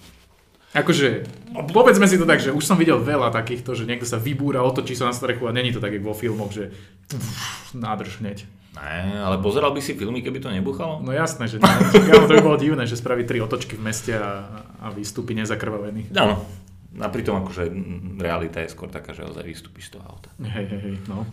Akože, 0.78 1.26
povedzme 1.74 2.06
si 2.06 2.20
to 2.20 2.28
tak, 2.30 2.38
že 2.44 2.54
už 2.54 2.62
som 2.62 2.78
videl 2.78 3.02
veľa 3.02 3.34
takýchto, 3.34 3.74
že 3.74 3.90
niekto 3.90 4.06
sa 4.06 4.22
vybúra, 4.22 4.62
otočí 4.62 4.94
sa 4.94 5.10
na 5.10 5.16
strechu 5.16 5.50
a 5.50 5.56
není 5.56 5.74
to 5.74 5.82
tak, 5.82 5.96
ako 5.96 6.12
vo 6.12 6.14
filmoch, 6.14 6.54
že 6.54 6.70
pff, 7.10 7.74
nádrž 7.74 8.22
hneď. 8.22 8.46
Ne, 8.78 9.20
ale 9.20 9.42
pozeral 9.42 9.74
by 9.74 9.82
si 9.82 9.98
filmy, 9.98 10.22
keby 10.22 10.38
to 10.38 10.54
nebuchalo? 10.54 11.02
No 11.02 11.10
jasné, 11.10 11.50
že. 11.50 11.58
Ja, 11.62 12.24
to 12.24 12.34
by 12.38 12.46
bolo 12.46 12.58
divné, 12.62 12.86
že 12.86 12.94
spraví 12.94 13.26
tri 13.26 13.42
otočky 13.42 13.74
v 13.74 13.84
meste 13.90 14.14
a, 14.14 14.46
a 14.80 14.94
vystúpi 14.94 15.34
nezakrvavený. 15.34 16.14
Áno. 16.14 16.46
A 16.98 17.08
pritom 17.14 17.46
akože 17.46 17.70
realita 18.18 18.64
je 18.64 18.74
skôr 18.74 18.90
taká, 18.90 19.14
že 19.14 19.26
ozaj 19.26 19.46
vystúpiš 19.46 19.94
z 19.94 19.98
toho 19.98 20.06
auta. 20.08 20.30
Hej, 20.42 20.66
hej, 20.66 20.82
hej, 20.82 20.96
no. 21.06 21.30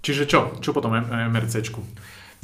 Čiže 0.00 0.24
čo? 0.24 0.56
Čo 0.62 0.70
potom 0.72 0.94
MRCčku? 0.94 1.80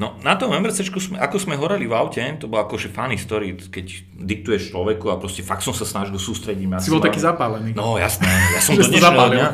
No 0.01 0.17
na 0.25 0.35
tom 0.41 0.51
MRCčku, 0.57 0.99
sme, 0.99 1.17
ako 1.21 1.37
sme 1.37 1.55
horali 1.55 1.85
v 1.85 1.93
aute, 1.93 2.25
to 2.41 2.49
bolo 2.49 2.65
akože 2.65 2.89
funny 2.89 3.21
story, 3.21 3.55
keď 3.55 3.87
diktuješ 4.17 4.73
človeku 4.73 5.13
a 5.13 5.21
proste 5.21 5.45
fakt 5.45 5.61
som 5.61 5.77
sa 5.77 5.85
snažil 5.85 6.17
sústrediť. 6.17 6.81
Si 6.81 6.89
bol 6.89 7.05
taký 7.05 7.21
zapálený. 7.21 7.77
No 7.77 8.01
jasné, 8.01 8.27
ja 8.27 8.61
som 8.65 8.75
to 8.81 8.89
dnešného 8.89 9.29
dňa. 9.37 9.49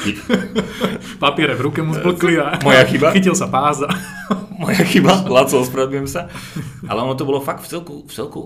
Papiere 1.22 1.54
v 1.56 1.60
ruke 1.68 1.80
mu 1.84 1.92
zblkli 1.94 2.34
a 2.40 2.58
Moja 2.64 2.84
chyba. 2.88 3.12
chytil 3.16 3.36
sa 3.36 3.48
páza. 3.48 3.88
Moja 4.62 4.84
chyba, 4.84 5.24
Laco, 5.28 5.60
ospravedlňujem 5.64 6.08
sa. 6.08 6.28
Ale 6.84 7.00
ono 7.00 7.16
to 7.16 7.24
bolo 7.24 7.40
fakt 7.40 7.64
v 7.64 7.68
celku, 7.68 7.94
v 8.04 8.12
celku 8.12 8.40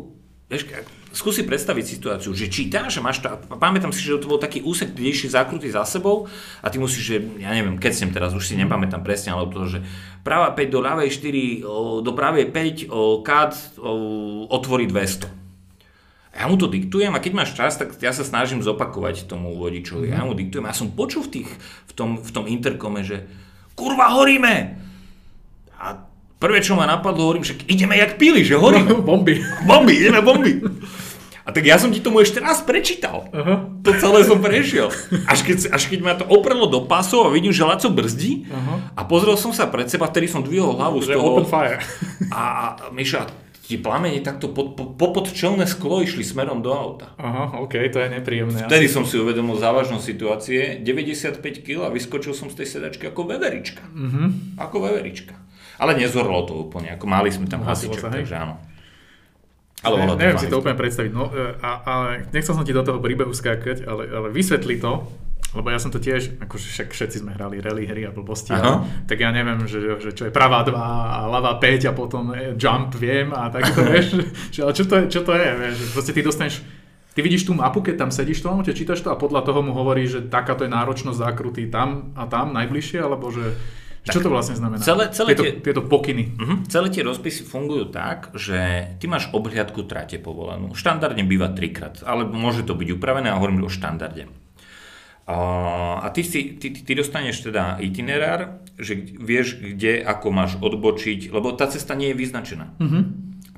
vieš, 0.46 0.70
skúsi 1.14 1.42
predstaviť 1.42 1.84
situáciu, 1.86 2.30
že 2.34 2.50
čítaš, 2.50 2.98
že 2.98 3.00
máš 3.00 3.22
to, 3.22 3.30
pamätám 3.58 3.90
si, 3.90 4.02
že 4.02 4.18
to 4.18 4.30
bol 4.30 4.38
taký 4.38 4.62
úsek, 4.62 4.92
kde 4.92 5.10
išli 5.10 5.28
zakrutý 5.30 5.70
za 5.70 5.86
sebou 5.86 6.26
a 6.60 6.66
ty 6.70 6.76
musíš, 6.78 7.02
že 7.02 7.16
ja 7.38 7.50
neviem, 7.54 7.78
keď 7.78 7.92
sem 7.94 8.10
teraz, 8.10 8.34
už 8.34 8.44
si 8.44 8.54
nepamätám 8.58 9.02
presne, 9.02 9.34
ale 9.34 9.50
to, 9.50 9.66
že 9.66 9.78
práva 10.26 10.52
5 10.52 10.74
do 10.74 10.80
ľavej 10.82 11.08
4, 11.10 12.02
do 12.02 12.12
pravej 12.14 12.50
5, 12.50 13.24
kat, 13.26 13.52
otvorí 14.50 14.86
200. 14.86 15.43
Ja 16.34 16.50
mu 16.50 16.58
to 16.58 16.66
diktujem 16.66 17.14
a 17.14 17.22
keď 17.22 17.32
máš 17.32 17.54
čas, 17.54 17.78
tak 17.78 17.94
ja 18.02 18.10
sa 18.10 18.26
snažím 18.26 18.58
zopakovať 18.58 19.30
tomu 19.30 19.54
vodičovi. 19.54 20.10
Ja 20.10 20.26
mu 20.26 20.34
diktujem 20.34 20.66
a 20.66 20.74
som 20.74 20.90
počul 20.90 21.22
v, 21.22 21.30
tých, 21.40 21.50
v, 21.86 21.92
tom, 21.94 22.18
v 22.18 22.30
tom 22.34 22.44
interkome, 22.50 23.06
že 23.06 23.30
kurva, 23.78 24.10
horíme! 24.10 24.74
A 25.78 26.02
prvé, 26.42 26.58
čo 26.58 26.74
ma 26.74 26.90
napadlo, 26.90 27.30
hovorím, 27.30 27.46
že 27.46 27.54
ideme 27.70 27.94
jak 27.94 28.18
píli, 28.18 28.42
že 28.42 28.58
horíme. 28.58 28.98
bomby. 29.08 29.38
Bomby, 29.62 29.94
ideme 29.94 30.20
bomby. 30.26 30.58
A 31.44 31.52
tak 31.52 31.68
ja 31.68 31.76
som 31.76 31.92
ti 31.92 32.00
tomu 32.00 32.24
ešte 32.24 32.40
raz 32.40 32.64
prečítal. 32.64 33.28
Aha. 33.28 33.68
To 33.84 33.90
celé 34.00 34.24
som 34.24 34.40
prešiel. 34.40 34.88
Až 35.28 35.44
keď, 35.44 35.76
až 35.76 35.82
keď 35.92 36.00
ma 36.00 36.16
to 36.16 36.24
oprelo 36.24 36.64
do 36.64 36.88
pasov 36.88 37.28
a 37.28 37.30
vidím, 37.30 37.52
že 37.52 37.68
Laco 37.68 37.92
brzdí 37.92 38.48
Aha. 38.48 38.96
a 38.96 39.00
pozrel 39.04 39.36
som 39.36 39.52
sa 39.52 39.68
pred 39.68 39.86
seba, 39.92 40.08
vtedy 40.08 40.24
som 40.24 40.40
dvihol 40.40 40.72
hlavu 40.80 41.04
z 41.04 41.14
toho. 41.14 41.36
open 41.36 41.44
fire. 41.44 41.84
A, 42.32 42.40
a 42.40 42.88
Miša, 42.96 43.28
ti 43.64 43.80
plamene 43.80 44.20
takto 44.20 44.52
pod, 44.52 44.76
pod, 44.76 45.00
popod 45.00 45.32
čelné 45.32 45.64
sklo 45.64 46.04
išli 46.04 46.20
smerom 46.20 46.60
do 46.60 46.68
auta. 46.68 47.16
Aha, 47.16 47.64
OK, 47.64 47.72
to 47.88 47.96
je 47.96 48.08
nepríjemné. 48.12 48.68
Vtedy 48.68 48.92
som 48.92 49.08
si 49.08 49.16
uvedomil 49.16 49.56
závažnosť 49.56 50.04
situácie. 50.04 50.60
95 50.84 51.40
kg 51.64 51.88
a 51.88 51.90
vyskočil 51.90 52.36
som 52.36 52.52
z 52.52 52.60
tej 52.60 52.68
sedačky 52.76 53.08
ako 53.08 53.24
veverička. 53.24 53.80
Mhm. 53.88 54.60
Ako 54.60 54.84
veverička. 54.84 55.32
Ale 55.80 55.96
nezhorlo 55.96 56.44
to 56.44 56.54
úplne, 56.54 56.94
ako 56.94 57.08
mali 57.08 57.32
sme 57.32 57.48
tam 57.50 57.64
hasiček, 57.64 58.04
takže 58.04 58.36
áno. 58.36 58.60
Ale 59.84 60.00
Ne, 60.00 60.16
neviem 60.16 60.40
si 60.40 60.48
to 60.48 60.64
úplne 60.64 60.78
predstaviť, 60.80 61.12
no, 61.12 61.28
e, 61.28 61.60
a, 61.60 61.70
ale 61.84 62.08
nechcel 62.32 62.56
som 62.56 62.64
ti 62.64 62.72
do 62.72 62.80
toho 62.80 63.04
príbehu 63.04 63.36
skákať, 63.36 63.84
ale, 63.84 64.08
ale 64.08 64.28
vysvetli 64.32 64.80
to, 64.80 65.04
lebo 65.54 65.70
ja 65.70 65.78
som 65.78 65.94
to 65.94 66.02
tiež, 66.02 66.42
akože 66.42 66.66
však 66.66 66.88
všetci 66.90 67.16
sme 67.22 67.32
hrali 67.32 67.62
rally 67.62 67.86
hry 67.86 68.04
a 68.04 68.12
blbosti, 68.12 68.52
Aha. 68.52 68.60
ale, 68.60 69.06
tak 69.06 69.22
ja 69.22 69.30
neviem, 69.30 69.64
že, 69.64 69.78
že 70.02 70.10
čo 70.10 70.26
je 70.26 70.32
pravá 70.34 70.66
2 70.66 70.74
a 70.74 71.30
ľavá 71.30 71.56
5 71.62 71.90
a 71.90 71.92
potom 71.94 72.34
e, 72.34 72.58
jump 72.58 72.92
viem 72.98 73.30
a 73.30 73.48
tak 73.48 73.70
to 73.70 73.80
vieš, 73.90 74.18
že, 74.50 74.60
ale 74.66 74.72
čo 74.74 74.84
to, 74.84 74.94
je, 74.98 75.04
čo 75.08 75.20
to 75.22 75.32
je, 75.32 75.48
vieš, 75.54 75.76
proste 75.94 76.12
ty 76.12 76.20
dostaneš 76.20 76.60
Ty 77.14 77.22
vidíš 77.22 77.46
tú 77.46 77.54
mapu, 77.54 77.78
keď 77.78 77.94
tam 77.94 78.10
sedíš 78.10 78.42
v 78.42 78.50
tom 78.50 78.58
aute, 78.58 78.74
čítaš 78.74 79.06
to 79.06 79.14
a 79.14 79.14
podľa 79.14 79.46
toho 79.46 79.62
mu 79.62 79.70
hovorí, 79.70 80.02
že 80.02 80.26
takáto 80.26 80.66
je 80.66 80.74
náročnosť 80.74 81.14
zákruty 81.14 81.70
tam 81.70 82.10
a 82.18 82.26
tam 82.26 82.50
najbližšie, 82.50 82.98
alebo 82.98 83.30
že... 83.30 83.54
Čo 84.04 84.20
to 84.20 84.34
vlastne 84.34 84.58
znamená? 84.58 84.82
celé- 84.84 85.08
celé 85.14 85.32
tieto, 85.32 85.44
tie- 85.46 85.56
tieto 85.62 85.80
pokyny. 85.86 86.34
Mhm. 86.36 86.54
Celé 86.68 86.90
tie 86.90 87.06
rozpisy 87.06 87.46
fungujú 87.46 87.88
tak, 87.88 88.34
že 88.36 88.90
ty 89.00 89.06
máš 89.06 89.30
obhliadku 89.30 89.86
trate 89.86 90.18
povolenú. 90.18 90.74
Štandardne 90.74 91.24
býva 91.24 91.54
trikrát, 91.54 92.02
ale 92.02 92.26
môže 92.26 92.66
to 92.66 92.74
byť 92.74 92.98
upravené 92.98 93.30
a 93.30 93.38
hovorím 93.38 93.64
o 93.64 93.70
štandarde. 93.70 94.28
A, 95.24 96.04
ty, 96.12 96.20
si, 96.20 96.60
ty, 96.60 96.68
ty, 96.70 96.92
dostaneš 96.92 97.48
teda 97.48 97.80
itinerár, 97.80 98.60
že 98.76 98.92
vieš, 99.16 99.56
kde, 99.56 100.04
ako 100.04 100.28
máš 100.28 100.60
odbočiť, 100.60 101.32
lebo 101.32 101.56
tá 101.56 101.64
cesta 101.64 101.96
nie 101.96 102.12
je 102.12 102.20
vyznačená. 102.20 102.76
Mhm. 102.76 103.00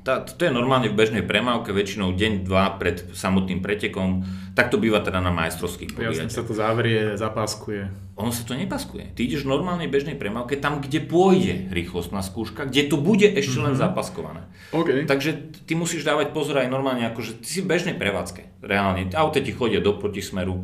Tá, 0.07 0.23
to 0.23 0.39
je 0.47 0.55
normálne 0.55 0.87
v 0.87 0.95
bežnej 0.95 1.19
premávke, 1.19 1.75
väčšinou 1.75 2.15
deň, 2.15 2.47
dva 2.47 2.79
pred 2.79 3.11
samotným 3.11 3.59
pretekom. 3.59 4.23
Tak 4.55 4.71
to 4.71 4.79
býva 4.79 5.03
teda 5.03 5.19
na 5.19 5.35
majstrovských 5.35 5.91
Jasne 5.91 5.99
podujatiach. 5.99 6.31
sa 6.31 6.43
to 6.47 6.53
zavrie, 6.55 7.19
zapáskuje. 7.19 7.91
Ono 8.15 8.31
sa 8.31 8.47
to 8.47 8.55
nepaskuje. 8.55 9.11
Ty 9.11 9.27
ideš 9.27 9.43
v 9.43 9.51
normálnej 9.51 9.91
bežnej 9.91 10.15
premávke 10.15 10.55
tam, 10.63 10.79
kde 10.79 11.03
pôjde 11.03 11.67
rýchlostná 11.75 12.23
skúška, 12.23 12.71
kde 12.71 12.87
to 12.87 12.95
bude 12.95 13.27
ešte 13.27 13.59
len 13.59 13.75
zapaskované. 13.75 14.47
OK. 14.71 15.03
Takže 15.11 15.51
ty 15.67 15.75
musíš 15.75 16.07
dávať 16.07 16.31
pozor 16.31 16.63
aj 16.63 16.71
normálne, 16.71 17.03
akože 17.11 17.43
ty 17.43 17.47
si 17.51 17.59
v 17.59 17.67
bežnej 17.67 17.99
prevádzke. 17.99 18.63
Reálne. 18.63 19.11
Auta 19.11 19.43
ti 19.43 19.51
chodia 19.51 19.83
do 19.83 19.91
protismeru, 19.91 20.63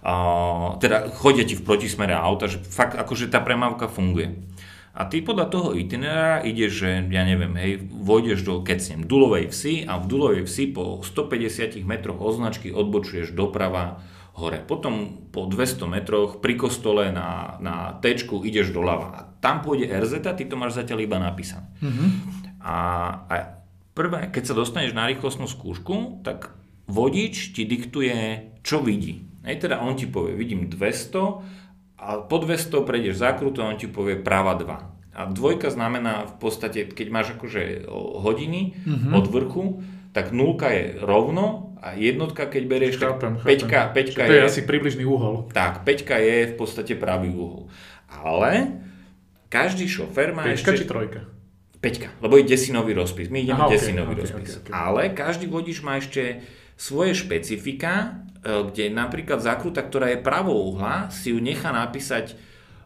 a, 0.00 0.14
teda 0.80 1.12
chodia 1.12 1.44
ti 1.44 1.56
v 1.56 1.64
protismere 1.64 2.16
auta, 2.16 2.48
že 2.48 2.60
fakt 2.60 2.96
akože 2.96 3.28
tá 3.28 3.40
premávka 3.44 3.88
funguje. 3.88 4.40
A 4.90 5.06
ty 5.06 5.22
podľa 5.22 5.46
toho 5.54 5.68
itinerára 5.78 6.42
ideš, 6.42 6.82
že 6.82 6.90
ja 7.14 7.22
neviem, 7.22 7.54
hej, 7.54 7.86
vojdeš 7.88 8.42
do 8.42 8.58
Kecnem, 8.66 9.06
Dulovej 9.06 9.54
vsi 9.54 9.86
a 9.86 10.02
v 10.02 10.04
Dulovej 10.10 10.42
vsi 10.50 10.74
po 10.74 10.98
150 11.06 11.86
metroch 11.86 12.18
označky 12.18 12.74
odbočuješ 12.74 13.30
doprava 13.30 14.02
hore. 14.34 14.58
Potom 14.58 15.26
po 15.30 15.46
200 15.46 15.86
metroch 15.86 16.30
pri 16.42 16.58
kostole 16.58 17.14
na, 17.14 17.60
na 17.62 17.94
T 18.02 18.18
ideš 18.18 18.74
doľava. 18.74 19.08
A 19.14 19.20
tam 19.38 19.62
pôjde 19.62 19.94
RZ, 19.94 20.26
ty 20.34 20.44
to 20.50 20.58
máš 20.58 20.74
zatiaľ 20.74 21.06
iba 21.06 21.22
napísané. 21.22 21.70
A, 22.58 22.76
a 23.30 23.34
prvé, 23.94 24.26
keď 24.28 24.52
sa 24.52 24.58
dostaneš 24.58 24.92
na 24.92 25.06
rýchlostnú 25.06 25.46
skúšku, 25.46 26.26
tak 26.26 26.50
vodič 26.90 27.54
ti 27.54 27.62
diktuje, 27.62 28.52
čo 28.66 28.82
vidí. 28.82 29.29
Hej, 29.40 29.56
teda 29.58 29.80
on 29.80 29.96
ti 29.96 30.04
povie, 30.04 30.36
vidím 30.36 30.68
200 30.68 31.96
a 31.96 32.20
po 32.20 32.36
200 32.36 32.84
prejdeš 32.84 33.16
zákrutu 33.18 33.60
a 33.60 33.68
on 33.68 33.76
ti 33.76 33.88
povie 33.88 34.16
práva 34.16 34.52
2. 34.54 35.16
A 35.16 35.26
dvojka 35.26 35.68
znamená 35.68 36.28
v 36.28 36.34
podstate, 36.38 36.86
keď 36.86 37.06
máš 37.10 37.26
akože 37.34 37.88
hodiny 38.20 38.78
od 39.10 39.26
vrchu, 39.26 39.82
tak 40.12 40.30
nulka 40.30 40.70
je 40.70 40.96
rovno 41.00 41.74
a 41.80 41.96
jednotka, 41.96 42.46
keď 42.46 42.62
berieš, 42.66 42.94
Chápem, 42.98 43.36
tak 43.36 43.40
chápem. 43.40 43.46
peťka, 43.46 43.78
peťka 43.92 44.22
to 44.26 44.32
je 44.32 44.40
je, 44.42 44.48
asi 44.48 44.60
približný 44.62 45.04
úhol. 45.04 45.48
tak, 45.50 45.82
peťka 45.82 46.16
je 46.18 46.52
v 46.52 46.54
podstate 46.54 46.92
pravý 46.94 47.32
uhol. 47.32 47.72
Ale 48.06 48.80
každý 49.48 49.86
šofér 49.86 50.36
má 50.36 50.44
Pečka 50.46 50.72
ešte... 50.72 50.84
či 50.84 50.86
trojka? 50.86 51.20
Peťka, 51.80 52.12
lebo 52.20 52.36
je 52.36 52.44
desinový 52.44 52.92
rozpis. 52.92 53.32
My 53.32 53.40
ideme 53.40 53.64
Aha, 53.64 53.72
desinový 53.72 54.12
ok, 54.12 54.20
rozpis. 54.20 54.50
ok, 54.60 54.68
ok. 54.68 54.68
Ale 54.68 55.02
každý 55.16 55.48
vodič 55.48 55.80
má 55.80 55.96
ešte 55.96 56.44
svoje 56.76 57.16
špecifika, 57.16 58.20
kde 58.44 58.88
napríklad 58.88 59.44
zákruta, 59.44 59.84
ktorá 59.84 60.12
je 60.12 60.24
pravou 60.24 60.72
uhla, 60.72 61.12
si 61.12 61.32
ju 61.32 61.38
nechá 61.40 61.72
napísať, 61.72 62.36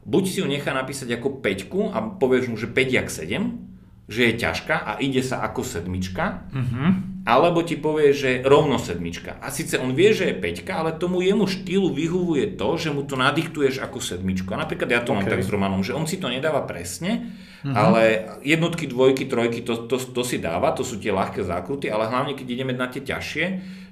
buď 0.02 0.24
si 0.26 0.38
ju 0.42 0.46
nechá 0.50 0.74
napísať 0.74 1.14
ako 1.14 1.38
peťku 1.38 1.94
a 1.94 1.98
povieš 2.18 2.50
mu, 2.50 2.56
že 2.58 2.66
5 2.70 2.98
jak 2.98 3.08
7, 3.10 3.73
že 4.04 4.28
je 4.28 4.34
ťažká 4.36 4.76
a 4.76 4.92
ide 4.98 5.20
sa 5.20 5.40
ako 5.40 5.64
sedmička, 5.64 6.44
Mhm. 6.52 6.84
alebo 7.24 7.64
ti 7.64 7.72
povie, 7.74 8.12
že 8.12 8.44
rovno 8.44 8.76
sedmička. 8.76 9.40
A 9.40 9.48
síce 9.48 9.80
on 9.80 9.96
vie, 9.96 10.12
že 10.12 10.28
je 10.28 10.36
peťka, 10.36 10.76
ale 10.76 10.92
tomu 10.92 11.24
jemu 11.24 11.48
štýlu 11.48 11.88
vyhovuje 11.88 12.52
to, 12.52 12.68
že 12.76 12.92
mu 12.92 13.00
to 13.00 13.16
nadiktuješ 13.16 13.80
ako 13.80 13.96
sedmičku. 13.98 14.52
A 14.52 14.60
napríklad 14.60 14.92
ja 14.92 15.00
to 15.00 15.16
mám 15.16 15.24
Ok. 15.24 15.32
tak 15.32 15.40
s 15.40 15.48
Romanom, 15.48 15.80
že 15.80 15.96
on 15.96 16.04
si 16.04 16.20
to 16.20 16.28
nedáva 16.28 16.60
presne, 16.62 17.32
ale 17.64 18.02
jednotky, 18.44 18.84
dvojky, 18.84 19.24
trojky, 19.24 19.64
to, 19.64 19.88
to, 19.88 19.96
to 19.96 20.20
si 20.20 20.36
dáva, 20.36 20.76
to 20.76 20.84
sú 20.84 21.00
tie 21.00 21.08
ľahké 21.08 21.40
zákruty, 21.40 21.88
ale 21.88 22.04
hlavne 22.04 22.36
keď 22.36 22.44
ideme 22.46 22.76
na 22.76 22.92
tie 22.92 23.00
ťažšie, 23.00 23.44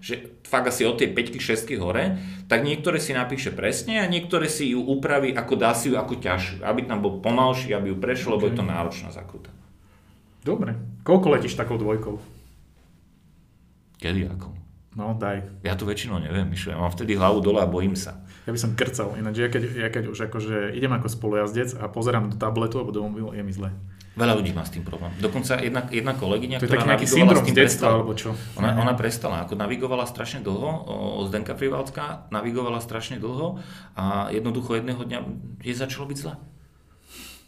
že 0.05 0.15
fakt 0.45 0.69
asi 0.69 0.85
od 0.85 1.01
tej 1.01 1.09
5 1.09 1.41
6 1.41 1.73
hore, 1.81 2.21
tak 2.53 2.61
niektoré 2.61 3.01
si 3.01 3.17
napíše 3.17 3.49
presne 3.49 3.97
a 3.97 4.07
niektoré 4.07 4.45
si 4.45 4.77
ju 4.77 4.85
upraví, 4.85 5.33
ako 5.33 5.57
dá 5.57 5.73
si 5.73 5.89
ju 5.89 5.97
ako 5.97 6.21
ťažšiu, 6.21 6.61
aby 6.61 6.85
tam 6.85 7.01
bol 7.01 7.25
pomalší, 7.25 7.73
aby 7.73 7.89
ju 7.89 7.97
prešlo, 7.97 8.37
lebo 8.37 8.53
je 8.53 8.61
to 8.61 8.65
náročná 8.67 9.09
zákruta. 9.09 9.49
Dobre. 10.43 10.74
Koľko 11.07 11.26
letíš 11.38 11.55
takou 11.55 11.78
dvojkou? 11.78 12.18
Kedy 14.03 14.26
ako? 14.26 14.51
No, 14.93 15.16
daj. 15.16 15.64
Ja 15.64 15.72
to 15.72 15.88
väčšinou 15.88 16.20
neviem, 16.20 16.45
Mišo, 16.53 16.68
ja 16.68 16.76
mám 16.76 16.93
vtedy 16.93 17.16
hlavu 17.16 17.40
dole 17.40 17.64
a 17.64 17.68
bojím 17.70 17.97
sa. 17.97 18.20
Ja 18.45 18.53
by 18.53 18.59
som 18.61 18.76
krcal. 18.76 19.16
Ináč, 19.16 19.40
ja 19.40 19.49
keď, 19.49 19.62
ja 19.72 19.88
keď 19.88 20.12
už 20.12 20.28
akože 20.28 20.76
idem 20.76 20.93
ako 20.93 21.09
spolujazdec 21.09 21.78
a 21.80 21.88
pozerám 21.88 22.28
do 22.28 22.36
tabletu 22.36 22.76
alebo 22.76 22.93
do 22.93 23.01
mobilu, 23.07 23.32
je 23.32 23.40
mi 23.40 23.55
zle. 23.55 23.72
Veľa 24.12 24.36
ľudí 24.36 24.53
má 24.53 24.61
s 24.61 24.76
tým 24.76 24.84
problém. 24.84 25.09
Dokonca 25.16 25.57
jedna, 25.64 25.88
jedna 25.88 26.12
kolegyňa, 26.12 26.61
To 26.61 26.68
je 26.68 26.76
ktorá 26.76 26.84
taký 26.84 27.09
syndrom 27.09 27.40
z 27.40 27.57
detstva, 27.57 27.64
prestala. 27.64 27.93
alebo 27.97 28.12
čo? 28.12 28.30
Ona, 28.61 28.70
ona 28.76 28.93
prestala, 28.93 29.36
ako 29.49 29.57
navigovala 29.57 30.05
strašne 30.05 30.45
dlho, 30.45 30.68
o, 30.68 30.95
Zdenka 31.32 31.57
Privalská 31.57 32.28
navigovala 32.28 32.84
strašne 32.84 33.16
dlho 33.16 33.64
a 33.97 34.28
jednoducho 34.28 34.76
jedného 34.76 35.01
dňa 35.01 35.18
jej 35.64 35.72
začalo 35.72 36.05
byť 36.12 36.18
zle. 36.20 36.34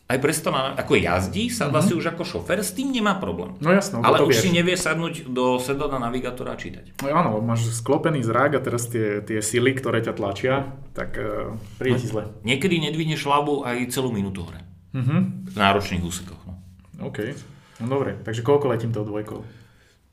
Aj 0.05 0.19
prestala, 0.21 0.77
ako 0.77 1.01
jazdí, 1.01 1.49
sadla 1.49 1.81
mm-hmm. 1.81 1.89
si 1.89 1.93
už 1.97 2.07
ako 2.13 2.23
šofer, 2.29 2.61
s 2.61 2.77
tým 2.77 2.93
nemá 2.93 3.17
problém. 3.17 3.57
No 3.65 3.73
jasno, 3.73 4.05
Ale 4.05 4.21
už 4.21 4.37
vieš. 4.37 4.45
si 4.45 4.51
nevie 4.53 4.77
sadnúť 4.77 5.25
do 5.33 5.57
sedadla 5.57 5.97
navigátora 5.97 6.53
a 6.53 6.61
čítať. 6.61 7.01
No 7.01 7.09
áno, 7.09 7.41
máš 7.41 7.73
sklopený 7.73 8.21
zrak 8.21 8.57
a 8.57 8.61
teraz 8.61 8.93
tie, 8.93 9.25
tie 9.25 9.41
sily, 9.41 9.73
ktoré 9.73 10.05
ťa 10.05 10.13
tlačia, 10.13 10.77
tak 10.93 11.17
uh, 11.17 11.57
príde 11.81 12.05
ti 12.05 12.09
zle. 12.13 12.29
Niekedy 12.45 12.85
nedvihneš 12.85 13.25
hlavu 13.25 13.65
aj 13.65 13.89
celú 13.89 14.13
minútu 14.13 14.45
hore. 14.45 14.61
Mhm. 14.93 15.49
V 15.51 15.57
náročných 15.57 16.05
úsekoch. 16.05 16.41
No. 16.45 16.61
OK. 17.09 17.33
No 17.81 17.89
dobre, 17.89 18.21
takže 18.21 18.45
koľko 18.45 18.71
letím 18.71 18.93
tou 18.93 19.09
dvojkou? 19.09 19.41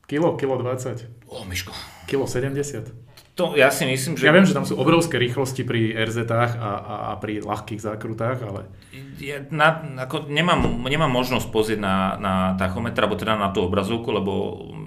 Kilo, 0.07 0.35
kilo 0.39 0.55
20, 0.59 1.07
O, 1.31 1.43
Miško. 1.47 1.71
kilo 2.07 2.27
70. 2.27 3.10
To 3.41 3.57
ja 3.57 3.73
si 3.73 3.89
myslím, 3.89 4.13
že... 4.13 4.29
Ja 4.29 4.33
viem, 4.37 4.45
že 4.45 4.53
tam 4.53 4.69
sú 4.69 4.77
obrovské 4.77 5.17
rýchlosti 5.17 5.65
pri 5.65 5.97
RZ-ách 5.97 6.61
a, 6.61 6.71
a, 6.77 6.95
a 7.09 7.11
pri 7.17 7.41
ľahkých 7.41 7.81
zákrutách, 7.81 8.37
ale 8.45 8.69
Ja 9.17 9.41
na, 9.49 9.81
ako 10.05 10.29
nemám, 10.29 10.61
nemám 10.85 11.09
možnosť 11.09 11.49
pozrieť 11.49 11.81
na, 11.81 12.21
na 12.21 12.33
tachometr, 12.53 13.01
alebo 13.01 13.17
teda 13.17 13.41
na 13.41 13.49
tú 13.49 13.65
obrazovku, 13.65 14.13
lebo 14.13 14.31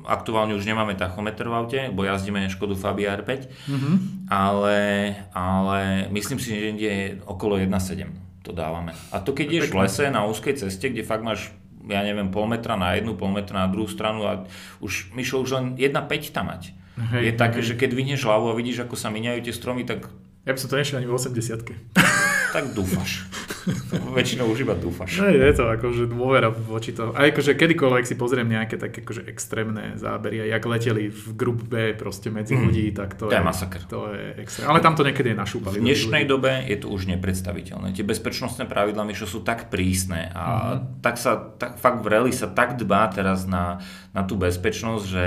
aktuálne 0.07 0.55
už 0.55 0.63
nemáme 0.63 0.95
tachometr 0.95 1.51
v 1.51 1.55
aute, 1.55 1.81
bo 1.91 2.07
jazdíme 2.07 2.47
Škodu 2.47 2.79
Fabia 2.79 3.19
R5, 3.19 3.51
Mhm. 3.67 3.93
ale, 4.31 4.79
ale 5.35 6.07
myslím 6.15 6.39
si, 6.39 6.55
že 6.55 6.71
ide 6.71 6.93
okolo 7.27 7.59
1,7 7.59 8.07
to 8.45 8.53
dávame. 8.53 8.93
A 9.09 9.25
to 9.25 9.33
keď 9.33 9.49
ješ 9.51 9.73
v 9.73 9.81
lese 9.83 10.05
na 10.13 10.29
úzkej 10.29 10.61
ceste, 10.61 10.93
kde 10.93 11.01
fakt 11.03 11.25
máš 11.25 11.49
ja 11.85 12.01
neviem, 12.01 12.33
pol 12.33 12.49
metra 12.49 12.81
na 12.81 12.97
jednu, 12.97 13.13
pol 13.13 13.29
metra 13.29 13.65
na 13.65 13.69
druhú 13.69 13.85
stranu 13.85 14.25
a 14.25 14.49
už, 14.81 15.13
Mišo, 15.13 15.45
už 15.45 15.51
len 15.53 15.67
1,5 15.77 16.33
tam 16.33 16.49
mať. 16.49 16.73
Hej, 16.95 17.23
je 17.27 17.33
také, 17.35 17.61
hej. 17.61 17.67
že 17.71 17.75
keď 17.75 17.91
vyhneš 17.91 18.23
hlavu 18.23 18.51
a 18.51 18.55
vidíš, 18.55 18.87
ako 18.87 18.95
sa 18.95 19.11
miniajú 19.11 19.43
tie 19.43 19.55
stromy, 19.55 19.83
tak, 19.83 20.07
ja 20.47 20.51
by 20.55 20.59
som 20.59 20.71
to 20.71 20.79
nešiel 20.79 21.03
ani 21.03 21.09
v 21.11 21.15
80 21.15 21.67
tak 22.55 22.71
dúfaš. 22.71 23.27
Väčšinou 24.15 24.47
už 24.47 24.63
iba 24.63 24.79
dúfaš. 24.79 25.19
No 25.19 25.27
je 25.27 25.51
to 25.57 25.67
akože 25.67 26.07
dôvera 26.07 26.55
voči 26.55 26.95
toho. 26.95 27.11
A 27.11 27.27
akože 27.27 27.59
kedykoľvek 27.59 28.05
si 28.07 28.15
pozriem 28.15 28.47
nejaké 28.47 28.79
také 28.79 29.03
akože 29.03 29.27
extrémne 29.27 29.99
zábery, 29.99 30.45
a 30.45 30.55
jak 30.55 30.63
leteli 30.63 31.11
v 31.11 31.27
grup 31.35 31.67
B 31.67 31.99
proste 31.99 32.31
medzi 32.31 32.55
ľudí, 32.55 32.95
tak 32.95 33.19
to, 33.19 33.27
To 33.27 33.35
je 33.35 33.43
masaker. 33.43 33.83
To 33.91 34.15
je 34.15 34.39
extrém. 34.39 34.71
Ale 34.71 34.79
tam 34.79 34.95
to 34.95 35.03
niekedy 35.03 35.35
je 35.35 35.39
našúpali. 35.43 35.81
V 35.81 35.83
dnešnej 35.83 36.25
dobe 36.31 36.63
je 36.71 36.79
to 36.79 36.95
už 36.95 37.11
nepredstaviteľné. 37.11 37.91
Tie 37.91 38.07
bezpečnostné 38.07 38.71
pravidlá, 38.71 39.03
Mišo, 39.03 39.27
sú 39.27 39.43
tak 39.43 39.73
prísne 39.73 40.31
a 40.31 40.79
tak 41.03 41.19
sa, 41.19 41.41
tak, 41.59 41.83
fakt 41.83 42.05
v 42.05 42.09
rally 42.13 42.31
sa 42.31 42.47
tak 42.47 42.79
dbá 42.79 43.11
teraz 43.11 43.51
na, 43.51 43.83
na 44.15 44.23
tú 44.23 44.39
bezpečnosť, 44.39 45.05
že 45.09 45.25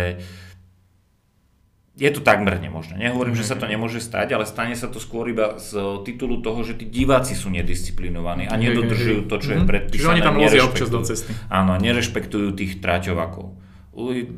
je 1.97 2.09
to 2.13 2.21
takmer 2.21 2.61
nemožné. 2.61 2.93
Nehovorím, 2.95 3.33
že 3.33 3.41
sa 3.41 3.57
to 3.57 3.65
nemôže 3.65 3.97
stať, 3.97 4.37
ale 4.37 4.45
stane 4.45 4.77
sa 4.77 4.85
to 4.85 5.01
skôr 5.01 5.25
iba 5.27 5.57
z 5.57 5.73
titulu 6.05 6.45
toho, 6.45 6.61
že 6.61 6.77
tí 6.77 6.85
diváci 6.85 7.33
sú 7.33 7.49
nedisciplinovaní 7.49 8.45
a 8.45 8.53
nedodržujú 8.53 9.25
to, 9.25 9.41
čo 9.41 9.49
je 9.57 9.59
Mhm. 9.59 9.65
predpísané. 9.65 9.97
Čiže 9.97 10.13
oni 10.13 10.21
tam 10.21 10.37
lozia 10.37 10.61
občas 10.61 10.87
do 10.87 11.01
cesty. 11.01 11.33
Áno, 11.49 11.73
nerešpektujú 11.73 12.53
tých 12.53 12.77
traťovakov. 12.77 13.57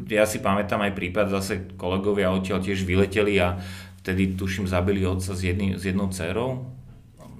Ja 0.07 0.23
si 0.23 0.39
pamätám 0.39 0.79
aj 0.87 0.95
prípad, 0.95 1.35
zase 1.35 1.67
kolegovia 1.75 2.31
odtiaľ 2.31 2.63
tiež 2.63 2.87
vyleteli 2.87 3.35
a 3.43 3.59
vtedy 3.99 4.39
tuším 4.39 4.63
zabili 4.63 5.03
otca 5.03 5.35
s, 5.35 5.41
jedný, 5.43 5.75
s 5.75 5.83
jednou 5.83 6.07
dcerou. 6.07 6.63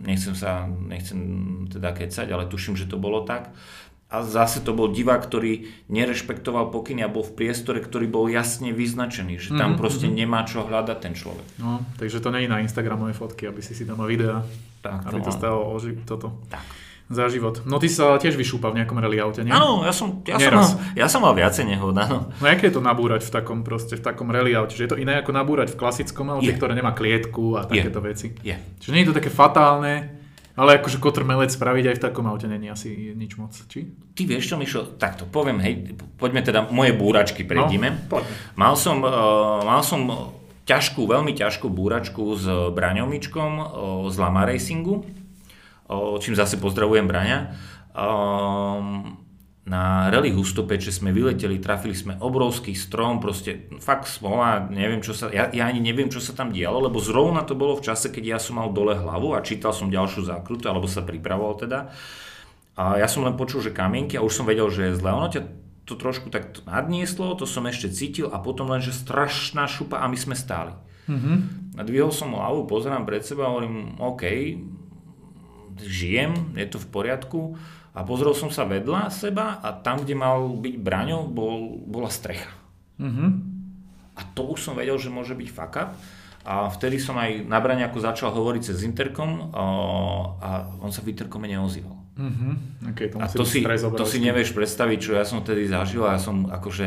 Nechcem 0.03 0.35
sa, 0.35 0.67
nechcem 0.67 1.19
teda 1.71 1.95
kecať, 1.95 2.27
ale 2.27 2.47
tuším, 2.47 2.75
že 2.75 2.87
to 2.87 2.99
bolo 2.99 3.23
tak. 3.23 3.55
A 4.09 4.21
zase 4.21 4.57
to 4.59 4.71
bol 4.71 4.89
divák, 4.89 5.21
ktorý 5.21 5.69
nerešpektoval 5.85 6.69
pokyny 6.69 7.01
a 7.01 7.07
bol 7.07 7.21
v 7.21 7.35
priestore, 7.35 7.77
ktorý 7.77 8.05
bol 8.05 8.25
jasne 8.25 8.71
vyznačený, 8.71 9.37
že 9.37 9.49
tam 9.51 9.71
Mhm, 9.71 9.77
proste 9.77 10.07
nemá 10.07 10.41
čo 10.43 10.61
hľadať 10.61 10.97
ten 10.99 11.13
človek. 11.13 11.45
No, 11.55 11.85
takže 11.95 12.17
to 12.17 12.29
nie 12.29 12.43
je 12.43 12.49
na 12.49 12.57
Instagramové 12.57 13.13
fotky, 13.13 13.45
aby 13.45 13.59
si 13.59 13.71
si 13.71 13.83
tam 13.83 13.97
mal 13.97 14.07
videa, 14.07 14.41
Tak, 14.79 15.05
aby 15.05 15.19
to 15.19 15.29
áno. 15.29 15.37
stalo 15.37 15.59
o 15.63 15.77
ži- 15.77 16.01
toto. 16.03 16.41
Tak. 16.47 16.65
Za 17.07 17.25
život. 17.25 17.65
No 17.65 17.77
ty 17.77 17.85
sa 17.87 18.15
tiež 18.15 18.33
vyšúpal 18.33 18.69
v 18.69 18.81
nejakom 18.81 18.93
rally 18.95 19.17
aute, 19.17 19.41
nie? 19.41 19.49
Áno, 19.49 19.81
ja 19.81 19.89
som, 19.89 20.21
ja, 20.23 20.37
som 20.37 20.53
mal, 20.55 20.69
ja 20.95 21.07
som 21.07 21.19
mal 21.19 21.33
viacej 21.33 21.65
nehod, 21.67 21.93
áno. 21.95 22.29
No 22.31 22.45
aké 22.45 22.65
je 22.65 22.75
to 22.75 22.81
nabúrať 22.81 23.21
v 23.23 23.31
takom 23.31 23.61
proste, 23.61 23.93
v 23.93 24.03
takom 24.03 24.29
rally 24.29 24.53
aute? 24.53 24.73
Že 24.73 24.83
je 24.83 24.89
to 24.89 24.97
iné 24.99 25.17
ako 25.17 25.31
nabúrať 25.31 25.69
v 25.69 25.77
klasickom 25.79 26.29
aute, 26.29 26.45
Je. 26.45 26.53
ktoré 26.53 26.73
nemá 26.73 26.93
klietku 26.93 27.53
a 27.55 27.65
Je. 27.67 27.81
takéto 27.81 27.97
veci? 27.99 28.33
Je. 28.39 28.53
Čiže 28.79 28.91
nie 28.91 29.01
je 29.03 29.09
to 29.09 29.17
také 29.17 29.29
fatálne, 29.29 30.18
ale 30.59 30.83
akože 30.83 30.99
kotrmelec 30.99 31.55
spraviť 31.55 31.85
aj 31.87 31.95
v 31.95 32.03
takom 32.03 32.27
aute 32.27 32.51
není 32.51 32.67
asi 32.67 33.15
nič 33.15 33.39
moc, 33.39 33.55
či? 33.55 33.95
Ty 34.11 34.21
vieš 34.27 34.51
čo, 34.51 34.55
Mišo, 34.59 34.99
takto 34.99 35.23
poviem, 35.23 35.63
hej, 35.63 35.95
poďme 36.19 36.43
teda, 36.43 36.67
moje 36.67 36.91
búračky 36.91 37.47
prejdime. 37.47 37.95
No, 37.95 38.19
poďme. 38.19 38.33
Mal 38.59 38.75
som, 38.75 38.99
uh, 38.99 39.63
mal 39.63 39.79
som 39.79 40.35
ťažkú, 40.67 41.07
veľmi 41.07 41.31
ťažkú 41.31 41.71
búračku 41.71 42.35
s 42.35 42.43
Braňomičkom 42.75 43.51
uh, 43.55 43.65
z 44.11 44.15
Lama 44.19 44.43
Racingu, 44.43 45.07
uh, 45.87 46.19
čím 46.19 46.35
zase 46.35 46.59
pozdravujem 46.59 47.07
Braňa. 47.07 47.39
Um, 47.95 49.28
na 49.67 50.07
rally 50.09 50.31
Hustopeče 50.33 50.89
sme 50.89 51.11
vyleteli, 51.11 51.61
trafili 51.61 51.93
sme 51.93 52.17
obrovský 52.17 52.73
strom, 52.73 53.19
proste 53.19 53.69
fakt 53.83 54.09
smola, 54.09 54.65
neviem 54.71 55.03
čo 55.03 55.13
sa, 55.13 55.29
ja, 55.29 55.51
ja 55.51 55.69
ani 55.69 55.83
neviem 55.83 56.09
čo 56.09 56.17
sa 56.23 56.33
tam 56.33 56.49
dialo, 56.49 56.89
lebo 56.89 56.97
zrovna 56.97 57.45
to 57.45 57.53
bolo 57.53 57.77
v 57.77 57.85
čase, 57.85 58.09
keď 58.09 58.23
ja 58.25 58.39
som 58.41 58.57
mal 58.57 58.73
dole 58.73 58.97
hlavu 58.97 59.37
a 59.37 59.45
čítal 59.45 59.75
som 59.75 59.93
ďalšiu 59.93 60.25
zákrutu, 60.25 60.71
alebo 60.71 60.89
sa 60.89 61.05
pripravoval 61.05 61.59
teda. 61.59 61.91
A 62.79 62.97
ja 62.97 63.11
som 63.11 63.27
len 63.27 63.35
počul, 63.35 63.59
že 63.59 63.75
kamienky 63.75 64.15
a 64.15 64.23
už 64.23 64.41
som 64.41 64.47
vedel, 64.47 64.71
že 64.71 64.89
je 64.89 64.97
zle. 64.97 65.11
Ono 65.11 65.27
ťa 65.27 65.43
to 65.83 65.99
trošku 65.99 66.31
tak 66.31 66.53
nadnieslo, 66.63 67.35
to 67.35 67.43
som 67.43 67.67
ešte 67.67 67.91
cítil 67.91 68.31
a 68.31 68.39
potom 68.39 68.71
len, 68.71 68.79
že 68.79 68.95
strašná 68.95 69.67
šupa 69.67 69.99
a 69.99 70.07
my 70.07 70.15
sme 70.15 70.37
stáli. 70.37 70.71
Mhm. 71.09 71.33
A 71.77 71.81
dvihol 71.81 72.13
som 72.13 72.33
hlavu, 72.33 72.69
pozerám 72.69 73.05
pred 73.05 73.25
seba 73.25 73.49
a 73.49 73.51
hovorím, 73.51 73.97
OK, 73.97 74.23
žijem, 75.81 76.53
je 76.53 76.67
to 76.69 76.77
v 76.77 76.87
poriadku. 76.89 77.39
A 77.97 78.05
pozrel 78.05 78.37
som 78.37 78.53
sa 78.53 78.69
vedľa 78.69 79.09
seba 79.09 79.57
a 79.59 79.73
tam, 79.73 80.05
kde 80.05 80.13
mal 80.13 80.45
byť 80.61 80.75
braňo, 80.77 81.25
bol, 81.25 81.81
bola 81.89 82.09
strecha. 82.09 82.51
Mhm. 83.01 83.27
A 84.19 84.21
to 84.35 84.51
už 84.51 84.59
som 84.59 84.73
vedel, 84.75 84.99
že 84.99 85.07
môže 85.07 85.33
byť 85.33 85.49
fuck 85.49 85.75
up. 85.79 85.91
A 86.43 86.71
vtedy 86.71 86.99
som 86.99 87.15
aj 87.19 87.45
na 87.45 87.59
braňaku 87.59 87.99
začal 87.99 88.31
hovoriť 88.31 88.73
cez 88.73 88.87
interkom 88.87 89.51
a, 89.51 89.63
a 90.39 90.49
on 90.79 90.91
sa 90.91 91.03
v 91.03 91.15
interkome 91.15 91.47
neozýval. 91.47 91.95
Mhm. 92.19 92.49
Okay, 92.91 93.07
to 93.07 93.15
A 93.19 93.31
to 93.31 93.47
si, 93.47 93.63
to 93.63 94.05
si 94.05 94.19
nevieš 94.19 94.51
predstaviť, 94.51 94.97
čo 94.99 95.11
ja 95.15 95.23
som 95.23 95.39
vtedy 95.39 95.71
zažil 95.71 96.03
a 96.03 96.15
ja 96.15 96.19
som 96.19 96.51
akože, 96.51 96.85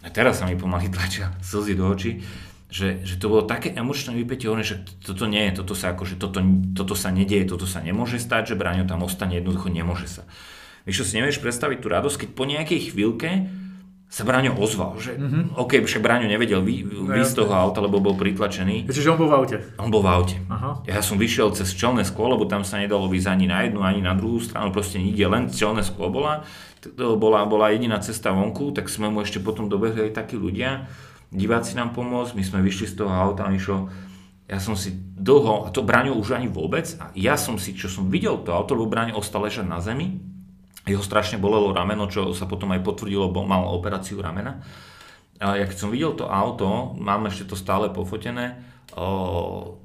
a 0.00 0.08
teraz 0.08 0.40
sa 0.40 0.48
mi 0.48 0.56
pomaly 0.56 0.88
tlačia 0.88 1.32
slzy 1.48 1.76
do 1.76 1.84
očí, 1.92 2.24
že, 2.66 3.06
že 3.06 3.14
to 3.16 3.30
bolo 3.30 3.46
také 3.46 3.70
emočné 3.70 4.14
vypätie, 4.18 4.50
hovorím, 4.50 4.66
že 4.66 4.82
toto 5.02 5.30
nie 5.30 5.46
je, 5.50 5.62
toto 5.62 5.78
sa 5.78 5.94
akože, 5.94 6.18
toto, 6.18 6.42
toto 6.74 6.94
sa 6.98 7.14
nedieje, 7.14 7.46
toto 7.46 7.64
sa 7.64 7.78
nemôže 7.78 8.18
stať, 8.18 8.54
že 8.54 8.58
Braňo 8.58 8.90
tam 8.90 9.06
ostane, 9.06 9.38
jednoducho 9.38 9.70
nemôže 9.70 10.10
sa. 10.10 10.22
Vieš 10.86 11.02
čo, 11.02 11.04
si 11.06 11.18
nevieš 11.18 11.42
predstaviť 11.42 11.78
tú 11.82 11.86
radosť, 11.90 12.16
keď 12.26 12.28
po 12.34 12.44
nejakej 12.46 12.80
chvíľke 12.90 13.30
sa 14.06 14.22
Braňo 14.22 14.54
ozval, 14.54 14.94
že 15.02 15.18
mm-hmm. 15.18 15.58
OK, 15.58 15.82
však 15.82 16.02
Braňo 16.02 16.30
nevedel 16.30 16.62
vy, 16.62 16.86
vy 16.86 17.22
z 17.26 17.42
toho 17.42 17.50
auta, 17.50 17.82
lebo 17.82 17.98
bol 17.98 18.14
pritlačený. 18.14 18.86
Čiže 18.86 19.14
on 19.14 19.18
bol 19.18 19.30
v 19.30 19.34
aute. 19.34 19.56
On 19.82 19.90
bol 19.90 19.98
v 19.98 20.10
aute. 20.10 20.36
Aha. 20.46 20.78
Ja 20.86 21.02
som 21.02 21.18
vyšiel 21.18 21.50
cez 21.58 21.74
čelné 21.74 22.06
sklo, 22.06 22.38
lebo 22.38 22.46
tam 22.46 22.62
sa 22.62 22.78
nedalo 22.78 23.10
výjsť 23.10 23.28
ani 23.30 23.46
na 23.50 23.66
jednu, 23.66 23.82
ani 23.82 24.00
na 24.06 24.14
druhú 24.14 24.38
stranu, 24.38 24.70
proste 24.70 25.02
nikde, 25.02 25.26
len 25.26 25.50
čelné 25.50 25.82
sklo 25.82 26.06
bola. 26.06 26.46
To 26.86 27.18
bola, 27.18 27.42
bola 27.50 27.74
jediná 27.74 27.98
cesta 27.98 28.30
vonku, 28.30 28.70
tak 28.70 28.86
sme 28.86 29.10
mu 29.10 29.26
ešte 29.26 29.42
potom 29.42 29.66
dobehli 29.66 30.06
aj 30.06 30.22
takí 30.22 30.38
ľudia, 30.38 30.86
diváci 31.32 31.74
nám 31.74 31.94
pomôcť, 31.96 32.34
my 32.34 32.44
sme 32.44 32.60
vyšli 32.62 32.86
z 32.90 32.94
toho 33.02 33.12
auta, 33.12 33.48
Mišo, 33.50 33.88
ja 34.46 34.62
som 34.62 34.78
si 34.78 34.94
dlho, 34.94 35.66
a 35.66 35.74
to 35.74 35.82
Braňo 35.82 36.14
už 36.14 36.38
ani 36.38 36.46
vôbec, 36.46 36.86
a 37.02 37.10
ja 37.18 37.34
som 37.34 37.58
si, 37.58 37.74
čo 37.74 37.90
som 37.90 38.06
videl 38.06 38.38
to 38.46 38.54
auto, 38.54 38.78
lebo 38.78 38.86
Braňo 38.86 39.18
ostal 39.18 39.42
ležať 39.42 39.66
na 39.66 39.82
zemi, 39.82 40.22
jeho 40.86 41.02
strašne 41.02 41.42
bolelo 41.42 41.74
rameno, 41.74 42.06
čo 42.06 42.30
sa 42.30 42.46
potom 42.46 42.70
aj 42.70 42.86
potvrdilo, 42.86 43.34
bo 43.34 43.42
mal 43.42 43.66
operáciu 43.74 44.22
ramena. 44.22 44.62
A 45.42 45.58
ja 45.58 45.66
keď 45.66 45.76
som 45.82 45.90
videl 45.90 46.14
to 46.14 46.30
auto, 46.30 46.94
mám 46.94 47.26
ešte 47.26 47.50
to 47.50 47.58
stále 47.58 47.90
pofotené, 47.90 48.62
o, 48.94 49.82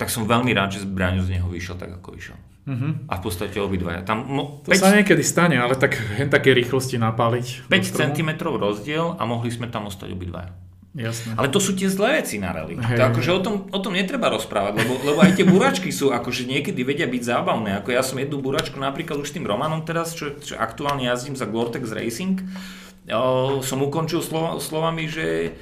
tak 0.00 0.08
som 0.08 0.24
veľmi 0.24 0.50
rád, 0.56 0.80
že 0.80 0.88
Braňo 0.88 1.28
z 1.28 1.36
neho 1.36 1.46
vyšiel 1.46 1.76
tak, 1.76 1.92
ako 2.00 2.16
vyšiel. 2.16 2.51
Mhm. 2.62 3.10
A 3.10 3.18
v 3.18 3.22
podstate 3.26 3.58
obidvaja. 3.58 4.06
Tam 4.06 4.22
mo, 4.22 4.62
To 4.62 4.70
5, 4.70 4.78
sa 4.78 4.94
niekedy 4.94 5.26
stane, 5.26 5.58
ale 5.58 5.74
tak 5.74 5.98
hen 5.98 6.30
také 6.30 6.54
rýchlosti 6.54 6.94
napáliť. 6.94 7.66
5 7.66 7.74
do 7.74 7.82
stromu. 7.82 8.14
cm 8.14 8.30
rozdiel 8.38 9.04
a 9.18 9.22
mohli 9.26 9.50
sme 9.50 9.66
tam 9.66 9.90
ostať 9.90 10.14
obidvaja. 10.14 10.54
Jasné. 10.92 11.40
Ale 11.40 11.48
to 11.48 11.56
sú 11.56 11.72
tie 11.72 11.88
zlé 11.88 12.20
veci 12.20 12.36
na 12.36 12.52
rally. 12.52 12.76
Hej. 12.76 13.00
To 13.00 13.02
akože 13.08 13.30
o 13.32 13.40
tom, 13.40 13.54
o 13.72 13.78
tom 13.80 13.96
netreba 13.96 14.28
rozprávať, 14.28 14.76
lebo, 14.84 15.00
lebo 15.00 15.24
aj 15.24 15.40
tie 15.40 15.46
buračky 15.48 15.88
sú 15.88 16.12
akože 16.12 16.44
niekedy 16.44 16.84
vedia 16.84 17.08
byť 17.08 17.22
zábavné. 17.24 17.80
Ako 17.80 17.96
ja 17.96 18.04
som 18.04 18.20
jednu 18.20 18.44
buračku 18.44 18.76
napríklad 18.76 19.16
už 19.24 19.32
tým 19.32 19.48
Romanom 19.48 19.88
teraz, 19.88 20.12
čo, 20.12 20.36
čo 20.36 20.52
aktuálne 20.60 21.08
jazdím 21.08 21.32
za 21.32 21.48
Gore-Tex 21.48 21.96
Racing, 21.96 22.44
o, 23.08 23.64
som 23.64 23.80
ukončil 23.80 24.20
slova, 24.20 24.60
slovami, 24.60 25.08
že 25.08 25.56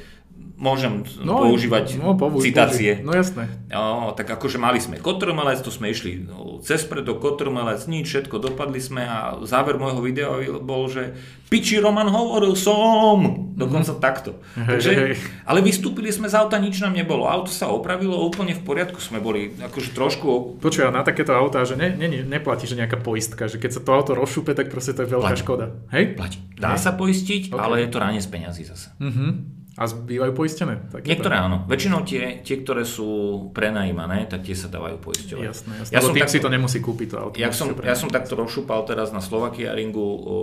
môžem 0.60 1.00
používať 1.24 1.96
no, 1.96 2.12
použ- 2.20 2.44
citácie. 2.44 3.00
použi- 3.00 3.06
No 3.08 3.12
jasné. 3.16 3.44
No, 3.72 4.12
tak 4.12 4.28
akože 4.28 4.60
mali 4.60 4.76
sme 4.76 5.00
kotrmelec, 5.00 5.64
to 5.64 5.72
sme 5.72 5.88
išli 5.88 6.20
no, 6.20 6.60
cez 6.60 6.84
preto 6.84 7.16
kotrmelec, 7.16 7.80
nič, 7.88 8.04
všetko 8.12 8.36
dopadli 8.36 8.76
sme 8.76 9.00
a 9.00 9.40
záver 9.48 9.80
môjho 9.80 10.04
videa 10.04 10.28
bol, 10.60 10.84
že 10.92 11.16
piči 11.48 11.80
Roman 11.80 12.12
hovoril 12.12 12.52
som. 12.52 13.48
Dokonca 13.56 13.96
mm-hmm. 13.96 14.04
takto. 14.04 14.36
Hej, 14.56 14.68
Takže, 14.68 14.90
hej. 14.92 15.12
ale 15.44 15.60
vystúpili 15.60 16.12
sme 16.12 16.28
z 16.28 16.36
auta, 16.36 16.60
nič 16.60 16.76
nám 16.80 16.92
nebolo. 16.92 17.24
Auto 17.24 17.48
sa 17.48 17.72
opravilo, 17.72 18.20
úplne 18.20 18.52
v 18.52 18.60
poriadku 18.60 19.00
sme 19.00 19.20
boli. 19.20 19.52
Akože 19.56 19.92
trošku... 19.92 20.60
Počuj, 20.60 20.88
na 20.92 21.00
takéto 21.00 21.32
autá, 21.32 21.64
že 21.64 21.76
ne, 21.76 21.92
ne, 21.92 22.20
neplatí, 22.20 22.68
že 22.68 22.76
nejaká 22.76 23.00
poistka, 23.00 23.48
že 23.48 23.56
keď 23.56 23.70
sa 23.76 23.80
to 23.80 23.90
auto 23.92 24.12
rozšupe, 24.12 24.52
tak 24.52 24.68
proste 24.68 24.92
to 24.92 25.04
je 25.04 25.12
veľká 25.12 25.32
Platí. 25.36 25.42
škoda. 25.44 25.66
Hej? 25.92 26.04
Platí. 26.20 26.38
Dá 26.56 26.76
sa 26.76 26.92
poistiť, 26.96 27.52
Ok. 27.52 27.60
ale 27.60 27.84
je 27.84 27.88
to 27.92 27.98
ráne 28.00 28.20
z 28.20 28.28
peňazí 28.28 28.64
zase. 28.64 28.92
Mhm. 29.00 29.59
A 29.80 29.88
bývajú 29.88 30.36
poistené? 30.36 30.76
Takéto? 30.92 31.08
Niektoré 31.08 31.40
áno. 31.40 31.64
Väčšinou 31.64 32.04
tie, 32.04 32.44
tie, 32.44 32.60
ktoré 32.60 32.84
sú 32.84 33.08
prenajímané, 33.56 34.28
tak 34.28 34.44
tie 34.44 34.52
sa 34.52 34.68
dávajú 34.68 35.00
poisťovať. 35.00 35.40
Jasné, 35.40 35.72
jasné. 35.80 35.92
Ja 35.96 36.04
som, 36.04 36.12
tým 36.12 36.28
tak, 36.28 36.32
si 36.36 36.36
to 36.36 36.52
nemusí 36.52 36.84
kúpiť 36.84 37.08
to 37.08 37.16
auto. 37.16 37.34
ja, 37.40 37.48
som, 37.48 37.72
ja 37.80 37.96
som 37.96 38.12
takto 38.12 38.36
rozšúpal 38.36 38.84
teraz 38.84 39.08
na 39.08 39.24
Slovakia 39.24 39.72
Ringu 39.72 40.04
o, 40.04 40.36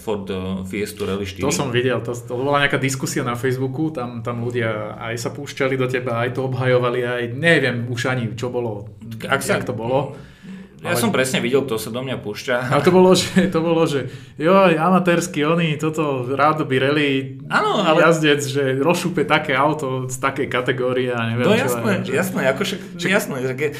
Ford 0.00 0.24
eh, 0.32 0.64
Fiestu 0.64 1.04
Rally 1.04 1.28
4. 1.28 1.44
To 1.44 1.52
som 1.52 1.68
videl, 1.68 2.00
to, 2.00 2.16
to 2.16 2.32
bola 2.32 2.64
nejaká 2.64 2.80
diskusia 2.80 3.20
na 3.20 3.36
Facebooku, 3.36 3.92
tam, 3.92 4.24
tam 4.24 4.40
ľudia 4.40 4.96
aj 4.96 5.20
sa 5.20 5.36
púšťali 5.36 5.76
do 5.76 5.84
teba, 5.84 6.24
aj 6.24 6.40
to 6.40 6.48
obhajovali, 6.48 7.04
aj 7.04 7.22
neviem 7.36 7.84
už 7.92 8.08
ani 8.08 8.32
čo 8.40 8.48
bolo, 8.48 8.88
Ak 9.28 9.44
sa- 9.44 9.60
jak 9.60 9.68
to 9.68 9.76
bolo. 9.76 10.16
Ja 10.80 10.92
ale- 10.92 10.96
som 10.96 11.10
presne 11.10 11.38
videl, 11.38 11.60
kto 11.60 11.74
sa 11.74 11.88
do 11.88 11.98
mňa 11.98 12.16
púšťa. 12.18 12.70
Ale 12.70 12.80
to 12.80 12.90
bolo, 12.90 13.10
že, 13.12 13.28
to 13.48 13.58
bolo, 13.58 13.82
že 13.82 14.06
joj, 14.36 14.74
amatérsky, 14.74 15.42
oni, 15.42 15.74
toto 15.74 16.02
rád 16.28 16.62
by 16.62 16.76
rally 16.76 17.42
Áno, 17.46 17.80
ale- 17.80 18.02
jazdec, 18.04 18.40
že 18.40 18.62
rozšúpe 18.76 19.22
také 19.24 19.52
auto 19.52 20.06
z 20.06 20.16
takej 20.16 20.46
kategórie 20.46 21.10
a 21.10 21.28
neviem 21.28 21.44
No 21.44 21.52
čo. 21.52 21.62
jasné, 21.64 21.92
že... 22.00 22.10
jasné, 22.12 22.40
ako 22.46 22.62
však, 22.64 22.80
jasné. 23.00 23.36
Tak 23.44 23.58
je, 23.58 23.70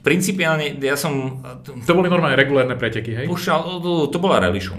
principiálne 0.00 0.74
ja 0.76 0.96
som 0.96 1.38
To 1.62 1.92
boli 1.92 2.06
normálne 2.06 2.34
regulérne 2.34 2.74
preteky, 2.74 3.14
hej? 3.14 3.26
púšťal, 3.26 3.58
to, 4.08 4.18
bola 4.18 4.40
rally 4.40 4.58
show. 4.58 4.74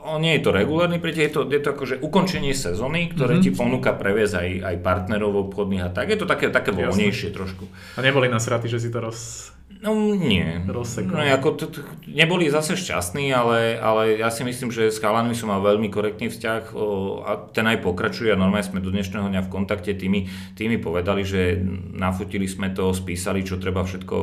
O, 0.00 0.16
Nie 0.16 0.40
je 0.40 0.42
to 0.42 0.50
regulárny 0.50 0.96
pretek, 0.96 1.28
je 1.28 1.32
to, 1.34 1.40
je 1.46 1.60
to 1.60 1.68
akože 1.70 2.00
ukončenie 2.00 2.56
sezóny, 2.56 3.12
ktoré 3.12 3.36
Mhm. 3.36 3.40
mm-hmm. 3.42 3.44
ti 3.46 3.60
ponúka 3.60 3.92
previez 3.92 4.32
aj, 4.32 4.48
aj 4.64 4.76
partnerov 4.80 5.36
obchodných 5.44 5.84
a 5.84 5.90
tak. 5.90 6.08
Je 6.08 6.16
to 6.16 6.24
také, 6.24 6.48
také 6.48 6.72
Jasné. 6.72 6.88
voľnejšie 6.88 7.28
trošku. 7.30 7.68
A 7.94 8.00
neboli 8.00 8.26
nasratí, 8.26 8.66
že 8.66 8.80
si 8.80 8.88
to 8.88 8.96
roz... 8.98 9.52
No 9.80 9.96
nie. 10.12 10.44
Rozsekol. 10.68 11.16
No, 11.16 11.24
ako 11.24 11.48
to, 11.56 11.64
to, 11.72 11.80
neboli 12.04 12.52
zase 12.52 12.76
šťastní, 12.76 13.32
ale, 13.32 13.80
ale 13.80 14.20
ja 14.20 14.28
si 14.28 14.44
myslím, 14.44 14.68
že 14.68 14.92
s 14.92 15.00
chalanmi 15.00 15.32
som 15.32 15.48
mal 15.48 15.64
veľmi 15.64 15.88
korektný 15.88 16.28
vzťah 16.28 16.76
o, 16.76 16.84
a 17.24 17.48
ten 17.48 17.64
aj 17.64 17.80
pokračuje 17.80 18.28
a 18.28 18.36
normálne 18.36 18.68
sme 18.68 18.84
do 18.84 18.92
dnešného 18.92 19.32
dňa 19.32 19.48
v 19.48 19.52
kontakte. 19.52 19.96
Tí 19.96 20.12
mi, 20.12 20.28
tí 20.52 20.68
mi 20.68 20.76
povedali, 20.76 21.24
že 21.24 21.56
nafotili 21.96 22.44
sme 22.44 22.76
to, 22.76 22.92
spísali, 22.92 23.40
čo 23.40 23.56
treba 23.56 23.80
všetko 23.80 24.16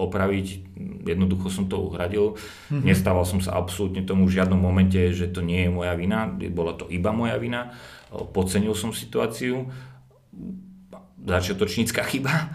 opraviť. 0.00 0.46
Jednoducho 1.04 1.52
som 1.52 1.68
to 1.68 1.76
uhradil. 1.76 2.40
Mm-hmm. 2.72 2.80
Nestával 2.80 3.28
som 3.28 3.44
sa 3.44 3.60
absolútne 3.60 4.00
tomu 4.08 4.32
v 4.32 4.40
žiadnom 4.40 4.56
momente, 4.56 5.12
že 5.12 5.28
to 5.28 5.44
nie 5.44 5.68
je 5.68 5.70
moja 5.72 5.92
vina. 5.92 6.24
Bola 6.32 6.72
to 6.72 6.88
iba 6.88 7.12
moja 7.12 7.36
vina. 7.36 7.76
Podcenil 8.08 8.72
som 8.72 8.96
situáciu. 8.96 9.68
Začiatočnícka 11.20 12.00
chyba. 12.08 12.48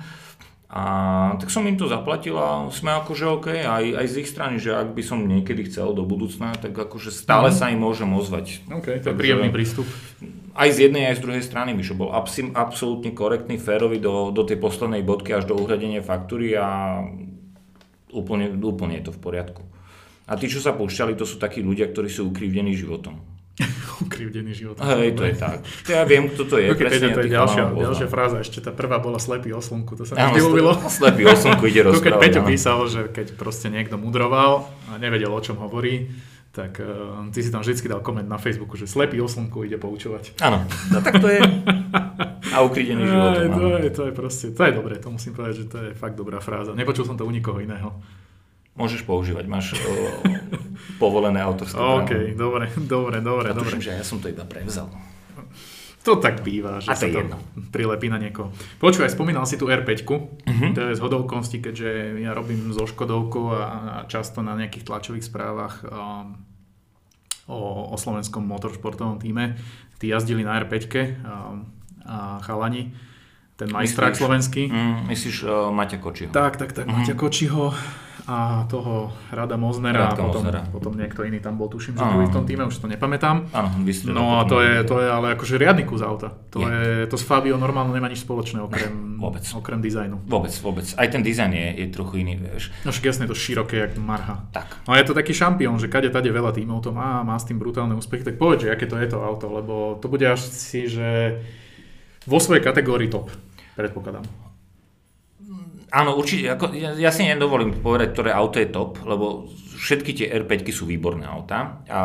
A 0.75 0.83
tak 1.39 1.47
som 1.47 1.63
im 1.63 1.79
to 1.79 1.87
zaplatil 1.87 2.35
a 2.35 2.67
sme 2.67 2.91
akože 2.99 3.25
OK, 3.31 3.47
aj, 3.63 3.95
aj 3.95 4.05
z 4.11 4.15
ich 4.19 4.27
strany, 4.27 4.59
že 4.59 4.75
ak 4.75 4.91
by 4.91 4.99
som 5.07 5.23
niekedy 5.23 5.71
chcel 5.71 5.95
do 5.95 6.03
budúcna, 6.03 6.51
tak 6.59 6.75
akože 6.75 7.15
stále 7.15 7.47
sa 7.47 7.71
im 7.71 7.79
môžem 7.79 8.11
ozvať. 8.11 8.59
OK, 8.67 8.99
to 8.99 9.07
je 9.07 9.15
príjemný 9.15 9.55
prístup. 9.55 9.87
Aj 10.51 10.67
z 10.67 10.91
jednej, 10.91 11.07
aj 11.07 11.23
z 11.23 11.23
druhej 11.23 11.43
strany, 11.47 11.71
Mišo 11.71 11.95
bol 11.95 12.11
absi- 12.11 12.51
absolútne 12.51 13.15
korektný, 13.15 13.55
férový 13.55 14.03
do, 14.03 14.35
do 14.35 14.43
tej 14.43 14.59
poslednej 14.59 14.99
bodky 14.99 15.31
až 15.31 15.47
do 15.47 15.55
uhradenia 15.55 16.03
faktúry 16.03 16.59
a 16.59 16.99
úplne, 18.11 18.51
úplne 18.59 18.99
je 18.99 19.07
to 19.07 19.15
v 19.15 19.23
poriadku. 19.23 19.63
A 20.27 20.35
tí, 20.35 20.51
čo 20.51 20.59
sa 20.59 20.75
púšťali, 20.75 21.15
to 21.15 21.23
sú 21.23 21.39
takí 21.39 21.63
ľudia, 21.63 21.87
ktorí 21.87 22.11
sú 22.11 22.27
ukrivdení 22.27 22.75
životom. 22.75 23.23
Ukrivdený 24.05 24.51
život. 24.51 24.75
Hej, 24.83 25.15
to 25.15 25.23
je 25.23 25.33
tak. 25.39 25.63
Ja 25.87 26.03
viem, 26.03 26.27
kto 26.27 26.43
to 26.43 26.55
je. 26.59 26.75
Okay, 26.75 26.91
presne, 26.91 27.15
to 27.15 27.23
je 27.23 27.31
ďalšia, 27.31 27.63
ďalšia 27.71 28.07
fráza. 28.11 28.43
Ešte 28.43 28.59
tá 28.59 28.75
prvá 28.75 28.99
bola 28.99 29.15
slepý 29.15 29.55
o 29.55 29.63
slnku. 29.63 29.95
To 29.95 30.03
sa 30.03 30.19
mi 30.19 30.39
ľúbilo. 30.43 30.75
slepý 30.91 31.23
oslnku 31.23 31.63
ide 31.71 31.81
To 31.87 31.95
keď 31.95 32.19
rozprávať. 32.19 32.21
Peťo 32.21 32.41
písal, 32.43 32.79
že 32.91 33.01
keď 33.07 33.39
proste 33.39 33.71
niekto 33.71 33.95
mudroval 33.95 34.67
a 34.91 34.99
nevedel, 34.99 35.31
o 35.31 35.39
čom 35.39 35.55
hovorí, 35.55 36.11
tak 36.55 36.79
uh, 36.79 37.27
ty 37.35 37.43
si 37.43 37.51
tam 37.51 37.59
vždy 37.63 37.91
dal 37.91 37.99
koment 37.99 38.27
na 38.27 38.39
Facebooku, 38.39 38.79
že 38.79 38.87
slepý 38.87 39.19
o 39.19 39.27
slnku 39.27 39.67
ide 39.67 39.75
poučovať. 39.75 40.39
Áno, 40.39 40.63
no 40.91 41.03
tak 41.03 41.19
to 41.19 41.27
je. 41.27 41.43
A 42.55 42.63
ukridený 42.63 43.03
životom. 43.03 43.43
Aj, 43.43 43.47
to, 43.51 43.67
je, 43.67 43.89
to 43.91 44.01
je 44.07 44.13
proste, 44.15 44.45
to 44.55 44.61
je 44.63 44.71
dobré, 44.71 44.95
to 44.95 45.11
musím 45.11 45.35
povedať, 45.35 45.55
že 45.63 45.65
to 45.67 45.77
je 45.83 45.89
fakt 45.91 46.15
dobrá 46.15 46.39
fráza. 46.39 46.71
Nepočul 46.71 47.03
som 47.03 47.19
to 47.19 47.27
u 47.27 47.31
nikoho 47.31 47.59
iného. 47.59 47.99
Môžeš 48.75 49.01
používať, 49.01 49.45
máš 49.45 49.71
o, 49.73 49.91
povolené 50.97 51.39
autorské 51.39 51.75
OK, 51.75 52.05
právo. 52.05 52.35
dobre, 52.35 52.65
dobre, 52.77 53.17
dobre, 53.19 53.47
A 53.47 53.53
dobre. 53.53 53.71
tuším, 53.71 53.81
že 53.81 53.91
ja 53.93 54.03
som 54.03 54.19
to 54.19 54.27
iba 54.27 54.43
prevzal. 54.43 54.91
To 56.03 56.15
tak 56.15 56.39
býva, 56.39 56.77
že 56.77 56.87
A 56.87 56.93
to 56.93 57.01
sa 57.01 57.07
to 57.07 57.17
jedno. 57.17 57.37
prilepí 57.73 58.07
na 58.07 58.15
niekoho. 58.15 58.53
Počúvaj, 58.77 59.09
spomínal 59.09 59.41
si 59.43 59.55
tu 59.55 59.65
R5, 59.65 60.05
Mhm. 60.45 60.67
to 60.71 60.81
je 60.83 60.93
z 60.93 61.01
hodovkosti, 61.01 61.57
keďže 61.59 61.89
ja 62.19 62.31
robím 62.31 62.69
so 62.69 62.85
Škodovkou 62.85 63.49
a, 63.49 63.63
a 63.63 64.05
často 64.05 64.39
na 64.39 64.53
nejakých 64.53 64.85
tlačových 64.85 65.23
správach 65.23 65.81
um, 65.81 66.37
o, 67.47 67.57
o 67.89 67.95
slovenskom 67.95 68.43
motoršportovom 68.43 69.17
týme. 69.17 69.57
Tí 69.95 70.07
jazdili 70.07 70.43
na 70.43 70.59
R5 70.59 70.77
um, 70.77 71.65
a 72.03 72.37
chalani, 72.39 72.93
ten 73.55 73.71
majstrák 73.71 74.13
Myslíš? 74.13 74.21
slovenský. 74.21 74.61
Mm, 74.67 74.97
myslíš 75.07 75.37
uh, 75.41 75.71
Maťa 75.71 75.97
Kočiho? 75.97 76.29
Tak, 76.29 76.53
tak, 76.55 76.69
tak, 76.71 76.85
Maťa 76.85 77.15
Kočiho 77.15 77.73
a 78.25 78.65
toho 78.65 79.11
Rada 79.29 79.59
Moznera 79.59 80.09
a 80.09 80.15
potom, 80.15 80.41
Moznera. 80.41 80.63
potom 80.71 80.95
niekto 80.95 81.21
iný 81.21 81.43
tam 81.43 81.59
bol, 81.59 81.67
tuším, 81.67 81.93
že 81.93 82.03
druhý 82.03 82.25
v 82.25 82.33
tom 82.33 82.45
týme, 82.47 82.63
už 82.65 82.79
to 82.79 82.87
nepamätám. 82.87 83.51
Áno, 83.51 83.69
No 84.09 84.39
a 84.39 84.47
to 84.47 84.63
je, 84.63 84.81
to 84.87 85.03
je 85.03 85.07
ale 85.11 85.35
akože 85.35 85.59
riadny 85.59 85.83
kus 85.83 86.01
auta. 86.01 86.33
To, 86.55 86.63
Je. 86.63 86.71
je, 86.71 87.07
to 87.11 87.19
s 87.19 87.23
Fabio 87.27 87.59
normálne 87.59 87.91
nemá 87.93 88.07
nič 88.07 88.23
spoločné 88.23 88.63
okrem, 88.63 89.19
Vôbec. 89.19 89.43
okrem 89.53 89.83
dizajnu. 89.83 90.25
Vôbec, 90.25 90.55
vôbec. 90.63 90.87
Aj 90.95 91.07
ten 91.11 91.21
dizajn 91.21 91.51
je, 91.53 91.67
je 91.83 91.85
trochu 91.91 92.23
iný, 92.23 92.39
vieš. 92.39 92.71
No 92.81 92.95
však 92.95 93.05
jasne, 93.05 93.23
je 93.27 93.31
to 93.31 93.37
široké, 93.37 93.75
jak 93.77 93.91
marha. 93.99 94.47
Tak. 94.55 94.87
No 94.87 94.95
je 94.95 95.03
to 95.03 95.13
taký 95.13 95.35
šampión, 95.35 95.75
že 95.77 95.91
kade 95.91 96.09
tade 96.09 96.31
veľa 96.31 96.55
tímov 96.55 96.81
to 96.81 96.95
má, 96.95 97.21
má 97.21 97.35
s 97.35 97.45
tým 97.45 97.59
brutálne 97.59 97.93
úspechy, 97.93 98.23
tak 98.23 98.39
povedz, 98.39 98.63
že 98.65 98.73
aké 98.73 98.87
to 98.87 98.95
je 98.97 99.07
to 99.11 99.19
auto, 99.19 99.51
lebo 99.51 99.99
to 99.99 100.07
bude 100.07 100.23
až 100.23 100.39
si, 100.39 100.87
že 100.87 101.41
vo 102.25 102.39
svojej 102.39 102.63
kategórii 102.63 103.11
top, 103.11 103.29
predpokladám. 103.75 104.25
Áno, 105.93 106.17
určite. 106.17 106.53
Ako, 106.55 106.73
ja, 106.73 106.97
ja 106.97 107.11
si 107.13 107.25
nedovolím 107.27 107.77
povedať, 107.81 108.15
ktoré 108.15 108.29
auto 108.33 108.57
je 108.57 108.69
top, 108.69 109.01
lebo 109.05 109.49
všetky 109.75 110.11
tie 110.17 110.27
R5 110.41 110.65
sú 110.73 110.89
výborné 110.89 111.29
auta 111.29 111.85
a 111.85 112.01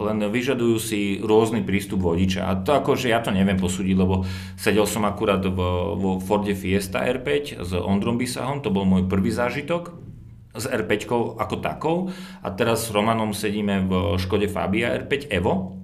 len 0.00 0.24
vyžadujú 0.32 0.76
si 0.80 1.20
rôzny 1.20 1.60
prístup 1.60 2.00
vodiča. 2.00 2.48
A 2.48 2.56
to 2.64 2.72
akože 2.72 3.12
ja 3.12 3.20
to 3.20 3.34
neviem 3.34 3.60
posúdiť, 3.60 3.94
lebo 3.98 4.24
sedel 4.56 4.88
som 4.88 5.04
akurát 5.04 5.44
v, 5.44 5.60
vo 5.98 6.22
Forde 6.24 6.56
Fiesta 6.56 7.04
R5 7.04 7.60
s 7.60 7.70
Ondrom 7.76 8.16
Bisahom, 8.16 8.64
to 8.64 8.72
bol 8.72 8.88
môj 8.88 9.04
prvý 9.10 9.28
zážitok 9.28 9.92
s 10.56 10.64
R5 10.64 11.04
ako 11.36 11.54
takou 11.60 11.96
a 12.40 12.48
teraz 12.56 12.88
s 12.88 12.94
Romanom 12.94 13.36
sedíme 13.36 13.84
v 13.84 13.92
Škode 14.16 14.48
Fabia 14.48 14.96
R5 14.96 15.28
Evo 15.28 15.78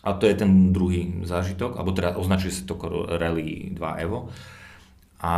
a 0.00 0.16
to 0.16 0.24
je 0.24 0.32
ten 0.32 0.72
druhý 0.72 1.20
zážitok, 1.28 1.76
alebo 1.76 1.92
teda 1.92 2.16
označuje 2.16 2.56
sa 2.56 2.64
to 2.64 2.80
Rally 3.20 3.76
2 3.76 4.04
Evo. 4.08 4.32
A, 5.20 5.34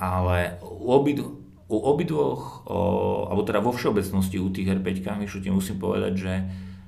ale 0.00 0.56
u, 0.64 0.96
obid, 0.96 1.20
u 1.68 1.76
obidvoch, 1.76 2.64
o, 2.64 2.78
alebo 3.28 3.44
teda 3.44 3.60
vo 3.60 3.72
všeobecnosti 3.76 4.40
u 4.40 4.48
tých 4.48 4.72
R5 4.80 5.20
Mišu 5.20 5.44
ti 5.44 5.52
musím 5.52 5.76
povedať, 5.76 6.12
že, 6.16 6.34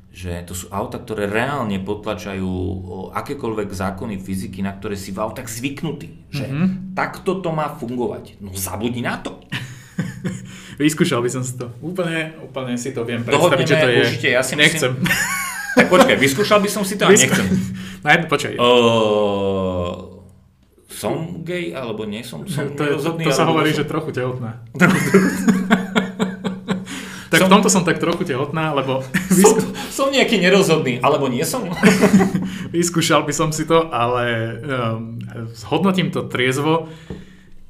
že 0.09 0.33
to 0.49 0.57
sú 0.57 0.73
auta, 0.73 0.97
ktoré 0.97 1.29
reálne 1.29 1.77
potlačajú 1.85 2.51
akékoľvek 3.13 3.69
zákony 3.69 4.17
fyziky, 4.17 4.65
na 4.65 4.73
ktoré 4.73 4.97
si 4.97 5.13
v 5.13 5.21
autách 5.21 5.53
zvyknutý. 5.53 6.33
Že 6.33 6.45
mm-hmm. 6.49 6.69
takto 6.97 7.45
to 7.45 7.53
má 7.53 7.69
fungovať. 7.77 8.41
No 8.41 8.57
zabudni 8.57 9.05
na 9.05 9.21
to. 9.21 9.37
Vyskúšal 10.81 11.21
by 11.21 11.31
som 11.31 11.45
si 11.45 11.61
to. 11.61 11.69
Úplne, 11.85 12.49
úplne 12.49 12.81
si 12.81 12.97
to 12.97 13.05
viem 13.05 13.21
predstaviť, 13.21 13.67
že 13.69 13.77
to 13.77 13.89
je. 13.89 13.97
určite, 14.09 14.29
ja 14.33 14.41
si 14.41 14.57
Nechcem. 14.57 14.93
Tak 15.73 15.89
počkaj, 15.89 16.17
vyskúšal 16.21 16.61
by 16.61 16.69
som 16.69 16.85
si 16.85 17.01
to 17.01 17.05
a 17.09 17.11
Vyskú- 17.13 17.33
nechcem. 17.33 17.49
Na 18.05 18.19
jedno, 18.19 18.27
počkaj. 18.29 18.55
Uh, 18.59 20.12
som 21.03 21.43
gay, 21.43 21.75
alebo 21.75 22.07
nie 22.07 22.23
som? 22.23 22.47
som 22.47 22.71
to, 22.71 22.79
je, 22.79 22.79
to, 22.79 22.83
nerozhodný, 22.87 23.25
to 23.27 23.35
sa 23.35 23.43
alebo 23.43 23.59
hovorí, 23.59 23.75
som- 23.75 23.83
že 23.83 23.91
trochu 23.91 24.11
tehotná. 24.15 24.63
tak 27.33 27.41
v 27.43 27.49
tomto 27.49 27.69
som 27.73 27.83
tak 27.83 27.97
trochu 27.97 28.29
tehotná, 28.29 28.77
lebo 28.77 29.01
Som, 29.43 29.57
som 29.89 30.07
nejaký 30.13 30.37
nerozhodný, 30.39 31.01
alebo 31.01 31.33
nie 31.33 31.43
som? 31.49 31.65
vyskúšal 32.77 33.25
by 33.25 33.33
som 33.33 33.49
si 33.51 33.65
to, 33.65 33.89
ale 33.89 34.25
um, 34.61 35.17
zhodnotím 35.57 36.13
to 36.13 36.29
triezvo. 36.29 36.93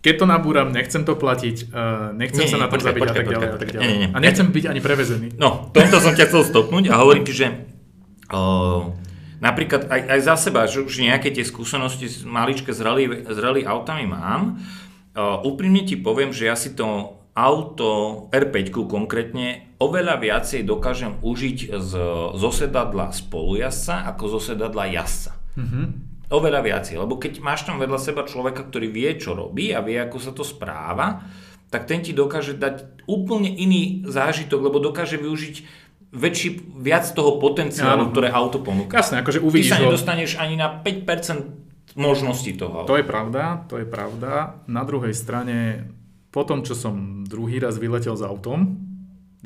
Keď 0.02 0.18
to 0.18 0.26
nabúram, 0.26 0.74
nechcem 0.74 1.06
to 1.06 1.14
platiť, 1.14 1.70
uh, 1.70 2.10
nechcem 2.10 2.42
Nie, 2.42 2.50
sa 2.50 2.58
na 2.58 2.66
tom 2.66 2.82
počkaj, 2.82 2.90
zabiť 2.90 3.02
a 3.06 3.14
tak 3.14 3.26
ďalej. 3.30 3.38
počkaj, 3.38 3.54
a 3.54 3.60
tak 3.62 3.68
ďalej. 3.70 3.82
Nie, 3.86 3.94
nie, 3.94 3.98
nie. 4.02 4.08
A 4.10 4.18
nechcem 4.18 4.46
byť 4.50 4.64
ani 4.66 4.80
prevezený. 4.82 5.28
No, 5.38 5.70
tomto 5.70 6.02
som 6.02 6.18
ťa 6.18 6.26
chcel 6.26 6.42
stopnúť 6.42 6.90
a 6.90 6.98
hovorím 6.98 7.22
ti, 7.22 7.30
že 7.30 7.46
uh, 8.34 8.90
napríklad 9.42 9.90
aj, 9.90 10.00
aj 10.06 10.20
za 10.22 10.36
seba, 10.38 10.70
že 10.70 10.86
už 10.86 11.02
nejaké 11.02 11.34
tie 11.34 11.42
skúsenosti 11.42 12.06
s 12.06 12.80
rally, 12.80 13.04
s 13.26 13.38
rally 13.42 13.66
autami 13.66 14.06
mám, 14.06 14.62
uh, 15.18 15.42
úprimne 15.42 15.82
ti 15.82 15.98
poviem, 15.98 16.30
že 16.30 16.46
ja 16.46 16.54
si 16.54 16.78
to 16.78 17.18
auto 17.32 17.88
R5 18.28 18.70
konkrétne 18.86 19.74
oveľa 19.80 20.20
viacej 20.20 20.68
dokážem 20.68 21.16
užiť 21.24 21.74
z, 21.80 21.92
zo 22.36 22.50
sedadla 22.52 23.10
spolujazca 23.10 24.04
ako 24.14 24.38
zo 24.38 24.40
sedadla 24.52 24.86
jazdca. 24.92 25.32
Mm-hmm. 25.56 25.84
Oveľa 26.32 26.60
viacej, 26.64 26.96
lebo 26.96 27.20
keď 27.20 27.44
máš 27.44 27.68
tam 27.68 27.76
vedľa 27.76 28.00
seba 28.00 28.24
človeka, 28.24 28.64
ktorý 28.68 28.88
vie, 28.88 29.10
čo 29.20 29.36
robí 29.36 29.72
a 29.72 29.84
vie, 29.84 30.00
ako 30.00 30.16
sa 30.16 30.32
to 30.32 30.44
správa, 30.44 31.24
tak 31.72 31.88
ten 31.88 32.04
ti 32.04 32.12
dokáže 32.12 32.60
dať 32.60 33.04
úplne 33.08 33.48
iný 33.48 34.04
zážitok, 34.04 34.60
lebo 34.60 34.76
dokáže 34.76 35.16
využiť 35.16 35.81
väčší, 36.12 36.76
viac 36.76 37.08
toho 37.16 37.40
potenciálu, 37.40 38.12
ktoré 38.12 38.28
auto 38.28 38.60
ponúka. 38.60 39.00
Jasné, 39.00 39.24
akože 39.24 39.40
uvidíš 39.40 39.72
Ty 39.72 39.80
sa 39.80 39.84
nedostaneš 39.88 40.30
ani 40.36 40.60
na 40.60 40.68
5% 40.84 41.96
možností 41.96 42.52
toho. 42.56 42.84
To 42.84 43.00
je 43.00 43.04
pravda, 43.04 43.64
to 43.68 43.80
je 43.80 43.88
pravda. 43.88 44.60
Na 44.68 44.84
druhej 44.84 45.16
strane, 45.16 45.88
po 46.28 46.44
tom, 46.44 46.64
čo 46.64 46.76
som 46.76 47.24
druhý 47.24 47.60
raz 47.60 47.80
vyletel 47.80 48.12
s 48.12 48.24
autom, 48.24 48.76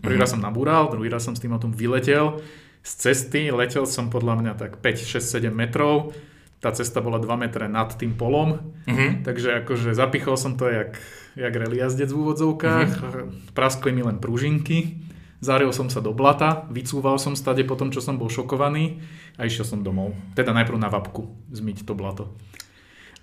prvý 0.03 0.19
mm-hmm. 0.19 0.23
raz 0.23 0.31
som 0.35 0.43
nabúral, 0.43 0.91
druhý 0.91 1.07
raz 1.07 1.23
som 1.23 1.39
s 1.39 1.43
tým 1.43 1.55
autom 1.55 1.71
vyletel, 1.71 2.43
z 2.83 2.93
cesty 3.11 3.51
letel 3.51 3.87
som 3.87 4.11
podľa 4.11 4.35
mňa 4.43 4.53
tak 4.59 4.79
5, 4.79 5.23
6, 5.23 5.23
7 5.23 5.51
metrov, 5.51 6.15
tá 6.59 6.71
cesta 6.75 6.99
bola 7.03 7.19
2 7.19 7.31
metre 7.35 7.67
nad 7.71 7.95
tým 7.95 8.15
polom, 8.15 8.75
mm-hmm. 8.87 9.23
takže 9.23 9.63
akože 9.63 9.95
zapichol 9.95 10.35
som 10.39 10.59
to 10.59 10.71
jak, 10.71 10.99
jak 11.35 11.55
reliazdec 11.55 12.11
v 12.11 12.19
úvodzovkách, 12.27 12.91
mm-hmm. 12.91 13.55
praskli 13.55 13.91
mi 13.91 14.03
len 14.07 14.19
pružinky, 14.23 15.06
Zaril 15.41 15.69
som 15.73 15.93
sa 15.93 16.01
do 16.01 16.17
blata, 16.17 16.65
vycúval 16.73 17.21
som 17.21 17.37
stade 17.37 17.61
po 17.69 17.77
tom, 17.77 17.93
čo 17.93 18.01
som 18.01 18.17
bol 18.17 18.33
šokovaný 18.33 19.05
a 19.37 19.45
išiel 19.45 19.69
som 19.69 19.85
domov. 19.85 20.17
Teda 20.33 20.57
najprv 20.57 20.81
na 20.81 20.89
vapku 20.89 21.29
zmyť 21.53 21.85
to 21.85 21.93
blato. 21.93 22.33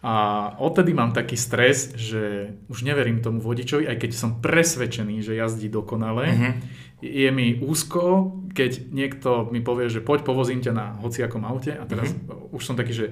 A 0.03 0.51
odtedy 0.59 0.91
mám 0.91 1.15
taký 1.15 1.39
stres, 1.39 1.95
že 1.95 2.53
už 2.67 2.83
neverím 2.83 3.23
tomu 3.23 3.39
vodičovi, 3.39 3.87
aj 3.87 3.97
keď 4.03 4.11
som 4.11 4.43
presvedčený, 4.43 5.23
že 5.23 5.39
jazdí 5.39 5.71
dokonale. 5.71 6.27
Mm-hmm. 6.27 6.53
Je 6.99 7.29
mi 7.31 7.55
úzko, 7.63 8.35
keď 8.51 8.91
niekto 8.91 9.47
mi 9.47 9.63
povie, 9.63 9.87
že 9.87 10.03
poď 10.03 10.27
povozím 10.27 10.59
ťa 10.59 10.73
na 10.75 10.85
hociakom 10.99 11.47
aute 11.47 11.71
a 11.71 11.87
teraz 11.87 12.11
mm-hmm. 12.11 12.51
už 12.51 12.61
som 12.61 12.75
taký, 12.75 12.91
že 12.91 13.07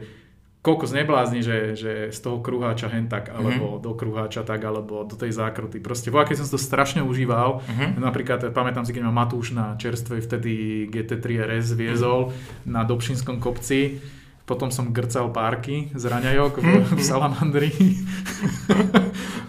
koľko 0.61 0.85
zneblázni, 0.85 1.41
že, 1.41 1.73
že 1.73 1.91
z 2.13 2.19
toho 2.21 2.37
kruháča 2.37 2.85
hen 2.93 3.09
tak, 3.09 3.33
alebo 3.33 3.77
mm-hmm. 3.77 3.85
do 3.85 3.91
kruháča 3.97 4.45
tak, 4.45 4.61
alebo 4.61 5.01
do 5.01 5.17
tej 5.17 5.33
zákruty. 5.33 5.81
Proste 5.81 6.13
vo 6.13 6.21
som 6.21 6.45
to 6.45 6.61
strašne 6.61 7.01
užíval. 7.01 7.65
Mm-hmm. 7.65 7.97
Napríklad, 7.97 8.39
pamätám 8.53 8.85
si, 8.85 8.93
keď 8.93 9.09
ma 9.09 9.25
Matúš 9.25 9.57
na 9.57 9.73
čerstvej 9.81 10.21
vtedy 10.21 10.51
GT3 10.93 11.49
RS 11.49 11.73
viezol 11.73 12.29
mm-hmm. 12.29 12.69
na 12.69 12.85
Dobšinskom 12.85 13.41
kopci. 13.41 13.97
Potom 14.45 14.69
som 14.69 14.93
grcal 14.93 15.33
párky 15.33 15.89
z 15.97 16.03
raňajok 16.05 16.53
v, 16.59 16.65
mm-hmm. 16.65 16.97
v 16.97 17.01
Salamandri. 17.01 17.71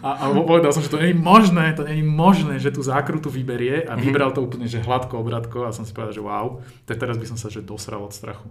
a, 0.06 0.10
a 0.16 0.24
povedal 0.48 0.72
som, 0.72 0.80
že 0.80 0.92
to 0.92 1.00
nie 1.00 1.12
je 1.12 1.18
možné, 1.18 1.76
to 1.76 1.84
nie 1.84 2.00
je 2.00 2.06
možné, 2.08 2.54
že 2.56 2.72
tú 2.72 2.80
zákrutu 2.80 3.28
vyberie 3.28 3.84
a 3.84 4.00
vybral 4.00 4.32
to 4.32 4.40
úplne, 4.40 4.64
že 4.64 4.80
hladko, 4.80 5.20
obratko 5.20 5.68
a 5.68 5.76
som 5.76 5.84
si 5.84 5.92
povedal, 5.92 6.16
že 6.16 6.24
wow, 6.24 6.64
tak 6.88 6.96
teraz 7.02 7.20
by 7.20 7.26
som 7.28 7.36
sa 7.36 7.52
že 7.52 7.60
dosral 7.60 8.00
od 8.00 8.16
strachu. 8.16 8.48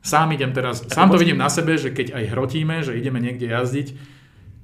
Sám 0.00 0.32
idem 0.32 0.52
teraz, 0.56 0.80
sám 0.88 1.12
to 1.12 1.20
vidím 1.20 1.36
na 1.36 1.52
sebe, 1.52 1.76
že 1.76 1.92
keď 1.92 2.16
aj 2.16 2.24
hrotíme, 2.32 2.80
že 2.80 2.96
ideme 2.96 3.20
niekde 3.20 3.52
jazdiť, 3.52 3.92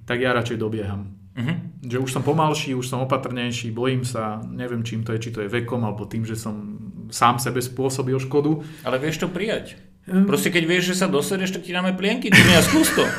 tak 0.08 0.24
ja 0.24 0.32
radšej 0.32 0.56
dobieham. 0.56 1.12
Uh-huh. 1.36 1.56
Že 1.84 1.98
už 2.00 2.10
som 2.16 2.24
pomalší, 2.24 2.72
už 2.72 2.88
som 2.88 3.04
opatrnejší, 3.04 3.68
bojím 3.68 4.00
sa, 4.00 4.40
neviem 4.48 4.80
čím 4.80 5.04
to 5.04 5.12
je, 5.12 5.28
či 5.28 5.30
to 5.36 5.44
je 5.44 5.52
vekom, 5.52 5.84
alebo 5.84 6.08
tým, 6.08 6.24
že 6.24 6.40
som 6.40 6.80
sám 7.12 7.36
sebe 7.36 7.60
spôsobil 7.60 8.16
škodu. 8.16 8.64
Ale 8.80 8.96
vieš 8.96 9.20
to 9.20 9.28
prijať. 9.28 9.76
Hm. 10.08 10.24
Proste 10.24 10.48
keď 10.48 10.64
vieš, 10.64 10.96
že 10.96 11.04
sa 11.04 11.06
dosedeš, 11.12 11.52
tak 11.52 11.68
ti 11.68 11.76
dáme 11.76 11.92
plienky, 11.92 12.32
ty 12.32 12.40
a 12.56 12.64
skús 12.64 12.88
to. 12.96 13.04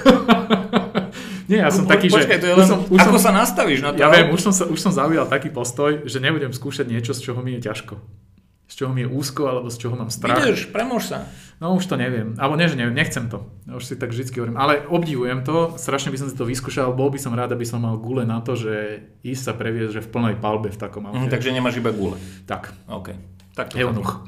Nie, 1.47 1.63
ja 1.63 1.71
som 1.71 1.85
po, 1.85 1.95
taký, 1.95 2.11
počkaj, 2.11 2.37
že... 2.39 2.43
To 2.43 2.47
je 2.49 2.55
len, 2.59 2.65
už 2.65 2.67
som, 2.67 2.79
už 2.91 2.99
ako 3.07 3.19
som, 3.21 3.23
sa 3.23 3.31
nastavíš 3.31 3.79
na 3.79 3.95
to? 3.95 4.03
Ja 4.03 4.11
viem, 4.11 4.27
už 4.33 4.41
som, 4.41 4.51
sa, 4.51 4.67
už 4.67 4.79
som 4.83 4.91
zaujal 4.91 5.29
taký 5.31 5.47
postoj, 5.47 6.03
že 6.03 6.19
nebudem 6.19 6.51
skúšať 6.51 6.89
niečo, 6.89 7.15
z 7.15 7.23
čoho 7.23 7.39
mi 7.39 7.55
je 7.55 7.71
ťažko 7.71 7.95
čoho 8.77 8.93
mi 8.93 9.01
je 9.01 9.09
úzko, 9.09 9.49
alebo 9.49 9.73
z 9.73 9.81
čoho 9.81 9.97
mám 9.97 10.13
strach. 10.13 10.37
Vydrž, 10.37 10.69
premôž 10.69 11.09
sa. 11.09 11.25
No 11.57 11.73
už 11.73 11.89
to 11.89 11.97
neviem. 11.97 12.37
Alebo 12.37 12.53
nie, 12.53 12.69
že 12.69 12.77
neviem, 12.77 12.93
nechcem 12.93 13.25
to. 13.25 13.49
Už 13.65 13.81
si 13.81 13.97
tak 13.97 14.13
vždy 14.13 14.29
hovorím. 14.37 14.53
Ale 14.53 14.85
obdivujem 14.85 15.41
to, 15.41 15.73
strašne 15.81 16.13
by 16.13 16.21
som 16.21 16.29
si 16.29 16.37
to 16.37 16.45
vyskúšal, 16.45 16.93
bol 16.93 17.09
by 17.09 17.17
som 17.17 17.33
rád, 17.33 17.57
aby 17.57 17.65
som 17.65 17.81
mal 17.81 17.97
gule 17.97 18.29
na 18.29 18.37
to, 18.45 18.53
že 18.53 19.01
ísť 19.25 19.41
sa 19.41 19.53
previesť, 19.57 19.97
že 19.97 20.05
v 20.05 20.09
plnej 20.13 20.35
palbe 20.37 20.69
v 20.69 20.77
takom 20.77 21.09
aute. 21.09 21.25
Mm, 21.25 21.33
takže 21.33 21.49
nemáš 21.49 21.81
iba 21.81 21.89
gule. 21.89 22.21
Tak. 22.45 22.69
OK. 22.85 23.17
Tak 23.57 23.73
to 23.73 23.81
Eunuch. 23.81 24.21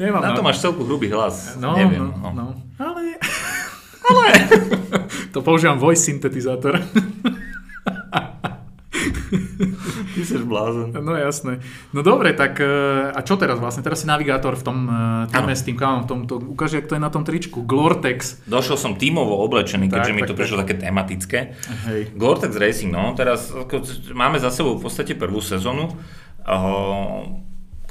Nemám 0.00 0.24
na 0.24 0.32
to 0.32 0.42
máš 0.42 0.64
celku 0.64 0.82
hrubý 0.82 1.12
hlas. 1.12 1.60
No, 1.60 1.76
neviem. 1.76 2.08
No, 2.08 2.32
no. 2.32 2.34
no. 2.34 2.46
Ale... 2.80 3.20
Ale... 4.00 4.24
to 5.36 5.44
používam 5.44 5.76
voice 5.76 6.00
syntetizátor. 6.00 6.80
Ty 10.24 10.40
si 10.40 10.40
blázon. 10.40 10.88
No 10.96 11.12
jasné. 11.12 11.60
No 11.92 12.00
dobre, 12.00 12.32
tak 12.32 12.56
e, 12.58 12.66
a 13.12 13.20
čo 13.20 13.36
teraz 13.36 13.60
vlastne? 13.60 13.84
Teraz 13.84 14.00
si 14.02 14.06
navigátor 14.08 14.56
v 14.56 14.64
tom 14.64 14.78
e, 14.88 15.28
týme 15.28 15.52
ano. 15.52 15.60
s 15.60 15.62
tým 15.62 15.76
kámom, 15.76 16.04
v 16.04 16.08
tomto, 16.08 16.34
ukáže, 16.40 16.80
jak 16.80 16.88
to 16.88 16.96
je 16.96 17.02
na 17.04 17.12
tom 17.12 17.28
tričku. 17.28 17.60
Glortex. 17.62 18.40
Došiel 18.48 18.80
som 18.80 18.96
tímovo 18.96 19.38
oblečený, 19.44 19.92
keďže 19.92 20.12
tak, 20.12 20.16
mi 20.16 20.22
to 20.24 20.32
tak, 20.32 20.38
prišlo 20.40 20.56
tak. 20.58 20.62
také 20.64 20.74
tematické. 20.80 21.38
Hej. 21.86 22.00
Glortex 22.16 22.56
Racing, 22.56 22.90
no, 22.90 23.12
teraz 23.12 23.52
ako, 23.52 23.84
máme 24.16 24.40
za 24.40 24.48
sebou 24.48 24.80
v 24.80 24.88
podstate 24.88 25.12
prvú 25.12 25.44
sezónu. 25.44 25.92
Uh, 26.44 27.44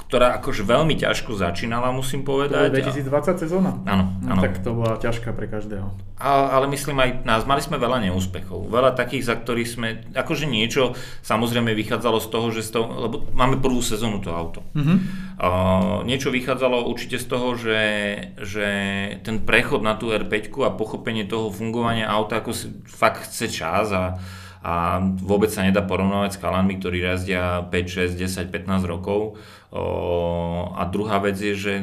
ktorá 0.08 0.36
akože 0.38 0.62
veľmi 0.62 0.94
ťažko 1.00 1.34
začínala, 1.34 1.90
musím 1.90 2.22
povedať. 2.22 2.70
To 2.70 2.76
2020 2.76 3.40
sezóna? 3.40 3.72
Áno, 3.88 4.14
no, 4.20 4.36
Tak 4.36 4.60
to 4.60 4.76
bola 4.76 5.00
ťažká 5.00 5.32
pre 5.32 5.48
každého. 5.48 5.90
A, 6.20 6.54
ale 6.54 6.70
myslím 6.70 6.96
aj 7.00 7.10
nás, 7.26 7.42
mali 7.48 7.64
sme 7.64 7.80
veľa 7.80 8.04
neúspechov. 8.06 8.70
Veľa 8.70 8.94
takých, 8.94 9.26
za 9.26 9.34
ktorých 9.34 9.68
sme, 9.68 9.88
akože 10.14 10.46
niečo 10.46 10.94
samozrejme 11.24 11.72
vychádzalo 11.74 12.18
z 12.20 12.28
toho, 12.30 12.46
že 12.52 12.62
z 12.62 12.70
toho, 12.78 12.86
lebo 13.08 13.16
máme 13.34 13.58
prvú 13.58 13.80
sezónu 13.80 14.20
to 14.20 14.30
auto. 14.30 14.62
Mm-hmm. 14.76 14.98
Uh, 15.34 16.06
niečo 16.06 16.30
vychádzalo 16.30 16.86
určite 16.86 17.18
z 17.18 17.26
toho, 17.26 17.58
že, 17.58 17.82
že 18.38 18.68
ten 19.26 19.42
prechod 19.42 19.82
na 19.82 19.98
tú 19.98 20.14
R5 20.14 20.54
a 20.62 20.70
pochopenie 20.70 21.26
toho 21.26 21.50
fungovania 21.50 22.06
auta 22.06 22.38
ako 22.38 22.54
si 22.54 22.70
fakt 22.86 23.26
chce 23.26 23.50
čas 23.50 23.90
a 23.90 24.20
a 24.64 24.96
vôbec 25.20 25.52
sa 25.52 25.60
nedá 25.60 25.84
porovnávať 25.84 26.30
s 26.32 26.40
chalanmi, 26.40 26.80
ktorí 26.80 27.04
jazdia 27.04 27.68
5, 27.68 28.16
6, 28.16 28.48
10, 28.48 28.48
15 28.48 28.88
rokov. 28.88 29.36
A 30.74 30.82
druhá 30.86 31.18
vec 31.18 31.34
je, 31.34 31.54
že 31.54 31.74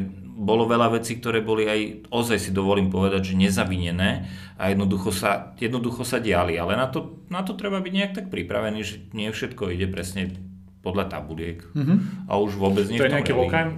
bolo 0.41 0.65
veľa 0.65 0.97
vecí, 0.97 1.21
ktoré 1.21 1.45
boli 1.45 1.69
aj, 1.69 2.09
ozaj 2.09 2.39
si 2.39 2.51
dovolím 2.55 2.89
povedať, 2.89 3.31
že 3.31 3.39
nezavinené 3.39 4.25
a 4.57 4.73
jednoducho 4.73 5.13
sa, 5.13 5.53
jednoducho 5.61 6.01
sa 6.01 6.17
diali, 6.17 6.57
ale 6.57 6.73
na 6.73 6.89
to, 6.89 7.21
na 7.29 7.45
to 7.45 7.53
treba 7.53 7.77
byť 7.77 7.93
nejak 7.93 8.13
tak 8.17 8.27
pripravený, 8.33 8.79
že 8.81 8.95
nie 9.13 9.29
všetko 9.29 9.69
ide 9.69 9.85
presne 9.85 10.33
podľa 10.82 11.13
tabuliek. 11.13 11.61
Mm-hmm. 11.77 12.25
A 12.25 12.41
už 12.41 12.57
vôbec 12.57 12.89
nie 12.89 12.97
To 12.97 13.05
je 13.05 13.13
nejaký 13.13 13.38
lokál, 13.38 13.69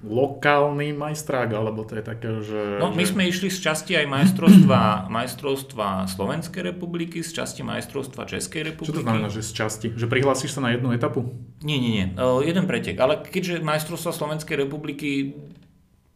lokálny 0.00 0.96
majstrák, 0.96 1.52
alebo 1.52 1.84
to 1.84 2.00
je 2.00 2.04
také, 2.04 2.30
že... 2.40 2.80
No, 2.80 2.96
my 2.96 3.04
sme 3.04 3.28
išli 3.28 3.52
z 3.52 3.60
časti 3.60 3.92
aj 4.00 4.08
majstrovstva, 4.08 4.80
majstrovstva 5.20 6.08
Slovenskej 6.08 6.72
republiky, 6.72 7.20
z 7.20 7.44
časti 7.44 7.60
majstrovstva 7.60 8.24
Českej 8.24 8.72
republiky. 8.72 8.96
Čo 8.96 8.98
to 9.00 9.04
znamená, 9.04 9.28
že 9.28 9.44
z 9.44 9.52
časti? 9.52 9.86
Že 9.92 10.08
prihlásiš 10.08 10.56
sa 10.56 10.64
na 10.64 10.72
jednu 10.72 10.96
etapu? 10.96 11.28
Nie, 11.60 11.76
nie, 11.76 11.92
nie. 11.92 12.06
O, 12.16 12.40
jeden 12.40 12.64
pretek. 12.64 12.96
Ale 12.96 13.20
keďže 13.20 13.60
majstrovstva 13.60 14.16
Slovenskej 14.16 14.56
republiky 14.64 15.36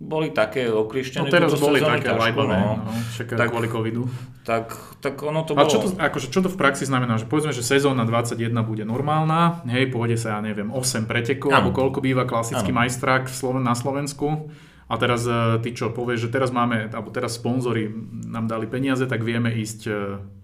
boli 0.04 0.28
také 0.30 0.68
oklieštené. 0.68 1.24
No 1.24 1.32
teraz 1.32 1.56
boli 1.56 1.80
také 1.80 2.12
lajbané, 2.12 2.56
no, 2.60 2.84
no, 2.84 2.92
tak, 3.16 3.48
kvôli 3.48 3.68
covidu. 3.72 4.04
Tak, 4.44 5.00
tak 5.00 5.16
ono 5.24 5.42
to 5.48 5.56
A 5.56 5.64
bolo... 5.64 5.72
čo 5.72 5.78
to, 5.80 5.88
akože, 5.96 6.28
čo 6.28 6.40
to 6.44 6.52
v 6.52 6.58
praxi 6.60 6.84
znamená? 6.84 7.16
Že 7.16 7.26
povedzme, 7.32 7.52
že 7.56 7.64
sezóna 7.64 8.04
21 8.04 8.52
bude 8.62 8.84
normálna, 8.84 9.64
hej, 9.72 9.88
pôjde 9.88 10.20
sa, 10.20 10.36
ja 10.36 10.40
neviem, 10.44 10.68
8 10.68 11.08
pretekov, 11.08 11.48
alebo 11.50 11.72
koľko 11.72 12.04
býva 12.04 12.28
klasický 12.28 12.70
ano. 12.70 12.84
majstrák 12.84 13.32
na 13.64 13.72
Slovensku. 13.72 14.52
A 14.84 15.00
teraz 15.00 15.24
e, 15.24 15.32
ty 15.64 15.72
čo 15.72 15.96
povieš, 15.96 16.28
že 16.28 16.30
teraz 16.30 16.52
máme, 16.52 16.92
alebo 16.92 17.08
teraz 17.08 17.40
sponzory 17.40 17.88
nám 18.28 18.44
dali 18.44 18.68
peniaze, 18.68 19.08
tak 19.08 19.24
vieme 19.24 19.48
ísť 19.48 19.80
e, 19.88 19.92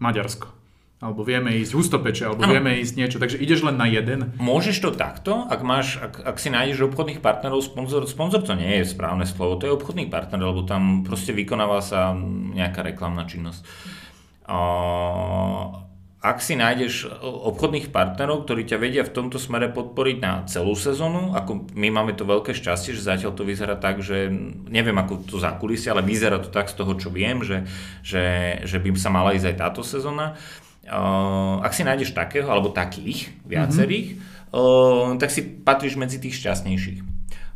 Maďarsko 0.01 0.60
alebo 1.01 1.25
vieme 1.25 1.57
ísť 1.57 1.73
hustopeče, 1.73 2.29
alebo 2.29 2.45
ano. 2.45 2.53
vieme 2.61 2.77
ísť 2.85 2.95
niečo, 3.01 3.17
takže 3.17 3.41
ideš 3.41 3.65
len 3.65 3.81
na 3.81 3.89
jeden. 3.89 4.37
Môžeš 4.37 4.85
to 4.85 4.91
takto, 4.93 5.49
ak, 5.49 5.61
máš, 5.65 5.97
ak, 5.97 6.21
ak 6.21 6.37
si 6.37 6.53
nájdeš 6.53 6.93
obchodných 6.93 7.25
partnerov, 7.25 7.65
sponzor, 7.65 8.05
sponzor 8.05 8.45
to 8.45 8.53
nie 8.53 8.85
je 8.85 8.93
správne 8.93 9.25
slovo, 9.25 9.57
to 9.57 9.65
je 9.65 9.73
obchodný 9.73 10.13
partner, 10.13 10.45
lebo 10.45 10.61
tam 10.69 11.01
proste 11.01 11.33
vykonáva 11.33 11.81
sa 11.81 12.13
nejaká 12.53 12.85
reklamná 12.85 13.25
činnosť. 13.25 13.65
Uh, 14.45 15.89
ak 16.21 16.45
si 16.45 16.53
nájdeš 16.53 17.09
obchodných 17.25 17.89
partnerov, 17.89 18.45
ktorí 18.45 18.69
ťa 18.69 18.77
vedia 18.77 19.01
v 19.01 19.15
tomto 19.17 19.41
smere 19.41 19.73
podporiť 19.73 20.17
na 20.21 20.45
celú 20.45 20.77
sezónu, 20.77 21.33
ako 21.33 21.73
my 21.73 21.89
máme 21.89 22.13
to 22.13 22.29
veľké 22.29 22.53
šťastie, 22.53 22.93
že 22.93 23.09
zatiaľ 23.09 23.33
to 23.33 23.49
vyzerá 23.49 23.81
tak, 23.81 24.05
že 24.05 24.29
neviem 24.69 25.01
ako 25.01 25.25
to 25.25 25.41
zákulisie, 25.41 25.89
ale 25.89 26.05
vyzerá 26.05 26.37
to 26.45 26.53
tak 26.53 26.69
z 26.69 26.77
toho, 26.77 26.93
čo 27.01 27.09
viem, 27.09 27.41
že, 27.41 27.65
že, 28.05 28.61
že 28.69 28.77
by 28.77 29.01
sa 29.01 29.09
mala 29.09 29.33
ísť 29.33 29.49
aj 29.49 29.57
táto 29.57 29.81
sezóna, 29.81 30.37
Uh, 30.37 30.70
ak 31.63 31.73
si 31.73 31.87
nájdeš 31.87 32.11
takého, 32.11 32.51
alebo 32.51 32.75
takých 32.75 33.31
viacerých, 33.47 34.19
mm-hmm. 34.19 34.51
uh, 34.55 35.15
tak 35.23 35.31
si 35.31 35.47
patríš 35.47 35.95
medzi 35.95 36.19
tých 36.19 36.35
šťastnejších. 36.43 37.07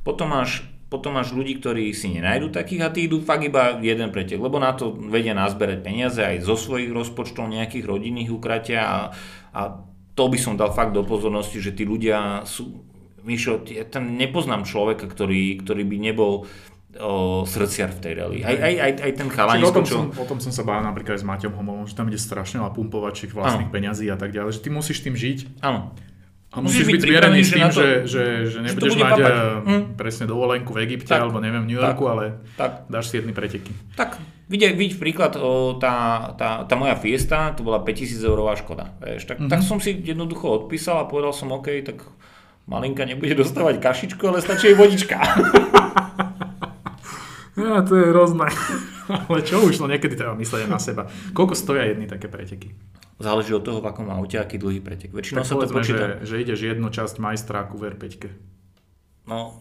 Potom 0.07 0.31
máš, 0.31 0.63
potom 0.87 1.19
máš 1.19 1.35
ľudí, 1.35 1.59
ktorí 1.59 1.91
si 1.91 2.15
nenajdu 2.15 2.55
takých 2.55 2.87
a 2.87 2.93
tí 2.95 3.11
idú 3.11 3.19
fakt 3.19 3.43
iba 3.43 3.83
jeden 3.83 4.15
pretek, 4.15 4.39
lebo 4.39 4.63
na 4.63 4.71
to 4.77 4.95
vedia 4.95 5.35
nazberať 5.35 5.83
peniaze 5.83 6.23
aj 6.23 6.47
zo 6.47 6.55
svojich 6.55 6.95
rozpočtov 6.95 7.51
nejakých 7.51 7.85
rodinných 7.89 8.31
ukratia 8.31 8.87
a, 8.87 8.99
a 9.51 9.63
to 10.15 10.25
by 10.31 10.39
som 10.39 10.55
dal 10.55 10.71
fakt 10.71 10.95
do 10.95 11.03
pozornosti, 11.03 11.59
že 11.59 11.75
tí 11.75 11.83
ľudia 11.83 12.47
sú... 12.47 12.87
Mišo, 13.25 13.65
ja 13.73 13.89
tam 13.89 14.21
nepoznám 14.21 14.69
človeka, 14.69 15.09
ktorý, 15.09 15.57
ktorý 15.65 15.83
by 15.89 15.97
nebol 15.97 16.45
o, 17.01 17.43
srdciar 17.43 17.91
v 17.91 18.01
tej 18.01 18.13
rally. 18.15 18.39
Aj, 18.41 18.55
aj, 18.55 18.75
aj, 18.77 18.93
aj 19.01 19.13
ten 19.15 19.29
chalanisko, 19.29 19.71
o 19.71 19.75
tom, 19.75 19.85
čo... 19.85 19.95
som, 19.95 20.05
o 20.15 20.25
tom 20.27 20.39
som 20.39 20.53
sa 20.53 20.63
bál 20.63 20.81
napríklad 20.81 21.19
s 21.19 21.25
Maťom 21.25 21.55
Homovom, 21.55 21.85
že 21.85 21.95
tam 21.95 22.07
ide 22.07 22.19
strašne 22.19 22.63
veľa 22.63 22.73
pumpovačích 22.73 23.31
vlastných 23.31 23.69
Áno. 23.69 23.75
peňazí 23.75 24.07
a 24.11 24.17
tak 24.17 24.31
ďalej, 24.31 24.51
že 24.57 24.61
ty 24.63 24.69
musíš 24.71 25.03
tým 25.03 25.15
žiť 25.15 25.59
Áno. 25.61 25.91
a 26.51 26.57
Musíš 26.63 26.87
musíš, 26.87 26.87
byť 26.87 27.01
zmierený 27.03 27.41
s 27.43 27.47
že 27.47 27.53
tým, 27.53 27.63
na 27.63 27.71
to- 27.71 27.75
že, 27.75 27.89
že, 28.07 28.23
že 28.47 28.59
nebudeš 28.63 28.93
bude 28.95 29.03
mať 29.03 29.19
Hm. 29.65 29.83
presne 29.99 30.25
dovolenku 30.31 30.71
v 30.71 30.79
Egypte 30.87 31.11
Tak. 31.11 31.21
alebo 31.27 31.43
neviem 31.43 31.67
v 31.67 31.69
New 31.75 31.81
Yorku, 31.83 32.05
ale 32.07 32.39
Tak. 32.55 32.87
dáš 32.87 33.11
si 33.11 33.19
jedny 33.19 33.35
preteky. 33.35 33.75
Tak, 33.99 34.23
vidieť, 34.47 34.79
vidieť 34.79 34.97
príklad, 35.01 35.35
o, 35.35 35.75
tá, 35.75 36.31
tá, 36.39 36.63
tá 36.63 36.75
moja 36.79 36.95
Fiesta, 36.95 37.51
to 37.59 37.67
bola 37.67 37.83
5000 37.83 38.23
eurová 38.23 38.55
škoda. 38.55 38.95
Vieš, 39.03 39.27
tak, 39.27 39.43
mm-hmm. 39.43 39.51
tak 39.51 39.67
som 39.67 39.83
si 39.83 39.99
jednoducho 39.99 40.47
odpísal 40.47 41.03
a 41.03 41.09
povedal 41.11 41.35
som, 41.35 41.51
OK, 41.51 41.75
tak 41.83 42.07
malinka 42.71 43.03
nebude 43.05 43.35
dostávať 43.35 43.83
kašičku, 43.83 44.23
ale 44.25 44.39
stačí 44.39 44.71
jej 44.71 44.77
vodička. 44.79 45.19
Ja, 47.55 47.87
to 47.87 47.95
je 47.95 48.05
hrozné. 48.11 48.51
ale 49.31 49.39
čo 49.47 49.63
už, 49.63 49.79
no 49.79 49.87
niekedy 49.87 50.19
treba 50.19 50.35
myslieť 50.35 50.67
na 50.67 50.83
seba. 50.83 51.07
Koľko 51.37 51.55
stoja 51.55 51.87
jedny 51.87 52.11
také 52.11 52.27
preteky? 52.27 52.75
Záleží 53.23 53.55
od 53.55 53.63
toho, 53.63 53.79
v 53.79 53.87
akom 53.87 54.11
aute, 54.11 54.35
aký 54.35 54.59
dlhý 54.59 54.83
pretek. 54.83 55.15
Väčšinou 55.15 55.43
Tak 55.43 55.47
sa 55.47 55.55
to 55.55 55.71
povedzme, 55.71 55.87
že, 55.87 55.95
počíta. 55.95 56.07
že 56.27 56.35
ideš 56.43 56.61
jednu 56.67 56.89
časť 56.91 57.15
majstráku 57.23 57.79
v 57.79 57.95
R5. 57.95 58.27
No, 59.31 59.55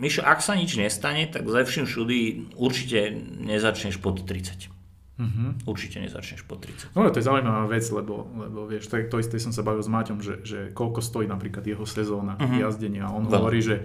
Mišo, 0.00 0.24
ak 0.24 0.40
sa 0.40 0.56
nič 0.56 0.78
nestane, 0.80 1.28
tak 1.28 1.44
ze 1.44 1.60
vším 1.60 1.84
všudy 1.84 2.18
určite 2.56 3.12
nezačneš 3.44 4.00
pod 4.00 4.24
30. 4.24 4.72
Mm-hmm. 5.20 5.68
Určite 5.68 6.00
nezačneš 6.00 6.48
pod 6.48 6.64
30. 6.64 6.96
No 6.96 7.04
to 7.12 7.20
je 7.20 7.28
zaujímavá 7.28 7.68
vec, 7.68 7.84
lebo, 7.92 8.24
lebo 8.32 8.64
vieš, 8.64 8.88
to, 8.88 8.96
to 9.04 9.20
isté 9.20 9.36
som 9.36 9.52
sa 9.52 9.60
bavil 9.60 9.84
s 9.84 9.92
Maťom, 9.92 10.24
že, 10.24 10.40
že 10.40 10.58
koľko 10.72 11.04
stojí 11.04 11.28
napríklad 11.28 11.60
jeho 11.68 11.84
sezóna 11.84 12.40
uh-huh. 12.40 12.64
jazdenia. 12.64 13.04
A 13.04 13.12
on 13.12 13.28
Veľa. 13.28 13.36
hovorí, 13.36 13.60
že 13.60 13.84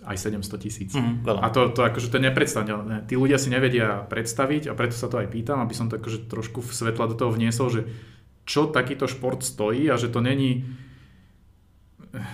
aj 0.00 0.16
700 0.16 0.46
tisíc. 0.60 0.90
Veľa. 0.94 1.40
A 1.42 1.48
to, 1.50 1.68
to 1.70 1.82
akože 1.82 2.08
to 2.08 2.16
je 2.16 2.24
nepredstaviteľné. 2.30 3.10
Tí 3.10 3.18
ľudia 3.18 3.36
si 3.36 3.50
nevedia 3.50 4.06
predstaviť 4.06 4.70
a 4.70 4.78
preto 4.78 4.94
sa 4.94 5.10
to 5.10 5.18
aj 5.18 5.26
pýtam, 5.26 5.58
aby 5.58 5.74
som 5.74 5.90
to 5.90 5.98
akože 5.98 6.30
trošku 6.30 6.62
svetla 6.62 7.10
do 7.10 7.18
toho 7.18 7.30
vniesol, 7.30 7.68
že 7.68 7.80
čo 8.46 8.66
takýto 8.66 9.06
šport 9.06 9.42
stojí 9.42 9.86
a 9.86 9.98
že 9.98 10.06
to 10.06 10.22
není 10.22 10.62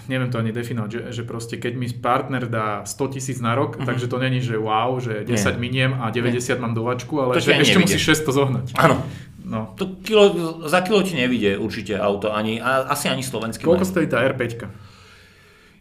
neviem 0.09 0.33
to 0.33 0.41
ani 0.41 0.57
definovať, 0.57 0.89
že, 0.89 1.01
že 1.13 1.23
proste 1.23 1.61
keď 1.61 1.73
mi 1.77 1.85
partner 1.93 2.49
dá 2.49 2.81
100 2.89 3.13
tisíc 3.13 3.45
na 3.45 3.53
rok, 3.53 3.77
uh-huh. 3.77 3.85
takže 3.85 4.09
to 4.09 4.17
není, 4.17 4.41
že 4.41 4.57
wow, 4.57 4.97
že 4.97 5.21
10 5.21 5.29
Mhm. 5.29 5.37
Nie. 5.37 5.61
miniem 5.61 5.91
a 5.93 6.09
90 6.09 6.57
mám 6.57 6.73
dovačku, 6.73 7.13
To 7.13 7.23
ale 7.23 7.33
ti 7.37 7.45
že 7.45 7.61
ešte 7.61 7.77
nevidie. 7.77 7.85
musíš 7.85 8.03
600 8.25 8.33
zohnať. 8.33 8.67
Áno. 8.75 9.05
No. 9.47 9.77
To 9.77 10.01
kilo, 10.03 10.25
za 10.67 10.81
kilo 10.81 11.05
ti 11.05 11.15
nevidie 11.15 11.55
určite 11.55 11.95
auto, 11.95 12.33
ani, 12.33 12.59
a, 12.59 12.89
asi 12.89 13.07
ani 13.07 13.23
slovenský. 13.23 13.63
Koľko 13.63 13.85
stojí 13.85 14.09
tá 14.09 14.25
R5? 14.25 14.65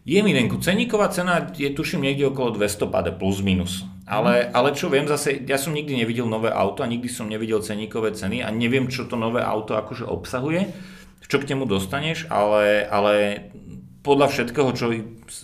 Je 0.06 0.22
Milenku, 0.22 0.62
ceníková 0.62 1.10
cena 1.10 1.50
je 1.50 1.66
tuším 1.74 2.06
niekde 2.06 2.30
okolo 2.30 2.54
200 2.54 2.94
pade 2.94 3.10
plus 3.10 3.42
minus. 3.42 3.82
Ale, 4.06 4.46
ale 4.54 4.70
čo 4.70 4.86
viem 4.86 5.02
zase, 5.02 5.42
ja 5.42 5.58
som 5.58 5.74
nikdy 5.74 5.98
nevidel 5.98 6.30
nové 6.30 6.46
auto 6.54 6.86
a 6.86 6.90
nikdy 6.90 7.10
som 7.10 7.26
nevidel 7.26 7.58
ceníkové 7.58 8.14
ceny 8.14 8.38
a 8.38 8.54
neviem, 8.54 8.86
čo 8.86 9.10
to 9.10 9.18
nové 9.18 9.42
auto 9.42 9.74
akože 9.74 10.06
obsahuje, 10.06 10.70
čo 11.26 11.42
k 11.42 11.50
nemu 11.50 11.66
dostaneš, 11.66 12.30
ale, 12.30 12.86
ale 12.86 13.14
podľa 14.06 14.30
všetkého, 14.30 14.70
čo 14.78 14.94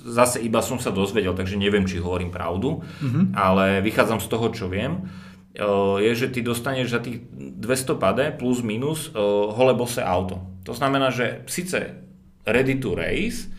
zase 0.06 0.38
iba 0.38 0.62
som 0.62 0.78
sa 0.78 0.94
dozvedel, 0.94 1.34
takže 1.34 1.58
neviem, 1.58 1.82
či 1.82 1.98
hovorím 1.98 2.30
pravdu, 2.30 2.86
mm-hmm. 2.86 3.34
ale 3.34 3.82
vychádzam 3.82 4.22
z 4.22 4.30
toho, 4.30 4.46
čo 4.54 4.70
viem, 4.70 5.10
o, 5.58 5.98
je, 5.98 6.14
že 6.14 6.30
ty 6.30 6.38
dostaneš 6.38 6.94
za 6.94 7.02
tých 7.02 7.18
200 7.34 7.98
pade 7.98 8.30
plus 8.38 8.62
minus 8.62 9.10
o, 9.10 9.50
holé 9.50 9.74
bose 9.74 9.98
auto. 9.98 10.38
To 10.62 10.70
znamená, 10.70 11.10
že 11.10 11.42
síce 11.50 11.98
ready 12.46 12.78
to 12.78 12.94
race, 12.94 13.50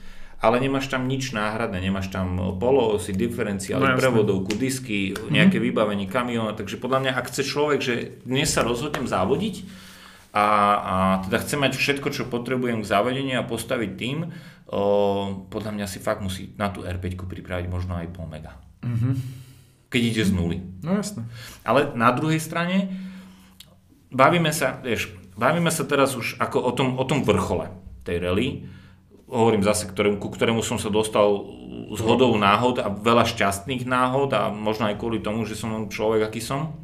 ale 0.44 0.60
nemáš 0.60 0.92
tam 0.92 1.08
nič 1.08 1.32
náhradné, 1.32 1.80
nemáš 1.80 2.12
tam 2.12 2.60
poloosy, 2.60 3.16
diferenciály, 3.16 3.80
No 3.80 3.96
prevodovku, 3.96 4.60
disky, 4.60 5.16
nejaké 5.32 5.56
mm-hmm. 5.56 5.68
vybavenie 5.72 6.08
kamióna, 6.12 6.52
takže 6.52 6.84
podľa 6.84 7.00
mňa, 7.00 7.12
ak 7.16 7.32
chce 7.32 7.48
človek, 7.48 7.80
že 7.80 7.96
dnes 8.28 8.52
sa 8.52 8.68
rozhodnem 8.68 9.08
závodiť 9.08 9.64
a, 10.36 10.46
a 10.84 10.96
teda 11.24 11.38
chce 11.40 11.56
mať 11.56 11.72
všetko, 11.80 12.08
čo 12.12 12.28
potrebujem 12.28 12.84
k 12.84 12.90
závodeniu 12.92 13.40
a 13.40 13.48
postaviť 13.48 13.92
tým, 13.96 14.36
o, 14.68 14.84
podľa 15.48 15.72
mňa 15.80 15.86
si 15.88 16.04
fakt 16.04 16.20
musí 16.20 16.52
na 16.60 16.68
tú 16.68 16.84
R5 16.84 17.24
pripraviť 17.24 17.72
možno 17.72 17.96
aj 17.96 18.12
pol 18.12 18.28
mega. 18.28 18.60
Mm-hmm. 18.84 19.14
Keď 19.88 20.02
ide 20.04 20.24
z 20.28 20.32
nuly. 20.36 20.60
No 20.84 21.00
jasné. 21.00 21.24
Ale 21.64 21.96
na 21.96 22.12
druhej 22.12 22.44
strane 22.44 22.92
bavíme 24.12 24.52
sa, 24.52 24.76
vieš, 24.84 25.16
bavíme 25.40 25.72
sa 25.72 25.88
teraz 25.88 26.20
už 26.20 26.36
ako 26.36 26.60
o 26.60 26.72
tom, 26.76 27.00
o 27.00 27.06
tom 27.08 27.24
vrchole 27.24 27.72
tej 28.04 28.20
rally. 28.20 28.68
Hovorím 29.28 29.64
zase, 29.64 29.88
ktorému, 29.88 30.20
ku 30.20 30.30
ktorému 30.30 30.62
som 30.62 30.78
sa 30.78 30.92
dostal 30.92 31.48
z 31.94 32.00
hodou 32.04 32.36
náhod 32.36 32.82
a 32.82 32.92
veľa 32.92 33.24
šťastných 33.24 33.86
náhod 33.86 34.34
a 34.34 34.50
možno 34.50 34.90
aj 34.90 35.00
kvôli 35.00 35.22
tomu, 35.22 35.46
že 35.46 35.58
som 35.58 35.90
človek, 35.90 36.28
aký 36.28 36.42
som. 36.42 36.84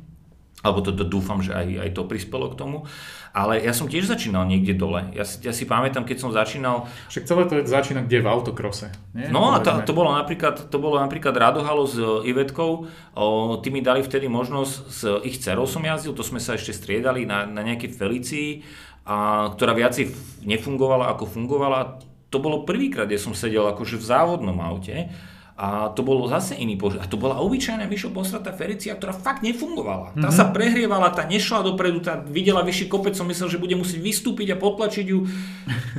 Alebo 0.59 0.83
to, 0.83 0.91
to 0.91 1.07
dúfam, 1.07 1.39
že 1.39 1.55
aj, 1.55 1.87
aj 1.87 1.89
to 1.95 2.03
prispelo 2.03 2.51
k 2.51 2.59
tomu. 2.59 2.83
Ale 3.31 3.63
ja 3.63 3.71
som 3.71 3.87
tiež 3.87 4.11
začínal 4.11 4.43
niekde 4.43 4.75
dole. 4.75 5.07
Ja 5.15 5.23
si, 5.23 5.39
ja 5.39 5.55
si 5.55 5.63
pamätám, 5.63 6.03
keď 6.03 6.17
som 6.19 6.35
začínal 6.35 6.91
Však 7.07 7.23
celé 7.23 7.47
to 7.47 7.63
začína 7.63 8.03
kde 8.03 8.19
v 8.19 8.27
autokrose. 8.27 8.91
Nie? 9.15 9.31
No 9.31 9.55
a 9.55 9.63
to, 9.63 9.71
to, 9.87 9.95
bolo 9.95 10.11
napríklad, 10.11 10.67
to 10.67 10.77
bolo 10.81 10.99
napríklad 10.99 11.31
Radohalo 11.31 11.87
s 11.87 11.95
Ivetkou, 12.01 12.71
o, 13.15 13.25
tí 13.63 13.71
mi 13.71 13.79
dali 13.79 14.03
vtedy 14.03 14.27
možnosť, 14.27 14.73
s 14.91 15.01
ich 15.23 15.39
dcerou 15.39 15.63
som 15.63 15.79
jazdil, 15.85 16.11
to 16.11 16.27
sme 16.27 16.43
sa 16.43 16.59
ešte 16.59 16.75
striedali 16.75 17.23
na, 17.23 17.47
na 17.47 17.63
nejakej 17.63 17.95
Felicii, 17.95 18.49
a, 19.07 19.47
ktorá 19.55 19.71
viacej 19.71 20.11
nefungovala 20.43 21.07
ako 21.15 21.23
fungovala. 21.23 22.03
To 22.29 22.37
bolo 22.37 22.65
prvýkrát, 22.65 23.09
kde 23.09 23.17
som 23.21 23.33
sedel 23.33 23.65
akože 23.69 23.97
v 23.97 24.05
závodnom 24.05 24.57
aute 24.61 25.09
a 25.59 25.91
to 25.91 26.07
bolo 26.07 26.23
zase 26.31 26.55
iný 26.55 26.79
požiad. 26.79 27.03
A 27.03 27.11
to 27.11 27.19
bola 27.19 27.35
obyčajná 27.43 27.83
Mišo 27.83 28.15
posratá 28.15 28.55
Felicia, 28.55 28.95
ktorá 28.95 29.11
fakt 29.11 29.43
nefungovala. 29.43 30.15
Tá 30.15 30.31
sa 30.31 30.47
prehrievala, 30.47 31.11
tá 31.11 31.27
nešla 31.27 31.67
dopredu, 31.67 31.99
tá 31.99 32.15
videla 32.15 32.63
vyšší 32.63 32.87
kopec, 32.87 33.11
som 33.11 33.27
myslel, 33.27 33.51
že 33.51 33.59
bude 33.59 33.75
musieť 33.75 33.99
vystúpiť 33.99 34.55
a 34.55 34.61
potlačiť 34.61 35.05
ju. 35.11 35.27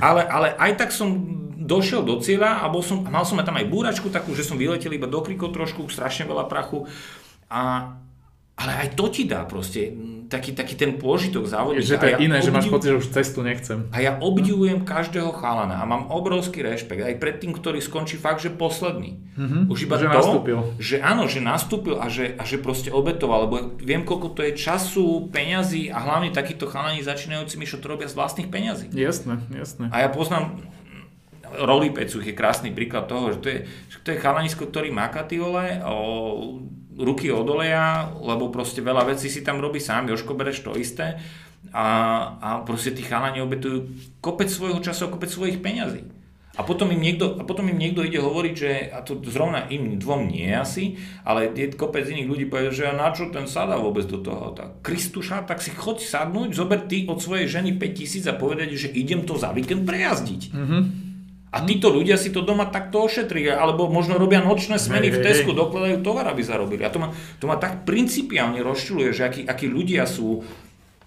Ale, 0.01 0.25
ale 0.25 0.57
aj 0.57 0.81
tak 0.81 0.97
som 0.97 1.13
došiel 1.61 2.09
do 2.09 2.17
cieľa 2.25 2.65
a 2.65 2.73
bol 2.73 2.81
som, 2.81 3.05
mal 3.05 3.29
som 3.29 3.37
aj 3.37 3.53
tam 3.53 3.61
aj 3.61 3.69
búračku 3.69 4.09
takú, 4.09 4.33
že 4.33 4.49
som 4.49 4.57
vyletel 4.57 4.97
iba 4.97 5.05
do 5.05 5.21
krikov 5.21 5.53
trošku, 5.53 5.93
strašne 5.93 6.25
veľa 6.25 6.49
prachu. 6.49 6.89
A, 7.53 7.95
ale 8.61 8.73
aj 8.77 8.89
to 8.93 9.09
ti 9.09 9.25
dá 9.25 9.49
proste 9.49 9.89
taký, 10.31 10.55
taký 10.55 10.79
ten 10.79 10.95
pôžitok 10.95 11.43
závodníka. 11.43 11.83
Že 11.83 11.97
to 11.97 12.07
je 12.07 12.15
ja 12.15 12.21
iné, 12.23 12.37
že 12.39 12.55
máš 12.55 12.69
obdiv- 12.69 12.75
pocit, 12.77 12.89
že 12.93 13.01
už 13.01 13.09
cestu 13.11 13.41
nechcem. 13.43 13.89
a 13.91 13.99
ja 13.99 14.15
obdivujem 14.15 14.87
každého 14.87 15.35
chalana 15.35 15.81
a 15.81 15.89
mám 15.89 16.07
obrovský 16.07 16.63
rešpekt 16.63 17.03
aj 17.03 17.19
pred 17.19 17.41
tým, 17.41 17.51
ktorý 17.51 17.83
skončí 17.83 18.15
fakt, 18.15 18.45
že 18.45 18.53
posledný. 18.53 19.19
Mm-hmm. 19.35 19.63
Už 19.67 19.79
iba 19.89 19.97
Že 19.99 20.07
to, 20.07 20.15
nastúpil. 20.15 20.59
že 20.79 20.97
áno, 21.03 21.27
že 21.27 21.41
nastúpil 21.43 21.99
a 21.99 22.07
že, 22.07 22.39
a 22.39 22.47
že 22.47 22.63
proste 22.63 22.95
obetoval, 22.95 23.51
lebo 23.51 23.57
viem, 23.81 24.07
koľko 24.07 24.39
to 24.39 24.47
je 24.47 24.53
času, 24.55 25.27
peňazí 25.35 25.91
a 25.91 25.99
hlavne 25.99 26.31
takíto 26.31 26.71
chalani 26.71 27.03
začínajúci, 27.03 27.59
Mišo, 27.59 27.83
to 27.83 27.91
robia 27.91 28.07
z 28.07 28.15
vlastných 28.15 28.53
peňazí. 28.53 28.87
Jasné, 28.95 29.41
jasné. 29.51 29.91
A 29.91 30.05
ja 30.05 30.13
poznám 30.13 30.63
Roli 31.51 31.91
Pecuch 31.91 32.23
je 32.23 32.31
krásny 32.31 32.71
príklad 32.71 33.11
toho, 33.11 33.35
že 33.35 33.39
to 33.43 33.49
je, 33.51 33.59
že 33.91 33.99
to 34.07 34.15
je 34.15 34.23
chalanisko, 34.23 34.71
ktorý 34.71 34.95
má 34.95 35.11
katiole, 35.11 35.83
o, 35.83 36.63
ruky 37.01 37.33
od 37.33 37.49
oleja, 37.49 38.13
lebo 38.21 38.53
proste 38.53 38.85
veľa 38.85 39.09
vecí 39.09 39.33
si 39.33 39.41
tam 39.41 39.59
robí 39.59 39.81
sám, 39.81 40.13
Joško 40.13 40.37
bereš 40.37 40.63
to 40.63 40.77
isté 40.77 41.17
a, 41.73 41.87
a 42.41 42.49
proste 42.65 42.93
tí 42.93 43.05
chalani 43.05 43.41
obetujú 43.41 43.89
kopec 44.25 44.49
svojho 44.49 44.81
času 44.81 45.09
a 45.09 45.13
kopec 45.13 45.29
svojich 45.33 45.61
peňazí. 45.61 46.05
A 46.59 46.67
potom 46.67 46.93
im 46.93 47.01
niekto, 47.01 47.41
a 47.41 47.43
potom 47.47 47.71
im 47.71 47.79
niekto 47.79 48.05
ide 48.05 48.21
hovoriť, 48.21 48.55
že, 48.59 48.73
a 48.91 49.01
to 49.01 49.17
zrovna 49.23 49.71
im 49.71 49.97
dvom 49.97 50.29
nie 50.29 50.51
asi, 50.51 50.99
ale 51.25 51.49
je 51.57 51.73
kopec 51.73 52.05
iných 52.05 52.29
ľudí 52.29 52.47
povie, 52.51 52.75
že 52.75 52.91
a 52.91 52.93
na 52.93 53.15
čo 53.15 53.31
ten 53.33 53.49
sadá 53.49 53.81
vôbec 53.81 54.05
do 54.05 54.21
toho? 54.21 54.53
Tak 54.53 54.85
Kristuša, 54.85 55.47
tak 55.47 55.63
si 55.63 55.73
choď 55.73 56.05
sadnúť, 56.05 56.53
zober 56.53 56.85
ty 56.85 57.07
od 57.09 57.23
svojej 57.23 57.49
ženy 57.49 57.79
5000 57.81 58.29
a 58.29 58.35
povedať, 58.37 58.77
že 58.77 58.93
idem 58.93 59.25
to 59.25 59.39
za 59.39 59.55
víkend 59.57 59.89
prejazdiť. 59.89 60.43
Mm-hmm. 60.53 61.10
A 61.51 61.67
títo 61.67 61.91
ľudia 61.91 62.15
si 62.15 62.31
to 62.31 62.47
doma 62.47 62.71
takto 62.71 63.03
ošetria, 63.03 63.59
alebo 63.59 63.91
možno 63.91 64.15
robia 64.15 64.39
nočné 64.39 64.79
smeny 64.79 65.11
Hej, 65.11 65.15
v 65.15 65.19
Tesku, 65.19 65.51
hej. 65.51 65.59
dokladajú 65.59 65.99
tovar, 66.07 66.31
aby 66.31 66.47
zarobili. 66.47 66.87
A 66.87 66.95
to 66.95 67.03
ma, 67.03 67.11
to 67.43 67.51
ma 67.51 67.59
tak 67.59 67.83
principiálne 67.83 68.63
rozčuluje, 68.63 69.11
že 69.11 69.27
akí, 69.27 69.43
akí 69.51 69.67
ľudia 69.67 70.07
sú, 70.07 70.47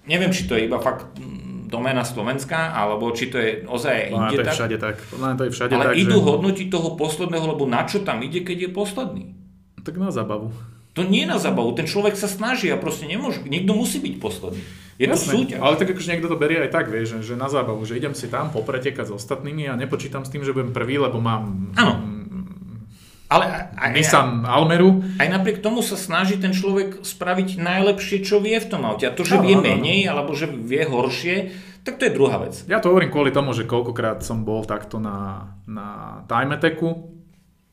neviem, 0.03 0.35
či 0.35 0.43
to 0.43 0.59
je 0.59 0.67
iba 0.67 0.83
fakt 0.83 1.15
mm, 1.15 1.71
doména 1.71 2.03
Slovenska, 2.03 2.75
alebo 2.75 3.15
či 3.15 3.31
to 3.31 3.39
je 3.39 3.63
ozaj 3.63 3.93
aj 3.95 4.07
Podľa 4.11 4.19
mňa 4.19 4.27
inde 4.27 4.35
to 4.35 4.43
je 4.43 4.45
tak. 4.45 4.57
všade 4.59 4.77
tak. 4.83 4.95
Podľa 4.99 5.25
mňa 5.25 5.37
to 5.39 5.43
je 5.43 5.51
všade 5.55 5.73
Ale 5.73 5.85
tak, 5.87 5.95
idú 5.95 6.17
že... 6.19 6.25
hodnotiť 6.27 6.67
toho 6.67 6.89
posledného, 6.99 7.45
lebo 7.55 7.63
na 7.63 7.81
čo 7.87 7.97
tam 8.03 8.17
ide, 8.19 8.39
keď 8.43 8.57
je 8.67 8.69
posledný? 8.75 9.25
Tak 9.79 9.95
na 9.95 10.11
zábavu. 10.11 10.51
To 10.93 11.01
nie 11.01 11.25
je 11.25 11.29
na 11.29 11.41
zabavu, 11.41 11.73
ten 11.73 11.89
človek 11.89 12.13
sa 12.13 12.29
snaží 12.29 12.69
a 12.69 12.77
proste 12.77 13.09
nemôže, 13.09 13.41
niekto 13.49 13.73
musí 13.73 13.97
byť 13.97 14.15
posledný. 14.21 14.61
Je 15.01 15.09
to 15.09 15.17
súťaž. 15.17 15.57
Ale 15.57 15.73
tak 15.81 15.89
akože 15.89 16.09
niekto 16.13 16.29
to 16.29 16.37
berie 16.37 16.61
aj 16.61 16.69
tak, 16.69 16.85
vieš, 16.93 17.17
že, 17.17 17.33
že 17.33 17.35
na 17.35 17.49
zábavu, 17.49 17.81
že 17.81 17.97
idem 17.97 18.13
si 18.13 18.29
tam 18.29 18.53
popretekať 18.53 19.09
s 19.09 19.13
ostatnými 19.17 19.65
a 19.65 19.73
nepočítam 19.73 20.21
s 20.21 20.29
tým, 20.29 20.45
že 20.45 20.53
budem 20.53 20.69
prvý, 20.69 21.01
lebo 21.01 21.17
mám 21.17 21.73
Áno. 21.73 21.93
Ale 23.25 23.49
aj, 23.49 23.63
aj, 23.73 23.91
Nissan 23.97 24.45
Almeru. 24.45 25.01
aj 25.17 25.25
napriek 25.25 25.65
tomu 25.65 25.81
sa 25.81 25.97
snaží 25.97 26.37
ten 26.37 26.53
človek 26.53 27.01
spraviť 27.01 27.57
najlepšie, 27.57 28.21
čo 28.21 28.37
vie 28.37 28.53
v 28.61 28.69
tom 28.69 28.85
aute. 28.85 29.09
A 29.09 29.15
to, 29.17 29.25
že 29.25 29.41
Áno, 29.41 29.49
vie 29.49 29.57
áno, 29.57 29.65
áno. 29.65 29.69
menej, 29.73 30.05
alebo 30.05 30.37
že 30.37 30.45
vie 30.45 30.85
horšie, 30.85 31.49
tak 31.81 31.97
to 31.97 32.05
je 32.05 32.13
druhá 32.13 32.37
vec. 32.37 32.61
Ja 32.69 32.77
to 32.77 32.93
hovorím 32.93 33.09
kvôli 33.09 33.33
tomu, 33.33 33.57
že 33.57 33.65
koľkokrát 33.65 34.21
som 34.21 34.45
bol 34.45 34.61
takto 34.69 35.01
na, 35.01 35.49
na 35.65 36.21
time 36.29 36.53
attacku, 36.53 37.09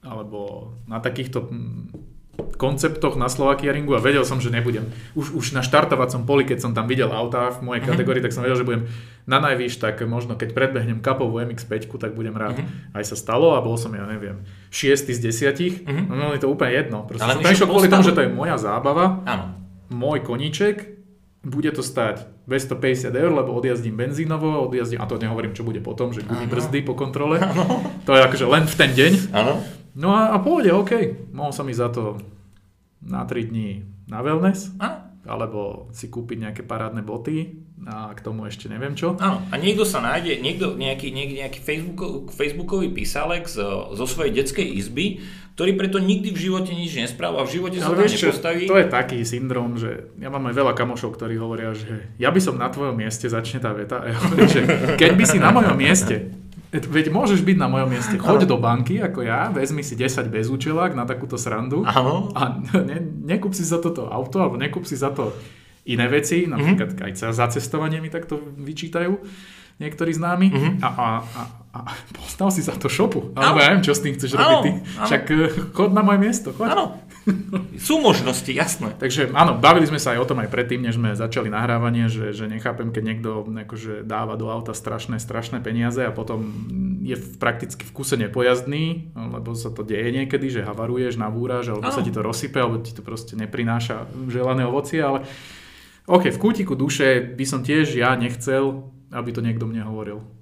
alebo 0.01 0.73
na 0.89 0.97
takýchto 0.97 1.45
hm, 1.45 2.10
konceptoch 2.43 3.19
na 3.19 3.29
Slovakia 3.29 3.75
ringu 3.75 3.93
a 3.97 4.01
vedel 4.01 4.25
som, 4.25 4.39
že 4.39 4.53
nebudem. 4.53 4.89
Už, 5.19 5.35
už 5.35 5.53
na 5.53 5.61
štartovacom 5.61 6.25
poli, 6.25 6.49
keď 6.49 6.59
som 6.65 6.73
tam 6.73 6.89
videl 6.89 7.11
autá 7.11 7.53
v 7.53 7.65
mojej 7.65 7.83
mm-hmm. 7.85 7.91
kategórii, 7.91 8.23
tak 8.25 8.33
som 8.33 8.43
vedel, 8.47 8.59
že 8.61 8.67
budem 8.67 8.83
na 9.29 9.39
najvýš, 9.39 9.79
tak 9.79 10.01
možno 10.07 10.35
keď 10.35 10.57
predbehnem 10.57 11.05
kapovú 11.05 11.43
MX-5, 11.43 11.91
tak 12.01 12.13
budem 12.17 12.35
rád. 12.35 12.61
Mm-hmm. 12.61 12.97
Aj 12.97 13.05
sa 13.05 13.17
stalo 13.17 13.55
a 13.55 13.61
bol 13.61 13.77
som, 13.77 13.93
ja 13.93 14.05
neviem, 14.05 14.45
6 14.73 15.11
z 15.11 15.19
10. 15.19 15.87
Mm-hmm. 15.87 16.05
No 16.09 16.33
je 16.35 16.41
to 16.41 16.49
úplne 16.49 16.73
jedno. 16.75 17.05
Proste 17.07 17.25
Ale 17.25 17.39
som 17.39 17.45
tam 17.45 17.71
kvôli 17.71 17.89
tomu, 17.91 18.05
že 18.07 18.17
to 18.17 18.25
je 18.25 18.31
moja 18.31 18.57
zábava, 18.57 19.23
Áno. 19.27 19.57
môj 19.93 20.25
koníček, 20.25 21.01
bude 21.41 21.73
to 21.73 21.81
stať 21.81 22.29
250 22.45 23.17
eur, 23.17 23.33
lebo 23.33 23.57
odjazdím 23.57 23.97
benzínovo, 23.97 24.61
odjazdím, 24.69 25.01
a 25.01 25.09
to 25.09 25.17
nehovorím, 25.17 25.57
čo 25.57 25.65
bude 25.65 25.81
potom, 25.81 26.13
že 26.13 26.21
gumy 26.21 26.45
brzdy 26.45 26.85
po 26.85 26.93
kontrole. 26.93 27.41
Ano. 27.41 27.81
To 28.05 28.13
je 28.13 28.21
akože 28.21 28.45
len 28.45 28.69
v 28.69 28.75
ten 28.77 28.91
deň. 28.93 29.13
Áno. 29.33 29.65
No 29.99 30.15
a, 30.15 30.35
a 30.35 30.39
pôjde, 30.39 30.71
OK. 30.71 30.93
Mohol 31.35 31.53
som 31.55 31.67
ísť 31.67 31.83
za 31.83 31.89
to 31.91 32.05
na 33.03 33.25
3 33.25 33.51
dní 33.51 33.83
na 34.11 34.21
wellness. 34.21 34.75
Áno. 34.79 35.09
Alebo 35.25 35.93
si 35.93 36.09
kúpiť 36.09 36.49
nejaké 36.49 36.63
parádne 36.65 37.05
boty 37.05 37.61
a 37.89 38.13
k 38.13 38.21
tomu 38.21 38.45
ešte 38.45 38.69
neviem 38.69 38.93
čo. 38.93 39.17
Áno. 39.17 39.41
A 39.49 39.55
niekto 39.57 39.89
sa 39.89 40.05
nájde, 40.05 40.41
niekto, 40.41 40.77
nejaký, 40.77 41.13
nejaký, 41.13 41.35
nejaký 41.45 41.61
Facebook, 41.61 42.33
facebookový 42.33 42.93
písalek 42.93 43.49
zo, 43.49 43.97
zo 43.97 44.05
svojej 44.05 44.37
detskej 44.37 44.69
izby, 44.69 45.25
ktorý 45.57 45.77
preto 45.77 46.01
nikdy 46.01 46.33
v 46.33 46.41
živote 46.49 46.73
nič 46.73 46.97
nespravil 46.97 47.41
a 47.41 47.45
v 47.45 47.53
živote 47.57 47.77
sa 47.81 47.93
tam 47.93 48.01
nepostaví. 48.01 48.65
To 48.69 48.81
je 48.81 48.89
taký 48.89 49.19
syndrom, 49.25 49.77
že 49.77 50.13
ja 50.17 50.29
mám 50.33 50.45
aj 50.49 50.57
veľa 50.57 50.73
kamošov, 50.73 51.17
ktorí 51.17 51.37
hovoria, 51.37 51.77
že 51.77 52.17
ja 52.17 52.33
by 52.33 52.41
som 52.41 52.57
na 52.57 52.73
tvojom 52.73 52.97
mieste, 52.97 53.29
začne 53.29 53.61
tá 53.61 53.73
veta, 53.77 54.01
ja 54.09 54.17
hovorím, 54.25 54.49
že 54.49 54.61
keď 54.97 55.13
by 55.17 55.25
si 55.29 55.37
na 55.41 55.53
mojom 55.53 55.77
mieste 55.77 56.33
Veď 56.71 57.11
môžeš 57.11 57.43
byť 57.43 57.57
na 57.59 57.67
mojom 57.67 57.91
mieste. 57.91 58.15
Choď 58.15 58.47
do 58.47 58.55
banky 58.55 59.03
ako 59.03 59.27
ja, 59.27 59.51
vezmi 59.51 59.83
si 59.83 59.99
10 59.99 60.31
bezúčelák 60.31 60.95
na 60.95 61.03
takúto 61.03 61.35
srandu 61.35 61.83
Áno. 61.83 62.31
a 62.31 62.63
ne, 62.91 62.99
nekúp 63.27 63.51
si 63.59 63.67
za 63.67 63.83
toto 63.83 64.07
auto 64.07 64.39
alebo 64.39 64.55
nekúp 64.55 64.87
si 64.87 64.95
za 64.95 65.11
to 65.11 65.35
iné 65.91 66.07
veci, 66.07 66.47
napríklad 66.47 66.95
mm-hmm. 66.95 67.27
aj 67.27 67.35
za 67.35 67.47
cestovanie 67.51 67.99
mi 67.99 68.07
takto 68.07 68.39
vyčítajú 68.39 69.19
niektorí 69.81 70.13
známi 70.13 70.47
mm-hmm. 70.53 70.75
a, 70.85 70.89
a, 70.89 71.09
a, 71.25 71.43
a 71.73 71.81
postav 72.13 72.53
si 72.53 72.61
za 72.61 72.77
to 72.77 72.87
šopu. 72.87 73.33
Alebo 73.33 73.59
ja 73.59 73.73
neviem, 73.73 73.83
čo 73.83 73.97
s 73.97 74.05
tým 74.05 74.13
chceš 74.15 74.37
robiť 74.37 74.59
ty. 74.61 74.71
Však 75.09 75.23
eh, 75.33 75.51
chod 75.73 75.91
na 75.97 76.05
moje 76.05 76.21
miesto, 76.21 76.53
choď. 76.53 76.77
Áno. 76.77 77.01
Sú 77.87 78.01
možnosti, 78.01 78.49
jasné. 78.49 78.97
Takže 78.97 79.33
áno, 79.37 79.57
bavili 79.57 79.87
sme 79.87 80.01
sa 80.01 80.17
aj 80.17 80.21
o 80.25 80.29
tom 80.29 80.41
aj 80.41 80.49
predtým, 80.49 80.81
než 80.81 80.97
sme 80.97 81.13
začali 81.17 81.53
nahrávanie, 81.53 82.09
že, 82.09 82.33
že 82.33 82.49
nechápem, 82.49 82.93
keď 82.93 83.03
niekto 83.05 83.29
akože 83.45 84.05
dáva 84.05 84.41
do 84.41 84.49
auta 84.49 84.73
strašné, 84.73 85.21
strašné 85.21 85.61
peniaze 85.61 86.01
a 86.01 86.13
potom 86.15 86.49
je 87.05 87.17
v, 87.17 87.27
prakticky 87.37 87.85
v 87.85 87.93
kuse 87.93 88.17
nepojazdný, 88.17 89.15
lebo 89.17 89.53
sa 89.53 89.69
to 89.73 89.85
deje 89.85 90.11
niekedy, 90.13 90.49
že 90.49 90.67
havaruješ, 90.67 91.21
nabúraš, 91.21 91.73
alebo 91.73 91.89
áno. 91.89 91.97
sa 91.97 92.05
ti 92.05 92.13
to 92.13 92.25
rozsype, 92.25 92.57
alebo 92.57 92.81
ti 92.81 92.93
to 92.97 93.05
proste 93.05 93.37
neprináša 93.37 94.09
želané 94.29 94.65
ovocie, 94.65 95.01
ale 95.01 95.25
OK, 96.09 96.33
v 96.33 96.43
kútiku 96.43 96.75
duše 96.75 97.23
by 97.23 97.45
som 97.47 97.61
tiež 97.63 97.95
ja 97.95 98.17
nechcel, 98.17 98.91
aby 99.13 99.31
to 99.31 99.45
niekto 99.45 99.69
mne 99.69 99.87
hovoril. 99.87 100.40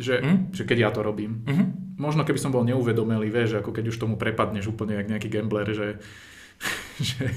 Že, 0.00 0.14
mm? 0.24 0.38
že 0.56 0.62
keď 0.64 0.78
ja 0.88 0.90
to 0.90 1.04
robím. 1.04 1.44
Mm-hmm. 1.44 2.00
Možno 2.00 2.24
keby 2.24 2.40
som 2.40 2.48
bol 2.48 2.64
neuvedomelý, 2.64 3.28
vieš, 3.28 3.60
ako 3.60 3.76
keď 3.76 3.92
už 3.92 4.00
tomu 4.00 4.16
prepadneš 4.16 4.72
úplne 4.72 4.96
jak 4.96 5.12
nejaký 5.12 5.28
gambler, 5.28 5.68
že, 5.68 6.00
že, 7.08 7.28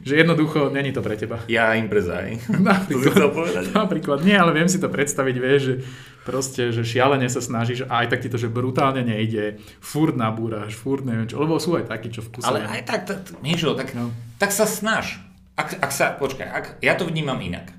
že 0.00 0.14
jednoducho 0.16 0.72
není 0.72 0.96
to 0.96 1.04
pre 1.04 1.20
teba. 1.20 1.44
Ja 1.52 1.76
im 1.76 1.92
prezaj. 1.92 2.40
Napríklad, 2.72 3.76
napríklad, 3.76 4.18
nie, 4.24 4.32
ale 4.32 4.56
viem 4.56 4.72
si 4.72 4.80
to 4.80 4.88
predstaviť, 4.88 5.36
vieš, 5.36 5.60
že 5.60 5.74
proste, 6.24 6.72
že 6.72 6.84
šialene 6.84 7.28
sa 7.28 7.44
snažíš 7.44 7.88
a 7.88 8.04
aj 8.04 8.16
tak 8.16 8.20
ti 8.24 8.28
to, 8.28 8.40
že 8.40 8.52
brutálne 8.52 9.00
nejde, 9.00 9.60
furt 9.80 10.16
nabúraš, 10.16 10.76
furt 10.76 11.04
neviem 11.04 11.28
čo, 11.28 11.40
lebo 11.40 11.56
sú 11.56 11.76
aj 11.76 11.88
takí, 11.88 12.12
čo 12.12 12.24
v 12.24 12.36
kuse. 12.36 12.48
Ale 12.48 12.64
aj 12.64 12.80
tak, 12.84 13.00
tak, 13.08 13.18
Mišo, 13.40 13.72
tak, 13.76 13.96
no. 13.96 14.12
tak 14.36 14.52
sa 14.52 14.68
snaž. 14.68 15.20
Ak, 15.56 15.74
ak 15.80 15.90
sa, 15.90 16.14
počkaj, 16.14 16.46
ak, 16.46 16.64
ja 16.84 16.94
to 16.94 17.08
vnímam 17.08 17.40
inak. 17.40 17.72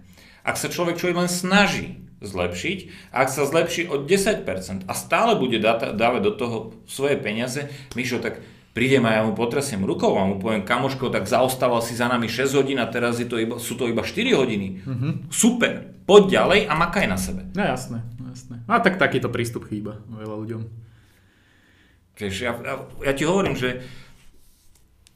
Ak 0.43 0.57
sa 0.57 0.67
človek 0.67 0.97
človek 0.97 1.15
len 1.15 1.31
snaží 1.31 2.08
zlepšiť. 2.19 3.11
A 3.15 3.23
ak 3.25 3.29
sa 3.31 3.47
zlepší 3.47 3.87
o 3.87 4.03
10% 4.03 4.87
a 4.87 4.93
stále 4.95 5.39
bude 5.39 5.59
dávať 5.59 6.21
do 6.23 6.31
toho 6.35 6.57
svoje 6.85 7.15
peniaze, 7.15 7.71
Mišo, 7.95 8.19
tak 8.19 8.43
prídem 8.75 9.03
a 9.07 9.19
ja 9.19 9.21
mu 9.25 9.33
potresiem 9.35 9.81
rukou 9.83 10.15
a 10.15 10.27
mu 10.27 10.37
poviem, 10.37 10.63
kamoško, 10.63 11.11
tak 11.11 11.27
zaostával 11.27 11.83
si 11.83 11.97
za 11.97 12.07
nami 12.07 12.31
6 12.31 12.59
hodín 12.59 12.79
a 12.79 12.87
teraz 12.87 13.17
je 13.19 13.27
to 13.27 13.39
iba, 13.39 13.55
sú 13.57 13.75
to 13.75 13.87
iba 13.87 14.03
4 14.05 14.39
hodiny. 14.39 14.83
Mm-hmm. 14.83 15.11
Super, 15.31 15.83
poď 16.07 16.23
ďalej 16.43 16.59
a 16.69 16.73
makaj 16.75 17.05
na 17.07 17.17
sebe. 17.19 17.47
No 17.55 17.63
jasné, 17.65 18.05
jasné. 18.23 18.63
A 18.69 18.79
tak 18.79 19.01
takýto 19.01 19.27
prístup 19.31 19.67
chýba 19.67 19.99
veľa 20.07 20.35
ľuďom. 20.45 20.61
Vieš, 22.19 22.35
ja, 22.43 22.51
ja, 22.51 22.75
ja 22.83 23.13
ti 23.15 23.23
hovorím, 23.23 23.55
že 23.55 23.79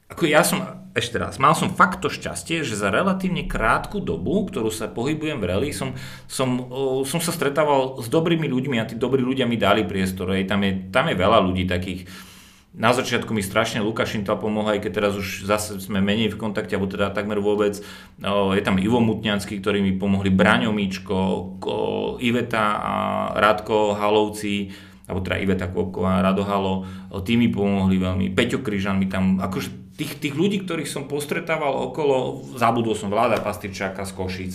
ako 0.08 0.22
ja 0.28 0.44
som, 0.44 0.84
ešte 0.94 1.18
raz, 1.18 1.40
mal 1.42 1.56
som 1.56 1.72
fakt 1.72 2.04
to 2.04 2.12
šťastie, 2.12 2.62
že 2.62 2.78
za 2.78 2.92
relatívne 2.92 3.48
krátku 3.50 3.98
dobu, 3.98 4.46
ktorú 4.46 4.70
sa 4.70 4.86
pohybujem 4.86 5.42
v 5.42 5.48
rally, 5.48 5.70
som, 5.74 5.96
som, 6.30 6.70
som 7.02 7.18
sa 7.18 7.32
stretával 7.34 7.98
s 7.98 8.06
dobrými 8.06 8.46
ľuďmi 8.46 8.76
a 8.78 8.86
tí 8.86 8.94
dobrí 8.94 9.24
ľudia 9.24 9.48
mi 9.48 9.58
dali 9.58 9.82
priestor. 9.82 10.36
Hej, 10.36 10.46
tam, 10.46 10.62
je, 10.62 10.92
tam 10.94 11.10
je 11.10 11.16
veľa 11.18 11.38
ľudí 11.42 11.66
takých. 11.66 12.06
Na 12.74 12.90
začiatku 12.90 13.30
mi 13.30 13.38
strašne 13.38 13.78
Lukášin 13.86 14.26
to 14.26 14.34
pomohol, 14.34 14.74
aj 14.74 14.82
keď 14.82 14.92
teraz 14.98 15.14
už 15.14 15.46
zase 15.46 15.78
sme 15.78 16.02
menej 16.02 16.34
v 16.34 16.42
kontakte, 16.42 16.74
alebo 16.74 16.90
teda 16.90 17.14
takmer 17.14 17.38
vôbec. 17.38 17.78
Je 18.18 18.62
tam 18.66 18.82
Ivo 18.82 18.98
Mutňanský, 18.98 19.62
ktorí 19.62 19.78
mi 19.78 19.94
pomohli, 19.94 20.34
Braňo 20.34 20.74
Míčko, 20.74 21.18
Iveta 22.18 22.66
a 22.82 22.94
Radko 23.38 23.94
Halovci, 23.94 24.74
alebo 25.06 25.22
teda 25.22 25.38
Iveta 25.38 25.70
Kôpková, 25.70 26.18
Rado 26.18 26.42
Halo, 26.42 26.82
tí 27.22 27.38
mi 27.38 27.46
pomohli 27.46 27.94
veľmi. 27.94 28.34
Peťo 28.34 28.58
Kryžan 28.58 28.98
mi 28.98 29.06
tam, 29.06 29.38
akože 29.38 29.83
tých, 29.94 30.18
tých 30.18 30.34
ľudí, 30.34 30.62
ktorých 30.66 30.90
som 30.90 31.06
postretával 31.06 31.74
okolo, 31.90 32.42
zabudol 32.58 32.98
som 32.98 33.10
Vláda 33.10 33.38
Pastyrčáka 33.38 34.02
z 34.02 34.12
Košic, 34.14 34.54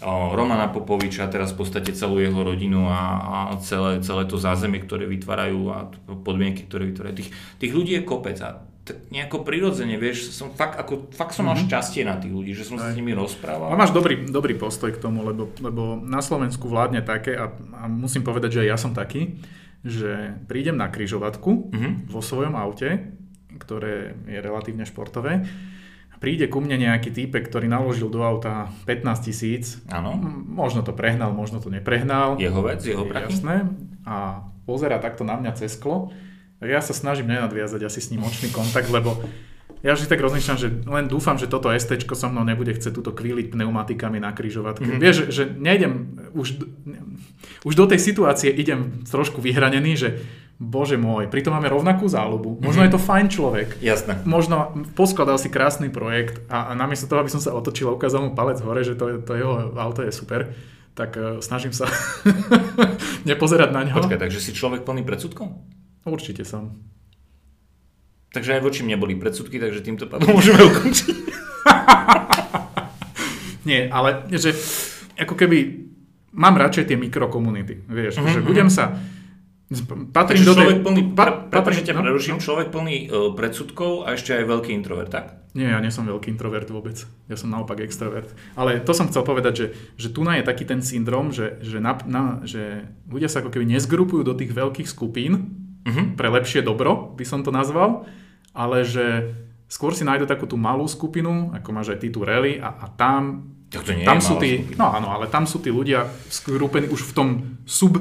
Romana 0.00 0.72
Popoviča, 0.72 1.28
teraz 1.28 1.52
v 1.52 1.60
podstate 1.60 1.92
celú 1.92 2.24
jeho 2.24 2.40
rodinu 2.40 2.88
a, 2.88 3.00
a 3.20 3.38
celé, 3.60 4.00
celé 4.00 4.24
to 4.24 4.40
zázemie, 4.40 4.80
ktoré 4.80 5.04
vytvárajú 5.04 5.60
a 5.68 5.92
podmienky, 6.24 6.64
ktoré 6.64 6.88
vytvárajú. 6.88 7.20
Tých, 7.20 7.30
tých 7.60 7.72
ľudí 7.76 7.92
je 8.00 8.02
kopec 8.08 8.40
a 8.40 8.64
tak 8.80 9.12
nejako 9.12 9.44
prirodzene, 9.44 10.00
vieš, 10.00 10.32
som 10.32 10.56
fakt, 10.56 10.80
ako, 10.80 11.12
fakt 11.12 11.36
som 11.36 11.44
mal 11.44 11.52
mm-hmm. 11.52 11.68
šťastie 11.68 12.02
na 12.08 12.16
tých 12.16 12.32
ľudí, 12.32 12.56
že 12.56 12.64
som 12.64 12.80
sa 12.80 12.90
s 12.90 12.96
nimi 12.96 13.12
rozprával. 13.12 13.68
A 13.68 13.76
máš 13.76 13.92
dobrý, 13.92 14.24
dobrý 14.24 14.56
postoj 14.56 14.88
k 14.96 14.98
tomu, 14.98 15.20
lebo, 15.20 15.52
lebo 15.60 16.00
na 16.00 16.24
Slovensku 16.24 16.64
vládne 16.64 17.04
také 17.04 17.36
a, 17.36 17.52
a 17.76 17.84
musím 17.86 18.24
povedať, 18.24 18.56
že 18.56 18.60
aj 18.64 18.68
ja 18.72 18.78
som 18.80 18.96
taký, 18.96 19.36
že 19.84 20.32
prídem 20.48 20.80
na 20.80 20.88
kryžovatku 20.88 21.70
mm-hmm. 21.70 21.92
vo 22.08 22.24
svojom 22.24 22.56
aute 22.56 23.19
ktoré 23.60 24.16
je 24.24 24.40
relatívne 24.40 24.88
športové. 24.88 25.44
Príde 26.20 26.52
ku 26.52 26.60
mne 26.60 26.76
nejaký 26.76 27.16
týpek, 27.16 27.48
ktorý 27.48 27.64
naložil 27.64 28.12
do 28.12 28.20
auta 28.20 28.68
15 28.84 29.24
tisíc. 29.24 29.80
Áno. 29.88 30.20
Možno 30.44 30.84
to 30.84 30.92
prehnal, 30.92 31.32
možno 31.32 31.64
to 31.64 31.72
neprehnal. 31.72 32.36
Jeho 32.36 32.60
vec, 32.60 32.84
jeho 32.84 33.08
prachy. 33.08 33.40
Jasné. 33.40 33.72
A 34.04 34.44
pozera 34.68 35.00
takto 35.00 35.24
na 35.24 35.40
mňa 35.40 35.56
cez 35.56 35.80
sklo. 35.80 36.12
Ja 36.60 36.84
sa 36.84 36.92
snažím 36.92 37.32
nenadviazať 37.32 37.88
asi 37.88 38.04
s 38.04 38.12
ním 38.12 38.20
očný 38.20 38.52
kontakt, 38.52 38.92
lebo 38.92 39.16
ja 39.80 39.96
vždy 39.96 40.12
tak 40.12 40.20
rozmýšľam, 40.20 40.58
že 40.60 40.68
len 40.84 41.08
dúfam, 41.08 41.40
že 41.40 41.48
toto 41.48 41.72
ST 41.72 42.04
so 42.04 42.28
mnou 42.28 42.44
nebude 42.44 42.76
chcieť 42.76 42.92
túto 42.92 43.16
kvíliť 43.16 43.48
pneumatikami 43.48 44.20
na 44.20 44.36
kryžovatke. 44.36 44.84
Mm-hmm. 44.84 45.00
Vieš, 45.00 45.16
že, 45.16 45.26
že 45.32 45.42
nejdem, 45.56 46.20
už, 46.36 46.60
už 47.64 47.72
do 47.72 47.84
tej 47.88 47.96
situácie 47.96 48.52
idem 48.52 49.00
trošku 49.08 49.40
vyhranený, 49.40 49.96
že 49.96 50.08
bože 50.60 51.00
môj, 51.00 51.32
pritom 51.32 51.56
máme 51.56 51.72
rovnakú 51.72 52.04
záľubu. 52.04 52.60
Možno 52.60 52.84
mm-hmm. 52.84 52.92
je 52.92 52.94
to 52.94 53.00
fajn 53.00 53.26
človek. 53.32 53.68
Jasné. 53.80 54.20
Možno 54.28 54.76
poskladal 54.92 55.40
si 55.40 55.48
krásny 55.48 55.88
projekt 55.88 56.44
a, 56.52 56.68
a 56.68 56.72
namiesto 56.76 57.08
toho, 57.08 57.24
aby 57.24 57.32
som 57.32 57.40
sa 57.40 57.56
otočil 57.56 57.88
a 57.88 57.96
ukázal 57.96 58.28
mu 58.28 58.36
palec 58.36 58.60
hore, 58.60 58.84
že 58.84 58.92
to, 58.92 59.24
to 59.24 59.32
jeho 59.40 59.72
auto 59.80 60.04
je 60.04 60.12
super, 60.12 60.52
tak 60.92 61.16
uh, 61.16 61.40
snažím 61.40 61.72
sa 61.72 61.88
nepozerať 63.28 63.72
na 63.72 63.88
ňo. 63.88 64.04
Počkaj, 64.04 64.20
takže 64.20 64.36
si 64.36 64.52
človek 64.52 64.84
plný 64.84 65.00
predsudkov? 65.00 65.48
Určite 66.04 66.44
som. 66.44 66.76
Takže 68.30 68.60
aj 68.60 68.62
voči 68.62 68.84
mne 68.84 69.00
boli 69.00 69.16
predsudky, 69.16 69.56
takže 69.56 69.80
týmto 69.80 70.12
pádom 70.12 70.28
môžeme 70.36 70.60
ukončiť. 70.60 71.16
Nie, 73.68 73.88
ale 73.88 74.28
že 74.28 74.52
ako 75.16 75.40
keby 75.40 75.88
mám 76.36 76.60
radšej 76.60 76.84
tie 76.92 77.00
mikrokomunity, 77.00 77.88
vieš, 77.88 78.20
mm-hmm. 78.20 78.34
že 78.36 78.40
budem 78.44 78.68
sa 78.68 79.00
Patrím 80.10 80.42
do 80.42 80.54
tej... 80.58 80.82
plný, 80.82 81.14
pa, 81.14 81.46
patrím, 81.46 81.86
ťa 81.86 81.94
no, 81.94 82.02
preruším, 82.02 82.36
no. 82.36 82.42
človek 82.42 82.74
plný 82.74 82.96
uh, 83.06 83.30
predsudkov 83.38 84.02
a 84.02 84.18
ešte 84.18 84.34
aj 84.34 84.50
veľký 84.50 84.74
introvert, 84.74 85.14
tak? 85.14 85.46
Nie, 85.54 85.70
ja 85.70 85.78
nie 85.78 85.94
som 85.94 86.06
veľký 86.10 86.26
introvert 86.30 86.66
vôbec. 86.70 86.98
Ja 87.30 87.38
som 87.38 87.54
naopak 87.54 87.78
extrovert. 87.82 88.34
Ale 88.58 88.82
to 88.82 88.90
som 88.90 89.06
chcel 89.06 89.22
povedať, 89.22 89.54
že, 89.54 89.66
že 89.94 90.08
tu 90.10 90.26
je 90.26 90.42
taký 90.42 90.66
ten 90.66 90.82
syndrom, 90.82 91.30
že, 91.30 91.62
že, 91.62 91.78
na, 91.78 91.98
na, 92.02 92.42
že 92.42 92.86
ľudia 93.06 93.30
sa 93.30 93.46
ako 93.46 93.54
keby 93.54 93.66
nezgrupujú 93.78 94.26
do 94.26 94.34
tých 94.34 94.50
veľkých 94.50 94.90
skupín 94.90 95.54
uh-huh. 95.86 96.18
pre 96.18 96.28
lepšie 96.30 96.66
dobro, 96.66 97.14
by 97.14 97.22
som 97.26 97.46
to 97.46 97.54
nazval, 97.54 98.10
ale 98.54 98.82
že 98.82 99.34
skôr 99.70 99.94
si 99.94 100.02
nájdu 100.02 100.26
takú 100.26 100.50
tú 100.50 100.58
malú 100.58 100.86
skupinu, 100.90 101.54
ako 101.54 101.68
máš 101.70 101.94
aj 101.94 101.98
ty 102.02 102.08
tu 102.10 102.26
rally 102.26 102.58
a, 102.58 102.74
a 102.74 102.86
tam 102.90 103.54
Tak 103.70 103.86
to 103.86 103.94
nie 103.94 104.06
tam 104.06 104.18
je 104.18 104.26
sú 104.26 104.34
tí, 104.38 104.50
skupín. 104.66 104.78
no 104.78 104.86
áno, 104.90 105.14
ale 105.14 105.30
tam 105.30 105.46
sú 105.46 105.62
tí 105.62 105.70
ľudia 105.70 106.10
skrúpení 106.30 106.90
už 106.90 107.10
v 107.10 107.12
tom 107.14 107.28
sub 107.66 107.98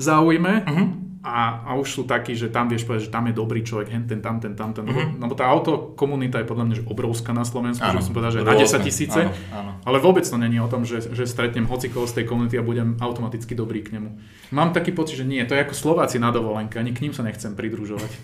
záujme 0.00 0.64
Mhm. 0.64 0.84
a, 1.20 1.36
a 1.62 1.76
už 1.76 1.88
sú 1.90 2.02
takí, 2.02 2.32
že 2.32 2.48
tam 2.48 2.64
vieš 2.64 2.82
povedať, 2.82 3.06
že 3.06 3.12
tam 3.12 3.28
je 3.28 3.36
dobrý 3.36 3.60
človek, 3.60 3.92
hen 3.92 4.08
ten, 4.08 4.18
tam 4.18 4.40
ten, 4.40 4.56
tam 4.56 4.72
ten. 4.72 4.88
Mhm. 4.88 5.20
Lebo 5.20 5.34
tá 5.34 5.44
auto 5.44 5.92
komunita 5.92 6.40
je 6.40 6.48
podľa 6.48 6.64
mňa 6.64 6.74
že 6.80 6.84
obrovská 6.84 7.30
na 7.30 7.44
Slovensku, 7.44 7.84
Áno, 7.84 8.00
že 8.00 8.08
som 8.08 8.12
povedal, 8.12 8.32
že 8.32 8.40
na 8.40 8.56
rôzne, 8.56 8.80
10 8.80 8.80
tisíce. 8.80 9.20
áno, 9.20 9.36
áno. 9.52 9.70
Ale 9.84 10.00
vôbec 10.00 10.24
to 10.24 10.34
není 10.34 10.56
o 10.56 10.66
tom, 10.66 10.82
že, 10.82 11.04
že 11.04 11.24
stretnem 11.24 11.68
hocikoho 11.68 12.08
z 12.08 12.16
tej 12.16 12.24
komunity 12.24 12.56
a 12.56 12.64
budem 12.64 12.96
automaticky 12.96 13.52
dobrý 13.52 13.84
k 13.84 14.00
nemu. 14.00 14.16
Mám 14.50 14.72
taký 14.72 14.90
pocit, 14.90 15.14
že 15.14 15.28
nie, 15.28 15.44
to 15.44 15.52
je 15.52 15.60
ako 15.60 15.76
Slováci 15.76 16.16
na 16.16 16.32
dovolenke, 16.32 16.74
ani 16.74 16.90
k 16.90 17.04
ním 17.04 17.12
sa 17.12 17.20
nechcem 17.20 17.52
pridružovať. 17.52 18.08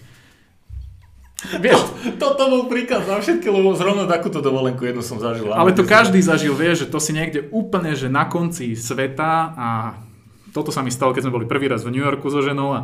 Vieš, 1.37 1.81
Toto 2.17 2.49
bol 2.49 2.65
príklad 2.67 3.05
na 3.05 3.21
všetky, 3.21 3.45
lebo 3.47 3.77
zrovna 3.77 4.09
takúto 4.09 4.41
dovolenku 4.41 4.83
jednu 4.83 5.05
som 5.05 5.21
zažil. 5.21 5.53
Ale 5.53 5.77
to 5.77 5.85
každý 5.85 6.19
zažil, 6.19 6.57
vie, 6.57 6.73
že 6.73 6.89
to 6.89 6.97
si 6.97 7.13
niekde 7.13 7.53
úplne, 7.53 7.93
že 7.93 8.09
na 8.09 8.25
konci 8.25 8.73
sveta 8.73 9.53
a 9.53 9.69
toto 10.57 10.73
sa 10.73 10.81
mi 10.81 10.89
stalo, 10.89 11.13
keď 11.13 11.29
sme 11.29 11.37
boli 11.37 11.45
prvý 11.45 11.69
raz 11.69 11.85
v 11.85 11.93
New 11.93 12.01
Yorku 12.01 12.33
so 12.33 12.41
ženou 12.41 12.73
a, 12.73 12.81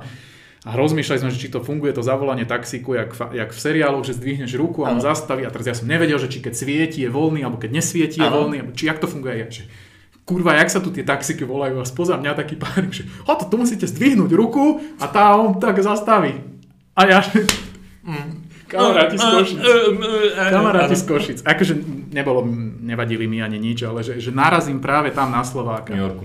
a 0.68 0.70
rozmýšľali 0.76 1.24
sme, 1.24 1.32
že 1.32 1.40
či 1.40 1.48
to 1.48 1.64
funguje, 1.64 1.96
to 1.96 2.04
zavolanie 2.04 2.44
taxíku, 2.44 2.92
jak, 2.92 3.16
jak 3.32 3.48
v 3.48 3.60
seriáloch, 3.60 4.04
že 4.04 4.20
zdvihneš 4.20 4.52
ruku 4.60 4.84
a 4.84 4.92
on 4.92 5.00
Áno. 5.00 5.08
zastaví 5.08 5.48
a 5.48 5.50
teraz 5.50 5.72
ja 5.72 5.74
som 5.74 5.88
nevedel, 5.88 6.20
že 6.20 6.28
či 6.28 6.44
keď 6.44 6.52
svieti 6.52 7.00
je 7.00 7.08
voľný, 7.08 7.48
alebo 7.48 7.56
keď 7.56 7.80
nesvieti 7.80 8.20
je 8.20 8.28
Áno. 8.28 8.44
voľný, 8.44 8.60
alebo 8.60 8.76
či 8.76 8.92
jak 8.92 9.00
to 9.00 9.08
funguje. 9.08 9.34
Ja, 9.40 9.48
že, 9.48 9.64
kurva, 10.28 10.54
jak 10.60 10.70
sa 10.70 10.78
tu 10.78 10.94
tie 10.94 11.02
taxiky 11.02 11.42
volajú 11.42 11.82
a 11.82 11.88
spoza 11.88 12.14
mňa 12.20 12.32
taký 12.38 12.54
pár, 12.60 12.86
že 12.92 13.08
o, 13.26 13.32
to 13.34 13.48
tu 13.48 13.56
musíte 13.56 13.88
zdvihnúť 13.88 14.30
ruku 14.36 14.84
a 15.00 15.08
tá 15.08 15.34
on 15.34 15.56
tak 15.56 15.80
zastaví. 15.80 16.44
A 16.92 17.08
ja, 17.08 17.18
že, 17.24 17.42
kamaráti 18.70 19.16
z 19.18 19.24
Košic. 19.24 19.58
Kamaráti 20.36 20.96
z 20.96 21.04
Košic. 21.04 21.38
Akože 21.44 21.74
nebolo, 22.12 22.46
nevadili 22.80 23.28
mi 23.28 23.42
ani 23.42 23.58
nič, 23.60 23.84
ale 23.84 24.00
že, 24.00 24.20
že 24.20 24.30
narazím 24.30 24.80
práve 24.80 25.12
tam 25.12 25.32
na 25.32 25.42
Slováka. 25.44 25.92
New 25.92 26.00
Yorku. 26.00 26.24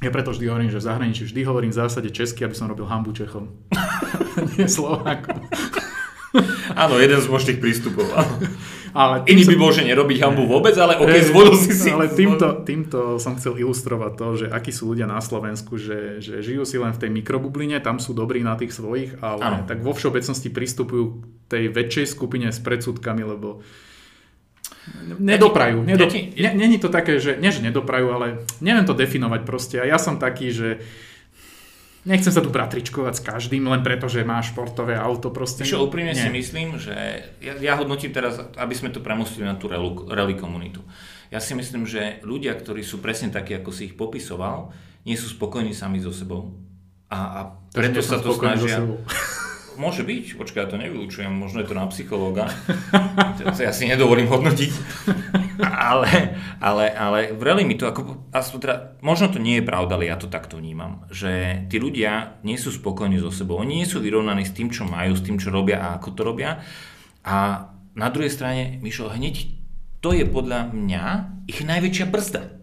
Ja 0.00 0.08
preto 0.08 0.32
vždy 0.32 0.48
hovorím, 0.48 0.72
že 0.72 0.80
v 0.80 0.86
zahraničí 0.86 1.22
vždy 1.24 1.40
hovorím 1.44 1.70
v 1.70 1.78
zásade 1.78 2.08
česky, 2.08 2.42
aby 2.42 2.56
som 2.56 2.66
robil 2.66 2.88
hambu 2.88 3.12
Čechom. 3.12 3.52
Nie 4.56 4.64
Slovákom. 4.64 5.44
Áno, 6.72 6.94
jeden 6.96 7.18
z 7.18 7.26
možných 7.26 7.58
prístupov. 7.58 8.06
áno. 8.14 8.38
Ale 8.90 9.22
Iný 9.26 9.44
som- 9.44 9.52
by 9.52 9.56
bol, 9.58 9.70
že 9.70 9.82
nerobí 9.82 10.18
hambu 10.18 10.46
vôbec, 10.46 10.72
ale 10.74 10.96
ok, 10.96 11.10
zvolil 11.22 11.54
si 11.54 11.70
si. 11.70 11.90
Ale 11.90 12.08
týmto, 12.08 12.62
týmto 12.64 13.18
som 13.18 13.34
chcel 13.34 13.58
ilustrovať 13.58 14.12
to, 14.14 14.26
že 14.34 14.46
akí 14.48 14.70
sú 14.70 14.88
ľudia 14.88 15.04
na 15.04 15.18
Slovensku, 15.18 15.76
že, 15.76 16.18
že 16.18 16.40
žijú 16.40 16.62
si 16.64 16.74
len 16.74 16.90
v 16.90 17.00
tej 17.06 17.10
mikrobubline, 17.12 17.76
tam 17.78 17.98
sú 17.98 18.14
dobrí 18.14 18.40
na 18.40 18.54
tých 18.54 18.72
svojich, 18.72 19.18
ale 19.20 19.42
Áno. 19.42 19.58
tak 19.66 19.82
vo 19.82 19.92
všeobecnosti 19.92 20.48
pristupujú 20.48 21.04
k 21.12 21.22
tej 21.46 21.64
väčšej 21.68 22.06
skupine 22.08 22.48
s 22.48 22.58
predsudkami, 22.58 23.22
lebo 23.22 23.60
nedoprajú. 25.18 25.84
Ja 25.86 25.96
Nedop... 25.96 26.10
Ne, 26.12 26.50
není 26.54 26.78
to 26.78 26.88
také, 26.92 27.18
že 27.18 27.38
nie, 27.38 27.50
že 27.50 27.64
nedoprajú, 27.64 28.06
ale 28.10 28.26
neviem 28.62 28.86
to 28.86 28.94
definovať 28.94 29.40
proste. 29.42 29.76
A 29.80 29.88
ja 29.88 29.98
som 29.98 30.20
taký, 30.20 30.52
že 30.52 30.82
nechcem 32.04 32.32
sa 32.32 32.40
tu 32.40 32.48
bratričkovať 32.48 33.14
s 33.18 33.22
každým, 33.22 33.64
len 33.68 33.84
preto, 33.84 34.08
že 34.08 34.24
má 34.24 34.40
športové 34.40 34.96
auto 34.96 35.28
proste. 35.28 35.66
Čo 35.66 35.86
úprimne 35.88 36.16
si 36.16 36.28
myslím, 36.28 36.80
že 36.80 36.94
ja, 37.42 37.54
ja 37.60 37.72
hodnotím 37.76 38.14
teraz, 38.14 38.40
aby 38.56 38.74
sme 38.76 38.92
to 38.92 39.04
premostili 39.04 39.44
na 39.44 39.56
tú 39.56 39.68
rally, 39.68 39.92
rally 40.08 40.34
komunitu. 40.36 40.80
Ja 41.30 41.38
si 41.38 41.54
myslím, 41.54 41.86
že 41.86 42.18
ľudia, 42.26 42.58
ktorí 42.58 42.82
sú 42.82 42.98
presne 42.98 43.30
takí, 43.30 43.54
ako 43.54 43.70
si 43.70 43.92
ich 43.92 43.94
popisoval, 43.94 44.74
nie 45.06 45.14
sú 45.14 45.30
spokojní 45.30 45.70
sami 45.70 46.02
so 46.02 46.10
sebou. 46.10 46.58
A, 47.10 47.18
a 47.18 47.40
preto 47.74 48.02
sa 48.02 48.18
to 48.18 48.34
so 48.34 48.42
snažia... 48.42 48.82
sebou. 48.82 48.98
Môže 49.80 50.04
byť, 50.04 50.36
počkaj, 50.36 50.60
ja 50.60 50.68
to 50.68 50.76
nevyučujem, 50.76 51.32
možno 51.32 51.64
je 51.64 51.72
to 51.72 51.74
na 51.74 51.88
psychológa, 51.88 52.52
to, 53.40 53.48
ja 53.56 53.72
si 53.72 53.88
nedovolím 53.88 54.28
hodnotiť, 54.28 54.72
ale, 55.64 56.36
ale, 56.60 56.84
ale 56.92 57.18
vreli 57.32 57.64
mi 57.64 57.80
to, 57.80 57.88
ako, 57.88 58.28
teda, 58.60 59.00
možno 59.00 59.32
to 59.32 59.40
nie 59.40 59.58
je 59.58 59.64
pravda, 59.64 59.96
ale 59.96 60.12
ja 60.12 60.20
to 60.20 60.28
takto 60.28 60.60
vnímam, 60.60 61.08
že 61.08 61.64
tí 61.72 61.80
ľudia 61.80 62.44
nie 62.44 62.60
sú 62.60 62.68
spokojní 62.68 63.16
so 63.16 63.32
sebou, 63.32 63.56
oni 63.56 63.80
nie 63.80 63.88
sú 63.88 64.04
vyrovnaní 64.04 64.44
s 64.44 64.52
tým, 64.52 64.68
čo 64.68 64.84
majú, 64.84 65.16
s 65.16 65.24
tým, 65.24 65.40
čo 65.40 65.48
robia 65.48 65.80
a 65.80 65.96
ako 65.96 66.08
to 66.12 66.22
robia 66.28 66.60
a 67.24 67.68
na 67.96 68.08
druhej 68.08 68.32
strane, 68.32 68.78
Mišo, 68.80 69.10
hneď 69.10 69.50
to 70.00 70.16
je 70.16 70.24
podľa 70.24 70.72
mňa 70.72 71.04
ich 71.44 71.60
najväčšia 71.60 72.06
brzda. 72.08 72.56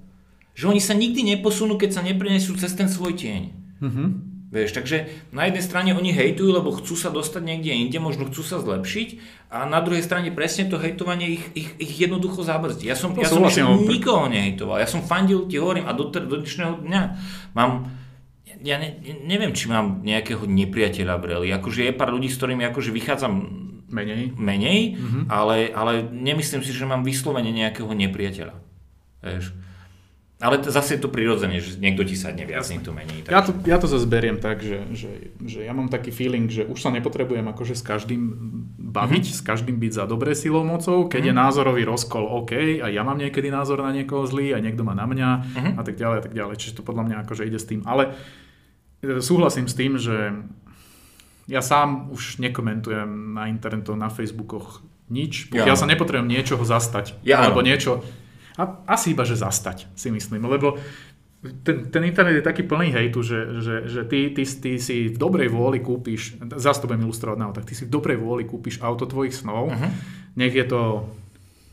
Že 0.57 0.73
oni 0.73 0.81
sa 0.81 0.97
nikdy 0.97 1.21
neposunú, 1.37 1.77
keď 1.77 2.01
sa 2.01 2.01
neprenesú 2.01 2.57
cez 2.57 2.73
ten 2.73 2.89
svoj 2.89 3.13
tieň. 3.13 3.41
Mhm. 3.83 4.05
Vieš, 4.57 4.73
takže 4.73 4.97
na 5.29 5.45
jednej 5.45 5.61
strane 5.61 5.89
oni 5.91 6.09
hejtujú, 6.09 6.49
lebo 6.51 6.73
chcú 6.73 6.93
sa 6.93 7.09
dostať 7.09 7.39
niekde 7.39 7.69
inde, 7.69 7.97
možno 7.97 8.25
chcú 8.25 8.41
sa 8.41 8.57
zlepšiť 8.57 9.07
a 9.47 9.63
na 9.63 9.77
druhej 9.77 10.01
strane 10.01 10.29
presne 10.29 10.65
to 10.65 10.75
hejtovanie 10.75 11.29
ich, 11.31 11.43
ich, 11.53 11.69
ich 11.77 11.93
jednoducho 11.95 12.41
zabrzdí. 12.41 12.83
Ja 12.83 12.93
som, 12.93 13.11
To 13.11 13.21
ja 13.21 13.29
som 13.29 13.45
ale- 13.45 13.85
nikoho 13.85 14.25
nehejtoval, 14.25 14.77
ja 14.77 14.85
som 14.85 14.99
fandil, 14.99 15.45
ti 15.45 15.55
hovorím, 15.55 15.85
a 15.85 15.93
do, 15.93 16.09
do 16.09 16.35
dnešného 16.35 16.81
dňa 16.81 17.01
mám 17.53 17.93
ja 18.57 18.75
ne, 18.75 18.89
neviem, 19.23 19.53
či 19.53 19.69
mám 19.69 20.01
nejakého 20.01 20.41
nepriateľa 20.41 21.15
v 21.15 21.25
rally. 21.27 21.47
Akože 21.51 21.85
je 21.85 21.93
pár 21.93 22.09
ľudí, 22.09 22.25
s 22.25 22.41
ktorými 22.41 22.65
akože 22.65 22.89
vychádzam 22.89 23.33
Menej. 23.87 24.35
menej, 24.35 24.79
Mhm. 24.91 24.99
mm-hmm. 24.99 25.23
ale, 25.29 25.71
ale 25.71 26.03
nemyslím 26.03 26.59
si, 26.59 26.75
že 26.75 26.83
mám 26.83 27.05
vyslovene 27.05 27.47
nejakého 27.47 27.87
nepriateľa. 27.87 28.55
Vieš. 29.21 29.55
Ale 30.37 30.61
to, 30.61 30.69
zase 30.69 30.93
je 30.93 31.01
to 31.01 31.09
prirodzené, 31.09 31.57
že 31.57 31.81
niekto 31.81 32.05
ti 32.05 32.13
sadne 32.13 32.45
viac, 32.45 32.61
niekto 32.69 32.93
menej. 32.93 33.25
Ja 33.25 33.41
to, 33.41 33.57
ja 33.65 33.81
to 33.81 33.89
zase 33.89 34.05
beriem 34.05 34.37
tak, 34.37 34.61
že, 34.61 34.85
že, 34.93 35.33
že 35.41 35.65
ja 35.65 35.73
mám 35.73 35.89
taký 35.89 36.13
feeling, 36.13 36.45
že 36.45 36.61
už 36.61 36.77
sa 36.77 36.93
nepotrebujem 36.93 37.41
akože 37.41 37.73
s 37.73 37.81
každým 37.81 38.21
baviť, 38.77 39.23
Mhm. 39.25 39.33
mm-hmm. 39.33 39.41
s 39.41 39.41
každým 39.41 39.77
byť 39.81 39.91
za 39.97 40.05
dobré 40.05 40.37
silou 40.37 40.61
mocou. 40.61 41.09
Keď 41.09 41.25
mm-hmm. 41.25 41.33
je 41.33 41.41
názorový 41.41 41.83
rozkol, 41.89 42.29
OK, 42.29 42.53
a 42.81 42.85
ja 42.85 43.01
mám 43.01 43.17
niekedy 43.17 43.49
názor 43.49 43.81
na 43.81 43.89
niekoho 43.89 44.29
zlý 44.29 44.53
a 44.53 44.61
niekto 44.61 44.85
má 44.85 44.93
na 44.93 45.09
mňa 45.09 45.29
Mhm. 45.57 45.71
a 45.73 45.81
tak 45.81 45.97
ďalej 45.97 46.17
a 46.21 46.23
tak 46.29 46.33
ďalej. 46.37 46.55
Čiže 46.61 46.75
to 46.77 46.81
podľa 46.85 47.03
mňa 47.09 47.15
akože 47.25 47.41
ide 47.41 47.57
s 47.57 47.65
tým. 47.65 47.81
Ale 47.89 48.13
e, 49.01 49.17
súhlasím 49.17 49.65
s 49.65 49.73
tým, 49.73 49.97
že 49.97 50.37
ja 51.49 51.65
sám 51.65 52.13
už 52.13 52.37
nekomentujem 52.43 53.33
na 53.33 53.49
internetu, 53.49 53.97
na 53.97 54.13
Facebookoch 54.13 54.85
nič. 55.07 55.49
Ja. 55.55 55.65
Ja, 55.65 55.73
sa 55.79 55.87
nepotrebujem 55.87 56.27
niečoho 56.27 56.61
zastať. 56.61 57.15
Ja 57.23 57.41
alebo 57.41 57.63
áno. 57.63 57.73
niečo. 57.73 58.03
A, 58.57 58.63
asi 58.89 59.13
iba, 59.13 59.21
že 59.21 59.37
zastať, 59.37 59.87
si 59.93 60.09
myslím. 60.09 60.43
Lebo 60.43 60.75
ten, 61.61 61.93
ten 61.93 62.03
internet 62.03 62.41
je 62.41 62.49
taký 62.49 62.65
plný 62.65 62.89
hejtu, 62.89 63.21
že, 63.21 63.39
že, 63.61 63.75
že 63.85 64.01
ty, 64.03 64.33
ty, 64.33 64.41
ty 64.41 64.81
si 64.81 65.13
v 65.13 65.17
dobrej 65.17 65.53
vôli 65.53 65.77
kúpiš, 65.79 66.41
zase 66.57 66.81
to 66.81 66.89
budem 66.89 67.05
ilustrovať 67.05 67.37
na 67.37 67.53
tak 67.53 67.69
ty 67.69 67.77
si 67.77 67.85
v 67.85 67.93
dobrej 67.93 68.17
vôli 68.17 68.43
kúpiš 68.43 68.81
auto 68.81 69.05
tvojich 69.05 69.37
snov, 69.37 69.69
Mhm. 69.69 69.87
nech 70.35 70.53
je 70.53 70.65
to 70.65 70.81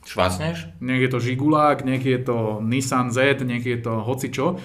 Švácneš? 0.05 0.68
nech 0.85 1.01
je 1.01 1.09
to 1.09 1.18
Žigulák, 1.18 1.80
nech 1.80 2.05
je 2.05 2.20
to 2.20 2.61
Nissan 2.61 3.09
Z, 3.09 3.41
nech 3.41 3.64
je 3.64 3.80
to 3.80 4.05
hocičo. 4.05 4.61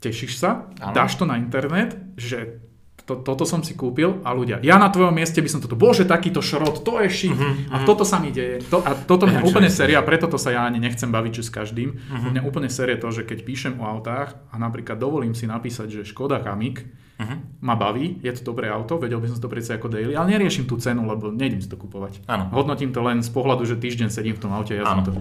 Tešíš 0.00 0.38
sa, 0.38 0.70
Áno. 0.80 0.94
dáš 0.94 1.18
to 1.18 1.26
na 1.26 1.36
internet, 1.36 1.98
že 2.14 2.62
to, 3.10 3.18
toto 3.18 3.42
som 3.42 3.58
si 3.60 3.74
kúpil 3.74 4.22
a 4.22 4.30
ľudia, 4.30 4.62
ja 4.62 4.78
na 4.78 4.86
tvojom 4.86 5.10
mieste 5.10 5.42
by 5.42 5.50
som 5.50 5.58
toto, 5.58 5.74
bože, 5.74 6.06
takýto 6.06 6.38
šrot, 6.38 6.86
to 6.86 7.02
je 7.02 7.08
shit 7.10 7.34
Mhm, 7.34 7.74
a 7.74 7.82
toto 7.82 8.06
sa 8.06 8.22
mi 8.22 8.30
deje. 8.30 8.62
To, 8.70 8.78
a 8.78 8.94
toto 8.94 9.26
mňa 9.26 9.42
úplne 9.42 9.66
séria, 9.66 9.98
preto 10.00 10.24
to 10.24 10.38
sa 10.38 10.50
ja 10.50 10.62
ani 10.62 10.78
nechcem 10.78 11.10
baviť 11.10 11.32
že 11.34 11.42
s 11.42 11.50
každým. 11.50 11.90
Mhm. 11.90 12.26
Mňa 12.30 12.42
úplne 12.46 12.70
série 12.70 12.94
to, 12.94 13.10
že 13.10 13.26
keď 13.26 13.38
píšem 13.42 13.74
o 13.76 13.84
autách 13.84 14.38
a 14.48 14.56
napríklad 14.56 14.94
dovolím 14.96 15.34
si 15.34 15.44
napísať, 15.44 15.90
že 15.90 16.00
Škoda 16.06 16.38
Kamik 16.38 16.86
Mhm. 17.18 17.60
ma 17.60 17.74
baví, 17.74 18.16
je 18.18 18.32
to 18.32 18.48
dobré 18.48 18.66
auto, 18.66 18.96
vedel 18.96 19.20
by 19.20 19.28
som 19.28 19.36
to 19.36 19.44
predsa 19.46 19.76
ako 19.76 19.90
daily, 19.90 20.16
ale 20.16 20.32
neriešim 20.32 20.64
tú 20.64 20.76
cenu, 20.76 21.04
lebo 21.04 21.28
nejdem 21.28 21.60
si 21.60 21.68
to 21.68 21.76
kupovať. 21.76 22.24
Áno. 22.24 22.48
Hodnotím 22.48 22.90
to 22.90 23.04
len 23.04 23.20
z 23.20 23.28
pohľadu, 23.28 23.68
že 23.68 23.76
týždeň 23.76 24.08
sedím 24.08 24.32
v 24.32 24.40
tom 24.40 24.54
aute 24.54 24.72
a 24.72 24.80
jazdím 24.80 25.04
to. 25.04 25.12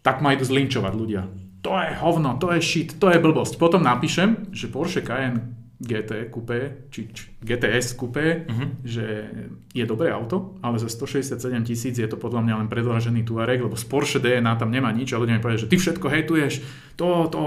Tak 0.00 0.22
ma 0.22 0.32
idú 0.32 0.46
zlinčovať 0.46 0.92
ľudia. 0.94 1.22
To 1.60 1.76
je 1.76 1.92
hovno, 1.98 2.40
to 2.40 2.56
je 2.56 2.60
shit, 2.62 2.96
to 2.96 3.12
je 3.12 3.18
blbosť. 3.18 3.60
Potom 3.60 3.84
napíšem, 3.84 4.48
že 4.48 4.64
Porsche 4.64 5.04
Cayenne 5.04 5.59
GT 5.80 6.28
Coupé, 6.28 6.60
či, 6.88 7.08
či 7.08 7.32
GTS 7.38 7.96
Coupé, 7.96 8.44
Mhm. 8.44 8.66
že 8.82 9.04
je 9.70 9.82
dobré 9.82 10.08
auto, 10.08 10.60
ale 10.60 10.76
za 10.76 10.86
167 10.86 11.40
tisíc 11.62 11.94
je 11.94 12.04
to 12.04 12.14
podľa 12.14 12.40
mňa 12.42 12.54
len 12.54 12.68
predlažený 12.68 13.22
Touareg, 13.22 13.60
lebo 13.60 13.74
z 13.74 13.84
Porsche 13.84 14.18
DNA 14.18 14.54
tam 14.54 14.68
nemá 14.68 14.90
nič 14.90 15.08
a 15.08 15.16
ľudia 15.16 15.32
mi 15.32 15.40
povedia, 15.40 15.64
že 15.64 15.66
ty 15.66 15.76
všetko 15.76 16.04
hejtuješ, 16.04 16.52
to, 16.94 17.06
to, 17.26 17.40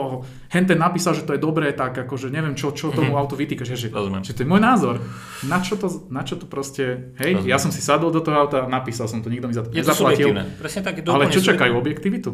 hen 0.49 0.65
ten 0.65 0.75
napísal, 0.75 1.13
že 1.13 1.21
to 1.21 1.31
je 1.31 1.39
dobré, 1.39 1.69
tak 1.71 1.93
akože 1.95 2.27
neviem, 2.27 2.53
čo, 2.53 2.71
čo 2.71 2.89
tomu 2.89 3.13
autu 3.13 3.35
vytýkaš, 3.35 3.69
že, 3.71 3.87
Rozumiem. 3.87 4.21
že 4.21 4.33
to 4.33 4.41
je 4.41 4.49
môj 4.49 4.59
názor. 4.59 4.97
Na 5.43 5.59
čo 5.59 5.75
to, 5.75 5.85
na 6.09 6.21
čo 6.21 6.33
to 6.33 6.43
proste, 6.43 7.13
hej, 7.15 7.37
Rozumiem. 7.37 7.47
ja 7.47 7.57
som 7.57 7.69
si 7.69 7.79
sadol 7.79 8.09
do 8.09 8.19
toho 8.19 8.33
auta, 8.39 8.65
napísal 8.65 9.05
som 9.05 9.19
to, 9.19 9.29
nikto 9.29 9.45
mi 9.45 9.53
za 9.53 9.61
to 9.61 9.69
Je 9.69 9.79
to 9.79 9.85
nezaplatil. 9.85 10.33
subjektívne. 10.33 10.43
Presne 10.57 10.81
tak. 10.81 10.93
to 10.99 11.09
Ale 11.11 11.29
čo 11.29 11.37
čakajú, 11.39 11.73
objektivitu? 11.75 12.31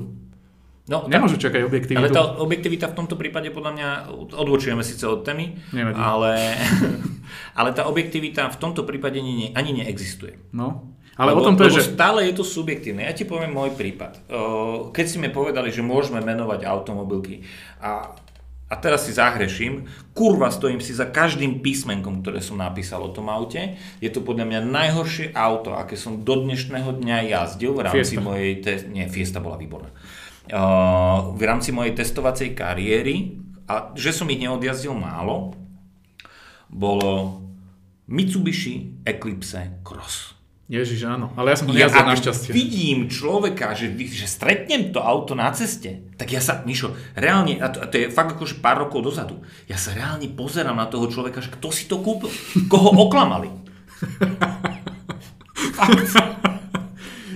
No, 0.89 1.05
tak, 1.05 1.13
Nemôžu 1.13 1.37
čakať 1.37 1.61
objektivitu. 1.69 2.01
ale 2.01 2.09
tá 2.09 2.41
objektivita 2.41 2.89
v 2.89 2.95
tomto 2.97 3.13
prípade 3.13 3.53
podľa 3.53 3.71
mňa 3.77 3.87
odlučujeme 4.33 4.81
síce 4.81 5.05
od 5.05 5.21
témy, 5.21 5.53
Nevadí. 5.69 6.01
ale, 6.01 6.57
ale 7.59 7.69
tá 7.77 7.85
objektivita 7.85 8.49
v 8.49 8.57
tomto 8.57 8.81
prípade 8.89 9.21
ani, 9.21 9.53
ani 9.53 9.85
neexistuje. 9.85 10.49
No, 10.49 10.97
ale 11.13 11.37
lebo, 11.37 11.43
o 11.43 11.45
tom 11.45 11.55
to 11.61 11.69
je, 11.69 11.77
že... 11.77 11.93
stále 11.93 12.25
je 12.25 12.33
to 12.33 12.41
subjektívne. 12.41 13.05
Ja 13.05 13.13
ti 13.13 13.27
poviem 13.27 13.53
môj 13.53 13.77
prípad. 13.77 14.25
Keď 14.89 15.05
si 15.05 15.21
mi 15.21 15.29
povedali, 15.29 15.69
že 15.69 15.85
môžeme 15.85 16.23
menovať 16.23 16.63
automobilky 16.63 17.43
a, 17.83 18.15
a 18.71 18.73
teraz 18.79 19.03
si 19.03 19.11
zahreším, 19.11 19.83
kurva 20.15 20.47
stojím 20.47 20.79
si 20.79 20.95
za 20.95 21.11
každým 21.11 21.59
písmenkom, 21.59 22.23
ktoré 22.23 22.39
som 22.39 22.55
napísal 22.57 23.03
o 23.03 23.11
tom 23.11 23.27
aute. 23.27 23.77
Je 23.99 24.07
to 24.09 24.23
podľa 24.23 24.47
mňa 24.47 24.59
najhoršie 24.73 25.35
auto, 25.35 25.75
aké 25.75 25.99
som 25.99 26.23
do 26.23 26.39
dnešného 26.39 26.97
dňa 26.97 27.17
jazdil 27.35 27.75
v 27.75 27.91
rámci 27.91 28.15
Fiesta. 28.15 28.23
mojej... 28.23 28.51
Te- 28.63 28.87
nie, 28.87 29.03
Fiesta 29.11 29.43
bola 29.43 29.59
výborná. 29.59 29.91
uh, 29.91 30.18
v 30.49 31.41
rámci 31.45 31.69
mojej 31.69 31.93
testovacej 31.93 32.57
kariéry, 32.57 33.37
a 33.69 33.93
že 33.93 34.09
som 34.09 34.25
ich 34.33 34.41
neodjazdil 34.41 34.97
málo, 34.97 35.53
bolo 36.73 37.45
Mitsubishi 38.09 39.05
Eclipse 39.05 39.85
Cross. 39.85 40.39
Ježiš, 40.69 41.09
áno. 41.09 41.33
Ale 41.33 41.49
ja 41.53 41.57
som 41.57 41.65
ho 41.65 41.73
ak 41.73 42.13
našťastie. 42.13 42.53
vidím 42.53 43.09
človeka, 43.09 43.73
že, 43.73 43.89
že 43.89 44.29
stretnem 44.29 44.93
to 44.93 45.01
auto 45.01 45.33
na 45.33 45.49
ceste, 45.49 46.05
tak 46.13 46.29
ja 46.29 46.37
sa, 46.37 46.61
Mišo, 46.61 46.93
reálne, 47.17 47.57
a 47.57 47.73
to, 47.73 47.81
a 47.81 47.89
to 47.89 47.97
je 47.97 48.13
fakt 48.13 48.37
akože 48.37 48.61
pár 48.61 48.85
rokov 48.85 49.01
dozadu, 49.01 49.41
ja 49.65 49.81
sa 49.81 49.97
reálne 49.97 50.29
pozerám 50.29 50.77
na 50.77 50.85
toho 50.85 51.09
človeka, 51.09 51.41
že 51.41 51.49
kto 51.49 51.73
si 51.73 51.89
to 51.89 51.97
kúpil, 52.05 52.29
koho 52.69 52.93
oklamali. 53.01 53.49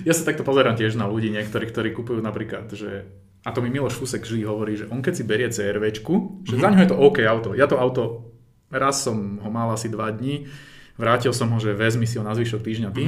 Ja 0.03 0.13
sa 0.15 0.27
takto 0.27 0.43
pozerám 0.43 0.75
tiež 0.75 0.99
na 0.99 1.07
ľudí 1.07 1.31
niektorí, 1.31 1.67
ktorí 1.67 1.95
kupujú 1.95 2.19
napríklad, 2.19 2.71
že 2.71 3.07
a 3.43 3.51
to 3.51 3.59
mi 3.59 3.67
Miloš 3.67 3.99
Fusek 3.99 4.23
vždy 4.23 4.47
hovorí, 4.47 4.79
že 4.79 4.87
on 4.87 5.03
keď 5.03 5.13
si 5.19 5.23
berie 5.27 5.51
CRVčku, 5.51 6.47
že 6.47 6.55
za 6.55 6.71
ňo 6.71 6.79
je 6.79 6.89
to 6.91 6.99
OK 6.99 7.19
auto. 7.27 7.51
Ja 7.51 7.67
to 7.67 7.75
auto, 7.75 8.31
raz 8.71 9.03
som 9.03 9.43
ho 9.43 9.49
mal 9.51 9.67
asi 9.75 9.91
dva 9.91 10.07
dní, 10.15 10.47
vrátil 10.95 11.35
som 11.35 11.51
ho, 11.51 11.59
že 11.59 11.75
vezmi 11.75 12.07
si 12.07 12.15
ho 12.15 12.23
na 12.23 12.31
zvyšok 12.35 12.63
týždňa 12.63 12.89
ty. 12.95 13.03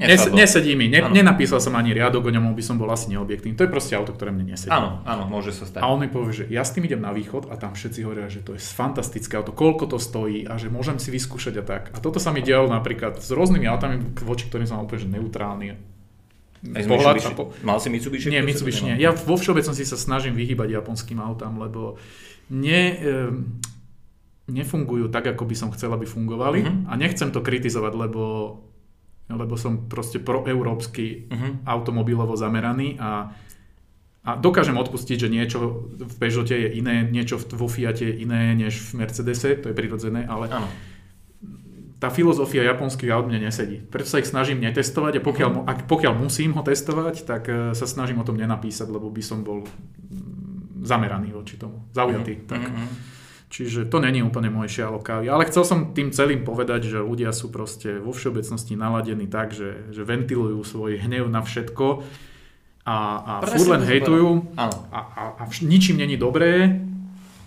Nes, 0.00 0.16
Nesadlo. 0.16 0.36
nesedí 0.40 0.72
mi, 0.80 0.88
ne, 0.88 1.12
nenapísal 1.12 1.60
som 1.60 1.76
ani 1.76 1.92
riadok 1.92 2.24
o 2.24 2.32
ňom, 2.32 2.56
by 2.56 2.64
som 2.64 2.80
bol 2.80 2.88
asi 2.88 3.12
neobjektívny. 3.12 3.52
To 3.52 3.68
je 3.68 3.72
proste 3.74 3.92
auto, 3.92 4.16
ktoré 4.16 4.32
mne 4.32 4.56
nesedí. 4.56 4.72
Áno, 4.72 5.04
áno, 5.04 5.28
môže 5.28 5.52
sa 5.52 5.68
stať. 5.68 5.84
A 5.84 5.92
on 5.92 6.00
mi 6.00 6.08
povie, 6.08 6.32
že 6.32 6.44
ja 6.48 6.64
s 6.64 6.72
tým 6.72 6.88
idem 6.88 7.04
na 7.04 7.12
východ 7.12 7.52
a 7.52 7.60
tam 7.60 7.76
všetci 7.76 8.00
hovoria, 8.08 8.32
že 8.32 8.40
to 8.40 8.56
je 8.56 8.64
fantastické 8.64 9.36
auto, 9.36 9.52
koľko 9.52 9.92
to 9.92 9.98
stojí 10.00 10.48
a 10.48 10.56
že 10.56 10.72
môžem 10.72 10.96
si 10.96 11.12
vyskúšať 11.12 11.60
a 11.60 11.64
tak. 11.68 11.82
A 11.92 12.00
toto 12.00 12.16
sa 12.16 12.32
mi 12.32 12.40
dialo 12.40 12.72
napríklad 12.72 13.20
s 13.20 13.28
rôznymi 13.28 13.68
autami, 13.68 14.00
voči 14.24 14.48
ktorým 14.48 14.64
som 14.64 14.80
úplne 14.80 15.20
neutrálny. 15.20 15.89
Pohľad 16.62 17.16
a 17.18 17.30
po- 17.30 17.56
Mal 17.60 17.76
si 17.76 17.88
Mitsubishi? 17.88 18.28
Nie, 18.28 18.40
Mitsubishi 18.40 18.84
nie. 18.84 18.96
Ja 18.96 19.10
vo 19.10 19.34
všeobecnosti 19.34 19.82
sa 19.82 19.96
snažím 19.96 20.32
vyhýbať 20.32 20.74
japonským 20.74 21.16
autám, 21.16 21.56
lebo 21.56 21.96
ne, 22.48 22.82
nefungujú 24.46 25.08
tak, 25.08 25.26
ako 25.28 25.42
by 25.42 25.54
som 25.54 25.70
chcel, 25.70 25.90
aby 25.90 26.04
fungovali. 26.04 26.58
Mhm. 26.60 26.72
A 26.86 26.96
nechcem 26.96 27.28
to 27.28 27.38
kritizovať, 27.38 27.92
lebo, 27.96 28.22
lebo 29.28 29.54
som 29.54 29.86
proste 29.86 30.18
proeurópsky 30.18 31.28
Mhm. 31.28 31.64
automobilovo 31.64 32.34
zameraný 32.34 32.98
a, 32.98 33.30
a 34.20 34.30
dokážem 34.36 34.74
odpustiť, 34.74 35.16
že 35.18 35.28
niečo 35.28 35.58
v 35.94 36.14
Peugeote 36.18 36.52
je 36.52 36.68
iné, 36.72 37.06
niečo 37.06 37.38
v- 37.38 37.54
vo 37.54 37.66
Fiate 37.66 38.04
je 38.04 38.14
iné 38.18 38.52
než 38.54 38.90
v 38.90 39.00
Mercedese, 39.00 39.54
to 39.54 39.70
je 39.70 39.74
prirodzené, 39.74 40.26
ale 40.26 40.50
Áno. 40.50 40.68
Tá 42.00 42.08
filozofia 42.08 42.64
japonských 42.64 43.12
aut 43.12 43.28
mne 43.28 43.44
nesedí. 43.52 43.84
Preto 43.84 44.08
sa 44.08 44.24
ich 44.24 44.26
snažím 44.32 44.64
netestovať 44.64 45.20
a 45.20 45.22
pokiaľ, 45.22 45.68
ak, 45.68 45.78
pokiaľ 45.84 46.16
musím 46.16 46.56
ho 46.56 46.64
testovať, 46.64 47.28
tak 47.28 47.42
eh, 47.46 47.76
sa 47.76 47.84
snažím 47.86 48.24
o 48.24 48.26
tom 48.26 48.40
nenapísať, 48.40 48.88
lebo 48.88 49.12
by 49.12 49.22
som 49.22 49.44
bol 49.44 49.62
mm, 49.62 50.82
zameraný 50.82 51.36
voči 51.36 51.60
tomu, 51.60 51.84
zaujatý. 51.92 52.48
Tak. 52.48 52.60
Mhm. 52.64 53.12
Čiže 53.50 53.90
to 53.90 53.98
není 53.98 54.22
úplne 54.22 54.46
môj 54.46 54.70
šialok 54.70 55.02
kávy. 55.02 55.26
Ale 55.26 55.42
chcel 55.50 55.66
som 55.66 55.90
tým 55.90 56.14
celým 56.14 56.46
povedať, 56.46 56.86
že 56.86 57.02
ľudia 57.02 57.34
sú 57.34 57.50
proste 57.50 57.98
vo 57.98 58.14
všeobecnosti 58.14 58.78
naladení 58.78 59.26
tak, 59.26 59.50
že, 59.50 59.90
že 59.90 60.06
ventilujú 60.06 60.62
svoj 60.62 61.02
hnev 61.02 61.26
na 61.26 61.42
všetko 61.42 62.06
a, 62.86 62.98
a 63.18 63.32
furt 63.42 63.74
len 63.74 63.82
hejtujú 63.82 64.54
a, 64.54 64.70
a, 64.94 65.00
a 65.34 65.42
ničím 65.66 65.98
není 65.98 66.14
dobré, 66.14 66.78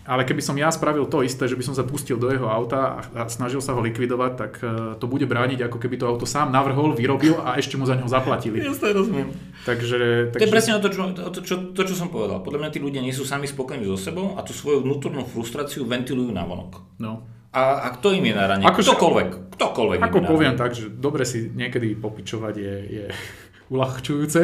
ale 0.03 0.23
keby 0.23 0.39
som 0.39 0.53
ja 0.53 0.67
spravil 0.67 1.05
to 1.05 1.21
isté, 1.21 1.45
že 1.45 1.55
by 1.55 1.63
som 1.63 1.71
sa 1.71 1.81
pustil 1.81 2.15
do 2.15 2.27
jeho 2.27 2.45
auta 2.45 2.99
a, 3.13 3.23
a 3.23 3.31
snažil 3.31 3.59
sa 3.59 3.71
ho 3.71 3.79
likvidovať, 3.79 4.31
tak 4.33 4.51
eh, 4.59 4.67
to 4.95 5.05
bude 5.05 5.23
brániť, 5.23 5.63
ako 5.63 5.77
keby 5.77 5.95
to 5.95 6.05
auto 6.05 6.23
sám 6.23 6.51
navrhol, 6.51 6.91
vyrobil 6.91 7.39
a 7.39 7.55
ešte 7.55 7.75
mu 7.75 7.83
za 7.83 7.95
neho 7.95 8.07
zaplatili. 8.07 8.59
Jasne, 8.67 8.91
rozumiem. 8.91 9.31
Takže, 9.63 9.99
To 10.29 10.35
je 10.35 10.41
takže 10.43 10.51
presne 10.51 10.71
to 10.77 10.91
čo, 10.91 11.01
to, 11.09 11.39
čo, 11.39 11.55
to, 11.71 11.81
čo 11.83 11.95
som 11.95 12.11
povedal. 12.11 12.43
Podľa 12.43 12.59
mňa 12.59 12.69
tí 12.69 12.79
ľudia 12.79 12.99
nie 12.99 13.11
sú 13.11 13.23
sami 13.23 13.47
spokojní 13.47 13.83
so 13.85 13.95
sebou 13.95 14.35
a 14.35 14.43
tú 14.43 14.51
svoju 14.51 14.83
vnútornú 14.83 15.23
frustráciu 15.23 15.87
ventilujú 15.87 16.29
na 16.29 16.43
vonok. 16.43 16.83
no. 16.99 17.23
A, 17.53 17.85
a 17.85 17.93
kto 17.93 18.17
im 18.17 18.25
je 18.25 18.33
na 18.33 18.49
rane? 18.49 18.65
Akože- 18.65 18.97
ktokoľvek. 18.97 19.29
Ktokoľvek 19.53 19.97
im 20.01 20.05
Ako 20.09 20.17
je 20.17 20.23
na 20.25 20.29
poviem 20.33 20.53
rane. 20.57 20.61
tak, 20.65 20.73
že 20.73 20.89
dobre 20.89 21.21
si 21.21 21.53
niekedy 21.53 21.93
popičovať 21.93 22.55
je, 22.57 22.75
je 22.89 23.05
uľahčujúce. 23.73 24.41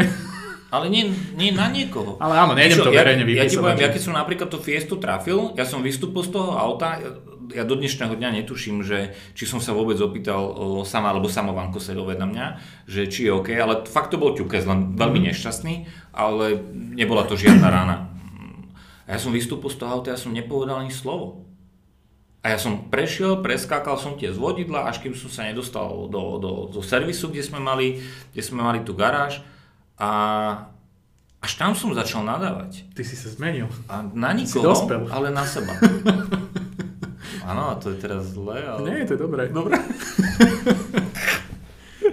Ale 0.69 0.85
nie, 0.87 1.09
nie 1.33 1.49
na 1.49 1.65
niekoho. 1.67 2.21
Ale 2.21 2.37
áno, 2.37 2.53
nejdem 2.53 2.77
to 2.79 2.93
ja, 2.93 3.01
verejne 3.01 3.25
ja 3.25 3.43
ti 3.43 3.57
vypisovať, 3.57 3.73
poviem, 3.73 3.81
ja 3.81 3.89
keď 3.89 4.01
som 4.05 4.13
napríklad 4.13 4.49
tú 4.53 4.61
Fiestu 4.61 5.01
trafil, 5.01 5.53
ja 5.57 5.65
som 5.65 5.81
vystúpil 5.81 6.21
z 6.21 6.29
toho 6.29 6.53
auta, 6.53 7.01
ja, 7.01 7.09
ja 7.49 7.63
do 7.65 7.73
dnešného 7.73 8.13
dňa 8.13 8.29
netuším, 8.45 8.85
že 8.85 9.17
či 9.33 9.49
som 9.49 9.57
sa 9.57 9.73
vôbec 9.73 9.97
opýtal 9.97 10.37
o, 10.37 10.85
sama, 10.85 11.09
alebo 11.09 11.25
samovanko 11.25 11.81
sa 11.81 11.97
doved 11.97 12.21
na 12.21 12.29
mňa, 12.29 12.45
že 12.85 13.09
či 13.09 13.25
je 13.25 13.33
OK, 13.33 13.49
ale 13.57 13.81
fakt 13.89 14.13
to 14.13 14.21
bol 14.21 14.37
ťukez, 14.37 14.69
len 14.69 14.93
veľmi 14.93 15.17
Mhm. 15.17 15.27
nešťastný, 15.33 15.73
ale 16.13 16.61
nebola 16.71 17.25
to 17.25 17.33
žiadna 17.33 17.65
rána. 17.65 17.97
A 19.09 19.17
ja 19.17 19.19
som 19.19 19.33
vystúpil 19.33 19.73
z 19.73 19.81
toho 19.81 19.89
auta, 19.89 20.13
ja 20.13 20.21
som 20.21 20.29
nepovedal 20.29 20.85
ani 20.85 20.93
slovo. 20.93 21.49
A 22.39 22.53
ja 22.53 22.61
som 22.61 22.87
prešiel, 22.87 23.41
preskákal 23.41 23.97
som 23.97 24.15
tie 24.15 24.31
z 24.31 24.37
vodidla, 24.37 24.85
až 24.85 25.01
kým 25.01 25.11
som 25.11 25.27
sa 25.27 25.43
nedostal 25.43 26.07
do, 26.07 26.37
do, 26.39 26.51
do 26.71 26.79
servisu, 26.79 27.27
kde 27.27 27.43
sme 27.43 27.59
mali, 27.59 27.99
kde 28.31 28.41
sme 28.45 28.61
mali 28.61 28.79
tú 28.85 28.93
garáž. 28.95 29.41
A 29.99 30.09
až 31.39 31.51
tam 31.55 31.75
som 31.75 31.91
začal 31.91 32.23
nadávať. 32.23 32.87
Ty 32.95 33.01
si 33.03 33.15
sa 33.15 33.31
zmenil. 33.31 33.67
A 33.87 34.03
na 34.15 34.31
Si 34.35 34.59
nikoho, 34.59 34.75
ale 35.11 35.31
na 35.31 35.43
seba. 35.43 35.75
Áno, 37.49 37.73
a 37.73 37.75
to 37.81 37.89
je 37.89 37.97
teraz 37.97 38.29
zlé, 38.35 38.61
ale... 38.61 38.85
Nie, 38.85 39.09
to 39.09 39.17
je 39.17 39.19
dobré. 39.19 39.49
Dobre. 39.49 39.73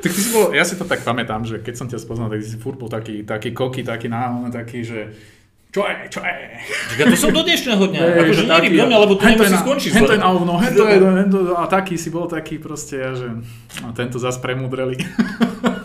tak 0.00 0.10
ty 0.10 0.20
si 0.22 0.32
bol, 0.32 0.48
ja 0.54 0.64
si 0.64 0.80
to 0.80 0.88
tak 0.88 1.04
pamätám, 1.04 1.44
že 1.44 1.60
keď 1.60 1.74
som 1.76 1.86
ťa 1.92 2.00
spoznal, 2.00 2.32
tak 2.32 2.40
si 2.40 2.56
furt 2.56 2.80
bol 2.80 2.88
taký, 2.88 3.20
taký 3.20 3.52
koky, 3.52 3.84
taký 3.84 4.08
náhodný, 4.08 4.48
taký, 4.48 4.80
že 4.80 5.12
čo 5.76 5.84
je, 5.84 5.96
čo 6.08 6.24
je. 6.24 6.36
Čaká, 6.96 7.02
to 7.12 7.16
som 7.20 7.36
do 7.36 7.44
dnešného 7.44 7.84
dňa. 7.84 8.00
Hej, 8.00 8.16
akože 8.16 8.42
nevyp 8.48 8.72
do 8.80 8.84
mňa, 8.88 8.96
lebo 8.96 9.12
to 9.12 9.22
hen 9.28 9.36
nemusí 9.36 9.44
je 9.44 9.52
na- 9.52 9.60
skončiť. 9.60 9.90
hen 9.92 10.00
to 10.00 10.08
je 10.08 10.16
zle. 10.16 10.24
na 10.24 10.28
ovno, 10.32 10.52
hen 10.56 10.72
to 10.72 10.84
je, 10.88 10.96
hen 11.04 11.28
to, 11.28 11.38
a 11.52 11.64
taký 11.68 12.00
si 12.00 12.08
bol 12.08 12.24
taký 12.24 12.56
proste, 12.56 12.96
ja, 12.96 13.12
že 13.12 13.28
a 13.84 13.92
tento 13.92 14.16
zas 14.16 14.40
premudreli. 14.40 14.96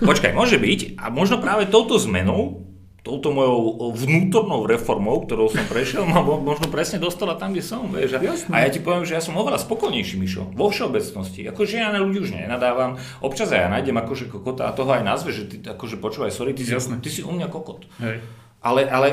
Počkaj, 0.00 0.32
môže 0.32 0.56
byť. 0.56 0.98
A 0.98 1.08
možno 1.08 1.38
práve 1.38 1.64
touto 1.66 1.96
zmenou, 1.96 2.66
touto 3.00 3.30
mojou 3.30 3.94
vnútornou 3.94 4.66
reformou, 4.66 5.22
ktorou 5.22 5.46
som 5.46 5.62
prešiel, 5.70 6.02
ma 6.02 6.18
mo- 6.18 6.42
možno 6.42 6.66
presne 6.66 6.98
dostala 6.98 7.38
tam, 7.38 7.54
kde 7.54 7.62
som. 7.62 7.86
Vieš. 7.86 8.18
A, 8.18 8.20
Jasné. 8.20 8.50
a 8.50 8.56
ja 8.66 8.68
ti 8.68 8.82
poviem, 8.82 9.06
že 9.06 9.14
ja 9.14 9.22
som 9.22 9.38
oveľa 9.38 9.62
spokojnejší, 9.62 10.18
Mišo. 10.18 10.50
Vo 10.52 10.74
všeobecnosti. 10.74 11.46
Akože 11.46 11.78
ja 11.78 11.94
na 11.94 12.02
ľudí 12.02 12.18
už 12.18 12.34
nenadávam. 12.34 12.98
Občas 13.22 13.54
aj 13.54 13.62
ja 13.62 13.68
nájdem 13.70 13.94
akože 13.94 14.26
kokota 14.26 14.66
a 14.66 14.74
toho 14.74 14.90
aj 14.90 15.06
nazve, 15.06 15.30
že 15.30 15.46
ty 15.46 15.62
akože 15.62 16.02
počúvaj, 16.02 16.34
sorry, 16.34 16.50
ty 16.50 16.66
si, 16.66 16.74
ty 16.74 17.08
si 17.08 17.22
u 17.22 17.30
mňa 17.30 17.46
kokot. 17.46 17.86
Hej. 18.02 18.26
Ale, 18.66 18.82
ale 18.90 19.08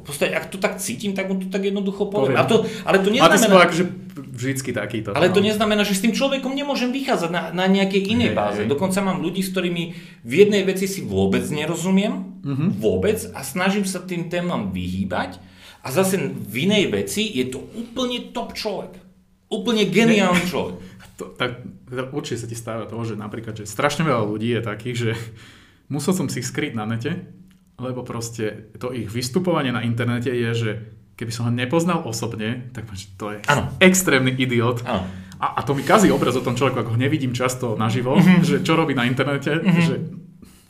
v 0.00 0.08
podstate, 0.08 0.32
ak 0.32 0.48
to 0.48 0.56
tak 0.56 0.80
cítim, 0.80 1.12
tak 1.12 1.28
mu 1.28 1.36
to 1.36 1.48
tak 1.48 1.60
jednoducho 1.60 2.08
poviem. 2.08 2.36
Poviem. 2.36 2.40
A 2.40 2.48
to, 2.48 2.64
ale 2.84 3.00
to 3.00 3.08
A 3.12 3.28
neznamená... 3.28 3.68
akože 3.68 3.84
vždycky 4.34 4.70
takýto. 4.72 5.12
Ale 5.12 5.28
to 5.28 5.40
no. 5.40 5.46
neznamená, 5.48 5.84
že 5.84 5.94
s 5.96 6.02
tým 6.04 6.12
človekom 6.12 6.52
nemôžem 6.52 6.90
vychádzať 6.90 7.30
na, 7.30 7.42
na 7.52 7.64
nejakej 7.68 8.12
inej 8.12 8.30
Hej, 8.32 8.36
báze. 8.36 8.60
hej. 8.64 8.68
Dokonca 8.68 8.98
mám 9.00 9.20
ľudí, 9.20 9.40
s 9.40 9.52
ktorými 9.52 9.84
v 10.20 10.32
jednej 10.32 10.64
veci 10.64 10.88
si 10.88 11.04
vôbec 11.04 11.44
nerozumiem, 11.48 12.32
Mhm. 12.44 12.76
vôbec, 12.76 13.16
a 13.32 13.40
snažím 13.40 13.88
sa 13.88 14.04
tým 14.04 14.28
témam 14.28 14.68
vyhýbať. 14.68 15.40
A 15.80 15.88
zase 15.88 16.20
v 16.20 16.68
inej 16.68 16.92
veci 16.92 17.24
je 17.24 17.48
to 17.48 17.60
úplne 17.72 18.32
top 18.32 18.52
človek. 18.52 18.96
Úplne 19.48 19.88
geniálny 19.88 20.44
človek. 20.48 20.76
To, 21.14 21.30
tak, 21.30 21.62
teda 21.86 22.10
určite 22.10 22.42
sa 22.42 22.50
ti 22.50 22.58
stáva 22.58 22.90
to, 22.90 22.98
že 23.06 23.14
napríklad, 23.14 23.54
že 23.54 23.70
strašne 23.70 24.02
veľa 24.02 24.26
ľudí 24.26 24.50
je 24.50 24.60
takých, 24.60 24.96
že 24.98 25.10
musel 25.94 26.10
som 26.10 26.26
si 26.26 26.42
ich 26.42 26.48
skryť 26.50 26.74
na 26.74 26.90
nete, 26.90 27.30
lebo 27.76 28.02
proste 28.02 28.44
to 28.74 28.90
ich 28.90 29.06
vystupovanie 29.06 29.68
na 29.68 29.80
internete 29.80 30.28
je, 30.28 30.50
že 30.52 30.70
keby 31.12 31.30
som 31.30 31.46
ho 31.46 31.52
nepoznal 31.52 32.02
osobne, 32.02 32.70
tak 32.70 32.86
to 33.14 33.30
je 33.30 33.38
Áno. 33.44 33.70
extrémny 33.78 34.30
idiot. 34.32 34.82
Áno. 34.82 35.06
A, 35.36 35.58
a 35.58 35.60
to 35.60 35.72
mi 35.72 35.82
kazí 35.82 36.08
obraz 36.08 36.32
o 36.32 36.40
tom 36.40 36.52
človeku, 36.52 36.80
ako 36.80 36.90
ho 36.90 37.00
nevidím 37.00 37.30
často 37.30 37.74
naživo, 37.74 38.14
Mhm. 38.14 38.40
že 38.40 38.56
čo 38.60 38.74
robí 38.74 38.92
na 38.92 39.02
internete, 39.02 39.58
že, 39.60 39.94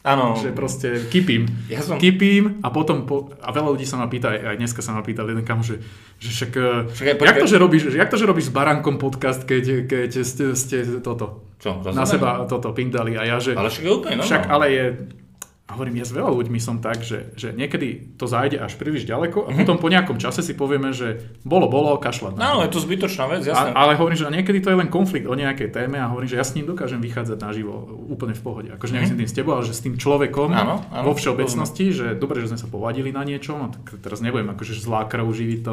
Áno. 0.02 0.34
že 0.34 0.50
proste 0.50 1.08
kypím. 1.08 1.48
Ja 1.66 1.80
som- 1.80 1.96
Kypím 1.96 2.60
a 2.60 2.68
potom, 2.68 3.04
po, 3.04 3.32
a 3.34 3.48
veľa 3.50 3.68
ľudí 3.70 3.84
sa 3.84 3.96
ma 3.96 4.04
pýta, 4.04 4.32
aj 4.32 4.56
dneska 4.58 4.80
sa 4.80 4.92
ma 4.92 5.00
pýtal 5.00 5.24
jeden 5.26 5.40
kam, 5.42 5.60
že, 5.60 5.80
že 6.18 6.28
však, 6.30 6.52
eh, 6.52 6.80
Však 6.90 7.06
jak, 7.14 7.36
to, 7.38 7.46
že 7.46 7.56
robíš, 7.56 7.82
jak 7.90 8.08
to, 8.08 8.16
že 8.16 8.26
robíš 8.26 8.44
s 8.44 8.52
Baránkom 8.52 8.96
podcast, 8.96 9.40
keď, 9.42 9.64
keď 9.86 10.10
ste, 10.18 10.52
ste 10.52 10.76
toto, 10.98 11.48
Čo, 11.56 11.80
na 11.86 12.04
seba 12.04 12.44
toto 12.44 12.68
pindali 12.70 13.14
a 13.14 13.24
ja, 13.26 13.36
že 13.38 13.52
Ale 13.52 13.68
však 13.70 13.80
je 13.82 13.92
úplne 13.94 14.16
však 14.18 14.42
normálne. 14.42 14.52
ale 14.52 14.66
je, 14.70 14.84
a 15.64 15.80
hovorím, 15.80 15.96
ja 15.96 16.04
s 16.04 16.12
veľa 16.12 16.28
ľuďmi 16.28 16.60
som 16.60 16.76
tak, 16.76 17.00
že, 17.00 17.32
že 17.40 17.48
niekedy 17.50 18.20
to 18.20 18.28
zájde 18.28 18.60
až 18.60 18.76
príliš 18.76 19.08
ďaleko 19.08 19.48
a 19.48 19.50
Mhm. 19.50 19.58
potom 19.64 19.76
po 19.80 19.88
nejakom 19.88 20.20
čase 20.20 20.44
si 20.44 20.52
povieme, 20.52 20.92
že 20.92 21.24
bolo, 21.40 21.72
bolo, 21.72 21.96
kašľať 21.96 22.36
to. 22.36 22.38
Áno, 22.38 22.60
je 22.60 22.68
to 22.68 22.84
zbytočná 22.84 23.24
vec, 23.32 23.48
jasné. 23.48 23.72
A, 23.72 23.80
ale 23.80 23.96
hovorím, 23.96 24.12
že 24.14 24.28
niekedy 24.28 24.60
to 24.60 24.68
je 24.68 24.76
len 24.76 24.92
konflikt 24.92 25.24
o 25.24 25.32
nejakej 25.32 25.72
téme 25.72 25.96
a 25.96 26.12
hovorím, 26.12 26.28
že 26.28 26.36
ja 26.36 26.44
s 26.44 26.52
ním 26.52 26.68
dokážem 26.68 27.00
vychádzať 27.00 27.40
naživo 27.40 27.80
úplne 28.12 28.36
v 28.36 28.42
pohode. 28.44 28.68
Akože 28.76 28.92
nemyslím 28.92 29.24
tým 29.24 29.30
s 29.32 29.36
tebou, 29.36 29.56
ale 29.56 29.64
že 29.64 29.72
s 29.72 29.80
tým 29.80 29.96
človekom. 29.96 30.52
Áno, 30.52 30.84
áno, 30.84 31.04
vo 31.08 31.16
všeobecnosti, 31.16 31.96
že 31.96 32.06
dobre, 32.12 32.44
že 32.44 32.52
sme 32.52 32.60
sa 32.60 32.68
povadili 32.68 33.08
na 33.08 33.24
niečom, 33.24 33.56
a 33.64 33.72
tak 33.72 34.04
teraz 34.04 34.20
nebudem 34.20 34.52
akože 34.52 34.76
zlá 34.76 35.08
krv 35.08 35.32
živiť 35.32 35.60
to 35.64 35.72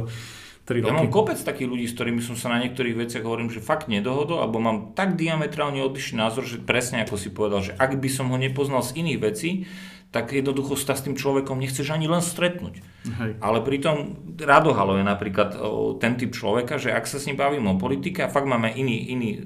3 0.72 0.80
Ja 0.80 0.96
roky. 0.96 1.00
mám 1.04 1.12
kopec 1.12 1.36
takých 1.36 1.68
ľudí, 1.68 1.86
s 1.92 1.96
ktorými 2.00 2.24
som 2.24 2.40
sa 2.40 2.48
na 2.48 2.64
niektorých 2.64 2.96
veciach 2.96 3.28
hovorím, 3.28 3.52
že 3.52 3.60
fakt 3.60 3.92
nedohodol, 3.92 4.40
alebo 4.40 4.64
mám 4.64 4.96
tak 4.96 5.20
diametrálne 5.20 5.84
odlišný 5.84 6.24
názor, 6.24 6.48
že 6.48 6.64
presne 6.64 7.04
ako 7.04 7.20
si 7.20 7.28
povedal, 7.28 7.60
že 7.60 7.76
ak 7.76 8.00
by 8.00 8.08
som 8.08 8.32
ho 8.32 8.40
nepoznal 8.40 8.80
z 8.80 9.04
iných 9.04 9.20
vecí, 9.20 9.68
tak 10.12 10.36
jednoducho 10.36 10.76
sa 10.76 10.96
s 10.96 11.08
tým 11.08 11.16
človekom 11.16 11.56
nechceš 11.56 11.88
ani 11.92 12.08
len 12.08 12.20
stretnúť. 12.20 12.84
Hej. 13.08 13.32
Ale 13.40 13.64
pritom 13.64 14.20
Radohalo 14.40 15.00
je 15.00 15.06
napríklad 15.08 15.56
o, 15.56 15.96
ten 15.96 16.20
typ 16.20 16.36
človeka, 16.36 16.76
že 16.76 16.92
ak 16.92 17.08
sa 17.08 17.16
s 17.16 17.32
ním 17.32 17.40
bavíme 17.40 17.68
o 17.72 17.80
politike 17.80 18.28
a 18.28 18.32
fakt 18.32 18.44
máme 18.44 18.76
iný, 18.76 19.08
iný, 19.12 19.40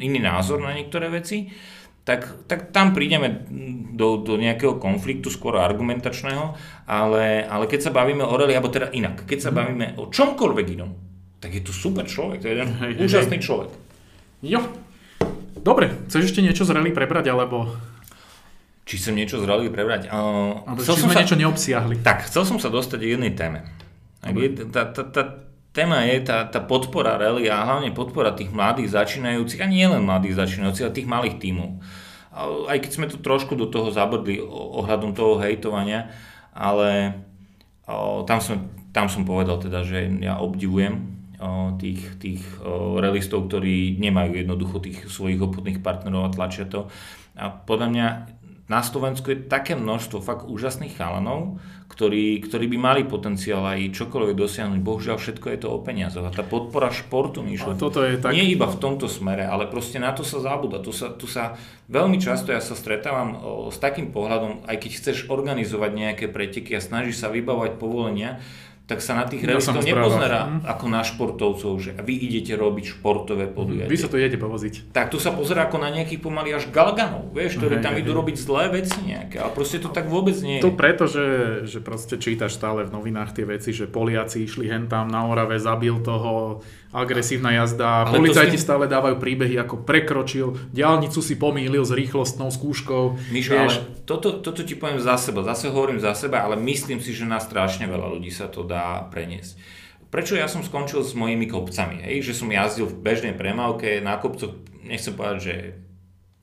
iný 0.00 0.18
názor 0.20 0.60
na 0.64 0.72
niektoré 0.72 1.12
veci, 1.12 1.52
tak, 2.06 2.46
tak 2.46 2.70
tam 2.70 2.94
prídeme 2.94 3.50
do, 3.98 4.22
do 4.22 4.38
nejakého 4.38 4.78
konfliktu, 4.78 5.26
skôr 5.26 5.58
argumentačného, 5.58 6.54
ale, 6.86 7.42
ale 7.42 7.64
keď 7.66 7.90
sa 7.90 7.90
bavíme 7.90 8.22
o 8.22 8.34
reli, 8.38 8.54
alebo 8.54 8.70
teda 8.70 8.94
inak, 8.94 9.26
keď 9.26 9.38
sa 9.42 9.50
mhm. 9.50 9.56
bavíme 9.58 9.86
o 9.98 10.06
čomkoľvek 10.06 10.66
inom, 10.78 10.94
tak 11.42 11.50
je 11.50 11.62
to 11.66 11.74
super 11.74 12.06
človek, 12.06 12.40
to 12.40 12.46
je 12.46 12.54
jeden 12.54 12.70
hej, 12.78 12.92
úžasný 13.02 13.42
hej. 13.42 13.44
človek. 13.44 13.70
Jo. 14.46 14.62
Dobre, 15.58 15.90
chceš 16.06 16.30
ešte 16.30 16.46
niečo 16.46 16.62
z 16.62 16.70
rally 16.78 16.94
prebrať, 16.94 17.34
alebo 17.34 17.74
či 18.86 19.02
som 19.02 19.18
niečo 19.18 19.42
zrali 19.42 19.66
prebrať. 19.66 20.06
Uh, 20.06 20.62
chcel 20.78 20.94
či 20.94 21.02
som 21.02 21.10
sme 21.10 21.14
sa, 21.18 21.20
niečo 21.26 21.38
neobsiahli. 21.42 22.06
Tak, 22.06 22.30
chcel 22.30 22.46
som 22.46 22.62
sa 22.62 22.70
dostať 22.70 23.02
k 23.02 23.18
jednej 23.18 23.34
téme. 23.34 23.66
Tá, 24.70 24.86
tá, 24.94 25.02
tá 25.02 25.22
téma 25.76 26.08
je 26.08 26.24
tá, 26.24 26.48
tá 26.48 26.64
podpora 26.64 27.20
rally 27.20 27.52
a 27.52 27.60
hlavne 27.60 27.92
podpora 27.92 28.32
tých 28.32 28.48
mladých 28.48 28.96
začínajúcich, 28.96 29.60
a 29.60 29.68
nie 29.68 29.84
len 29.84 30.00
mladých 30.00 30.40
začínajúcich, 30.40 30.84
ale 30.88 30.96
tých 30.96 31.12
malých 31.12 31.36
tímov. 31.36 31.70
Aj 32.72 32.78
keď 32.80 32.90
sme 32.90 33.06
tu 33.12 33.20
trošku 33.20 33.52
do 33.52 33.68
toho 33.68 33.92
zabrdli 33.92 34.40
ohľadom 34.48 35.12
toho 35.12 35.36
hejtovania, 35.36 36.08
ale 36.56 37.20
o, 37.84 38.24
tam, 38.24 38.40
som, 38.40 38.72
tam 38.96 39.12
som 39.12 39.28
povedal 39.28 39.60
teda, 39.60 39.84
že 39.84 40.08
ja 40.24 40.40
obdivujem 40.40 41.12
o, 41.36 41.76
tých, 41.76 42.16
tých 42.16 42.40
o, 42.64 42.96
relistov, 42.96 43.52
ktorí 43.52 44.00
nemajú 44.00 44.40
jednoducho 44.40 44.80
tých 44.80 45.04
svojich 45.12 45.40
obchodných 45.44 45.84
partnerov 45.84 46.28
a 46.28 46.32
tlačia 46.32 46.64
to. 46.64 46.88
A 47.36 47.52
podľa 47.52 47.88
mňa 47.92 48.06
na 48.66 48.80
Slovensku 48.82 49.30
je 49.30 49.46
také 49.46 49.76
množstvo 49.76 50.18
fakt 50.24 50.44
úžasných 50.48 50.96
chalanov, 50.96 51.60
ktorí, 51.96 52.44
ktorí 52.44 52.68
by 52.68 52.78
mali 52.78 53.02
potenciál 53.08 53.64
aj 53.64 53.96
čokoľvek 53.96 54.36
dosiahnuť. 54.36 54.80
Bohužiaľ 54.84 55.16
všetko 55.16 55.46
je 55.48 55.58
to 55.64 55.68
o 55.72 55.80
peniazoch. 55.80 56.28
A 56.28 56.30
tá 56.30 56.44
podpora 56.44 56.92
športu, 56.92 57.40
Míšo, 57.40 57.72
toto 57.80 58.04
je 58.04 58.20
tak... 58.20 58.36
nie 58.36 58.52
iba 58.52 58.68
v 58.68 58.76
tomto 58.76 59.08
smere, 59.08 59.48
ale 59.48 59.64
proste 59.64 59.96
na 59.96 60.12
to 60.12 60.20
sa 60.20 60.44
zabúda. 60.44 60.84
Tu 60.84 60.92
sa, 60.92 61.08
tu 61.08 61.24
sa 61.24 61.56
veľmi 61.88 62.20
často 62.20 62.52
ja 62.52 62.60
sa 62.60 62.76
stretávam 62.76 63.40
o, 63.40 63.72
s 63.72 63.80
takým 63.80 64.12
pohľadom, 64.12 64.68
aj 64.68 64.76
keď 64.76 64.90
chceš 64.92 65.32
organizovať 65.32 65.90
nejaké 65.96 66.28
preteky 66.28 66.76
a 66.76 66.84
snažíš 66.84 67.24
sa 67.24 67.32
vybavovať 67.32 67.80
povolenia, 67.80 68.44
tak 68.86 69.02
sa 69.02 69.18
na 69.18 69.26
tých 69.26 69.42
ja 69.42 69.50
realistov 69.50 69.82
nepozerá 69.82 70.62
ako 70.62 70.84
na 70.86 71.02
športovcov, 71.02 71.74
že 71.82 71.90
vy 71.98 72.14
idete 72.22 72.54
robiť 72.54 72.94
športové 72.94 73.50
podujatie. 73.50 73.90
Vy 73.90 73.98
sa 73.98 74.06
to 74.06 74.14
idete 74.14 74.38
povoziť. 74.38 74.94
Tak 74.94 75.10
tu 75.10 75.18
sa 75.18 75.34
pozerá 75.34 75.66
ako 75.66 75.82
na 75.82 75.90
nejakých 75.90 76.22
pomaly 76.22 76.54
až 76.54 76.70
galganov, 76.70 77.34
vieš, 77.34 77.58
ktorí 77.58 77.82
tam 77.82 77.98
idú 77.98 78.14
robiť 78.14 78.36
zlé 78.38 78.70
veci 78.70 78.94
nejaké, 79.02 79.42
ale 79.42 79.50
proste 79.50 79.82
to 79.82 79.90
tak 79.90 80.06
vôbec 80.06 80.38
nie 80.38 80.62
je. 80.62 80.64
To 80.64 80.70
preto, 80.70 81.10
že, 81.10 81.26
že 81.66 81.82
proste 81.82 82.14
čítaš 82.14 82.54
stále 82.54 82.86
v 82.86 82.94
novinách 82.94 83.34
tie 83.34 83.42
veci, 83.42 83.74
že 83.74 83.90
Poliaci 83.90 84.46
išli 84.46 84.70
hen 84.70 84.86
tam 84.86 85.10
na 85.10 85.26
Orave, 85.26 85.58
zabil 85.58 85.98
toho, 86.06 86.62
agresívna 86.96 87.52
jazda, 87.52 88.08
ale 88.08 88.16
policajti 88.16 88.56
tým... 88.56 88.64
stále 88.64 88.84
dávajú 88.88 89.20
príbehy, 89.20 89.60
ako 89.60 89.84
prekročil, 89.84 90.56
diálnicu 90.72 91.20
si 91.20 91.36
pomýlil 91.36 91.84
s 91.84 91.92
rýchlostnou 91.92 92.48
skúškou. 92.48 93.20
Mišo, 93.28 93.52
ale 93.52 93.76
toto, 94.08 94.40
toto 94.40 94.64
ti 94.64 94.72
poviem 94.72 94.96
za 94.96 95.20
seba, 95.20 95.44
zase 95.44 95.68
hovorím 95.68 96.00
za 96.00 96.16
seba, 96.16 96.48
ale 96.48 96.56
myslím 96.56 97.04
si, 97.04 97.12
že 97.12 97.28
na 97.28 97.36
strašne 97.36 97.84
veľa 97.84 98.16
ľudí 98.16 98.32
sa 98.32 98.48
to 98.48 98.64
dá 98.64 99.04
preniesť. 99.12 99.60
Prečo 100.08 100.38
ja 100.38 100.48
som 100.48 100.64
skončil 100.64 101.04
s 101.04 101.12
mojimi 101.12 101.44
kopcami? 101.44 102.00
Hej? 102.00 102.32
Že 102.32 102.32
som 102.32 102.48
jazdil 102.48 102.86
v 102.88 102.96
bežnej 103.04 103.34
premávke 103.36 104.00
na 104.00 104.16
kopcoch, 104.16 104.56
nechcem 104.80 105.12
povedať, 105.12 105.38
že 105.42 105.54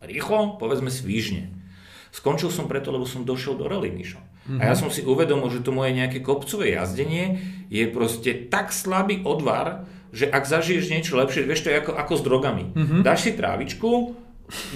rýchlo, 0.04 0.62
povedzme 0.62 0.94
svížne. 0.94 1.50
Skončil 2.14 2.54
som 2.54 2.70
preto, 2.70 2.94
lebo 2.94 3.10
som 3.10 3.26
došiel 3.26 3.58
do 3.58 3.66
rally, 3.66 3.90
Mišo. 3.90 4.22
Mm-hmm. 4.22 4.60
A 4.60 4.64
ja 4.70 4.76
som 4.76 4.92
si 4.92 5.02
uvedomil, 5.08 5.48
že 5.50 5.64
to 5.64 5.72
moje 5.72 5.96
nejaké 5.96 6.20
kopcové 6.20 6.76
jazdenie 6.76 7.40
je 7.72 7.88
proste 7.88 8.52
tak 8.52 8.76
slabý 8.76 9.24
odvar, 9.24 9.88
že 10.14 10.30
ak 10.30 10.46
zažiješ 10.46 10.94
niečo 10.94 11.18
lepšie, 11.18 11.50
vieš, 11.50 11.66
to 11.66 11.74
je 11.74 11.82
ako, 11.82 11.98
ako 11.98 12.14
s 12.14 12.22
drogami. 12.22 12.64
Mm-hmm. 12.70 13.02
Dáš 13.02 13.26
si 13.26 13.32
trávičku, 13.34 14.14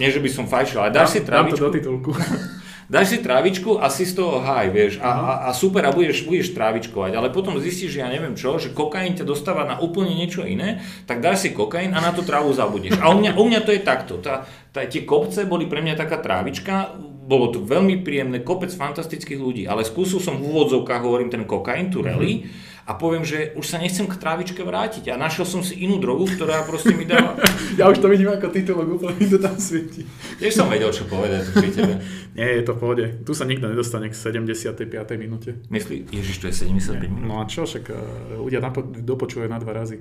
nie 0.02 0.10
že 0.10 0.18
by 0.18 0.30
som 0.34 0.50
fajčil, 0.50 0.82
ale 0.82 0.90
dáš 0.90 1.14
dám, 1.14 1.16
si 1.16 1.20
trávičku. 1.22 1.54
Dám 1.54 1.62
to 1.62 1.70
do 1.70 1.78
titulku. 1.78 2.12
dáš 2.94 3.08
si 3.14 3.18
trávičku 3.22 3.78
a 3.78 3.86
si 3.94 4.10
z 4.10 4.18
toho 4.18 4.42
haj, 4.42 4.74
vieš, 4.74 4.98
a, 4.98 5.12
a, 5.14 5.34
a 5.46 5.50
super, 5.54 5.86
a 5.86 5.94
budeš, 5.94 6.26
budeš 6.26 6.58
trávičkovať, 6.58 7.14
ale 7.14 7.30
potom 7.30 7.54
zistíš, 7.62 7.94
že 7.94 8.02
ja 8.02 8.10
neviem 8.10 8.34
čo, 8.34 8.58
že 8.58 8.74
kokain 8.74 9.14
ťa 9.14 9.30
dostáva 9.30 9.70
na 9.70 9.78
úplne 9.78 10.18
niečo 10.18 10.42
iné, 10.42 10.82
tak 11.06 11.22
dáš 11.22 11.46
si 11.46 11.50
kokain 11.54 11.94
a 11.94 12.02
na 12.02 12.10
tú 12.16 12.26
trávu 12.26 12.50
zabudneš. 12.56 12.98
A 12.98 13.14
u 13.14 13.22
mňa, 13.22 13.38
u 13.38 13.44
mňa 13.46 13.60
to 13.62 13.76
je 13.78 13.82
takto, 13.86 14.18
tá, 14.18 14.50
tá, 14.74 14.90
tie 14.90 15.06
kopce 15.06 15.46
boli 15.46 15.70
pre 15.70 15.86
mňa 15.86 16.00
taká 16.00 16.18
trávička, 16.18 16.98
bolo 17.28 17.52
to 17.54 17.62
veľmi 17.62 18.08
príjemné, 18.08 18.42
kopec 18.42 18.72
fantastických 18.72 19.38
ľudí, 19.38 19.64
ale 19.68 19.84
skúsil 19.84 20.18
som 20.18 20.40
v 20.40 20.48
úvodzovkách, 20.48 21.04
hovorím, 21.04 21.30
ten 21.30 21.44
kokain, 21.46 21.94
tu 21.94 22.02
rally, 22.02 22.42
mm-hmm 22.42 22.67
a 22.88 22.96
poviem, 22.96 23.28
že 23.28 23.52
už 23.60 23.68
sa 23.68 23.84
nechcem 23.84 24.08
k 24.08 24.16
trávičke 24.16 24.64
vrátiť 24.64 25.12
a 25.12 25.20
našiel 25.20 25.44
som 25.44 25.60
si 25.60 25.76
inú 25.84 26.00
drogu, 26.00 26.24
ktorá 26.24 26.64
proste 26.64 26.96
mi 26.96 27.04
dáva... 27.04 27.36
ja 27.80 27.92
už 27.92 28.00
to 28.00 28.08
vidím 28.08 28.32
ako 28.32 28.48
titulok, 28.48 28.88
úplne 28.96 29.20
mi 29.20 29.28
to 29.28 29.36
tam 29.44 29.60
svieti. 29.60 30.08
Tiež 30.40 30.56
som 30.56 30.72
vedel, 30.72 30.88
čo 30.96 31.04
povedať 31.04 31.52
pri 31.52 31.68
tebe. 31.76 32.00
Nie, 32.32 32.56
je 32.56 32.64
to 32.64 32.80
v 32.80 32.80
pohode. 32.80 33.06
Tu 33.28 33.32
sa 33.36 33.44
nikto 33.44 33.68
nedostane 33.68 34.08
k 34.08 34.16
75. 34.16 34.88
minúte. 35.20 35.60
Myslí, 35.68 36.08
Ježiš, 36.16 36.40
to 36.40 36.48
je 36.48 36.56
75 36.64 37.12
minút? 37.12 37.28
No 37.28 37.44
a 37.44 37.46
čo, 37.52 37.68
však 37.68 37.92
uh, 37.92 38.00
ľudia 38.40 38.64
napo- 38.64 38.88
dopočuje 38.88 39.52
na 39.52 39.60
dva 39.60 39.76
razy. 39.76 40.00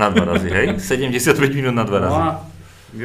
Na 0.00 0.08
dva 0.08 0.24
razy, 0.24 0.48
hej? 0.48 0.66
75 0.80 1.44
minút 1.52 1.76
na 1.76 1.84
dva 1.84 2.00
no 2.00 2.04
razy. 2.08 2.16
No 2.16 2.24
a 2.24 2.53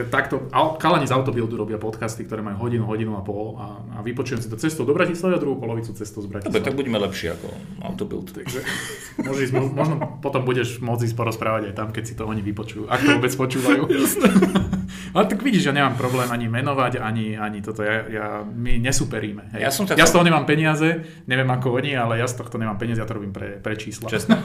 takto, 0.09 0.49
kalani 0.77 1.09
z 1.09 1.13
Autobuildu 1.13 1.57
robia 1.57 1.81
podcasty, 1.81 2.23
ktoré 2.23 2.45
majú 2.45 2.61
hodinu, 2.61 2.85
hodinu 2.85 3.17
a 3.17 3.21
pol 3.25 3.57
a, 3.57 3.81
a 3.95 4.05
vypočujem 4.05 4.39
si 4.39 4.47
to 4.47 4.55
cestou 4.55 4.85
do 4.85 4.93
Bratislavy 4.93 5.35
a 5.35 5.39
druhú 5.41 5.57
polovicu 5.57 5.91
cestou 5.97 6.21
z 6.21 6.27
Bratislavy. 6.29 6.53
Dobre, 6.53 6.65
tak 6.65 6.75
budeme 6.77 6.97
lepší 7.01 7.33
ako 7.33 7.47
Autobuild. 7.81 8.29
Takže 8.29 8.59
môžeš, 9.27 9.49
možno 9.53 10.21
potom 10.21 10.45
budeš 10.45 10.77
môcť 10.79 11.09
ísť 11.09 11.15
porozprávať 11.17 11.71
aj 11.71 11.73
tam, 11.73 11.89
keď 11.89 12.03
si 12.05 12.13
to 12.13 12.29
oni 12.29 12.45
vypočujú, 12.45 12.85
ak 12.85 12.99
to 13.01 13.09
vôbec 13.17 13.33
počúvajú. 13.33 13.81
Ale 15.15 15.25
tak 15.25 15.41
vidíš, 15.41 15.69
že 15.69 15.73
nemám 15.73 15.97
problém 15.97 16.29
ani 16.29 16.45
menovať, 16.45 17.01
ani, 17.01 17.37
ani 17.37 17.61
toto. 17.61 17.81
Ja, 17.81 18.05
ja, 18.09 18.27
my 18.45 18.77
nesuperíme. 18.77 19.53
Hej. 19.57 19.61
Ja, 19.65 19.69
som 19.73 19.89
ja 19.89 20.05
z 20.05 20.13
toho 20.13 20.23
nemám 20.25 20.45
peniaze, 20.45 21.01
neviem 21.25 21.49
ako 21.49 21.81
oni, 21.81 21.97
ale 21.97 22.21
ja 22.21 22.27
z 22.29 22.37
tohto 22.37 22.61
nemám 22.61 22.77
peniaze, 22.77 23.01
ja 23.01 23.09
to 23.09 23.17
robím 23.17 23.33
pre, 23.33 23.57
pre 23.57 23.73
čísla. 23.73 24.09
Čestné. 24.09 24.37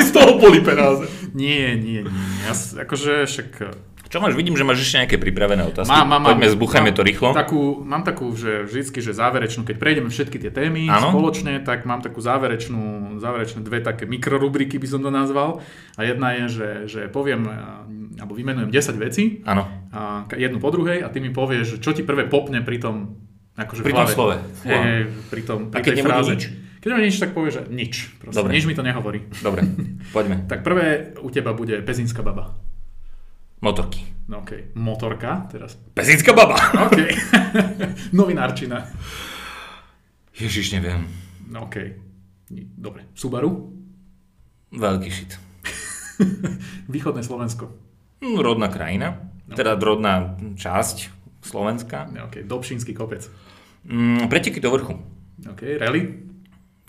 z 0.00 0.10
toho 0.12 0.42
boli 0.42 0.58
peniaze. 0.64 1.06
Nie, 1.40 1.74
nie, 1.80 2.04
nie. 2.04 2.28
Ja, 2.44 2.52
akože 2.84 3.24
však... 3.24 3.50
Čo 4.10 4.18
máš? 4.18 4.34
Vidím, 4.34 4.58
že 4.58 4.66
máš 4.66 4.82
ešte 4.82 5.06
nejaké 5.06 5.16
pripravené 5.22 5.70
otázky. 5.70 5.86
Mám, 5.86 6.18
mám, 6.18 6.34
Poďme, 6.34 6.50
zbuchajme 6.50 6.90
to 6.90 7.06
rýchlo. 7.06 7.30
Takú, 7.30 7.78
mám 7.86 8.02
takú, 8.02 8.34
že 8.34 8.66
vždycky, 8.66 8.98
že 8.98 9.14
záverečnú, 9.14 9.62
keď 9.62 9.76
prejdeme 9.78 10.10
všetky 10.10 10.34
tie 10.42 10.50
témy 10.50 10.90
ano? 10.90 11.14
spoločne, 11.14 11.62
tak 11.62 11.86
mám 11.86 12.02
takú 12.02 12.18
záverečnú, 12.18 13.16
záverečné 13.22 13.62
dve 13.62 13.78
také 13.78 14.10
mikrorubriky 14.10 14.82
by 14.82 14.88
som 14.90 15.00
to 15.06 15.14
nazval. 15.14 15.62
A 15.94 16.02
jedna 16.02 16.34
je, 16.42 16.44
že, 16.50 16.68
že 16.90 17.00
poviem, 17.06 17.46
alebo 18.18 18.34
vymenujem 18.34 18.74
10 18.74 18.98
vecí. 18.98 19.46
Áno. 19.46 19.70
A 19.94 20.26
jednu 20.34 20.58
po 20.58 20.74
druhej 20.74 21.06
a 21.06 21.08
ty 21.08 21.22
mi 21.22 21.30
povieš, 21.30 21.78
čo 21.78 21.94
ti 21.94 22.02
prvé 22.02 22.26
popne 22.26 22.66
pri 22.66 22.82
tom 22.82 23.14
akože 23.54 23.80
pri 23.84 23.94
tom 23.94 24.08
slove. 24.08 24.36
Hey, 24.64 25.06
pri, 25.28 25.42
tom, 25.44 25.70
pri 25.70 25.82
tej 25.84 26.02
fráze. 26.02 26.32
Nič. 26.34 26.44
Keď 26.80 26.90
mi 26.96 27.04
nič, 27.04 27.20
tak 27.20 27.36
povie, 27.36 27.52
že 27.52 27.68
nič. 27.68 28.08
Proste, 28.16 28.40
Dobre. 28.40 28.56
Nič 28.56 28.64
mi 28.64 28.72
to 28.72 28.80
nehovorí. 28.80 29.28
Dobre, 29.44 29.68
poďme. 30.16 30.48
tak 30.48 30.64
prvé 30.64 31.12
u 31.20 31.28
teba 31.28 31.52
bude 31.52 31.76
Pezinská 31.84 32.24
baba. 32.24 32.56
Motorky. 33.60 34.00
No 34.32 34.40
okej. 34.40 34.72
Okay. 34.72 34.80
Motorka 34.80 35.44
teraz. 35.52 35.76
Pezinská 35.92 36.32
baba. 36.32 36.56
OK. 36.88 36.98
Novinárčina. 38.16 38.88
Ježiš, 40.32 40.72
neviem. 40.72 41.04
No 41.52 41.68
okej. 41.68 42.00
Okay. 42.48 42.64
Dobre. 42.72 43.12
Subaru? 43.12 43.76
Veľký 44.72 45.10
šit. 45.12 45.36
Východné 46.88 47.20
Slovensko. 47.20 47.68
Hm, 48.24 48.40
rodná 48.40 48.72
krajina. 48.72 49.28
No. 49.44 49.54
Teda 49.58 49.76
rodná 49.76 50.40
časť 50.56 51.12
Slovenska. 51.44 52.08
No, 52.08 52.32
OK. 52.32 52.40
Dobšinský 52.48 52.96
kopec. 52.96 53.28
Mm, 53.84 54.32
preteky 54.32 54.56
do 54.56 54.72
vrchu. 54.72 54.96
OK. 55.44 55.60
Rally? 55.76 56.29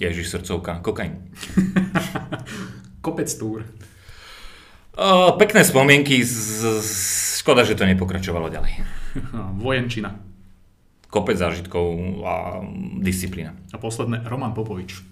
Ježiš, 0.02 0.34
srdcovka, 0.34 0.82
kokain. 0.82 1.30
Kopec 3.06 3.30
túr. 3.38 3.70
O, 4.98 5.38
pekné 5.38 5.62
spomienky, 5.62 6.26
z, 6.26 6.34
z, 6.82 6.92
škoda, 7.46 7.62
že 7.62 7.78
to 7.78 7.86
nepokračovalo 7.86 8.50
ďalej. 8.50 8.82
Vojenčina. 9.62 10.18
Kopec 11.06 11.38
zážitkov 11.38 11.86
a 12.26 12.66
disciplína. 12.98 13.54
A 13.72 13.78
posledné, 13.78 14.26
Roman 14.26 14.58
Popovič. 14.58 15.06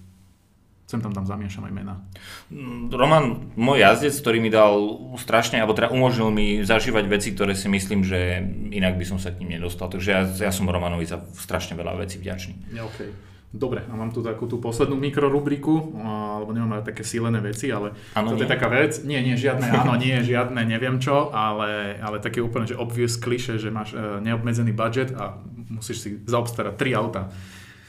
Sem 0.90 0.98
tam 0.98 1.14
tam 1.14 1.22
zamiešam 1.22 1.70
aj 1.70 1.74
mená. 1.76 2.02
Mm, 2.50 2.90
Roman, 2.90 3.54
môj 3.54 3.78
jazdec, 3.78 4.10
ktorý 4.10 4.42
mi 4.42 4.50
dal 4.50 4.74
strašne, 5.22 5.62
alebo 5.62 5.70
teda 5.70 5.94
umožnil 5.94 6.34
mi 6.34 6.66
zažívať 6.66 7.04
veci, 7.06 7.30
ktoré 7.30 7.54
si 7.54 7.70
myslím, 7.70 8.02
že 8.02 8.42
inak 8.74 8.98
by 8.98 9.06
som 9.06 9.22
sa 9.22 9.30
k 9.30 9.38
ním 9.46 9.54
nedostal. 9.54 9.86
Takže 9.86 10.08
ja, 10.10 10.26
ja 10.26 10.50
som 10.50 10.66
Romanovi 10.66 11.06
za 11.06 11.22
strašne 11.38 11.78
veľa 11.78 11.94
vecí 12.02 12.18
vďačný. 12.18 12.74
Ja, 12.74 12.90
okay. 12.90 13.29
Dobre, 13.50 13.82
a 13.82 13.98
mám 13.98 14.14
tu 14.14 14.22
takú 14.22 14.46
tú 14.46 14.62
poslednú 14.62 14.94
mikrorubriku, 14.94 15.98
alebo 15.98 16.54
nemám 16.54 16.78
aj 16.78 16.94
také 16.94 17.02
sílené 17.02 17.42
veci, 17.42 17.66
ale 17.74 17.98
ano, 18.14 18.30
toto 18.30 18.46
nie? 18.46 18.46
je 18.46 18.54
taká 18.54 18.70
vec. 18.70 19.02
Nie, 19.02 19.26
nie, 19.26 19.34
žiadne 19.34 19.66
áno, 19.74 19.98
nie, 19.98 20.14
žiadne, 20.22 20.62
neviem 20.62 21.02
čo, 21.02 21.34
ale, 21.34 21.98
ale 21.98 22.22
také 22.22 22.38
úplne, 22.38 22.70
že 22.70 22.78
obvious 22.78 23.18
kliše, 23.18 23.58
že 23.58 23.74
máš 23.74 23.90
uh, 23.98 24.22
neobmedzený 24.22 24.70
budget 24.70 25.10
a 25.18 25.42
musíš 25.66 25.98
si 25.98 26.08
zaobstarať 26.30 26.78
tri 26.78 26.94
auta. 26.94 27.34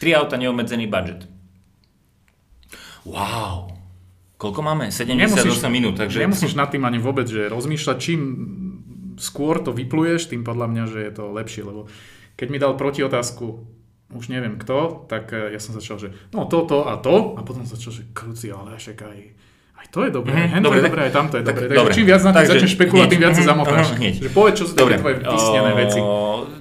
Tri 0.02 0.18
auta, 0.18 0.34
neobmedzený 0.34 0.90
budget. 0.90 1.30
Wow. 3.06 3.70
Koľko 4.42 4.66
máme? 4.66 4.90
78 4.90 5.14
nemusíš, 5.14 5.62
minút, 5.70 6.02
takže... 6.02 6.26
Nemusíš 6.26 6.58
nad 6.58 6.74
tým 6.74 6.90
ani 6.90 6.98
vôbec, 6.98 7.30
že 7.30 7.46
rozmýšľať, 7.46 7.98
čím 8.02 8.22
skôr 9.22 9.62
to 9.62 9.70
vypluješ, 9.70 10.34
tým 10.34 10.42
podľa 10.42 10.74
mňa, 10.74 10.84
že 10.90 11.00
je 11.06 11.12
to 11.14 11.30
lepšie, 11.30 11.62
lebo 11.62 11.86
keď 12.34 12.48
mi 12.50 12.58
dal 12.58 12.74
protiotázku 12.74 13.81
už 14.12 14.28
neviem 14.28 14.60
kto, 14.60 15.08
tak 15.08 15.32
eh, 15.32 15.56
ja 15.56 15.60
som 15.60 15.76
začal, 15.76 15.98
že 15.98 16.08
no 16.36 16.46
toto 16.46 16.88
a 16.88 17.00
to 17.00 17.36
a 17.40 17.42
potom 17.44 17.64
začal, 17.64 17.92
že 17.96 18.04
kruci, 18.12 18.52
ale 18.52 18.76
však 18.76 18.98
aj, 19.00 19.20
aj 19.82 19.86
to 19.92 20.00
je 20.08 20.12
dobré, 20.12 20.36
mm-hmm, 20.36 20.64
dobre, 20.64 20.78
je 20.80 20.86
dobré, 20.88 21.02
aj 21.08 21.14
tamto 21.16 21.36
je 21.40 21.44
dobré. 21.44 21.66
Tak, 21.72 21.78
dobre. 21.80 21.94
čím 21.96 22.06
viac 22.06 22.22
na 22.22 22.32
tým 22.36 22.48
začneš 22.48 22.72
špekulovať, 22.76 23.08
tým 23.12 23.22
viac 23.24 23.34
sa 23.36 23.44
mhm, 23.44 23.50
zamotáš. 23.50 23.88
Uh, 23.96 24.14
že 24.14 24.30
povedz, 24.32 24.56
čo 24.60 24.66
sú 24.68 24.74
dobre. 24.76 24.96
tvoje 25.00 25.16
vysnené 25.24 25.72
veci. 25.74 26.00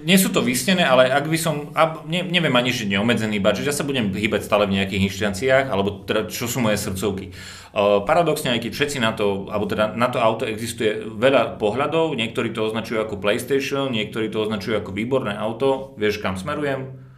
Nie 0.01 0.17
sú 0.17 0.29
to 0.33 0.41
vysnené, 0.41 0.83
ale 0.89 1.13
ak 1.13 1.29
by 1.29 1.39
som, 1.39 1.69
ne, 2.09 2.21
neviem 2.25 2.55
ani, 2.57 2.73
že 2.73 2.89
neomedzený 2.89 3.37
budget, 3.37 3.69
ja 3.69 3.75
sa 3.77 3.85
budem 3.85 4.09
hýbať 4.11 4.49
stále 4.49 4.65
v 4.65 4.81
nejakých 4.81 5.13
inštanciách, 5.13 5.67
alebo 5.69 6.03
teda, 6.09 6.33
čo 6.33 6.49
sú 6.49 6.65
moje 6.65 6.81
srdcovky. 6.81 7.37
Uh, 7.71 8.03
paradoxne, 8.03 8.57
aj 8.57 8.67
keď 8.67 8.73
všetci 8.73 8.99
na 8.99 9.13
to, 9.13 9.47
alebo 9.53 9.69
teda 9.69 9.93
na 9.95 10.09
to 10.09 10.19
auto 10.19 10.49
existuje 10.49 11.05
veľa 11.05 11.61
pohľadov, 11.61 12.17
niektorí 12.17 12.51
to 12.51 12.67
označujú 12.67 13.05
ako 13.05 13.21
PlayStation, 13.21 13.93
niektorí 13.93 14.33
to 14.33 14.43
označujú 14.43 14.81
ako 14.81 14.91
výborné 14.97 15.37
auto, 15.37 15.95
vieš 16.01 16.19
kam 16.19 16.35
smerujem, 16.35 17.10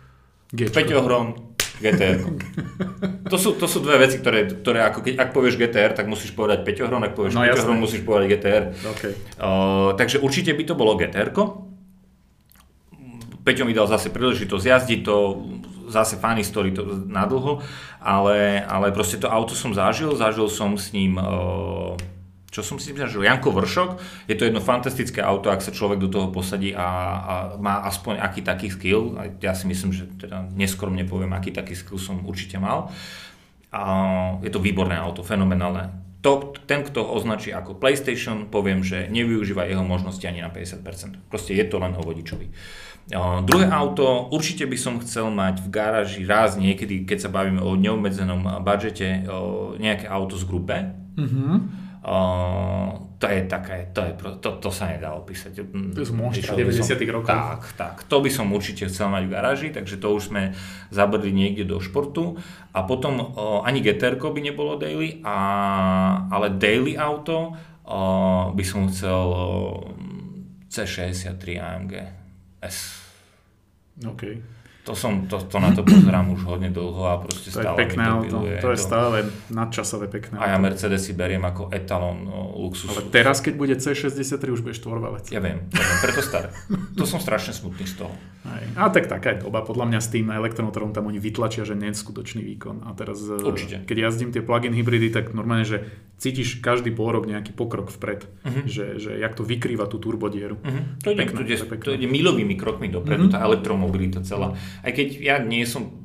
Peťohron, 0.52 1.56
GTR. 1.80 2.20
To 3.32 3.40
sú, 3.40 3.56
to 3.56 3.64
sú 3.64 3.80
dve 3.80 3.96
veci, 3.96 4.20
ktoré, 4.20 4.44
ktoré 4.44 4.84
ako 4.84 5.00
keď, 5.08 5.16
ak 5.16 5.32
povieš 5.32 5.56
GTR, 5.56 5.96
tak 5.96 6.04
musíš 6.04 6.36
povedať 6.36 6.68
Peťohron, 6.68 7.00
ak 7.00 7.16
povieš 7.16 7.32
no, 7.32 7.48
Peťohron, 7.48 7.80
musíš 7.80 8.04
povedať 8.04 8.26
GTR. 8.36 8.64
Okay. 8.92 9.16
Uh, 9.40 9.96
takže 9.96 10.20
určite 10.20 10.52
by 10.52 10.68
to 10.68 10.76
bolo 10.76 11.00
GTR. 11.00 11.32
Peťo 13.40 13.64
mi 13.64 13.72
dal 13.72 13.88
zase 13.88 14.12
príležitosť 14.12 14.64
jazdiť 14.68 15.00
to, 15.00 15.16
zase 15.88 16.20
funny 16.20 16.44
story 16.44 16.76
to 16.76 16.84
na 17.08 17.24
dlho, 17.24 17.64
ale, 18.04 18.60
ale 18.68 18.92
proste 18.92 19.16
to 19.16 19.32
auto 19.32 19.56
som 19.56 19.72
zažil, 19.72 20.12
zažil 20.12 20.52
som 20.52 20.76
s 20.76 20.92
ním 20.92 21.16
uh, 21.16 21.96
čo 22.52 22.60
som 22.60 22.76
si 22.76 22.92
myslel, 22.92 23.08
že 23.08 23.24
Janko 23.24 23.48
Vršok, 23.48 23.90
je 24.28 24.36
to 24.36 24.44
jedno 24.44 24.60
fantastické 24.60 25.24
auto, 25.24 25.48
ak 25.48 25.64
sa 25.64 25.72
človek 25.72 25.96
do 26.04 26.12
toho 26.12 26.28
posadí 26.28 26.76
a, 26.76 26.84
a 26.84 27.34
má 27.56 27.80
aspoň 27.88 28.20
aký 28.20 28.44
taký 28.44 28.68
skill, 28.68 29.16
a 29.16 29.32
ja 29.40 29.56
si 29.56 29.64
myslím, 29.64 29.96
že 29.96 30.04
teda 30.20 30.52
neskromne 30.52 31.08
poviem, 31.08 31.32
aký 31.32 31.48
taký 31.48 31.72
skill 31.72 31.96
som 31.96 32.20
určite 32.28 32.60
mal. 32.60 32.92
A 33.72 33.80
je 34.44 34.52
to 34.52 34.60
výborné 34.60 35.00
auto, 35.00 35.24
fenomenálne. 35.24 35.96
To, 36.20 36.52
ten, 36.68 36.84
kto 36.84 37.02
ho 37.02 37.16
označí 37.16 37.56
ako 37.56 37.80
PlayStation, 37.80 38.44
poviem, 38.52 38.84
že 38.84 39.08
nevyužíva 39.08 39.64
jeho 39.64 39.82
možnosti 39.82 40.22
ani 40.28 40.44
na 40.44 40.52
50%. 40.52 41.32
Proste 41.32 41.56
je 41.56 41.64
to 41.64 41.80
len 41.80 41.96
o 41.96 42.04
vodičovi. 42.04 42.52
Uh, 43.16 43.40
druhé 43.42 43.66
auto, 43.72 44.28
určite 44.28 44.68
by 44.68 44.76
som 44.78 45.00
chcel 45.00 45.32
mať 45.32 45.64
v 45.64 45.68
garáži 45.72 46.22
raz 46.28 46.54
niekedy, 46.60 47.08
keď 47.08 47.26
sa 47.26 47.30
bavíme 47.32 47.64
o 47.64 47.74
neobmedzenom 47.80 48.60
budžete, 48.60 49.24
uh, 49.24 49.74
nejaké 49.80 50.04
auto 50.04 50.36
z 50.36 50.44
grupe. 50.44 50.76
Mm-hmm 51.16 51.81
to 53.18 53.26
je 53.30 53.46
také, 53.46 53.94
to, 53.94 54.02
je, 54.02 54.12
to, 54.42 54.50
to 54.58 54.70
sa 54.74 54.90
nedá 54.90 55.14
opísať. 55.14 55.62
To 55.94 56.02
sú 56.02 56.18
monštra 56.18 56.58
90 56.58 56.98
rokov. 57.14 57.30
Tak, 57.30 57.62
tak. 57.78 57.94
To 58.10 58.18
by 58.18 58.26
som 58.26 58.50
určite 58.50 58.90
chcel 58.90 59.06
mať 59.06 59.30
v 59.30 59.30
garáži, 59.30 59.68
takže 59.70 60.02
to 60.02 60.10
už 60.10 60.34
sme 60.34 60.50
zabrdli 60.90 61.30
niekde 61.30 61.62
do 61.62 61.78
športu. 61.78 62.42
A 62.74 62.82
potom 62.82 63.22
o, 63.22 63.62
ani 63.62 63.78
GTR 63.78 64.18
by 64.18 64.40
nebolo 64.42 64.74
daily, 64.74 65.22
a, 65.22 66.26
ale 66.26 66.50
daily 66.58 66.98
auto 66.98 67.54
o, 67.86 68.00
by 68.50 68.64
som 68.66 68.90
chcel 68.90 69.22
o, 69.30 69.44
C63 70.66 71.62
AMG 71.62 71.92
S. 72.58 72.98
Okay. 74.02 74.42
To, 74.82 74.98
som, 74.98 75.30
to, 75.30 75.38
to 75.38 75.62
na 75.62 75.70
to 75.70 75.86
pozerám 75.86 76.34
už 76.34 76.42
hodne 76.42 76.66
dlho 76.74 77.06
a 77.06 77.14
proste 77.22 77.54
to 77.54 77.62
stále 77.62 77.78
je 77.78 77.86
pekné 77.86 78.02
mi 78.02 78.26
to 78.26 78.34
auto. 78.34 78.36
To 78.66 78.68
je 78.74 78.78
stále 78.82 79.16
nadčasové 79.54 80.10
pekné 80.10 80.42
A 80.42 80.50
ja 80.50 80.58
Mercedes 80.58 81.06
si 81.06 81.14
beriem 81.14 81.38
ako 81.46 81.70
etalón 81.70 82.26
no, 82.26 82.58
luxusu. 82.58 82.90
Ale 82.90 83.06
teraz, 83.14 83.38
keď 83.38 83.54
bude 83.54 83.74
C63, 83.78 84.42
už 84.50 84.66
budeš 84.66 84.82
tvorvalec. 84.82 85.30
Ja 85.30 85.38
viem, 85.38 85.70
ja 85.70 85.86
viem, 85.86 85.98
preto 86.02 86.18
staré. 86.18 86.50
to 86.98 87.06
som 87.06 87.22
strašne 87.22 87.54
smutný 87.54 87.86
z 87.86 88.02
toho. 88.02 88.14
Aj. 88.42 88.62
A 88.74 88.90
tak 88.90 89.06
taká 89.06 89.38
je 89.38 89.46
doba. 89.46 89.62
Podľa 89.62 89.86
mňa 89.86 90.00
s 90.02 90.08
tým 90.10 90.26
elektromotorom 90.34 90.90
tam 90.90 91.06
oni 91.06 91.22
vytlačia, 91.22 91.62
že 91.62 91.78
nie 91.78 91.94
je 91.94 92.02
skutočný 92.02 92.42
výkon. 92.42 92.82
A 92.82 92.90
teraz, 92.98 93.22
e, 93.22 93.38
Určite. 93.38 93.86
keď 93.86 94.10
jazdím 94.10 94.34
tie 94.34 94.42
plug-in 94.42 94.74
hybridy, 94.74 95.14
tak 95.14 95.30
normálne, 95.30 95.62
že 95.62 95.86
cítiš 96.18 96.58
každý 96.58 96.90
pôrok 96.90 97.30
nejaký 97.30 97.54
pokrok 97.54 97.90
vpred. 97.90 98.26
Uh-huh. 98.26 98.62
Že, 98.66 98.84
že 98.98 99.10
jak 99.18 99.38
to 99.38 99.46
vykrýva 99.46 99.86
tú 99.86 100.02
turbodieru. 100.02 100.58
Uh-huh. 100.58 100.82
To, 101.06 101.14
ide, 101.14 101.22
pekné, 101.22 101.38
to, 101.38 101.42
ide, 101.46 101.56
to 101.82 101.90
ide 101.94 102.06
milovými 102.10 102.58
krokmi 102.58 102.90
dopredu, 102.90 103.30
uh-huh. 103.30 103.38
tá 103.38 103.46
elektromobilita 103.46 104.22
celá. 104.26 104.58
Aj 104.80 104.92
keď 104.96 105.08
ja 105.20 105.36
nie 105.36 105.68
som 105.68 106.02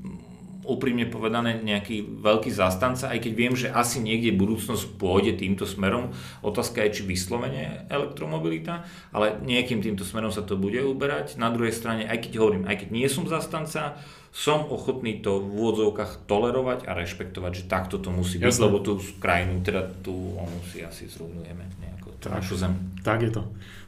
úprimne 0.68 1.08
povedané 1.08 1.64
nejaký 1.64 2.20
veľký 2.20 2.52
zastanca, 2.52 3.08
aj 3.08 3.24
keď 3.24 3.34
viem, 3.34 3.56
že 3.56 3.72
asi 3.72 4.04
niekde 4.04 4.36
budúcnosť 4.36 5.00
pôjde 5.00 5.40
týmto 5.40 5.64
smerom. 5.64 6.12
Otázka 6.44 6.84
je, 6.84 7.00
či 7.00 7.02
vyslovene 7.08 7.88
elektromobilita, 7.88 8.84
ale 9.16 9.40
nejakým 9.48 9.80
týmto 9.80 10.04
smerom 10.04 10.30
sa 10.30 10.44
to 10.44 10.60
bude 10.60 10.78
uberať. 10.84 11.40
Na 11.40 11.48
druhej 11.50 11.72
strane, 11.72 12.04
aj 12.04 12.28
keď 12.28 12.34
hovorím, 12.44 12.68
aj 12.68 12.84
keď 12.84 12.90
nie 12.92 13.08
som 13.08 13.24
zastanca, 13.26 13.96
som 14.36 14.68
ochotný 14.70 15.24
to 15.24 15.40
v 15.40 15.50
úvodzovkách 15.50 16.30
tolerovať 16.30 16.86
a 16.86 16.94
rešpektovať, 16.94 17.52
že 17.58 17.64
takto 17.72 17.98
to 17.98 18.14
musí 18.14 18.38
byť, 18.38 18.54
Jasne. 18.54 18.64
lebo 18.70 18.84
tú 18.84 19.00
krajinu, 19.18 19.64
teda 19.64 19.82
tú 20.04 20.14
onu 20.38 20.60
si 20.68 20.84
asi 20.84 21.10
zrujnujeme 21.10 21.64
nejako, 21.82 22.14
tak, 22.22 22.44
našu 22.44 22.60
zem. 22.60 22.76
Tak 23.02 23.24
je 23.24 23.32
to. 23.34 23.42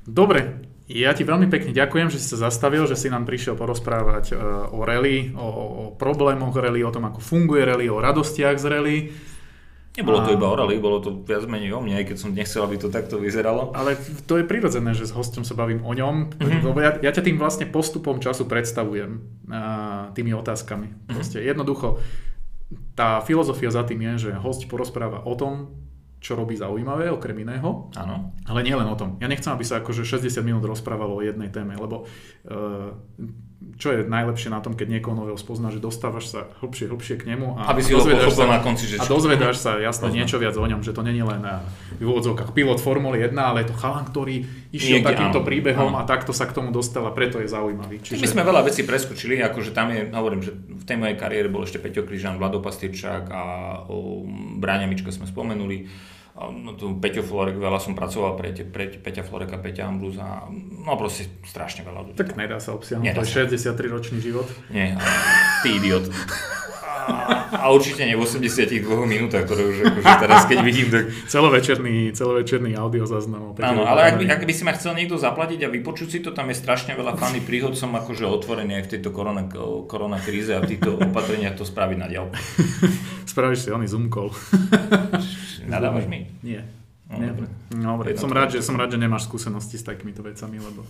Dobre, 0.10 0.69
ja 0.90 1.14
ti 1.14 1.22
veľmi 1.22 1.46
pekne 1.54 1.70
ďakujem, 1.70 2.10
že 2.10 2.18
si 2.18 2.34
sa 2.34 2.50
zastavil, 2.50 2.90
že 2.90 2.98
si 2.98 3.14
nám 3.14 3.30
prišiel 3.30 3.54
porozprávať 3.54 4.34
uh, 4.34 4.74
o 4.74 4.82
rally, 4.82 5.30
o, 5.38 5.46
o 5.46 5.84
problémoch 5.94 6.58
rally, 6.58 6.82
o 6.82 6.90
tom, 6.90 7.06
ako 7.06 7.22
funguje 7.22 7.62
rally, 7.62 7.86
o 7.94 8.02
radostiach 8.02 8.58
z 8.58 8.66
rally. 8.66 8.98
Nebolo 9.94 10.26
to 10.26 10.34
iba 10.34 10.48
o 10.50 10.56
rally, 10.56 10.82
bolo 10.82 10.98
to 11.04 11.22
viac 11.28 11.46
menej 11.46 11.76
o 11.76 11.84
mne, 11.84 12.02
aj 12.02 12.06
keď 12.10 12.18
som 12.18 12.34
nechcel, 12.34 12.66
aby 12.66 12.82
to 12.82 12.90
takto 12.90 13.20
vyzeralo. 13.22 13.70
Ale 13.76 14.00
to 14.26 14.42
je 14.42 14.48
prirodzené, 14.48 14.96
že 14.96 15.06
s 15.06 15.14
hostom 15.14 15.46
sa 15.46 15.54
bavím 15.54 15.84
o 15.84 15.92
ňom, 15.92 16.40
mm-hmm. 16.40 16.66
lebo 16.66 16.80
ja, 16.80 16.98
ja 17.04 17.12
ťa 17.12 17.22
tým 17.22 17.38
vlastne 17.38 17.68
postupom 17.68 18.18
času 18.18 18.48
predstavujem 18.48 19.20
uh, 19.46 20.10
tými 20.16 20.32
otázkami. 20.34 20.88
Mm-hmm. 20.90 21.14
Proste 21.14 21.44
jednoducho, 21.44 22.00
tá 22.96 23.20
filozofia 23.22 23.70
za 23.70 23.84
tým 23.86 24.02
je, 24.14 24.30
že 24.30 24.40
host 24.40 24.66
porozpráva 24.72 25.22
o 25.26 25.34
tom, 25.36 25.74
čo 26.20 26.36
robí 26.36 26.60
zaujímavé, 26.60 27.08
okrem 27.10 27.48
iného. 27.48 27.88
Áno. 27.96 28.36
Ale 28.44 28.60
nie 28.62 28.76
len 28.76 28.88
o 28.88 29.00
tom. 29.00 29.16
Ja 29.24 29.32
nechcem, 29.32 29.56
aby 29.56 29.64
sa 29.64 29.80
akože 29.80 30.04
60 30.04 30.44
minút 30.44 30.68
rozprávalo 30.68 31.16
o 31.16 31.24
jednej 31.24 31.48
téme, 31.48 31.80
lebo 31.80 32.04
uh, 32.04 32.92
čo 33.76 33.92
je 33.92 34.08
najlepšie 34.08 34.48
na 34.56 34.64
tom, 34.64 34.72
keď 34.72 34.88
niekoho 34.88 35.16
nového 35.20 35.36
spozná, 35.36 35.68
že 35.68 35.84
dostávaš 35.84 36.32
sa 36.32 36.48
hlbšie, 36.64 36.88
hlbšie 36.88 37.16
k 37.20 37.36
nemu 37.36 37.60
a, 37.60 37.76
aby 37.76 37.84
si 37.84 37.92
ho 37.92 38.00
sa, 38.00 38.48
na 38.48 38.64
konci, 38.64 38.88
že 38.88 38.96
a 39.00 39.04
dozvedáš 39.04 39.60
sa 39.60 39.76
jasne 39.88 40.16
niečo 40.16 40.40
viac 40.40 40.56
o 40.56 40.64
ňom, 40.64 40.80
že 40.80 40.96
to 40.96 41.04
není 41.04 41.20
len 41.20 41.44
na 41.44 41.68
v 42.00 42.08
úvodzovkách 42.08 42.56
pilot 42.56 42.80
Formuly 42.80 43.20
1, 43.20 43.36
ale 43.36 43.68
je 43.68 43.72
to 43.72 43.76
chalan, 43.76 44.08
ktorý 44.08 44.48
išiel 44.72 45.04
Niekde, 45.04 45.12
takýmto 45.12 45.40
áno, 45.44 45.48
príbehom 45.48 45.92
áno. 45.92 46.00
a 46.00 46.08
takto 46.08 46.32
sa 46.32 46.48
k 46.48 46.56
tomu 46.56 46.72
dostal 46.72 47.04
a 47.04 47.12
preto 47.12 47.44
je 47.44 47.52
zaujímavý. 47.52 48.00
Čiže... 48.00 48.24
My 48.24 48.28
sme 48.32 48.44
veľa 48.48 48.62
vecí 48.64 48.88
preskočili, 48.88 49.44
akože 49.44 49.76
tam 49.76 49.92
je, 49.92 50.08
hovorím, 50.08 50.40
že 50.40 50.56
v 50.56 50.84
tej 50.88 50.96
mojej 50.96 51.16
kariére 51.20 51.52
bol 51.52 51.68
ešte 51.68 51.84
Peťo 51.84 52.08
Križan, 52.08 52.40
Vlado 52.40 52.64
Pastierčák 52.64 53.28
a 53.28 53.44
o 53.92 54.24
Bráňa 54.56 54.88
Mička 54.88 55.12
sme 55.12 55.28
spomenuli 55.28 55.84
no, 56.48 56.80
tu 56.80 56.96
Peťo 56.96 57.20
Florek, 57.20 57.60
veľa 57.60 57.84
som 57.84 57.92
pracoval 57.92 58.40
pre, 58.40 58.56
pre 58.56 58.88
Peťa 58.96 59.28
Floreka, 59.28 59.60
Peťa 59.60 59.92
Ambrus 59.92 60.16
a 60.16 60.48
no 60.48 60.96
proste 60.96 61.28
strašne 61.44 61.84
veľa 61.84 62.00
ľudí. 62.08 62.16
Tak 62.16 62.40
nedá 62.40 62.64
sa 62.64 62.72
obsiahnuť, 62.80 63.12
to 63.12 63.24
je 63.28 63.52
63 63.52 63.76
ročný 63.92 64.24
život. 64.24 64.48
Nie, 64.72 64.96
ty 65.60 65.76
idiot. 65.76 66.08
A, 67.10 67.74
určite 67.74 68.06
nie 68.06 68.14
v 68.14 68.24
82 68.24 68.86
minútach, 69.10 69.44
ktoré 69.50 69.66
už 69.66 69.78
akože 69.90 70.14
teraz 70.22 70.46
keď 70.46 70.60
vidím, 70.62 70.88
tak... 70.94 71.10
Celovečerný, 71.26 72.14
celovečerný 72.14 72.78
audio 72.78 73.10
zaznam. 73.10 73.58
Áno, 73.58 73.84
ale 73.84 74.14
ak 74.14 74.16
by, 74.22 74.26
ak 74.30 74.44
by 74.46 74.54
si 74.54 74.64
ma 74.64 74.74
chcel 74.78 74.94
niekto 74.94 75.18
zaplatiť 75.18 75.66
a 75.66 75.74
vypočuť 75.74 76.08
si 76.08 76.20
to, 76.22 76.32
tam 76.32 76.54
je 76.54 76.56
strašne 76.58 76.94
veľa 76.94 77.18
fanny 77.18 77.42
príhod, 77.42 77.74
som 77.74 77.92
akože 77.98 78.30
otvorený 78.30 78.80
aj 78.80 78.84
v 78.86 78.92
tejto 78.98 79.10
korona, 79.10 79.44
korona 79.90 80.22
kríze 80.22 80.54
a 80.54 80.62
v 80.62 80.78
týchto 80.78 81.02
opatreniach 81.02 81.58
to 81.58 81.66
spraviť 81.66 81.98
na 81.98 82.08
diaľku. 82.08 82.38
Spravíš 83.32 83.66
si 83.66 83.70
oný 83.74 83.90
Zoom 83.90 84.14
call. 84.14 84.30
Nadávaš 85.72 86.06
mi? 86.06 86.30
Nie. 86.46 86.66
No, 87.10 87.18
dobre. 87.26 87.46
dobre. 87.74 88.08
Som, 88.22 88.30
rád, 88.30 88.54
že, 88.54 88.62
som 88.62 88.78
rád, 88.78 88.94
že 88.94 89.02
nemáš 89.02 89.26
skúsenosti 89.26 89.82
s 89.82 89.84
takýmito 89.84 90.22
vecami, 90.22 90.62
lebo 90.62 90.86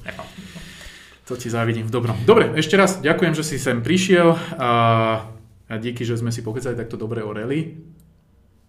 to 1.24 1.38
ti 1.40 1.48
závidím 1.48 1.88
v 1.88 1.94
dobrom. 1.94 2.18
Dobre, 2.28 2.52
ešte 2.60 2.76
raz 2.76 3.00
ďakujem, 3.00 3.38
že 3.38 3.44
si 3.46 3.56
sem 3.56 3.80
prišiel 3.80 4.36
a, 4.58 5.30
a 5.70 5.78
díky, 5.78 6.02
že 6.02 6.18
sme 6.18 6.34
si 6.34 6.42
pokecali 6.42 6.74
takto 6.74 6.98
dobre 6.98 7.22
o 7.22 7.30
rally. 7.30 7.78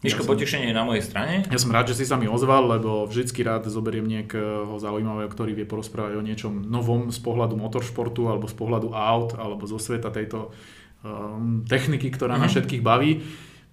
Miško, 0.01 0.25
ja 0.25 0.33
potešenie 0.33 0.73
je 0.73 0.77
na 0.77 0.85
mojej 0.85 1.05
strane. 1.05 1.45
Ja 1.53 1.61
som 1.61 1.69
rád, 1.73 1.93
že 1.93 2.01
si 2.01 2.09
sa 2.09 2.17
mi 2.17 2.25
ozval, 2.25 2.65
lebo 2.81 3.05
vždycky 3.05 3.45
rád 3.45 3.69
zoberiem 3.69 4.09
niekoho 4.09 4.81
zaujímavého, 4.81 5.29
ktorý 5.29 5.53
vie 5.53 5.69
porozprávať 5.69 6.17
o 6.17 6.25
niečom 6.25 6.65
novom 6.65 7.13
z 7.13 7.21
pohľadu 7.21 7.61
motoršportu, 7.61 8.33
alebo 8.33 8.49
z 8.49 8.57
pohľadu 8.57 8.97
aut, 8.97 9.37
alebo 9.37 9.69
zo 9.69 9.77
sveta 9.77 10.09
tejto 10.09 10.57
um, 11.05 11.69
techniky, 11.69 12.09
ktorá 12.09 12.41
mm-hmm. 12.41 12.49
na 12.49 12.53
všetkých 12.53 12.81
baví. 12.81 13.21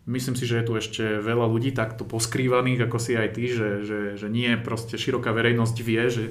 Myslím 0.04 0.36
si, 0.36 0.44
že 0.44 0.60
je 0.60 0.68
tu 0.68 0.74
ešte 0.76 1.04
veľa 1.24 1.48
ľudí 1.48 1.72
takto 1.72 2.04
poskrývaných, 2.04 2.92
ako 2.92 2.98
si 3.00 3.16
aj 3.16 3.30
ty, 3.32 3.48
že, 3.48 3.70
že, 3.88 4.00
že 4.20 4.28
nie 4.28 4.52
proste 4.60 5.00
široká 5.00 5.32
verejnosť 5.32 5.78
vie, 5.80 6.04
že, 6.12 6.26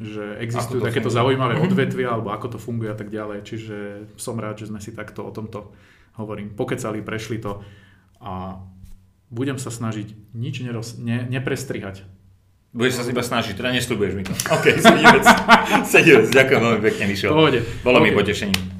že 0.00 0.36
existujú 0.40 0.80
takéto 0.80 1.12
funguje. 1.12 1.20
zaujímavé 1.20 1.54
mm-hmm. 1.60 1.68
odvetvia, 1.76 2.08
alebo 2.08 2.32
ako 2.32 2.56
to 2.56 2.58
funguje 2.60 2.88
a 2.88 2.96
tak 2.96 3.12
ďalej. 3.12 3.44
Čiže 3.44 3.76
som 4.16 4.40
rád, 4.40 4.64
že 4.64 4.72
sme 4.72 4.80
si 4.80 4.96
takto 4.96 5.28
o 5.28 5.32
tomto, 5.32 5.76
hovorím, 6.16 6.52
pokecali, 6.52 7.04
prešli 7.04 7.38
to 7.38 7.60
a 8.20 8.60
budem 9.30 9.58
sa 9.58 9.70
snažiť 9.70 10.34
nič 10.34 10.62
neroz, 10.62 10.96
ne, 10.98 11.26
neprestrihať. 11.28 12.06
Budeš 12.76 13.00
sa 13.00 13.08
iba 13.08 13.24
snažiť, 13.24 13.56
teda 13.56 13.72
nesľubuješ 13.72 14.12
mi 14.12 14.22
to. 14.28 14.32
OK, 14.52 14.66
sedivec. 14.84 15.24
sedivec, 15.96 16.26
ďakujem 16.28 16.60
veľmi 16.60 16.82
pekne, 16.84 17.04
Mišo. 17.08 17.32
Pohode. 17.32 17.64
Bolo 17.80 18.04
okay. 18.04 18.04
mi 18.04 18.10
potešením. 18.12 18.76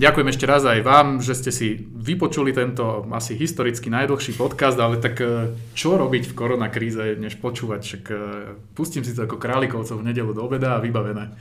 Ďakujem 0.00 0.28
ešte 0.32 0.46
raz 0.48 0.62
aj 0.64 0.80
vám, 0.80 1.20
že 1.20 1.36
ste 1.36 1.50
si 1.52 1.76
vypočuli 1.76 2.56
tento 2.56 3.04
asi 3.12 3.36
historicky 3.36 3.92
najdlhší 3.92 4.32
podcast, 4.32 4.80
ale 4.80 4.96
tak 4.96 5.20
e, 5.20 5.52
čo 5.76 6.00
robiť 6.00 6.30
v 6.30 6.36
koronakríze, 6.38 7.20
než 7.20 7.36
počúvať, 7.36 7.80
však 7.84 8.04
e, 8.08 8.16
pustím 8.72 9.04
si 9.04 9.12
to 9.12 9.28
ako 9.28 9.36
králikovcov 9.36 10.00
v 10.00 10.08
nedelu 10.08 10.32
do 10.32 10.40
obeda 10.40 10.78
a 10.78 10.80
vybavené. 10.80 11.36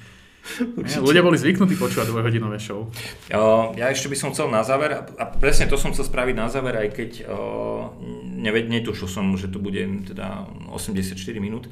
Určite. 0.60 1.04
Ľudia 1.06 1.24
boli 1.24 1.38
zvyknutí 1.38 1.76
počúvať 1.78 2.10
dvojhodinové 2.10 2.58
show. 2.58 2.90
Ja 3.30 3.88
ešte 3.94 4.10
by 4.10 4.18
som 4.18 4.30
chcel 4.34 4.50
na 4.50 4.66
záver, 4.66 4.96
a 4.96 5.24
presne 5.30 5.70
to 5.70 5.78
som 5.78 5.94
chcel 5.94 6.10
spraviť 6.10 6.36
na 6.36 6.48
záver, 6.50 6.74
aj 6.76 6.90
keď 6.96 7.12
neved, 8.40 8.72
netušil 8.72 9.08
som, 9.12 9.26
že 9.36 9.52
to 9.52 9.60
bude 9.60 9.80
teda 10.08 10.48
84 10.72 11.16
minút. 11.44 11.68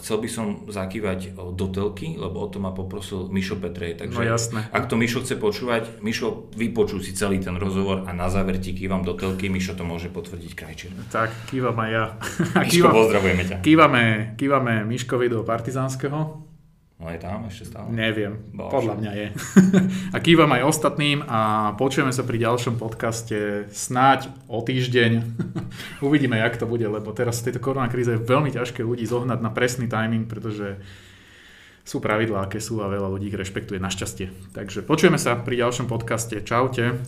Chcel 0.00 0.16
by 0.18 0.28
som 0.28 0.46
zakývať 0.66 1.36
do 1.36 1.66
telky, 1.70 2.16
lebo 2.16 2.42
o 2.42 2.48
to 2.48 2.58
ma 2.58 2.72
poprosil 2.74 3.28
Mišo 3.30 3.60
Petrej. 3.60 4.00
Takže 4.00 4.18
no 4.18 4.24
jasné. 4.24 4.60
ak 4.72 4.88
to 4.90 4.98
Mišo 4.98 5.22
chce 5.22 5.36
počúvať, 5.38 6.02
Mišo, 6.02 6.50
vypočuj 6.56 7.04
si 7.04 7.12
celý 7.14 7.38
ten 7.38 7.54
rozhovor 7.60 8.08
a 8.08 8.10
na 8.16 8.32
záver 8.32 8.58
ti 8.58 8.74
kývam 8.74 9.06
do 9.06 9.14
telky, 9.14 9.52
Mišo 9.52 9.76
to 9.76 9.86
môže 9.86 10.10
potvrdiť 10.10 10.52
krajčer. 10.56 10.90
Tak, 11.12 11.52
kývam 11.52 11.76
aj 11.78 11.90
ja. 11.92 12.04
Miško, 12.64 12.88
pozdravujeme 12.90 13.44
ťa. 13.46 13.56
Kývame, 13.62 14.04
kývame 14.34 14.82
Miškovi 14.88 15.30
do 15.30 15.46
Partizánskeho. 15.46 16.49
No 17.00 17.08
je 17.08 17.16
tam 17.16 17.48
ešte 17.48 17.72
stále? 17.72 17.88
Neviem, 17.88 18.44
Bože. 18.52 18.76
podľa 18.76 18.94
mňa 19.00 19.12
je. 19.16 19.26
a 20.14 20.16
kývam 20.20 20.52
aj 20.52 20.68
ostatným 20.68 21.24
a 21.24 21.72
počujeme 21.80 22.12
sa 22.12 22.20
pri 22.28 22.44
ďalšom 22.44 22.76
podcaste 22.76 23.72
snáď 23.72 24.28
o 24.52 24.60
týždeň. 24.60 25.24
Uvidíme, 26.06 26.36
jak 26.36 26.60
to 26.60 26.68
bude, 26.68 26.84
lebo 26.84 27.16
teraz 27.16 27.40
v 27.40 27.48
tejto 27.48 27.64
koronakríze 27.64 28.12
je 28.12 28.20
veľmi 28.20 28.52
ťažké 28.52 28.84
ľudí 28.84 29.08
zohnať 29.08 29.40
na 29.40 29.48
presný 29.48 29.88
timing, 29.88 30.28
pretože 30.28 30.76
sú 31.88 32.04
pravidlá, 32.04 32.44
aké 32.44 32.60
sú 32.60 32.84
a 32.84 32.92
veľa 32.92 33.08
ľudí 33.16 33.32
ich 33.32 33.40
rešpektuje 33.40 33.80
našťastie. 33.80 34.52
Takže 34.52 34.84
počujeme 34.84 35.16
sa 35.16 35.40
pri 35.40 35.56
ďalšom 35.56 35.88
podcaste. 35.88 36.36
Čaute. 36.44 37.00